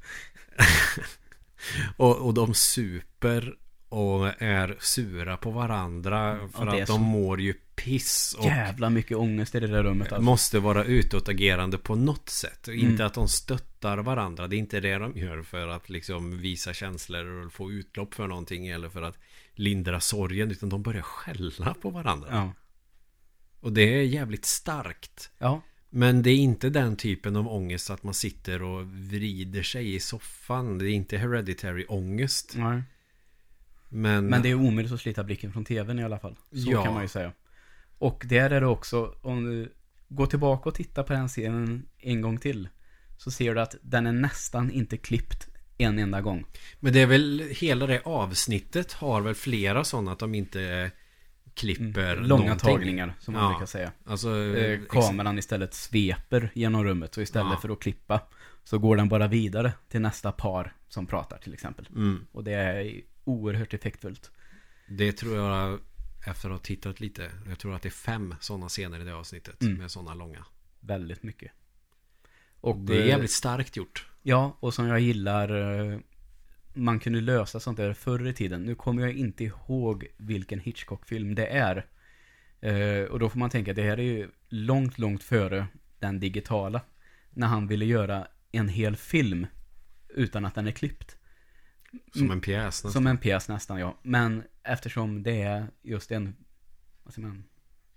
och, 1.96 2.16
och 2.16 2.34
de 2.34 2.54
super 2.54 3.54
och 3.88 4.42
är 4.42 4.76
sura 4.80 5.36
på 5.36 5.50
varandra 5.50 6.48
för 6.52 6.66
att 6.66 6.86
de 6.86 7.02
mår 7.02 7.40
ju 7.40 7.54
piss. 7.74 8.36
Och 8.38 8.44
Jävla 8.44 8.90
mycket 8.90 9.16
ångest 9.16 9.54
i 9.54 9.60
det 9.60 9.66
där 9.66 9.82
rummet. 9.82 10.12
Alltså. 10.12 10.22
Måste 10.22 10.58
vara 10.58 10.84
utåtagerande 10.84 11.78
på 11.78 11.94
något 11.94 12.28
sätt. 12.28 12.68
Mm. 12.68 12.80
Inte 12.80 13.06
att 13.06 13.14
de 13.14 13.28
stöttar 13.28 13.98
varandra. 13.98 14.48
Det 14.48 14.56
är 14.56 14.58
inte 14.58 14.80
det 14.80 14.98
de 14.98 15.18
gör 15.18 15.42
för 15.42 15.68
att 15.68 15.88
liksom 15.88 16.38
visa 16.38 16.72
känslor 16.72 17.46
och 17.46 17.52
få 17.52 17.72
utlopp 17.72 18.14
för 18.14 18.26
någonting 18.26 18.68
eller 18.68 18.88
för 18.88 19.02
att 19.02 19.18
lindra 19.54 20.00
sorgen. 20.00 20.50
Utan 20.50 20.68
de 20.68 20.82
börjar 20.82 21.02
skälla 21.02 21.74
på 21.74 21.90
varandra. 21.90 22.28
Ja. 22.30 22.52
Och 23.64 23.72
det 23.72 23.98
är 23.98 24.02
jävligt 24.02 24.44
starkt. 24.44 25.30
Ja. 25.38 25.62
Men 25.90 26.22
det 26.22 26.30
är 26.30 26.36
inte 26.36 26.70
den 26.70 26.96
typen 26.96 27.36
av 27.36 27.48
ångest 27.48 27.90
att 27.90 28.02
man 28.02 28.14
sitter 28.14 28.62
och 28.62 28.86
vrider 28.86 29.62
sig 29.62 29.94
i 29.94 30.00
soffan. 30.00 30.78
Det 30.78 30.90
är 30.90 30.90
inte 30.90 31.16
hereditary 31.16 31.84
ångest. 31.88 32.54
Nej. 32.56 32.82
Men, 33.88 34.26
Men 34.26 34.42
det 34.42 34.48
är 34.48 34.54
omöjligt 34.54 34.92
att 34.92 35.00
slita 35.00 35.24
blicken 35.24 35.52
från 35.52 35.64
tvn 35.64 35.98
i 35.98 36.04
alla 36.04 36.18
fall. 36.18 36.36
Så 36.50 36.70
ja. 36.70 36.84
kan 36.84 36.94
man 36.94 37.02
ju 37.02 37.08
säga. 37.08 37.32
Och 37.98 38.24
där 38.28 38.50
är 38.50 38.60
det 38.60 38.66
också, 38.66 39.14
om 39.22 39.44
du 39.44 39.72
går 40.08 40.26
tillbaka 40.26 40.68
och 40.68 40.74
tittar 40.74 41.02
på 41.02 41.12
den 41.12 41.28
serien 41.28 41.86
en 41.98 42.20
gång 42.20 42.38
till. 42.38 42.68
Så 43.18 43.30
ser 43.30 43.54
du 43.54 43.60
att 43.60 43.76
den 43.82 44.06
är 44.06 44.12
nästan 44.12 44.70
inte 44.70 44.96
klippt 44.96 45.48
en 45.78 45.98
enda 45.98 46.20
gång. 46.20 46.44
Men 46.80 46.92
det 46.92 47.00
är 47.00 47.06
väl, 47.06 47.48
hela 47.50 47.86
det 47.86 48.02
avsnittet 48.04 48.92
har 48.92 49.20
väl 49.20 49.34
flera 49.34 49.84
sådana 49.84 50.12
att 50.12 50.18
de 50.18 50.34
inte 50.34 50.90
klipper 51.54 52.12
Mm. 52.12 52.24
Långa 52.28 52.42
någonting. 52.42 52.76
tagningar, 52.76 53.14
som 53.20 53.34
man 53.34 53.42
Ja. 53.42 53.48
brukar 53.50 53.66
säga. 53.66 53.92
Alltså, 54.04 54.28
Eh, 54.36 54.72
ex- 54.72 54.86
kameran 54.90 55.38
istället 55.38 55.74
sveper 55.74 56.50
genom 56.54 56.84
rummet, 56.84 57.14
så 57.14 57.20
istället 57.20 57.52
Ja. 57.52 57.58
för 57.60 57.68
att 57.68 57.80
klippa 57.80 58.20
så 58.64 58.78
går 58.78 58.96
den 58.96 59.08
bara 59.08 59.26
vidare 59.28 59.72
till 59.88 60.00
nästa 60.00 60.32
par 60.32 60.72
som 60.88 61.06
pratar 61.06 61.38
till 61.38 61.54
exempel. 61.54 61.88
mm, 61.96 62.26
Och 62.32 62.44
det 62.44 62.52
är 62.52 63.00
oerhört 63.24 63.74
effektfullt. 63.74 64.30
det 64.88 65.12
tror 65.12 65.36
jag, 65.36 65.80
efter 66.26 66.48
att 66.48 66.52
ha 66.54 66.58
tittat 66.58 67.00
lite, 67.00 67.30
jag 67.48 67.58
tror 67.58 67.74
att 67.74 67.82
det 67.82 67.88
är 67.88 67.90
fem 67.90 68.34
sådana 68.40 68.68
scener 68.68 69.00
i 69.00 69.04
det 69.04 69.14
avsnittet. 69.14 69.62
Mm. 69.62 69.74
Med 69.78 69.90
sådana 69.90 70.14
långa. 70.14 70.44
Väldigt 70.80 71.22
mycket. 71.22 71.52
Och, 72.60 72.76
Det 72.76 72.96
är 72.96 73.00
eh, 73.00 73.06
jävligt 73.08 73.30
starkt 73.30 73.76
gjort. 73.76 74.06
Ja, 74.22 74.56
och 74.60 74.74
som 74.74 74.86
jag 74.88 75.00
gillar 75.00 75.48
eh, 75.92 75.98
Man 76.74 77.00
kunde 77.00 77.20
lösa 77.20 77.60
sånt 77.60 77.76
där 77.76 77.92
förr 77.92 78.26
i 78.26 78.32
tiden. 78.32 78.62
Nu 78.62 78.74
kommer 78.74 79.02
jag 79.02 79.12
inte 79.12 79.44
ihåg 79.44 80.06
vilken 80.16 80.60
Hitchcock-film 80.60 81.34
det 81.34 81.46
är. 81.46 81.86
Eh, 82.60 83.04
Och 83.04 83.18
då 83.18 83.28
får 83.28 83.38
man 83.38 83.50
tänka 83.50 83.70
att 83.70 83.76
det 83.76 83.82
här 83.82 83.98
är 83.98 84.02
ju 84.02 84.28
långt, 84.48 84.98
långt 84.98 85.22
före 85.22 85.66
den 85.98 86.20
digitala. 86.20 86.80
När 87.30 87.46
han 87.46 87.66
ville 87.66 87.84
göra 87.84 88.26
en 88.52 88.68
hel 88.68 88.96
film 88.96 89.46
Utan 90.08 90.44
att 90.44 90.54
den 90.54 90.66
är 90.66 90.70
klippt. 90.70 91.16
Som 92.12 92.30
en 92.30 92.40
pjäs 92.40 92.64
nästan. 92.64 92.92
Som 92.92 93.06
en 93.06 93.18
pjäs 93.18 93.48
nästan, 93.48 93.78
ja. 93.80 93.98
Men 94.02 94.42
eftersom 94.62 95.22
det 95.22 95.42
är 95.42 95.66
just 95.82 96.10
en 96.12 96.34
Vad 97.02 97.14
säger 97.14 97.28
man 97.28 97.44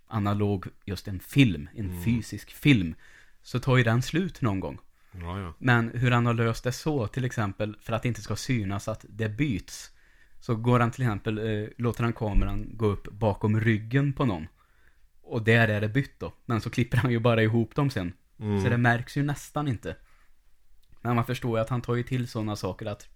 Analog, 0.07 0.65
just 0.85 1.07
en 1.07 1.19
film 1.19 1.69
En 1.75 1.85
Mm. 1.89 2.03
fysisk 2.03 2.51
film 2.51 2.95
Så 3.41 3.59
tar 3.59 3.77
ju 3.77 3.83
den 3.83 4.01
slut 4.01 4.41
någon 4.41 4.59
gång 4.59 4.79
Ja, 5.21 5.39
ja. 5.39 5.53
men 5.59 5.91
hur 5.93 6.11
han 6.11 6.25
har 6.25 6.33
löst 6.33 6.63
det 6.63 6.71
så, 6.71 7.07
till 7.07 7.25
exempel, 7.25 7.77
för 7.81 7.93
att 7.93 8.01
det 8.01 8.07
inte 8.07 8.21
ska 8.21 8.35
synas 8.35 8.87
att 8.87 9.05
det 9.09 9.29
byts. 9.29 9.91
Så 10.39 10.55
går 10.55 10.79
han 10.79 10.91
till 10.91 11.01
exempel, 11.03 11.37
eh, 11.37 11.67
låter 11.77 12.03
han 12.03 12.13
kameran 12.13 12.69
gå 12.73 12.85
upp 12.85 13.11
bakom 13.11 13.59
ryggen 13.59 14.13
på 14.13 14.25
någon. 14.25 14.47
Och 15.21 15.43
där 15.43 15.67
är 15.67 15.81
det 15.81 15.89
bytt 15.89 16.19
då. 16.19 16.33
Men 16.45 16.61
så 16.61 16.69
klipper 16.69 16.97
han 16.97 17.11
ju 17.11 17.19
bara 17.19 17.43
ihop 17.43 17.75
dem 17.75 17.89
sen. 17.89 18.13
Mm. 18.39 18.63
Så 18.63 18.69
det 18.69 18.77
märks 18.77 19.17
ju 19.17 19.23
nästan 19.23 19.67
inte. 19.67 19.95
Men 21.01 21.15
man 21.15 21.25
förstår 21.25 21.57
ju 21.57 21.61
att 21.61 21.69
han 21.69 21.81
tar 21.81 21.95
ju 21.95 22.03
till 22.03 22.27
sådana 22.27 22.55
saker 22.55 22.85
att, 22.85 23.09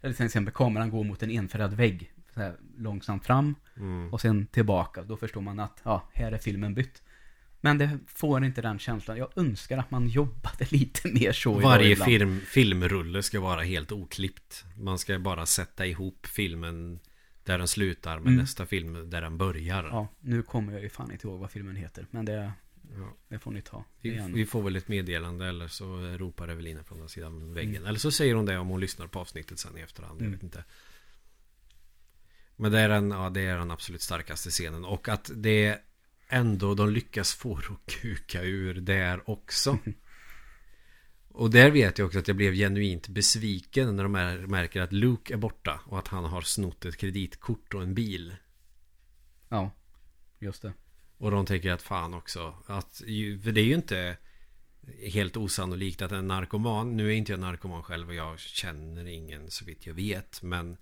eller 0.00 0.14
till 0.14 0.24
exempel 0.26 0.54
kameran 0.54 0.90
går 0.90 1.04
mot 1.04 1.22
en 1.22 1.30
enfärgad 1.30 1.74
vägg. 1.74 2.12
Så 2.34 2.40
här, 2.40 2.56
långsamt 2.76 3.26
fram 3.26 3.54
Mm. 3.76 4.12
och 4.12 4.20
sen 4.20 4.46
tillbaka. 4.46 5.02
Då 5.02 5.16
förstår 5.16 5.40
man 5.40 5.60
att, 5.60 5.80
ja, 5.84 6.08
här 6.14 6.32
är 6.32 6.38
filmen 6.38 6.74
bytt. 6.74 7.02
Men 7.60 7.78
det 7.78 7.98
får 8.06 8.44
inte 8.44 8.62
den 8.62 8.78
känslan. 8.78 9.16
Jag 9.18 9.30
önskar 9.36 9.78
att 9.78 9.90
man 9.90 10.08
jobbade 10.08 10.66
lite 10.70 11.08
mer 11.08 11.32
så 11.32 11.52
Varje 11.52 11.92
ibland. 11.92 12.10
film, 12.10 12.40
filmrulle 12.40 13.22
ska 13.22 13.40
vara 13.40 13.62
helt 13.62 13.92
oklippt. 13.92 14.64
Man 14.76 14.98
ska 14.98 15.18
bara 15.18 15.46
sätta 15.46 15.86
ihop 15.86 16.26
filmen 16.26 17.00
där 17.44 17.58
den 17.58 17.68
slutar 17.68 18.18
med 18.18 18.26
Mm. 18.26 18.36
nästa 18.40 18.66
film 18.66 19.10
där 19.10 19.20
den 19.22 19.38
börjar. 19.38 19.84
Ja, 19.84 20.08
nu 20.20 20.42
kommer 20.42 20.72
jag 20.72 20.82
ju 20.82 20.88
fan 20.88 21.12
inte 21.12 21.26
ihåg 21.26 21.40
vad 21.40 21.50
filmen 21.50 21.76
heter. 21.76 22.06
Men 22.10 22.24
det, 22.24 22.52
Ja. 22.96 23.16
det 23.28 23.38
får 23.38 23.50
ni 23.50 23.62
ta. 23.62 23.84
Vi, 24.00 24.20
vi 24.34 24.46
får 24.46 24.62
väl 24.62 24.76
ett 24.76 24.88
meddelande 24.88 25.46
eller 25.46 25.68
så 25.68 25.84
ropar 26.18 26.48
Evelina 26.48 26.84
från 26.84 26.98
den 26.98 27.08
sidan 27.08 27.54
väggen. 27.54 27.76
Mm. 27.76 27.88
Eller 27.88 27.98
så 27.98 28.10
säger 28.10 28.34
hon 28.34 28.46
det 28.46 28.58
om 28.58 28.68
hon 28.68 28.80
lyssnar 28.80 29.06
på 29.06 29.18
avsnittet 29.18 29.58
sen 29.58 29.78
i 29.78 29.80
efterhand. 29.80 30.20
Jag 30.20 30.26
Mm. 30.26 30.32
vet 30.32 30.42
inte. 30.42 30.64
Men 32.56 32.72
det 32.72 32.80
är, 32.80 32.88
den, 32.88 33.10
ja, 33.10 33.30
det 33.30 33.40
är 33.40 33.58
den 33.58 33.70
absolut 33.70 34.02
starkaste 34.02 34.50
scenen. 34.50 34.84
Och 34.84 35.08
att 35.08 35.30
det 35.34 35.78
ändå 36.28 36.74
de 36.74 36.90
lyckas 36.90 37.34
få 37.34 37.56
det 37.58 37.66
att 37.72 37.94
kuka 38.00 38.42
ur 38.42 38.74
där 38.74 39.30
också. 39.30 39.78
Och 41.28 41.50
där 41.50 41.70
vet 41.70 41.98
jag 41.98 42.06
också 42.06 42.18
att 42.18 42.28
jag 42.28 42.36
blev 42.36 42.54
genuint 42.54 43.08
besviken 43.08 43.96
när 43.96 44.02
de 44.02 44.14
är- 44.14 44.46
märker 44.46 44.80
att 44.80 44.92
Luke 44.92 45.34
är 45.34 45.38
borta 45.38 45.80
och 45.84 45.98
att 45.98 46.08
han 46.08 46.24
har 46.24 46.42
snott 46.42 46.84
ett 46.84 46.96
kreditkort 46.96 47.74
och 47.74 47.82
en 47.82 47.94
bil. 47.94 48.36
Ja, 49.48 49.70
just 50.38 50.62
det. 50.62 50.72
Och 51.18 51.30
de 51.30 51.46
tänker 51.46 51.72
att 51.72 51.82
fan 51.82 52.14
också 52.14 52.54
att, 52.66 53.02
För 53.42 53.52
det 53.52 53.60
är 53.60 53.64
ju 53.64 53.74
inte 53.74 54.16
Helt 55.12 55.36
osannolikt 55.36 56.02
att 56.02 56.12
en 56.12 56.26
narkoman 56.26 56.96
Nu 56.96 57.06
är 57.08 57.12
inte 57.16 57.32
jag 57.32 57.40
narkoman 57.40 57.82
själv 57.82 58.08
och 58.08 58.14
jag 58.14 58.38
känner 58.38 59.06
ingen 59.06 59.50
så 59.50 59.64
vitt 59.64 59.86
jag 59.86 59.94
vet 59.94 60.42
Men 60.42 60.76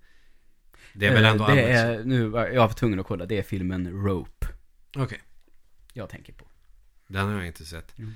Det 0.93 1.05
är 1.07 1.13
väl 1.13 1.23
Eh, 1.23 1.31
ändå 1.31 1.47
Det 1.47 1.61
är, 1.61 2.03
nu 2.03 2.21
jag 2.31 2.67
var 2.67 2.73
tvungen 2.73 2.99
att 2.99 3.05
kolla. 3.05 3.25
Det 3.25 3.37
är 3.37 3.43
filmen 3.43 4.05
Rope. 4.05 4.47
Okej 4.95 5.21
Jag 5.97 6.09
tänker 6.09 6.33
på. 6.33 6.45
Den 7.07 7.27
har 7.27 7.33
jag 7.33 7.47
inte 7.47 7.65
sett 7.65 7.97
Mm. 7.97 8.13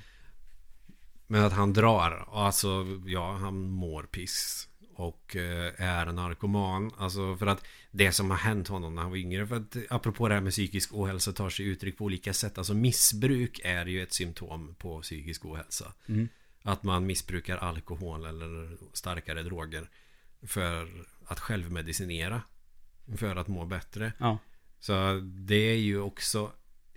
Men 1.26 1.44
att 1.44 1.52
han 1.52 1.72
drar 1.72 2.28
Alltså 2.32 2.86
ja 3.06 3.32
han 3.36 3.70
mår 3.70 4.02
piss 4.02 4.68
Och 4.94 5.36
eh, 5.36 5.72
är 5.76 6.06
en 6.06 6.14
narkoman 6.14 6.92
Alltså 6.98 7.36
för 7.36 7.46
att 7.46 7.64
Det 7.90 8.12
som 8.12 8.30
har 8.30 8.36
hänt 8.36 8.68
honom 8.68 8.94
när 8.94 9.02
han 9.02 9.10
var 9.10 9.18
yngre 9.18 9.46
För 9.46 9.56
att 9.56 9.76
apropå 9.90 10.28
det 10.28 10.34
här 10.34 10.40
med 10.40 10.52
psykisk 10.52 10.94
ohälsa 10.94 11.32
tar 11.32 11.50
sig 11.50 11.66
uttryck 11.66 11.98
på 11.98 12.04
olika 12.04 12.32
sätt 12.32 12.58
Alltså 12.58 12.74
missbruk 12.74 13.60
är 13.64 13.86
ju 13.86 14.02
ett 14.02 14.12
symptom 14.14 14.74
på 14.78 15.00
psykisk 15.00 15.44
ohälsa 15.44 15.92
Mm. 16.06 16.28
Att 16.62 16.82
man 16.82 17.06
missbrukar 17.06 17.56
alkohol 17.56 18.24
eller 18.24 18.76
starkare 18.92 19.42
droger 19.42 19.90
För 20.42 21.04
att 21.24 21.40
självmedicinera 21.40 22.42
För 23.16 23.36
att 23.36 23.48
må 23.48 23.64
bättre 23.66 24.12
Ja, 24.18 24.38
Så 24.80 25.20
det 25.22 25.54
är 25.72 25.78
ju 25.78 26.00
också 26.00 26.52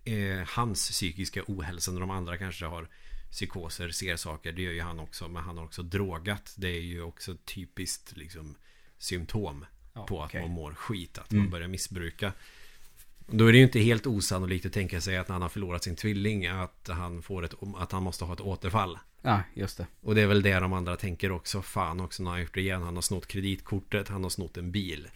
eh, 0.06 0.48
Hans 0.48 0.90
psykiska 0.90 1.44
ohälsa 1.48 1.92
När 1.92 2.00
de 2.00 2.10
andra 2.10 2.38
kanske 2.38 2.66
har 2.66 2.88
Psykoser, 3.32 3.90
ser 3.90 4.16
saker 4.16 4.52
Det 4.52 4.62
gör 4.62 4.72
ju 4.72 4.82
han 4.82 5.00
också 5.00 5.28
Men 5.28 5.44
han 5.44 5.58
har 5.58 5.66
också 5.66 5.84
drogat. 5.84 6.54
Det 6.58 6.68
är 6.68 6.82
ju 6.82 7.02
också 7.02 7.36
typiskt 7.46 8.18
liksom 8.18 8.56
Symptom 8.98 9.66
Ja, 9.94 10.06
på 10.06 10.24
att 10.24 10.34
man 10.34 10.50
mår 10.50 10.74
skit 10.74 11.18
Att 11.18 11.32
Mm. 11.32 11.44
man 11.44 11.52
börjar 11.52 11.68
missbruka 11.68 12.34
Då 13.28 13.46
är 13.48 13.52
det 13.52 13.58
ju 13.58 13.64
inte 13.64 13.80
helt 13.80 14.08
osannolikt 14.08 14.66
att 14.66 14.74
tänka 14.74 15.02
sig 15.02 15.18
att 15.18 15.28
när 15.28 15.34
han 15.34 15.42
har 15.42 15.50
förlorat 15.50 15.84
sin 15.84 15.96
tvilling 15.96 16.48
Att 16.48 16.90
han 16.92 17.22
får 17.22 17.46
ett 17.46 17.54
Att 17.78 17.92
han 17.92 18.04
måste 18.04 18.26
ha 18.26 18.34
ett 18.34 18.42
återfall 18.42 19.00
ja 19.22 19.42
just 19.54 19.78
det. 19.78 19.88
och 20.02 20.16
det 20.16 20.22
är 20.22 20.28
väl 20.28 20.42
det 20.42 20.60
de 20.60 20.74
andra 20.74 20.96
tänker 20.96 21.32
också. 21.32 21.62
Fan 21.62 22.00
också 22.00 22.24
när 22.24 22.30
han 22.30 22.38
har 22.38 22.42
gjort 22.44 22.54
det 22.54 22.62
igen. 22.62 22.82
Han 22.82 22.96
har 22.96 23.02
snott 23.02 23.28
kreditkortet, 23.28 24.08
han 24.10 24.24
har 24.24 24.30
snott 24.30 24.58
en 24.58 24.72
bil. 24.72 25.08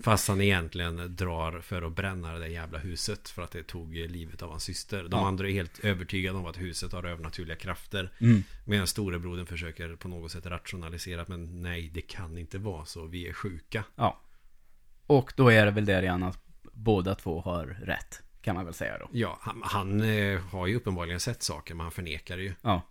Fast 0.00 0.28
han 0.28 0.40
egentligen 0.40 1.16
drar 1.16 1.60
för 1.60 1.82
att 1.82 1.92
bränna 1.96 2.32
det 2.32 2.38
där 2.38 2.46
jävla 2.46 2.78
huset. 2.78 3.28
För 3.28 3.42
att 3.42 3.50
det 3.50 3.62
tog 3.62 3.94
livet 3.94 4.42
av 4.42 4.50
hans 4.50 4.62
syster. 4.64 5.02
De 5.02 5.20
Ja. 5.20 5.26
andra 5.26 5.48
är 5.48 5.52
helt 5.52 5.78
övertygade 5.84 6.38
om 6.38 6.46
att 6.46 6.58
huset 6.60 6.92
har 6.92 7.04
övernaturliga 7.04 7.56
krafter. 7.56 8.12
mm. 8.18 8.42
Medan 8.64 8.86
storebrodern 8.86 9.46
försöker 9.46 9.96
på 9.96 10.08
något 10.08 10.30
sätt 10.32 10.46
rationalisera. 10.46 11.24
Men 11.28 11.62
nej, 11.62 11.90
det 11.94 12.00
kan 12.00 12.38
inte 12.38 12.58
vara 12.58 12.84
så. 12.84 13.06
Vi 13.06 13.28
är 13.28 13.32
sjuka. 13.32 13.84
ja. 13.96 14.20
Och 15.06 15.32
då 15.36 15.48
är 15.52 15.64
det 15.64 15.70
väl 15.70 15.84
där 15.84 16.02
igen 16.02 16.22
att 16.22 16.38
båda 16.76 17.14
två 17.14 17.40
har 17.40 17.66
rätt. 17.66 18.22
Kan 18.40 18.54
man 18.56 18.64
väl 18.64 18.74
säga 18.74 18.98
då. 18.98 19.08
Ja, 19.12 19.38
han, 19.40 19.60
han 19.64 20.00
eh, 20.00 20.40
har 20.40 20.66
ju 20.66 20.76
uppenbarligen 20.76 21.20
sett 21.20 21.42
saker. 21.42 21.74
Men 21.74 21.84
han 21.84 21.90
förnekar 21.92 22.36
det 22.36 22.42
ju. 22.42 22.54
Ja. 22.62 22.82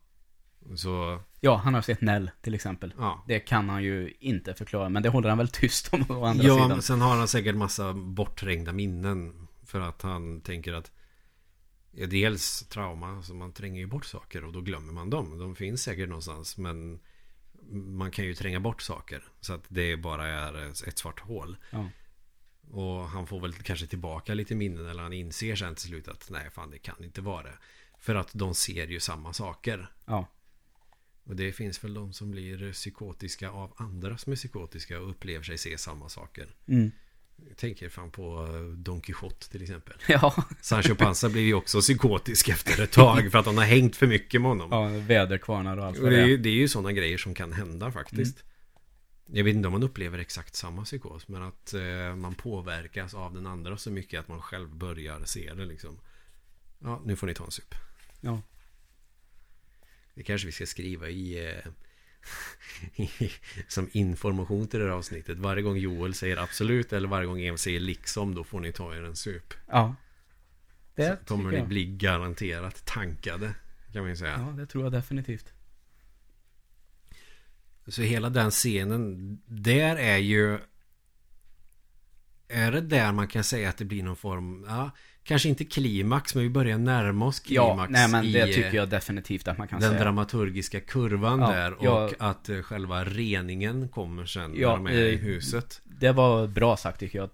Så, 0.76 1.20
Ja, 1.42 1.56
han 1.56 1.74
har 1.74 1.82
sett 1.82 2.02
Nell 2.02 2.32
till 2.42 2.54
exempel. 2.56 2.94
ja. 2.98 3.24
Det 3.28 3.40
kan 3.40 3.70
han 3.70 3.84
ju 3.84 4.14
inte 4.20 4.54
förklara, 4.54 4.90
men 4.90 5.04
det 5.04 5.10
håller 5.10 5.30
han 5.30 5.38
väl 5.38 5.48
tyst 5.48 5.94
om 5.94 6.06
å 6.10 6.26
andra 6.26 6.46
Ja, 6.46 6.54
sidan. 6.56 6.70
men 6.70 6.82
sen 6.82 7.02
har 7.02 7.16
han 7.18 7.28
säkert 7.28 7.56
massa 7.56 7.94
bortträngda 7.94 8.72
minnen. 8.74 9.48
För 9.66 9.80
att 9.80 10.02
han 10.02 10.42
tänker 10.42 10.74
att 10.74 10.92
ja, 11.92 12.06
Dels 12.08 12.68
trauma, 12.70 13.22
så 13.24 13.34
man 13.34 13.54
tränger 13.54 13.80
ju 13.80 13.88
bort 13.88 14.06
saker 14.06 14.44
och 14.44 14.54
då 14.54 14.62
glömmer 14.62 14.94
man 14.94 15.10
dem. 15.10 15.38
De 15.38 15.56
finns 15.56 15.84
säkert 15.84 16.10
någonstans 16.10 16.58
men 16.58 17.00
man 17.72 18.12
kan 18.12 18.26
ju 18.26 18.34
tränga 18.34 18.60
bort 18.60 18.82
saker. 18.82 19.24
Så 19.42 19.54
att 19.54 19.64
det 19.68 19.98
bara 19.98 20.28
är 20.28 20.70
ett 20.88 20.98
svart 20.98 21.20
hål. 21.20 21.58
Ja. 21.72 21.90
Och 22.72 23.10
han 23.10 23.28
får 23.28 23.40
väl 23.40 23.54
kanske 23.54 23.88
tillbaka 23.88 24.34
lite 24.34 24.56
minnen 24.56 24.86
eller 24.90 25.04
han 25.04 25.14
inser 25.14 25.56
sen 25.56 25.76
till 25.76 25.88
slut 25.88 26.08
att 26.08 26.30
nej 26.30 26.50
fan 26.52 26.70
det 26.70 26.78
kan 26.78 27.04
inte 27.04 27.22
vara 27.22 27.44
det. 27.44 27.58
För 28.00 28.16
att 28.16 28.30
de 28.34 28.56
ser 28.56 28.88
ju 28.88 29.00
samma 29.00 29.34
saker. 29.34 29.90
Ja. 30.06 30.28
Och 31.24 31.36
det 31.36 31.52
finns 31.52 31.84
väl 31.84 31.94
de 31.94 32.14
som 32.14 32.32
blir 32.32 32.74
psykotiska 32.74 33.50
av 33.50 33.74
andra 33.78 34.18
som 34.18 34.32
är 34.32 34.38
psykotiska 34.38 35.00
och 35.02 35.10
upplever 35.10 35.44
sig 35.44 35.58
se 35.58 35.78
samma 35.78 36.10
saker. 36.10 36.56
Mm. 36.68 36.92
Jag 37.48 37.58
tänker 37.58 37.90
fan 37.90 38.12
på 38.12 38.46
eh, 38.46 38.78
Don 38.78 39.02
Quijote 39.02 39.50
till 39.50 39.62
exempel. 39.62 39.96
Ja. 40.08 40.46
Sancho 40.62 40.96
Panza 40.96 41.30
blir 41.30 41.42
ju 41.42 41.54
också 41.54 41.82
psykotisk 41.82 42.50
efter 42.50 42.84
ett 42.84 42.92
tag 42.92 43.32
för 43.32 43.38
att 43.38 43.46
han 43.46 43.58
har 43.58 43.66
hängt 43.66 43.96
för 43.96 44.08
mycket 44.08 44.42
med 44.42 44.50
honom. 44.50 44.70
ja, 44.72 45.00
väderkvarnar 45.08 45.78
och 45.78 45.86
allt 45.86 46.00
och 46.00 46.10
det, 46.10 46.16
det 46.16 46.22
är 46.22 46.28
ju, 46.28 46.34
är. 46.34 46.38
det 46.38 46.50
är 46.50 46.54
ju 46.54 46.68
sådana 46.68 46.92
grejer 46.92 47.18
som 47.18 47.34
kan 47.34 47.54
hända 47.54 47.92
faktiskt. 47.92 48.44
Jag 49.26 49.44
vet 49.44 49.56
inte 49.56 49.68
om 49.68 49.72
man 49.72 49.84
upplever 49.84 50.20
exakt 50.20 50.56
samma 50.56 50.84
psykos 50.84 51.28
men 51.28 51.44
att 51.44 51.74
eh, 51.74 52.16
man 52.16 52.36
påverkas 52.36 53.14
av 53.14 53.34
den 53.34 53.48
andra 53.48 53.78
så 53.78 53.92
mycket 53.92 54.20
att 54.20 54.28
man 54.28 54.42
själv 54.42 54.76
börjar 54.76 55.26
se 55.26 55.54
det 55.54 55.66
liksom. 55.66 56.00
Ja, 56.80 57.02
nu 57.06 57.16
får 57.16 57.28
ni 57.28 57.34
ta 57.34 57.46
en 57.46 57.52
sup. 57.52 57.76
Ja. 58.22 58.42
Det 60.14 60.24
kanske 60.24 60.46
vi 60.46 60.52
ska 60.52 60.66
skriva 60.66 61.10
i 61.10 61.50
eh, 61.50 61.72
som 63.68 63.90
information 63.92 64.68
till 64.68 64.80
det 64.80 64.86
här 64.86 64.94
avsnittet. 64.94 65.38
Varje 65.38 65.64
gång 65.64 65.78
Joel 65.78 66.14
säger 66.14 66.38
absolut 66.38 66.94
eller 66.94 67.08
varje 67.08 67.28
gång 67.28 67.42
Emil 67.42 67.58
säger 67.58 67.80
liksom 67.80 68.36
då 68.36 68.44
får 68.44 68.60
ni 68.60 68.72
ta 68.72 68.96
er 68.96 69.04
en 69.04 69.16
sup. 69.16 69.54
Ja. 69.68 69.96
Det 70.96 71.20
Så 71.20 71.26
kommer 71.26 71.52
ni 71.52 71.64
bli 71.64 71.86
garanterat 71.86 72.86
tankade. 72.86 73.56
Kan 73.94 74.02
man 74.02 74.10
ju 74.10 74.18
säga. 74.18 74.46
Ja, 74.48 74.54
det 74.58 74.66
tror 74.66 74.84
jag 74.84 74.92
definitivt. 74.94 75.55
Så 77.88 78.02
hela 78.02 78.30
den 78.30 78.52
scenen. 78.52 79.38
Där 79.46 79.96
är 79.96 80.18
ju. 80.18 80.60
är 82.48 82.72
det 82.72 82.82
där 82.82 83.12
man 83.12 83.28
kan 83.28 83.44
säga 83.44 83.70
att 83.70 83.78
det 83.78 83.86
blir 83.86 84.04
någon 84.04 84.16
form, 84.16 84.66
ja, 84.68 84.92
kanske 85.24 85.50
inte 85.50 85.66
klimax, 85.66 86.36
men 86.36 86.44
vi 86.44 86.50
börjar 86.50 86.78
närma 86.78 87.26
oss 87.26 87.40
klimax 87.40 87.68
Ja, 87.78 87.88
nej 87.90 88.08
men 88.10 88.32
det 88.32 88.50
i, 88.50 88.54
tycker 88.54 88.74
jag 88.74 88.90
definitivt 88.90 89.48
att 89.48 89.58
man 89.58 89.68
kan 89.68 89.80
den 89.80 89.90
säga. 89.90 90.04
dramaturgiska 90.04 90.80
kurvan 90.80 91.40
Ja, 91.40 91.52
där 91.52 91.74
och 91.74 91.86
jag- 91.86 92.14
att 92.20 92.50
eh, 92.50 92.62
själva 92.62 93.04
reningen 93.06 93.90
kommer 93.90 94.26
sen 94.26 94.52
när 94.52 94.60
Ja, 94.60 94.70
de 94.76 94.88
är 94.88 94.92
i 94.92 95.14
eh, 95.14 95.20
huset. 95.20 95.82
Det 95.84 96.12
var 96.12 96.48
bra 96.48 96.78
sagt 96.78 97.00
tycker 97.00 97.20
jag. 97.20 97.30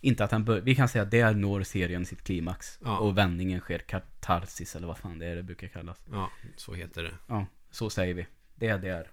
Inte 0.00 0.24
att 0.24 0.30
han 0.32 0.44
bör... 0.44 0.60
Vi 0.60 0.74
kan 0.74 0.88
säga 0.88 1.02
att 1.02 1.10
där 1.10 1.34
når 1.34 1.62
serien 1.62 2.06
sitt 2.06 2.24
klimax. 2.24 2.78
Ja. 2.84 2.98
Och 2.98 3.18
vändningen 3.18 3.60
sker 3.60 3.78
katarsis 3.78 4.76
eller 4.76 4.86
vad 4.86 4.98
fan 4.98 5.18
det 5.18 5.26
är 5.26 5.36
det 5.36 5.42
brukar 5.42 5.68
kallas. 5.68 6.04
Ja, 6.12 6.30
så 6.56 6.74
heter 6.74 7.02
det. 7.02 7.12
Ja, 7.26 7.46
så 7.70 7.90
säger 7.90 8.14
vi. 8.14 8.26
Det 8.54 8.68
är 8.68 8.78
det. 8.78 9.06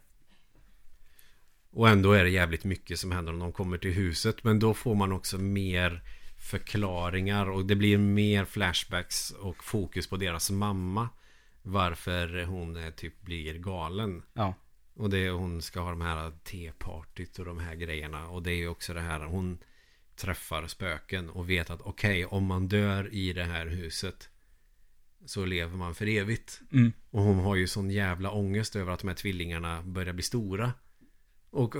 Och 1.77 1.89
ändå 1.89 2.11
är 2.11 2.23
det 2.23 2.29
jävligt 2.29 2.63
mycket 2.63 2.99
som 2.99 3.11
händer 3.11 3.31
när 3.31 3.39
de 3.39 3.51
kommer 3.51 3.77
till 3.77 3.93
huset. 3.93 4.43
Men 4.43 4.59
då 4.59 4.73
får 4.73 4.95
man 4.95 5.11
också 5.11 5.37
mer 5.37 6.03
förklaringar 6.37 7.49
och 7.49 7.65
det 7.65 7.75
blir 7.75 7.97
mer 7.97 8.45
flashbacks 8.45 9.31
och 9.31 9.63
fokus 9.63 10.07
på 10.07 10.17
deras 10.17 10.51
mamma. 10.51 11.09
Varför 11.61 12.43
hon 12.43 12.91
typ 12.95 13.21
blir 13.21 13.53
galen. 13.53 14.23
Ja. 14.33 14.53
Och 14.95 15.09
det 15.09 15.29
hon 15.29 15.61
ska 15.61 15.79
ha 15.79 15.89
de 15.89 16.01
här 16.01 16.31
tepartyt 16.43 17.39
och 17.39 17.45
de 17.45 17.59
här 17.59 17.75
grejerna. 17.75 18.27
Och 18.27 18.43
det 18.43 18.51
är 18.51 18.57
ju 18.57 18.67
också 18.67 18.93
det 18.93 19.01
här 19.01 19.19
hon 19.19 19.57
träffar 20.15 20.67
spöken 20.67 21.29
och 21.29 21.49
vet 21.49 21.69
att 21.69 21.81
okej 21.81 22.25
om 22.25 22.45
man 22.45 22.67
dör 22.67 23.13
i 23.13 23.33
det 23.33 23.43
här 23.43 23.67
huset 23.67 24.29
så 25.25 25.45
lever 25.45 25.77
man 25.77 25.95
för 25.95 26.07
evigt. 26.07 26.61
Mm. 26.71 26.93
Och 27.09 27.21
hon 27.21 27.39
har 27.39 27.55
ju 27.55 27.67
sån 27.67 27.91
jävla 27.91 28.31
ångest 28.31 28.75
över 28.75 28.91
att 28.91 28.99
de 28.99 29.07
här 29.07 29.15
tvillingarna 29.15 29.81
börjar 29.83 30.13
bli 30.13 30.23
stora. 30.23 30.73
Och 31.49 31.75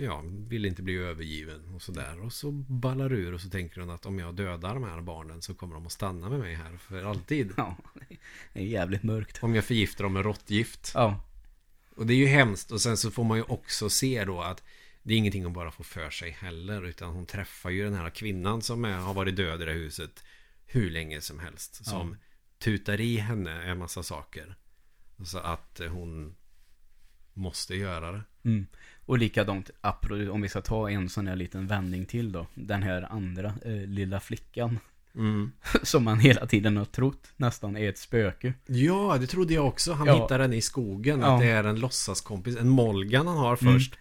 ja, 0.00 0.22
vill 0.26 0.64
inte 0.64 0.82
bli 0.82 0.96
övergiven 0.96 1.74
och 1.74 1.82
sådär. 1.82 2.20
Och 2.20 2.32
så 2.32 2.50
ballar 2.52 3.12
ur 3.12 3.34
och 3.34 3.40
så 3.40 3.50
tänker 3.50 3.80
hon 3.80 3.90
att 3.90 4.06
om 4.06 4.18
jag 4.18 4.34
dödar 4.34 4.74
de 4.74 4.84
här 4.84 5.00
barnen 5.00 5.42
så 5.42 5.54
kommer 5.54 5.74
de 5.74 5.86
att 5.86 5.92
stanna 5.92 6.28
med 6.28 6.38
mig 6.38 6.54
här 6.54 6.76
för 6.76 7.04
alltid. 7.04 7.52
Ja. 7.56 7.76
Det 8.52 8.60
är 8.60 8.64
jävligt 8.64 9.02
mörkt. 9.02 9.42
Om 9.42 9.54
jag 9.54 9.64
förgiftar 9.64 10.04
dem 10.04 10.12
med 10.12 10.24
råttgift. 10.24 10.92
Ja. 10.94 11.24
Och 11.96 12.06
det 12.06 12.14
är 12.14 12.16
ju 12.16 12.26
hemskt. 12.26 12.70
Och 12.70 12.80
sen 12.80 12.96
så 12.96 13.10
får 13.10 13.24
man 13.24 13.38
ju 13.38 13.44
också 13.44 13.90
se 13.90 14.24
då 14.24 14.40
att 14.40 14.62
det 15.02 15.14
är 15.14 15.18
ingenting 15.18 15.44
hon 15.44 15.52
bara 15.52 15.70
får 15.70 15.84
för 15.84 16.10
sig 16.10 16.30
heller. 16.30 16.86
Utan 16.86 17.12
hon 17.12 17.26
träffar 17.26 17.70
ju 17.70 17.84
den 17.84 17.94
här 17.94 18.10
kvinnan 18.10 18.62
som 18.62 18.84
är, 18.84 18.98
har 18.98 19.14
varit 19.14 19.36
död 19.36 19.62
i 19.62 19.64
det 19.64 19.72
här 19.72 19.78
huset 19.78 20.24
hur 20.66 20.90
länge 20.90 21.20
som 21.20 21.38
helst. 21.38 21.84
Som 21.84 22.16
tutar 22.58 23.00
i 23.00 23.16
henne 23.16 23.62
en 23.62 23.78
massa 23.78 24.02
saker. 24.02 24.56
Så 25.24 25.38
att 25.38 25.80
eh, 25.80 25.88
hon 25.88 26.36
måste 27.34 27.76
göra 27.76 28.12
det. 28.12 28.22
Mm. 28.44 28.66
Och 29.10 29.18
likadant, 29.18 29.70
om 30.32 30.42
vi 30.42 30.48
ska 30.48 30.60
ta 30.60 30.90
en 30.90 31.08
sån 31.08 31.26
här 31.26 31.36
liten 31.36 31.66
vändning 31.66 32.06
till 32.06 32.32
då. 32.32 32.46
Den 32.54 32.82
här 32.82 33.12
andra 33.12 33.54
eh, 33.64 33.72
lilla 33.72 34.20
flickan. 34.20 34.78
Mm. 35.14 35.52
Som 35.82 36.04
man 36.04 36.18
hela 36.20 36.46
tiden 36.46 36.76
har 36.76 36.84
trott 36.84 37.32
nästan 37.36 37.76
är 37.76 37.88
ett 37.88 37.98
spöke. 37.98 38.54
Ja, 38.66 39.16
det 39.20 39.26
trodde 39.26 39.54
jag 39.54 39.66
också. 39.66 39.92
Han 39.92 40.06
Ja. 40.06 40.22
hittar 40.22 40.38
den 40.38 40.52
i 40.52 40.60
skogen. 40.60 41.20
Ja. 41.20 41.34
Att 41.34 41.40
det 41.40 41.46
är 41.46 41.64
en 41.64 41.80
låtsaskompis, 41.80 42.56
en 42.56 42.68
Molgan 42.68 43.26
han 43.26 43.36
har 43.36 43.58
Mm. 43.62 43.74
först. 43.74 43.98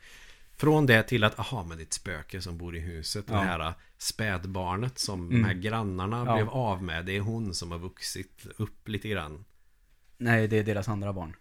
Från 0.58 0.86
det 0.86 1.04
till 1.04 1.24
att, 1.24 1.40
aha, 1.40 1.66
men 1.68 1.78
det 1.78 1.82
är 1.84 1.86
ett 1.86 1.94
spöke 1.94 2.42
som 2.42 2.58
bor 2.58 2.76
i 2.76 2.80
huset. 2.80 3.26
Ja. 3.28 3.34
Det 3.36 3.40
här 3.42 3.60
äh, 3.60 3.74
spädbarnet 3.98 5.00
som 5.00 5.20
Mm. 5.30 5.42
de 5.42 5.48
här 5.48 5.54
grannarna 5.54 6.24
Ja. 6.28 6.36
blev 6.36 6.50
av 6.50 6.84
med. 6.84 7.06
Det 7.06 7.16
är 7.18 7.22
hon 7.22 7.54
som 7.54 7.72
har 7.72 7.80
vuxit 7.80 8.48
upp 8.58 8.88
lite 8.90 9.10
grann. 9.10 9.46
Nej, 10.18 10.48
det 10.48 10.58
är 10.58 10.64
deras 10.64 10.90
andra 10.90 11.14
barn. 11.14 11.36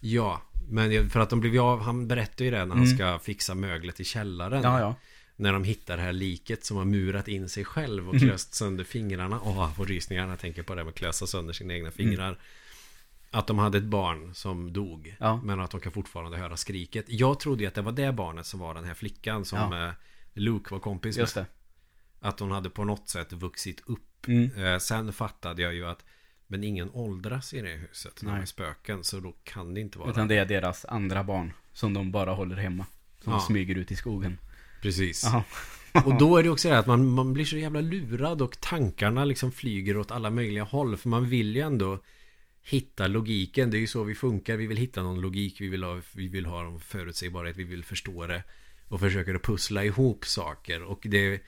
Ja, 0.00 0.42
men 0.68 1.10
för 1.10 1.20
att 1.20 1.30
de 1.30 1.40
blev 1.40 1.52
ju 1.54 1.60
av, 1.60 1.80
han 1.80 2.08
berättar 2.08 2.44
ju 2.44 2.50
det 2.50 2.64
när 2.64 2.74
han 2.74 2.84
Mm. 2.84 2.96
ska 2.96 3.18
fixa 3.18 3.54
möglet 3.54 4.00
i 4.00 4.04
källaren. 4.04 4.62
Ja, 4.62 4.80
ja. 4.80 4.94
När 5.36 5.52
de 5.52 5.64
hittar 5.64 5.96
det 5.96 6.02
här 6.02 6.12
liket 6.12 6.64
som 6.64 6.76
har 6.76 6.84
murat 6.84 7.28
in 7.28 7.48
sig 7.48 7.64
själv 7.64 8.08
och 8.08 8.14
Mm. 8.14 8.28
klöst 8.28 8.54
sönder 8.54 8.84
fingrarna. 8.84 9.40
Åh, 9.44 9.56
jag 9.58 9.76
får 9.76 9.86
rysningar 9.86 10.28
jag 10.28 10.38
tänker 10.38 10.62
på 10.62 10.74
det 10.74 10.84
med 10.84 10.90
att 10.90 10.96
klösa 10.98 11.26
sönder 11.26 11.52
sina 11.52 11.74
egna 11.74 11.90
fingrar. 11.90 12.38
Att 13.30 13.46
de 13.46 13.58
hade 13.58 13.78
ett 13.78 13.84
barn 13.84 14.34
som 14.34 14.72
dog. 14.72 15.06
Mm. 15.06 15.16
Ja. 15.20 15.40
Men 15.44 15.60
att 15.60 15.70
de 15.70 15.80
kan 15.80 15.92
fortfarande 15.92 16.38
höra 16.38 16.56
skriket. 16.56 17.04
Jag 17.08 17.40
trodde 17.40 17.62
ju 17.62 17.68
att 17.68 17.74
det 17.74 17.82
var 17.82 17.92
det 17.92 18.12
barnet 18.12 18.46
som 18.46 18.60
var 18.60 18.74
den 18.74 18.84
här 18.84 18.94
flickan 18.94 19.44
som 19.44 19.58
Ja. 19.72 19.86
eh, 19.88 19.92
Luke 20.34 20.74
var 20.74 20.80
kompis 20.80 21.18
med. 21.36 21.46
Att 22.20 22.40
hon 22.40 22.50
hade 22.50 22.70
på 22.70 22.84
något 22.84 23.08
sätt 23.08 23.32
vuxit 23.32 23.82
upp. 23.86 24.26
Mm. 24.28 24.64
Eh, 24.64 24.78
sen 24.78 25.12
fattade 25.12 25.62
jag 25.62 25.74
ju 25.74 25.86
att 25.86 26.04
men 26.46 26.64
ingen 26.64 26.90
åldras 26.90 27.54
i 27.54 27.60
det 27.60 27.68
huset. 27.68 28.22
När 28.22 28.30
de 28.30 28.34
Nej. 28.34 28.42
är 28.42 28.46
spöken. 28.46 29.04
Så 29.04 29.20
då 29.20 29.34
kan 29.44 29.74
det 29.74 29.80
inte 29.80 29.98
vara. 29.98 30.10
Utan 30.10 30.28
det 30.28 30.36
är 30.36 30.44
deras 30.46 30.84
andra 30.84 31.24
barn. 31.24 31.52
Som 31.72 31.94
de 31.94 32.10
bara 32.10 32.32
håller 32.32 32.56
hemma. 32.56 32.86
Som 33.20 33.32
Ja. 33.32 33.40
smyger 33.40 33.74
ut 33.74 33.90
i 33.90 33.96
skogen. 33.96 34.38
Precis. 34.82 35.24
Jaha. 35.24 35.42
Och 36.04 36.18
då 36.18 36.36
är 36.36 36.42
det 36.42 36.48
också 36.50 36.68
det 36.68 36.78
att 36.78 36.86
man, 36.86 37.06
man 37.10 37.32
blir 37.32 37.44
så 37.44 37.56
jävla 37.56 37.80
lurad 37.80 38.42
och 38.42 38.60
tankarna 38.60 39.24
liksom 39.24 39.52
flyger 39.52 39.96
åt 39.96 40.10
alla 40.10 40.30
möjliga 40.30 40.64
håll. 40.64 40.96
För 40.96 41.08
man 41.08 41.28
vill 41.28 41.56
ju 41.56 41.62
ändå 41.62 41.98
hitta 42.62 43.06
logiken. 43.06 43.70
Det 43.70 43.76
är 43.76 43.80
ju 43.80 43.86
så 43.86 44.04
vi 44.04 44.14
funkar. 44.14 44.56
Vi 44.56 44.66
vill 44.66 44.76
hitta 44.76 45.02
någon 45.02 45.20
logik. 45.20 45.60
Vi 45.60 45.68
vill 45.68 45.84
ha, 45.84 46.00
vi 46.14 46.28
vill 46.28 46.46
ha 46.46 46.78
förutsägbarhet. 46.78 47.56
Vi 47.56 47.64
vill 47.64 47.84
förstå 47.84 48.26
det. 48.26 48.42
Och 48.88 49.00
försöker 49.00 49.34
att 49.34 49.42
pussla 49.42 49.84
ihop 49.84 50.24
saker. 50.26 50.82
Och 50.82 51.00
det 51.02 51.40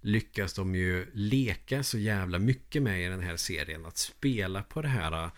lyckas 0.00 0.54
de 0.54 0.74
ju 0.74 1.06
leka 1.12 1.82
så 1.82 1.98
jävla 1.98 2.38
mycket 2.38 2.82
med 2.82 3.02
i 3.02 3.08
den 3.08 3.22
här 3.22 3.36
serien. 3.36 3.86
Att 3.86 3.98
spela 3.98 4.62
på 4.62 4.82
det 4.82 4.88
här. 4.88 5.30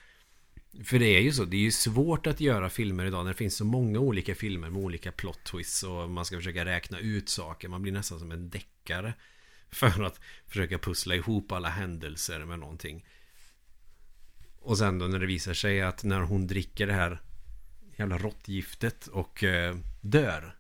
För 0.85 0.99
det 0.99 1.07
är 1.07 1.21
ju 1.21 1.33
så, 1.33 1.45
det 1.45 1.57
är 1.57 1.61
ju 1.61 1.71
svårt 1.71 2.27
att 2.27 2.41
göra 2.41 2.71
filmer 2.71 3.05
idag 3.05 3.25
när 3.25 3.33
det 3.33 3.39
finns 3.39 3.57
så 3.57 3.65
många 3.65 3.99
olika 3.99 4.35
filmer 4.35 4.71
med 4.71 4.83
olika 4.83 5.13
plot 5.13 5.45
twists 5.45 5.83
och 5.83 6.11
man 6.11 6.25
ska 6.25 6.37
försöka 6.37 6.65
räkna 6.65 6.99
ut 6.99 7.29
saker. 7.29 7.69
Man 7.69 7.83
blir 7.83 7.93
nästan 7.93 8.19
som 8.19 8.33
en 8.33 8.51
deckare 8.51 9.15
för 9.71 10.03
att 10.03 10.21
försöka 10.47 10.79
pussla 10.79 11.15
ihop 11.15 11.53
alla 11.53 11.69
händelser 11.69 12.45
med 12.45 12.59
någonting. 12.59 13.07
Och 14.59 14.79
sen 14.79 14.99
då 14.99 15.07
när 15.07 15.19
det 15.19 15.27
visar 15.27 15.55
sig 15.55 15.83
att 15.83 16.05
när 16.05 16.21
hon 16.21 16.47
dricker 16.47 16.87
det 16.87 16.93
här 16.93 17.21
jävla 17.97 18.19
råttgiftet 18.19 19.07
och 19.07 19.45
eh, 19.45 19.77
dör. 20.01 20.57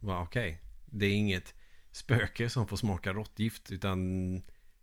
Va, 0.00 0.22
okej. 0.22 0.60
Det 0.86 1.06
är 1.06 1.10
inget 1.10 1.54
spöke 1.92 2.50
som 2.50 2.66
får 2.66 2.76
smaka 2.76 3.12
råttgift 3.12 3.70
utan 3.70 3.98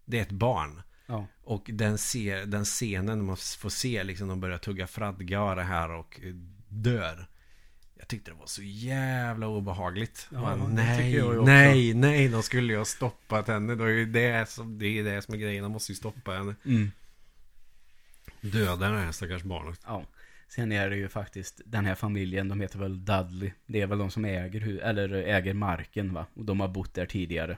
det 0.05 0.17
är 0.17 0.21
ett 0.21 0.31
barn. 0.31 0.81
Ja. 1.05 1.27
Och 1.43 1.69
den, 1.73 1.97
ser, 1.97 2.45
den 2.45 2.65
scenen 2.65 3.25
man 3.25 3.37
får 3.37 3.69
se 3.69 4.03
liksom 4.03 4.27
de 4.27 4.39
börjar 4.39 4.57
tugga 4.57 4.87
fradga 4.87 5.41
och 5.41 5.55
det 5.55 5.63
här 5.63 5.91
och 5.91 6.19
eh, 6.23 6.33
dör. 6.67 7.27
Jag 7.95 8.07
tyckte 8.07 8.31
det 8.31 8.37
var 8.37 8.45
så 8.45 8.61
jävla 8.63 9.47
obehagligt. 9.47 10.27
Ja, 10.31 10.55
Man, 10.55 10.75
det 10.75 10.83
nej, 10.83 11.43
nej, 11.43 11.93
nej, 11.93 12.27
de 12.27 12.43
skulle 12.43 12.73
ju 12.73 12.77
ha 12.77 12.85
stoppat 12.85 13.47
henne. 13.47 13.75
Då 13.75 13.83
är 13.83 13.89
ju 13.89 14.05
det, 14.05 14.49
som, 14.49 14.79
det 14.79 14.87
är 14.87 15.03
det 15.03 15.21
som 15.21 15.33
är 15.33 15.37
grejen. 15.37 15.63
De 15.63 15.71
måste 15.71 15.91
ju 15.91 15.95
stoppa 15.95 16.31
henne. 16.31 16.55
Mm. 16.65 16.91
Döda 18.41 18.89
det 18.89 18.97
här 18.97 19.11
stackars 19.11 19.43
barnet. 19.43 19.79
Ja. 19.85 20.05
Sen 20.49 20.71
är 20.71 20.89
det 20.89 20.95
ju 20.95 21.09
faktiskt 21.09 21.61
den 21.65 21.85
här 21.85 21.95
familjen, 21.95 22.47
de 22.47 22.61
heter 22.61 22.79
väl 22.79 23.05
Dudley. 23.05 23.51
Det 23.65 23.81
är 23.81 23.87
väl 23.87 23.97
de 23.97 24.11
som 24.11 24.25
äger, 24.25 24.79
eller 24.83 25.09
äger 25.13 25.53
marken 25.53 26.13
va? 26.13 26.25
Och 26.33 26.45
de 26.45 26.59
har 26.59 26.67
bott 26.67 26.93
där 26.93 27.05
tidigare. 27.05 27.57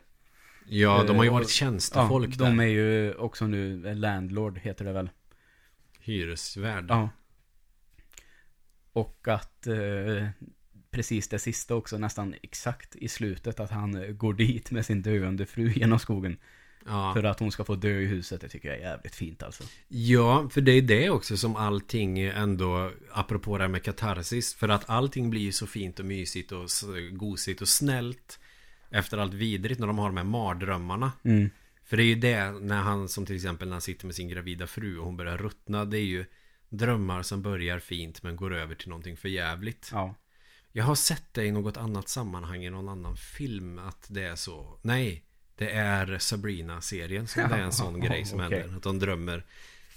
Ja, 0.67 1.03
de 1.07 1.15
har 1.17 1.23
ju 1.23 1.27
Eh, 1.29 1.33
varit 1.33 1.49
tjänstefolk 1.49 2.29
ja, 2.33 2.45
de 2.45 2.57
där. 2.57 2.63
är 2.63 2.69
ju 2.69 3.13
också 3.13 3.47
nu 3.47 3.93
landlord, 3.95 4.57
heter 4.59 4.85
det 4.85 4.93
väl. 4.93 5.09
Hyresvärd. 5.99 6.85
Ja. 6.89 7.09
Och 8.93 9.27
att 9.27 9.67
eh, 9.67 10.27
precis 10.91 11.27
det 11.27 11.39
sista 11.39 11.75
också, 11.75 11.97
nästan 11.97 12.35
exakt 12.43 12.95
i 12.95 13.07
slutet, 13.07 13.59
att 13.59 13.71
han 13.71 14.17
går 14.17 14.33
dit 14.33 14.71
med 14.71 14.85
sin 14.85 15.01
döende 15.01 15.45
fru 15.45 15.71
genom 15.71 15.99
skogen. 15.99 16.37
Ja. 16.85 17.13
För 17.13 17.23
att 17.23 17.39
hon 17.39 17.51
ska 17.51 17.63
få 17.63 17.75
dö 17.75 17.99
i 17.99 18.05
huset, 18.05 18.41
det 18.41 18.49
tycker 18.49 18.69
jag 18.69 18.77
är 18.77 18.81
jävligt 18.81 19.15
fint 19.15 19.43
alltså. 19.43 19.63
Ja, 19.87 20.49
för 20.49 20.61
det 20.61 20.71
är 20.71 20.81
det 20.81 21.09
också 21.09 21.37
som 21.37 21.55
allting 21.55 22.19
ändå, 22.19 22.91
apropå 23.11 23.57
det 23.57 23.63
här 23.63 23.69
med 23.69 23.83
katarsis, 23.83 24.55
för 24.55 24.69
att 24.69 24.89
allting 24.89 25.29
blir 25.29 25.41
ju 25.41 25.51
så 25.51 25.67
fint 25.67 25.99
och 25.99 26.05
mysigt 26.05 26.51
och 26.51 26.69
gosigt 27.11 27.61
och 27.61 27.67
snällt 27.67 28.39
efter 28.89 29.17
allt 29.17 29.33
vidrigt 29.33 29.79
när 29.79 29.87
de 29.87 29.97
har 29.97 30.07
de 30.07 30.17
här 30.17 30.23
mardrömmarna. 30.23 31.11
Mm. 31.23 31.49
För 31.83 31.97
det 31.97 32.03
är 32.03 32.05
ju 32.05 32.15
det 32.15 32.51
när 32.51 32.81
han, 32.81 33.09
som 33.09 33.25
till 33.25 33.35
exempel 33.35 33.67
när 33.67 33.73
han 33.73 33.81
sitter 33.81 34.05
med 34.05 34.15
sin 34.15 34.29
gravida 34.29 34.67
fru 34.67 34.97
och 34.97 35.05
hon 35.05 35.17
börjar 35.17 35.37
ruttna, 35.37 35.85
det 35.85 35.97
är 35.97 36.05
ju 36.05 36.25
drömmar 36.69 37.23
som 37.23 37.41
börjar 37.41 37.79
fint 37.79 38.23
men 38.23 38.35
går 38.35 38.53
över 38.53 38.75
till 38.75 38.89
någonting 38.89 39.17
för 39.17 39.29
jävligt. 39.29 39.89
Ja. 39.91 40.15
Jag 40.71 40.83
har 40.83 40.95
sett 40.95 41.33
det 41.33 41.45
i 41.45 41.51
något 41.51 41.77
annat 41.77 42.09
sammanhang 42.09 42.63
i 42.63 42.69
någon 42.69 42.89
annan 42.89 43.17
film 43.17 43.79
att 43.79 44.05
det 44.09 44.23
är 44.23 44.35
så. 44.35 44.79
Nej, 44.81 45.23
det 45.61 45.69
är 45.69 46.17
Sabrina-serien 46.17 47.27
som 47.27 47.49
det 47.49 47.55
är 47.55 47.61
en 47.61 47.71
sån 47.71 47.99
grej 47.99 48.25
som 48.25 48.39
okej. 48.39 48.59
händer. 48.59 48.77
Att 48.77 48.83
de 48.83 48.99
drömmer 48.99 49.45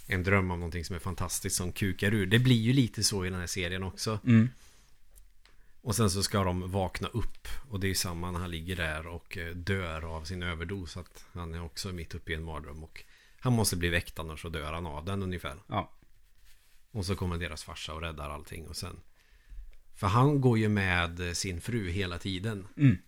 en 0.06 0.22
dröm 0.22 0.50
om 0.50 0.58
någonting 0.58 0.84
som 0.84 0.96
är 0.96 1.00
fantastiskt 1.00 1.56
som 1.56 1.72
kukar 1.72 2.14
ur. 2.14 2.26
Det 2.26 2.38
blir 2.38 2.60
ju 2.60 2.72
lite 2.72 3.04
så 3.04 3.24
i 3.24 3.30
den 3.30 3.40
här 3.40 3.46
serien 3.46 3.82
också. 3.82 4.18
Mm. 4.26 4.48
Och 5.80 5.96
sen 5.96 6.10
så 6.10 6.22
ska 6.22 6.44
de 6.44 6.70
vakna 6.70 7.08
upp. 7.08 7.48
Och 7.70 7.80
det 7.80 7.90
är 7.90 7.94
samma 7.94 8.30
när 8.30 8.40
han 8.40 8.50
ligger 8.50 8.76
där 8.76 9.06
och 9.06 9.38
eh, 9.38 9.54
dör 9.54 10.16
av 10.16 10.24
sin 10.24 10.42
överdos. 10.42 10.96
Att 10.96 11.24
han 11.32 11.54
är 11.54 11.64
också 11.64 11.92
mitt 11.92 12.14
uppe 12.14 12.32
i 12.32 12.34
en 12.34 12.44
mardröm. 12.44 12.84
Och 12.84 13.04
han 13.38 13.52
måste 13.52 13.76
bli 13.76 13.88
väckt 13.88 14.18
annars 14.18 14.42
så 14.42 14.48
dör 14.48 14.72
han 14.72 14.86
av 14.86 15.04
den 15.04 15.22
ungefär. 15.22 15.56
Ja. 15.66 15.90
Och 16.90 17.06
så 17.06 17.16
kommer 17.16 17.38
deras 17.38 17.64
farsa 17.64 17.94
och 17.94 18.00
räddar 18.00 18.30
allting 18.30 18.66
och 18.66 18.76
sen 18.76 18.96
För 19.94 20.06
han 20.06 20.40
går 20.40 20.58
ju 20.58 20.68
med 20.68 21.36
sin 21.36 21.60
fru 21.60 21.90
hela 21.90 22.18
tiden 22.18 22.66
Mm. 22.76 22.98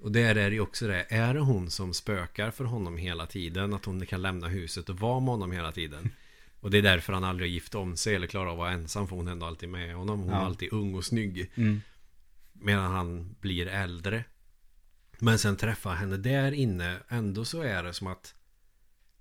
Och 0.00 0.12
där 0.12 0.34
är 0.36 0.50
det 0.50 0.54
ju 0.54 0.60
också 0.60 0.86
det. 0.86 1.06
Är 1.08 1.34
det 1.34 1.40
hon 1.40 1.70
som 1.70 1.94
spökar 1.94 2.50
för 2.50 2.64
honom 2.64 2.96
hela 2.96 3.26
tiden? 3.26 3.74
Att 3.74 3.84
hon 3.84 4.06
kan 4.06 4.22
lämna 4.22 4.48
huset 4.48 4.88
och 4.88 5.00
vara 5.00 5.20
med 5.20 5.28
honom 5.28 5.52
hela 5.52 5.72
tiden? 5.72 6.10
Och 6.60 6.70
det 6.70 6.78
är 6.78 6.82
därför 6.82 7.12
han 7.12 7.24
aldrig 7.24 7.50
har 7.50 7.52
gift 7.52 7.74
om 7.74 7.96
sig 7.96 8.14
eller 8.14 8.26
klarar 8.26 8.46
av 8.46 8.52
att 8.52 8.58
vara 8.58 8.70
ensam. 8.70 9.08
För 9.08 9.16
hon 9.16 9.28
är 9.28 9.32
ändå 9.32 9.46
alltid 9.46 9.68
med 9.68 9.94
honom. 9.94 10.20
Hon 10.20 10.28
Ja. 10.32 10.40
är 10.40 10.44
alltid 10.44 10.72
ung 10.72 10.94
och 10.94 11.04
snygg. 11.04 11.50
Mm. 11.54 11.80
Medan 12.52 12.92
han 12.92 13.36
blir 13.40 13.66
äldre. 13.66 14.24
Men 15.18 15.38
sen 15.38 15.56
träffar 15.56 15.94
henne 15.94 16.16
där 16.16 16.52
inne. 16.52 16.96
Ändå 17.08 17.44
så 17.44 17.62
är 17.62 17.82
det 17.82 17.92
som 17.94 18.06
att 18.06 18.34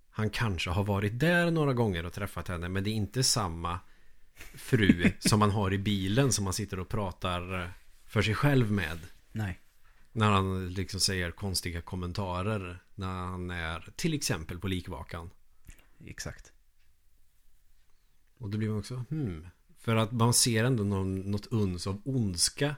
han 0.10 0.30
kanske 0.30 0.70
har 0.70 0.84
varit 0.84 1.20
där 1.20 1.52
några 1.52 1.74
gånger 1.74 2.06
och 2.06 2.14
träffat 2.14 2.48
henne. 2.48 2.70
Men 2.70 2.84
det 2.84 2.90
är 2.90 2.94
inte 2.94 3.24
samma 3.24 3.80
fru 4.56 5.12
som 5.20 5.40
man 5.40 5.52
har 5.52 5.74
i 5.74 5.78
bilen 5.78 6.32
som 6.32 6.44
man 6.44 6.54
sitter 6.54 6.80
och 6.80 6.90
pratar 6.90 7.72
för 8.06 8.22
sig 8.22 8.36
själv 8.36 8.72
med. 8.72 9.00
Nej. 9.32 9.60
När 10.12 10.32
han 10.32 10.74
liksom 10.74 11.00
säger 11.00 11.32
konstiga 11.32 11.82
kommentarer. 11.82 12.84
När 12.96 13.08
han 13.08 13.52
är 13.52 13.94
till 13.96 14.14
exempel 14.14 14.60
på 14.60 14.68
likvakan. 14.68 15.30
Exakt. 16.06 16.52
Och 18.38 18.50
då 18.50 18.58
blir 18.58 18.70
man 18.70 18.80
också 18.80 19.04
hmm. 19.10 19.48
För 19.80 19.96
att 19.96 20.12
man 20.12 20.34
ser 20.34 20.64
ändå 20.64 20.84
någon, 20.84 21.32
något 21.32 21.48
uns 21.48 21.88
av 21.88 22.02
ondska 22.06 22.76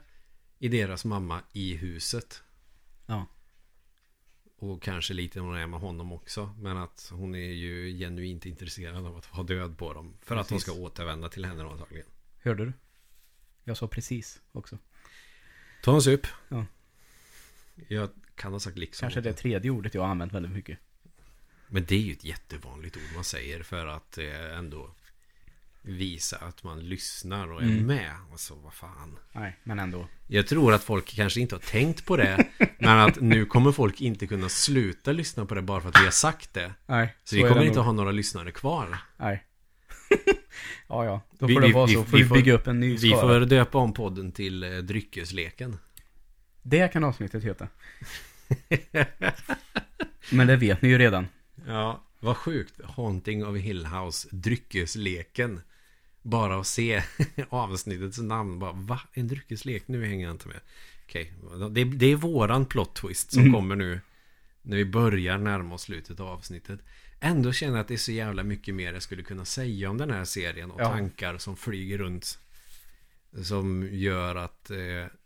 i 0.60 0.68
deras 0.68 1.06
mamma 1.06 1.42
i 1.54 1.76
huset. 1.76 2.44
Ja. 3.06 3.26
Och 4.58 4.82
kanske 4.82 5.14
lite 5.14 5.40
när 5.40 5.46
hon 5.46 5.56
är 5.56 5.68
med 5.68 5.80
honom 5.80 6.12
också. 6.12 6.56
Men 6.60 6.78
att 6.78 7.10
hon 7.14 7.36
är 7.36 7.52
ju 7.52 7.98
genuint 7.98 8.46
intresserad 8.46 9.06
av 9.06 9.18
att 9.18 9.26
ha 9.26 9.44
död 9.44 9.78
på 9.78 9.94
dem. 9.94 10.14
För 10.22 10.36
att 10.36 10.50
hon 10.50 10.58
Precis. 10.58 10.74
ska 10.74 10.82
återvända 10.82 11.30
till 11.30 11.46
henne 11.46 11.64
antagligen. 11.64 12.08
Hörde 12.42 12.66
du? 12.66 12.74
Jag 13.64 13.78
sa 13.78 13.88
precis 13.88 14.42
också. 14.52 14.78
Ta 15.84 15.96
en 15.96 16.02
sup. 16.02 16.28
Ja. 16.48 16.66
Jag 17.88 18.10
kan 18.36 18.52
ha 18.54 18.60
sagt 18.60 18.78
liksom. 18.78 19.06
Kanske 19.06 19.22
det 19.22 19.34
tredje 19.34 19.72
ordet 19.72 19.94
jag 19.94 20.02
har 20.02 20.10
använt 20.10 20.34
väldigt 20.34 20.52
mycket. 20.52 20.80
Men 21.68 21.86
det 21.86 21.96
är 21.96 22.00
ju 22.00 22.12
ett 22.12 22.24
jättevanligt 22.24 22.96
ord 22.98 23.04
man 23.16 23.24
säger 23.24 23.64
för 23.64 23.86
att 23.88 24.18
eh, 24.18 24.58
ändå 24.58 24.90
visa 25.82 26.38
att 26.38 26.64
man 26.64 26.80
lyssnar 26.90 27.52
och 27.52 27.62
är 27.62 27.66
Mm. 27.66 27.86
med. 27.86 28.12
Alltså 28.32 28.56
vad 28.64 28.74
fan. 28.74 29.20
Nej, 29.32 29.60
men 29.64 29.80
ändå. 29.80 30.08
Jag 30.28 30.48
tror 30.48 30.74
att 30.74 30.84
folk 30.84 31.06
kanske 31.16 31.40
inte 31.42 31.56
har 31.56 31.60
tänkt 31.62 32.06
på 32.06 32.18
det. 32.18 32.48
men 32.80 33.00
att 33.00 33.20
nu 33.22 33.46
kommer 33.46 33.72
folk 33.72 34.02
inte 34.02 34.28
kunna 34.28 34.50
sluta 34.50 35.12
lyssna 35.12 35.46
på 35.46 35.56
det 35.56 35.62
bara 35.62 35.82
för 35.82 35.90
att 35.90 36.00
vi 36.02 36.04
har 36.04 36.12
sagt 36.12 36.54
det. 36.54 36.74
Nej. 36.86 37.16
Så, 37.24 37.36
vi 37.36 37.42
är 37.42 37.48
kommer 37.48 37.62
det 37.62 37.68
inte 37.68 37.78
nog. 37.80 37.86
ha 37.86 37.92
några 37.92 38.12
lyssnare 38.12 38.52
kvar. 38.52 38.98
Nej. 39.18 39.44
ja, 40.88 41.06
ja. 41.06 41.22
Då 41.40 41.46
Vi- 41.46 41.54
får 41.54 41.62
det 41.62 41.68
vi- 41.68 41.74
vara 41.74 41.86
vi- 41.86 41.94
så. 41.94 42.04
Får 42.04 42.18
vi 42.18 42.24
vi 42.24 42.30
får- 42.30 42.36
bygga 42.36 42.54
upp 42.54 42.68
en 42.68 42.80
ny 42.80 42.98
Vi 42.98 43.10
skara. 43.10 43.22
får 43.40 43.46
döpa 43.46 43.78
om 43.78 43.94
podden 43.94 44.32
till 44.32 44.64
eh, 44.64 44.70
Dryckesleken. 44.78 45.78
Det 46.62 46.94
kan 46.94 47.04
avsnittet 47.04 47.44
heta. 47.44 47.68
Men 50.32 50.48
det 50.48 50.56
vet 50.56 50.82
ni 50.82 50.90
ju 50.90 50.98
redan. 50.98 51.28
Ja, 51.68 52.04
vad 52.20 52.38
sjukt. 52.38 52.82
Haunting 52.84 53.46
of 53.46 53.58
Hill 53.58 53.86
House, 53.86 54.28
Dryckesleken. 54.32 55.62
Bara 56.22 56.60
att 56.60 56.68
se 56.68 57.04
avsnittets 57.50 58.18
namn. 58.18 58.60
Bara, 58.60 58.72
va? 58.72 59.00
En 59.14 59.28
dryckeslek? 59.28 59.88
Nu 59.88 60.06
hänger 60.06 60.26
jag 60.26 60.34
inte 60.34 60.48
med. 60.48 60.60
Okej, 61.06 61.34
det, 61.72 61.84
det 61.84 62.06
är 62.06 62.16
våran 62.16 62.66
plot 62.66 62.96
twist 62.96 63.32
som 63.32 63.42
Mm. 63.42 63.54
kommer 63.54 63.76
nu. 63.76 64.02
När 64.62 64.78
vi 64.78 64.86
börjar 64.86 65.38
närma 65.38 65.76
oss 65.76 65.82
slutet 65.82 66.20
av 66.20 66.28
avsnittet. 66.28 66.80
Ändå 67.20 67.52
känner 67.52 67.74
jag 67.74 67.82
att 67.82 67.88
det 67.88 67.94
är 67.94 67.98
så 67.98 68.12
jävla 68.12 68.44
mycket 68.44 68.76
mer 68.76 68.94
jag 68.94 69.02
skulle 69.02 69.24
kunna 69.24 69.46
säga 69.46 69.90
om 69.90 69.98
den 69.98 70.12
här 70.12 70.26
serien. 70.26 70.72
Och 70.72 70.82
Ja. 70.82 70.86
tankar 70.90 71.38
som 71.38 71.56
flyger 71.58 71.98
runt. 71.98 72.40
Som 73.44 73.88
gör 73.92 74.36
att 74.36 74.70
eh, 74.72 74.78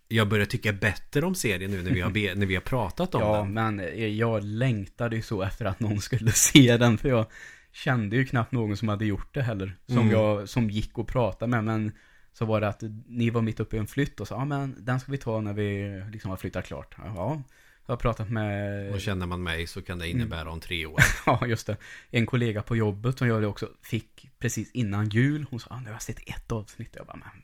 jag 0.08 0.28
börjar 0.30 0.46
tycka 0.46 0.74
bättre 0.74 1.26
om 1.26 1.36
serien 1.36 1.72
nu 1.72 1.84
när 1.84 1.92
vi 1.92 2.02
har, 2.02 2.36
när 2.36 2.46
vi 2.46 2.56
har 2.56 2.62
pratat 2.62 3.16
om 3.16 3.22
Ja, 3.22 3.38
den. 3.38 3.54
men 3.54 3.80
eh, 3.80 4.08
jag 4.08 4.44
längtade 4.44 5.16
ju 5.16 5.22
så 5.22 5.42
efter 5.44 5.66
att 5.66 5.80
någon 5.80 6.02
skulle 6.02 6.32
se 6.36 6.78
den. 6.78 6.98
För 6.98 7.10
jag 7.10 7.26
kände 7.72 8.16
ju 8.16 8.26
knappt 8.26 8.52
någon 8.52 8.78
som 8.78 8.88
hade 8.90 9.06
gjort 9.06 9.34
det 9.34 9.42
heller. 9.42 9.78
Som 9.88 9.98
Mm. 9.98 10.12
jag, 10.12 10.50
som 10.50 10.70
gick 10.70 10.98
och 10.98 11.08
pratade 11.08 11.50
med. 11.52 11.64
Men 11.64 11.92
så 12.34 12.46
var 12.46 12.62
det 12.62 12.68
att 12.68 12.84
ni 13.08 13.30
var 13.30 13.42
mitt 13.42 13.60
uppe 13.60 13.76
i 13.76 13.80
en 13.80 13.88
flytt 13.88 14.20
och 14.20 14.28
sa, 14.28 14.36
ja 14.36 14.46
men 14.46 14.76
den 14.86 15.00
ska 15.00 15.12
vi 15.12 15.18
ta 15.18 15.42
när 15.42 15.54
vi 15.54 16.02
liksom 16.12 16.30
har 16.30 16.38
flyttat 16.38 16.66
klart. 16.66 16.96
Ja, 16.98 17.42
jag 17.86 17.92
har 17.92 17.98
pratat 17.98 18.30
med... 18.30 18.92
Och 18.94 19.02
känner 19.02 19.26
man 19.26 19.44
mig 19.44 19.68
så 19.68 19.82
kan 19.82 20.00
det 20.00 20.10
innebära 20.10 20.52
om 20.52 20.60
tre 20.60 20.86
år. 20.86 21.00
Ja, 21.26 21.48
just 21.48 21.68
det. 21.68 21.78
En 22.12 22.26
kollega 22.26 22.62
på 22.62 22.76
jobbet 22.76 23.18
som 23.18 23.28
jag 23.28 23.42
det 23.42 23.48
också 23.48 23.70
fick 23.82 24.30
precis 24.40 24.72
innan 24.72 25.10
jul. 25.10 25.46
Hon 25.50 25.60
sa, 25.60 25.68
ah, 25.72 25.80
nu 25.80 25.86
har 25.86 25.92
jag 25.94 26.02
sett 26.02 26.30
ett 26.30 26.52
avsnitt. 26.52 26.94
Jag 26.98 27.06
bara, 27.06 27.18
men... 27.18 27.44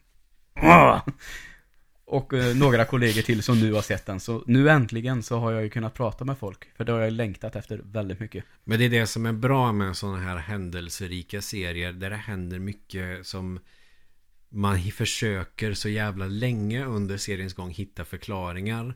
Ah! 0.70 1.00
Och 2.10 2.34
eh, 2.34 2.56
några 2.56 2.84
kollegor 2.84 3.22
till 3.22 3.42
som 3.42 3.60
nu 3.60 3.72
har 3.72 3.82
sett 3.82 4.06
den. 4.06 4.20
Så 4.20 4.44
nu 4.46 4.70
äntligen 4.70 5.22
så 5.22 5.38
har 5.38 5.52
jag 5.52 5.62
ju 5.62 5.70
kunnat 5.70 5.94
prata 5.94 6.24
med 6.24 6.38
folk. 6.38 6.76
För 6.76 6.84
det 6.84 6.92
har 6.92 7.00
jag 7.00 7.12
längtat 7.12 7.56
efter 7.56 7.80
väldigt 7.84 8.20
mycket. 8.20 8.44
Men 8.64 8.78
det 8.78 8.84
är 8.84 8.90
det 8.90 9.06
som 9.06 9.26
är 9.26 9.32
bra 9.32 9.72
med 9.72 9.96
sådana 9.96 10.18
här 10.18 10.36
händelserika 10.36 11.42
serier. 11.42 11.92
Där 11.92 12.10
det 12.10 12.16
händer 12.16 12.58
mycket 12.58 13.26
som 13.26 13.60
man 14.48 14.82
försöker 14.82 15.74
så 15.74 15.88
jävla 15.88 16.26
länge 16.26 16.84
under 16.84 17.16
seriens 17.16 17.54
gång 17.54 17.70
hitta 17.70 18.04
förklaringar. 18.04 18.94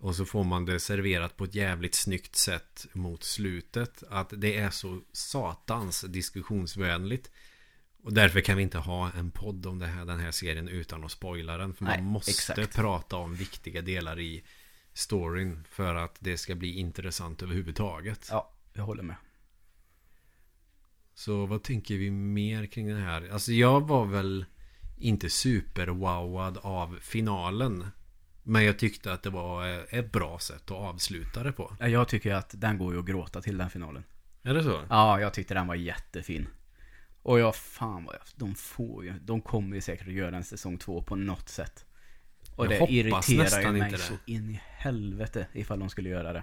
Och 0.00 0.14
så 0.14 0.24
får 0.24 0.44
man 0.44 0.64
det 0.64 0.80
serverat 0.80 1.36
på 1.36 1.44
ett 1.44 1.54
jävligt 1.54 1.94
snyggt 1.94 2.36
sätt 2.36 2.86
mot 2.92 3.24
slutet. 3.24 4.02
Att 4.10 4.32
det 4.36 4.56
är 4.56 4.70
så 4.70 5.00
satans 5.12 6.00
diskussionsvänligt. 6.00 7.30
Och 8.06 8.12
därför 8.12 8.40
kan 8.40 8.56
vi 8.56 8.62
inte 8.62 8.78
ha 8.78 9.10
en 9.12 9.30
podd 9.30 9.66
om 9.66 9.78
det 9.78 9.86
här, 9.86 10.04
den 10.04 10.20
här 10.20 10.30
serien 10.30 10.68
utan 10.68 11.04
att 11.04 11.10
spoila 11.10 11.56
den. 11.56 11.74
För 11.74 11.84
Nej, 11.84 12.02
man 12.02 12.12
måste 12.12 12.30
exakt. 12.30 12.76
prata 12.76 13.16
om 13.16 13.34
viktiga 13.34 13.82
delar 13.82 14.20
i 14.20 14.44
storyn 14.92 15.64
för 15.70 15.94
att 15.94 16.16
det 16.20 16.36
ska 16.36 16.54
bli 16.54 16.72
intressant 16.78 17.42
överhuvudtaget. 17.42 18.28
Ja, 18.30 18.52
jag 18.72 18.82
håller 18.82 19.02
med. 19.02 19.16
Så 21.14 21.46
vad 21.46 21.62
tänker 21.62 21.94
vi 21.94 22.10
mer 22.10 22.66
kring 22.66 22.88
den 22.88 23.02
här? 23.02 23.28
Alltså 23.32 23.52
jag 23.52 23.88
var 23.88 24.06
väl 24.06 24.44
inte 24.96 25.30
superwowad 25.30 26.58
av 26.62 26.98
finalen. 27.00 27.86
Men 28.42 28.64
jag 28.64 28.78
tyckte 28.78 29.12
att 29.12 29.22
det 29.22 29.30
var 29.30 29.68
eh, 29.68 29.98
ett 29.98 30.12
bra 30.12 30.38
sätt 30.38 30.62
att 30.64 30.70
avsluta 30.70 31.42
det 31.42 31.52
på. 31.52 31.76
Ja, 31.80 31.88
Jag 31.88 32.08
tycker 32.08 32.34
att 32.34 32.54
den 32.60 32.78
går 32.78 32.92
ju 32.92 32.98
att 32.98 33.06
gråta 33.06 33.42
till 33.42 33.58
den 33.58 33.70
finalen. 33.70 34.04
Är 34.42 34.54
det 34.54 34.62
så? 34.62 34.80
Ja, 34.88 35.20
jag 35.20 35.34
tyckte 35.34 35.54
den 35.54 35.66
var 35.66 35.74
jättefin. 35.74 36.46
Och 37.26 37.40
jag, 37.40 37.56
fan 37.56 38.04
vad 38.04 38.14
jag, 38.14 38.22
de 38.36 38.54
får 38.54 39.04
ju, 39.04 39.12
de 39.20 39.40
kommer 39.40 39.74
ju 39.74 39.80
säkert 39.80 40.06
att 40.06 40.12
göra 40.12 40.36
en 40.36 40.44
säsong 40.44 40.78
två 40.78 41.02
på 41.02 41.16
något 41.16 41.48
sätt. 41.48 41.84
Och 42.56 42.64
Jag 42.64 42.70
det 42.70 42.92
irriterar 42.92 43.62
ju 43.62 43.72
mig 43.72 43.90
det. 43.90 43.98
så 43.98 44.14
in 44.26 44.50
i 44.50 44.60
helvete 44.64 45.46
ifall 45.52 45.78
de 45.78 45.88
skulle 45.88 46.08
göra 46.08 46.32
det. 46.32 46.42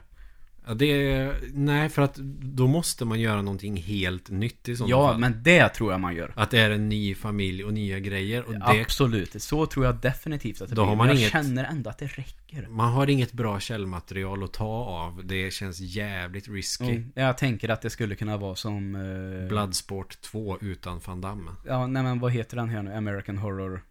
Ja, 0.68 0.74
det 0.74 1.32
nej, 1.54 1.90
för 1.90 2.02
att 2.02 2.16
då 2.42 2.68
måste 2.68 3.06
man 3.06 3.20
göra 3.20 3.42
någonting 3.42 3.78
helt 3.78 4.30
nytt 4.30 4.70
i 4.70 4.76
sådana 4.76 4.90
Ja, 4.92 5.08
fall. 5.08 5.20
men 5.20 5.44
det 5.44 5.70
tror 5.70 5.92
jag 5.92 6.00
man 6.02 6.16
gör. 6.16 6.34
Att 6.36 6.52
det 6.52 6.60
är 6.60 6.72
en 6.72 6.90
ny 6.90 7.16
familj 7.16 7.64
och 7.64 7.74
nya 7.74 8.00
grejer. 8.00 8.44
Och 8.44 8.54
det, 8.54 8.82
Absolut, 8.82 9.42
så 9.42 9.66
tror 9.66 9.86
jag 9.86 9.96
definitivt 9.96 10.62
att 10.62 10.70
det 10.70 10.76
Då 10.76 10.82
blir. 10.82 10.90
har 10.90 10.96
man 10.96 11.08
jag 11.08 11.16
inget- 11.18 11.32
känner 11.32 11.64
ändå 11.64 11.90
att 11.90 11.98
det 11.98 12.06
räcker. 12.08 12.68
man 12.70 12.94
har 12.94 13.10
inget 13.10 13.32
bra 13.32 13.60
källmaterial 13.60 14.44
att 14.44 14.54
ta 14.54 14.66
av. 14.86 15.22
Det 15.26 15.54
känns 15.54 15.80
jävligt 15.80 16.48
risky. 16.48 16.84
Mm, 16.92 17.12
jag 17.16 17.38
tänker 17.38 17.70
att 17.70 17.82
det 17.82 17.90
skulle 17.90 18.16
kunna 18.16 18.38
vara 18.38 18.56
som... 18.56 18.96
eh, 18.96 19.48
Bloodsport 19.50 20.22
2 20.22 20.58
utan 20.62 21.00
Van 21.06 21.22
Damme. 21.22 21.52
Ja, 21.68 21.88
nej 21.88 22.04
men 22.04 22.20
vad 22.20 22.32
heter 22.32 22.58
den 22.58 22.70
här 22.70 22.82
nu? 22.84 22.94
American 22.94 23.38
Horror. 23.38 23.82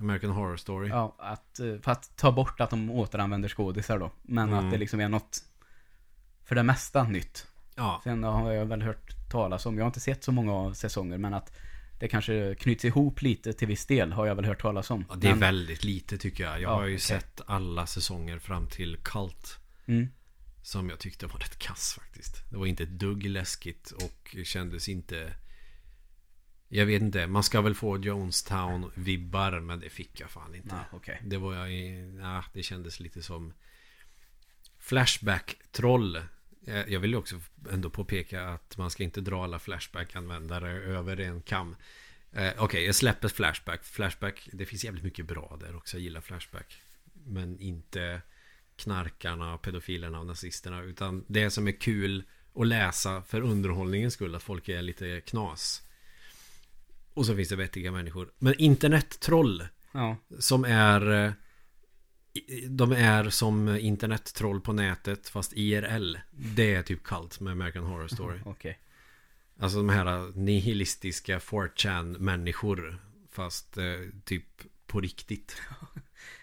American 0.00 0.30
Horror 0.30 0.56
Story. 0.56 0.88
Ja, 0.88 1.16
att, 1.18 1.60
eh, 1.60 1.66
för 1.82 1.90
att 1.92 2.16
ta 2.16 2.32
bort 2.32 2.60
att 2.60 2.70
de 2.70 2.90
återanvänder 2.90 3.48
skådisar 3.48 3.98
då. 3.98 4.10
Men 4.22 4.48
Mm. 4.52 4.64
att 4.66 4.72
det 4.72 4.78
liksom 4.78 5.00
är 5.00 5.08
något, 5.08 5.38
för 6.48 6.54
det 6.54 6.62
mesta 6.62 7.02
nytt. 7.04 7.46
Ja. 7.74 8.00
Sen 8.04 8.22
har 8.24 8.52
jag 8.52 8.66
väl 8.66 8.82
hört 8.82 9.30
talas 9.30 9.66
om, 9.66 9.76
jag 9.76 9.84
har 9.84 9.88
inte 9.88 10.00
sett 10.00 10.24
så 10.24 10.32
många 10.32 10.74
säsonger, 10.74 11.18
men 11.18 11.34
att 11.34 11.56
det 11.98 12.08
kanske 12.08 12.54
knyts 12.54 12.84
ihop 12.84 13.22
lite 13.22 13.52
till 13.52 13.68
viss 13.68 13.86
del 13.86 14.12
har 14.12 14.26
jag 14.26 14.34
väl 14.34 14.44
hört 14.44 14.60
talas 14.62 14.90
om. 14.90 15.04
Ja, 15.08 15.14
det 15.16 15.26
är 15.26 15.30
men, 15.30 15.40
väldigt 15.40 15.84
lite 15.84 16.18
tycker 16.18 16.44
jag. 16.44 16.52
Jag 16.54 16.60
Ja, 16.62 16.74
har 16.74 16.86
ju 16.86 16.94
okej. 16.94 17.00
sett 17.00 17.40
alla 17.46 17.86
säsonger 17.86 18.38
fram 18.38 18.66
till 18.66 18.96
Cult. 18.96 19.58
mm, 19.86 20.08
Som 20.62 20.88
jag 20.90 20.98
tyckte 20.98 21.26
var 21.26 21.38
rätt 21.38 21.58
kass 21.58 21.94
faktiskt. 22.00 22.50
Det 22.50 22.56
var 22.56 22.66
inte 22.66 22.82
ett 22.82 22.98
dugg 22.98 23.24
läskigt 23.26 23.90
och 23.90 24.36
kändes 24.44 24.88
inte... 24.88 25.32
Jag 26.68 26.86
vet 26.86 27.02
inte, 27.02 27.26
man 27.26 27.42
ska 27.42 27.60
väl 27.60 27.74
få 27.74 27.98
Jonestown-vibbar 27.98 29.60
men 29.60 29.80
det 29.80 29.90
fick 29.90 30.20
jag 30.20 30.30
fan 30.30 30.54
inte. 30.54 30.74
nej, 30.74 30.84
okej. 30.92 31.20
Det 31.24 31.36
var 31.38 31.54
jag. 31.54 31.70
Ja, 32.20 32.44
det 32.52 32.62
kändes 32.62 33.00
lite 33.00 33.22
som 33.22 33.52
Flashback-troll. 34.78 36.22
Eh, 36.68 36.92
Jag 36.92 37.00
vill 37.00 37.14
också 37.14 37.40
ändå 37.70 37.90
påpeka 37.90 38.44
att 38.48 38.76
man 38.76 38.90
ska 38.90 39.02
inte 39.02 39.20
dra 39.20 39.44
alla 39.44 39.58
Flashback-användare 39.58 40.70
över 40.70 41.20
en 41.20 41.42
kam. 41.42 41.76
Eh, 42.32 42.52
Okej, 42.58 42.84
jag 42.84 42.94
släpper 42.94 43.28
Flashback. 43.28 43.84
Flashback, 43.84 44.48
det 44.52 44.66
finns 44.66 44.84
jävligt 44.84 45.04
mycket 45.04 45.26
bra 45.26 45.58
där 45.60 45.76
också. 45.76 45.96
Jag 45.96 46.02
gillar 46.02 46.20
Flashback. 46.20 46.76
Men 47.24 47.60
inte 47.60 48.20
knarkarna, 48.76 49.58
pedofilerna 49.58 50.20
och 50.20 50.26
nazisterna. 50.26 50.82
Utan 50.82 51.24
det 51.26 51.50
som 51.50 51.68
är 51.68 51.72
kul 51.80 52.22
att 52.54 52.66
läsa 52.66 53.22
för 53.22 53.40
underhållningens 53.40 54.14
skull. 54.14 54.34
Att 54.34 54.42
folk 54.42 54.68
är 54.68 54.82
lite 54.82 55.20
knas. 55.20 55.82
Och 57.14 57.26
så 57.26 57.36
finns 57.36 57.48
det 57.48 57.56
vettiga 57.56 57.92
människor. 57.92 58.30
Men 58.38 58.54
internettroll 58.58 59.66
Ja, 59.92 60.16
som 60.38 60.64
är 60.64 61.10
eh, 61.10 61.32
de 62.68 62.92
är 62.92 63.30
som 63.30 63.68
internettroll 63.68 64.60
på 64.60 64.72
nätet 64.72 65.28
fast 65.28 65.52
IRL. 65.56 66.16
Det 66.30 66.74
är 66.74 66.82
typ 66.82 67.04
kallt 67.04 67.40
med 67.40 67.52
American 67.52 67.84
Horror 67.84 68.08
Story. 68.08 68.38
Okej. 68.44 68.78
Alltså 69.58 69.78
de 69.78 69.88
här 69.88 70.32
nihilistiska 70.34 71.38
4chan-människor. 71.38 72.98
Fast 73.30 73.78
eh, 73.78 73.84
typ 74.24 74.44
på 74.86 75.00
riktigt. 75.00 75.62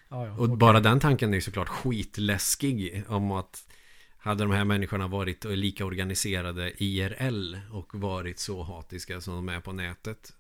Ja, 0.10 0.26
ja. 0.26 0.32
Och 0.32 0.44
okej. 0.44 0.58
bara 0.58 0.80
den 0.80 1.00
tanken 1.00 1.30
är 1.30 1.36
ju 1.36 1.42
såklart 1.42 1.70
skitläskig. 1.70 3.04
Om 3.08 3.32
att 3.32 3.68
hade 4.18 4.44
de 4.44 4.52
här 4.52 4.66
människorna 4.66 5.08
varit 5.08 5.46
lika 5.46 5.86
organiserade 5.86 6.84
IRL 6.84 7.58
och 7.72 7.96
varit 7.96 8.40
så 8.40 8.64
hatiska 8.64 9.22
som 9.22 9.36
de 9.36 9.50
är 9.50 9.60
på 9.60 9.74
nätet. 9.74 10.34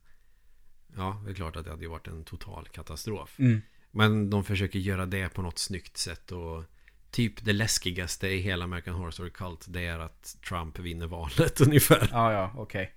Ja, 0.95 1.21
det 1.25 1.31
är 1.31 1.35
klart 1.35 1.55
att 1.55 1.65
det 1.65 1.71
hade 1.71 1.83
ju 1.83 1.89
varit 1.89 2.07
en 2.07 2.23
total 2.23 2.67
katastrof. 2.67 3.39
Mm. 3.39 3.61
Men 3.95 4.29
de 4.29 4.43
försöker 4.43 4.79
göra 4.79 5.05
det 5.05 5.29
på 5.29 5.41
något 5.41 5.59
snyggt 5.59 5.97
sätt 5.97 6.31
och 6.31 6.63
typ 7.11 7.45
det 7.45 7.53
läskigaste 7.53 8.27
i 8.27 8.37
hela 8.37 8.63
American 8.63 8.93
Horror 8.93 9.11
Story 9.11 9.29
Cult 9.29 9.65
det 9.67 9.85
är 9.85 9.99
att 9.99 10.37
Trump 10.49 10.79
vinner 10.79 11.07
valet 11.07 11.61
ungefär. 11.67 12.09
Ja, 12.11 12.33
ja, 12.33 12.51
okej. 12.57 12.93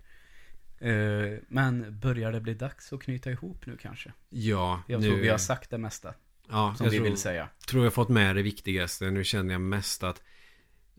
Eh, 0.78 1.38
men 1.48 1.98
börjar 2.00 2.32
det 2.32 2.40
bli 2.40 2.54
dags 2.54 2.92
att 2.92 3.02
knyta 3.02 3.30
ihop 3.30 3.66
nu 3.66 3.76
kanske? 3.76 4.12
Ja, 4.28 4.82
Jag 4.86 5.00
nu, 5.00 5.08
tror 5.08 5.18
vi 5.18 5.28
har 5.28 5.38
sagt 5.38 5.70
det 5.70 5.78
mesta 5.78 6.14
ja, 6.48 6.74
som 6.76 6.84
jag 6.86 6.90
vi 6.90 6.96
tror, 6.98 7.04
vill 7.08 7.16
säga. 7.16 7.48
tror 7.68 7.84
jag 7.84 7.92
fått 7.94 8.08
med 8.08 8.36
det 8.36 8.42
viktigaste. 8.42 9.10
Nu 9.10 9.24
känner 9.24 9.54
jag 9.54 9.60
mest 9.60 10.02
att 10.02 10.22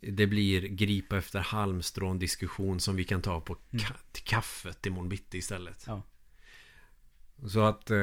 det 0.02 0.28
blir 0.28 0.62
gripa 0.62 1.18
efter 1.18 1.40
halmstrån 1.40 2.20
diskussion 2.20 2.80
som 2.80 2.96
vi 2.96 3.04
kan 3.04 3.22
ta 3.22 3.42
på 3.42 3.56
ka- 3.72 3.94
till 4.12 4.24
kaffet 4.24 4.86
imorgon 4.86 5.10
bitti 5.10 5.38
istället. 5.38 5.84
Ja. 5.88 6.02
Så 7.48 7.62
att, 7.62 7.92
eh, 7.92 7.98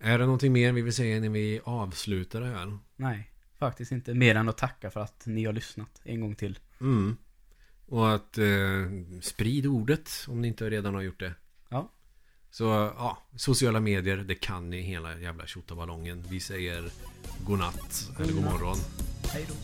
är 0.00 0.18
det 0.18 0.24
någonting 0.24 0.52
mer 0.52 0.72
vi 0.72 0.82
vill 0.82 0.92
säga 0.92 1.16
innan 1.16 1.32
vi 1.32 1.60
avslutar 1.64 2.40
det 2.40 2.46
här? 2.46 2.78
Nej, 2.96 3.30
faktiskt 3.58 3.92
inte. 3.92 4.14
Mer 4.14 4.34
än 4.34 4.48
att 4.48 4.58
tacka 4.58 4.90
för 4.90 5.00
att 5.00 5.26
ni 5.26 5.44
har 5.44 5.52
lyssnat 5.52 6.00
en 6.04 6.20
gång 6.20 6.34
till. 6.34 6.58
Mm. 6.80 7.16
Och 7.86 8.14
att 8.14 8.38
eh, 8.38 8.44
sprid 9.20 9.66
ordet 9.66 10.10
om 10.28 10.40
ni 10.40 10.48
inte 10.48 10.70
redan 10.70 10.94
har 10.94 11.02
gjort 11.02 11.20
det. 11.20 11.34
Ja. 11.68 11.90
Så 12.50 12.64
ja, 12.96 13.22
sociala 13.36 13.80
medier, 13.80 14.16
det 14.16 14.34
kan 14.34 14.70
ni 14.70 14.80
hela 14.80 15.18
jävla 15.18 15.46
tjottaballongen. 15.46 16.24
Vi 16.30 16.40
säger 16.40 16.90
godnatt 17.46 18.10
eller 18.16 18.32
god 18.32 18.34
Godnatt. 18.34 18.60
morgon. 18.60 18.76
Hej 19.32 19.46
då. 19.48 19.54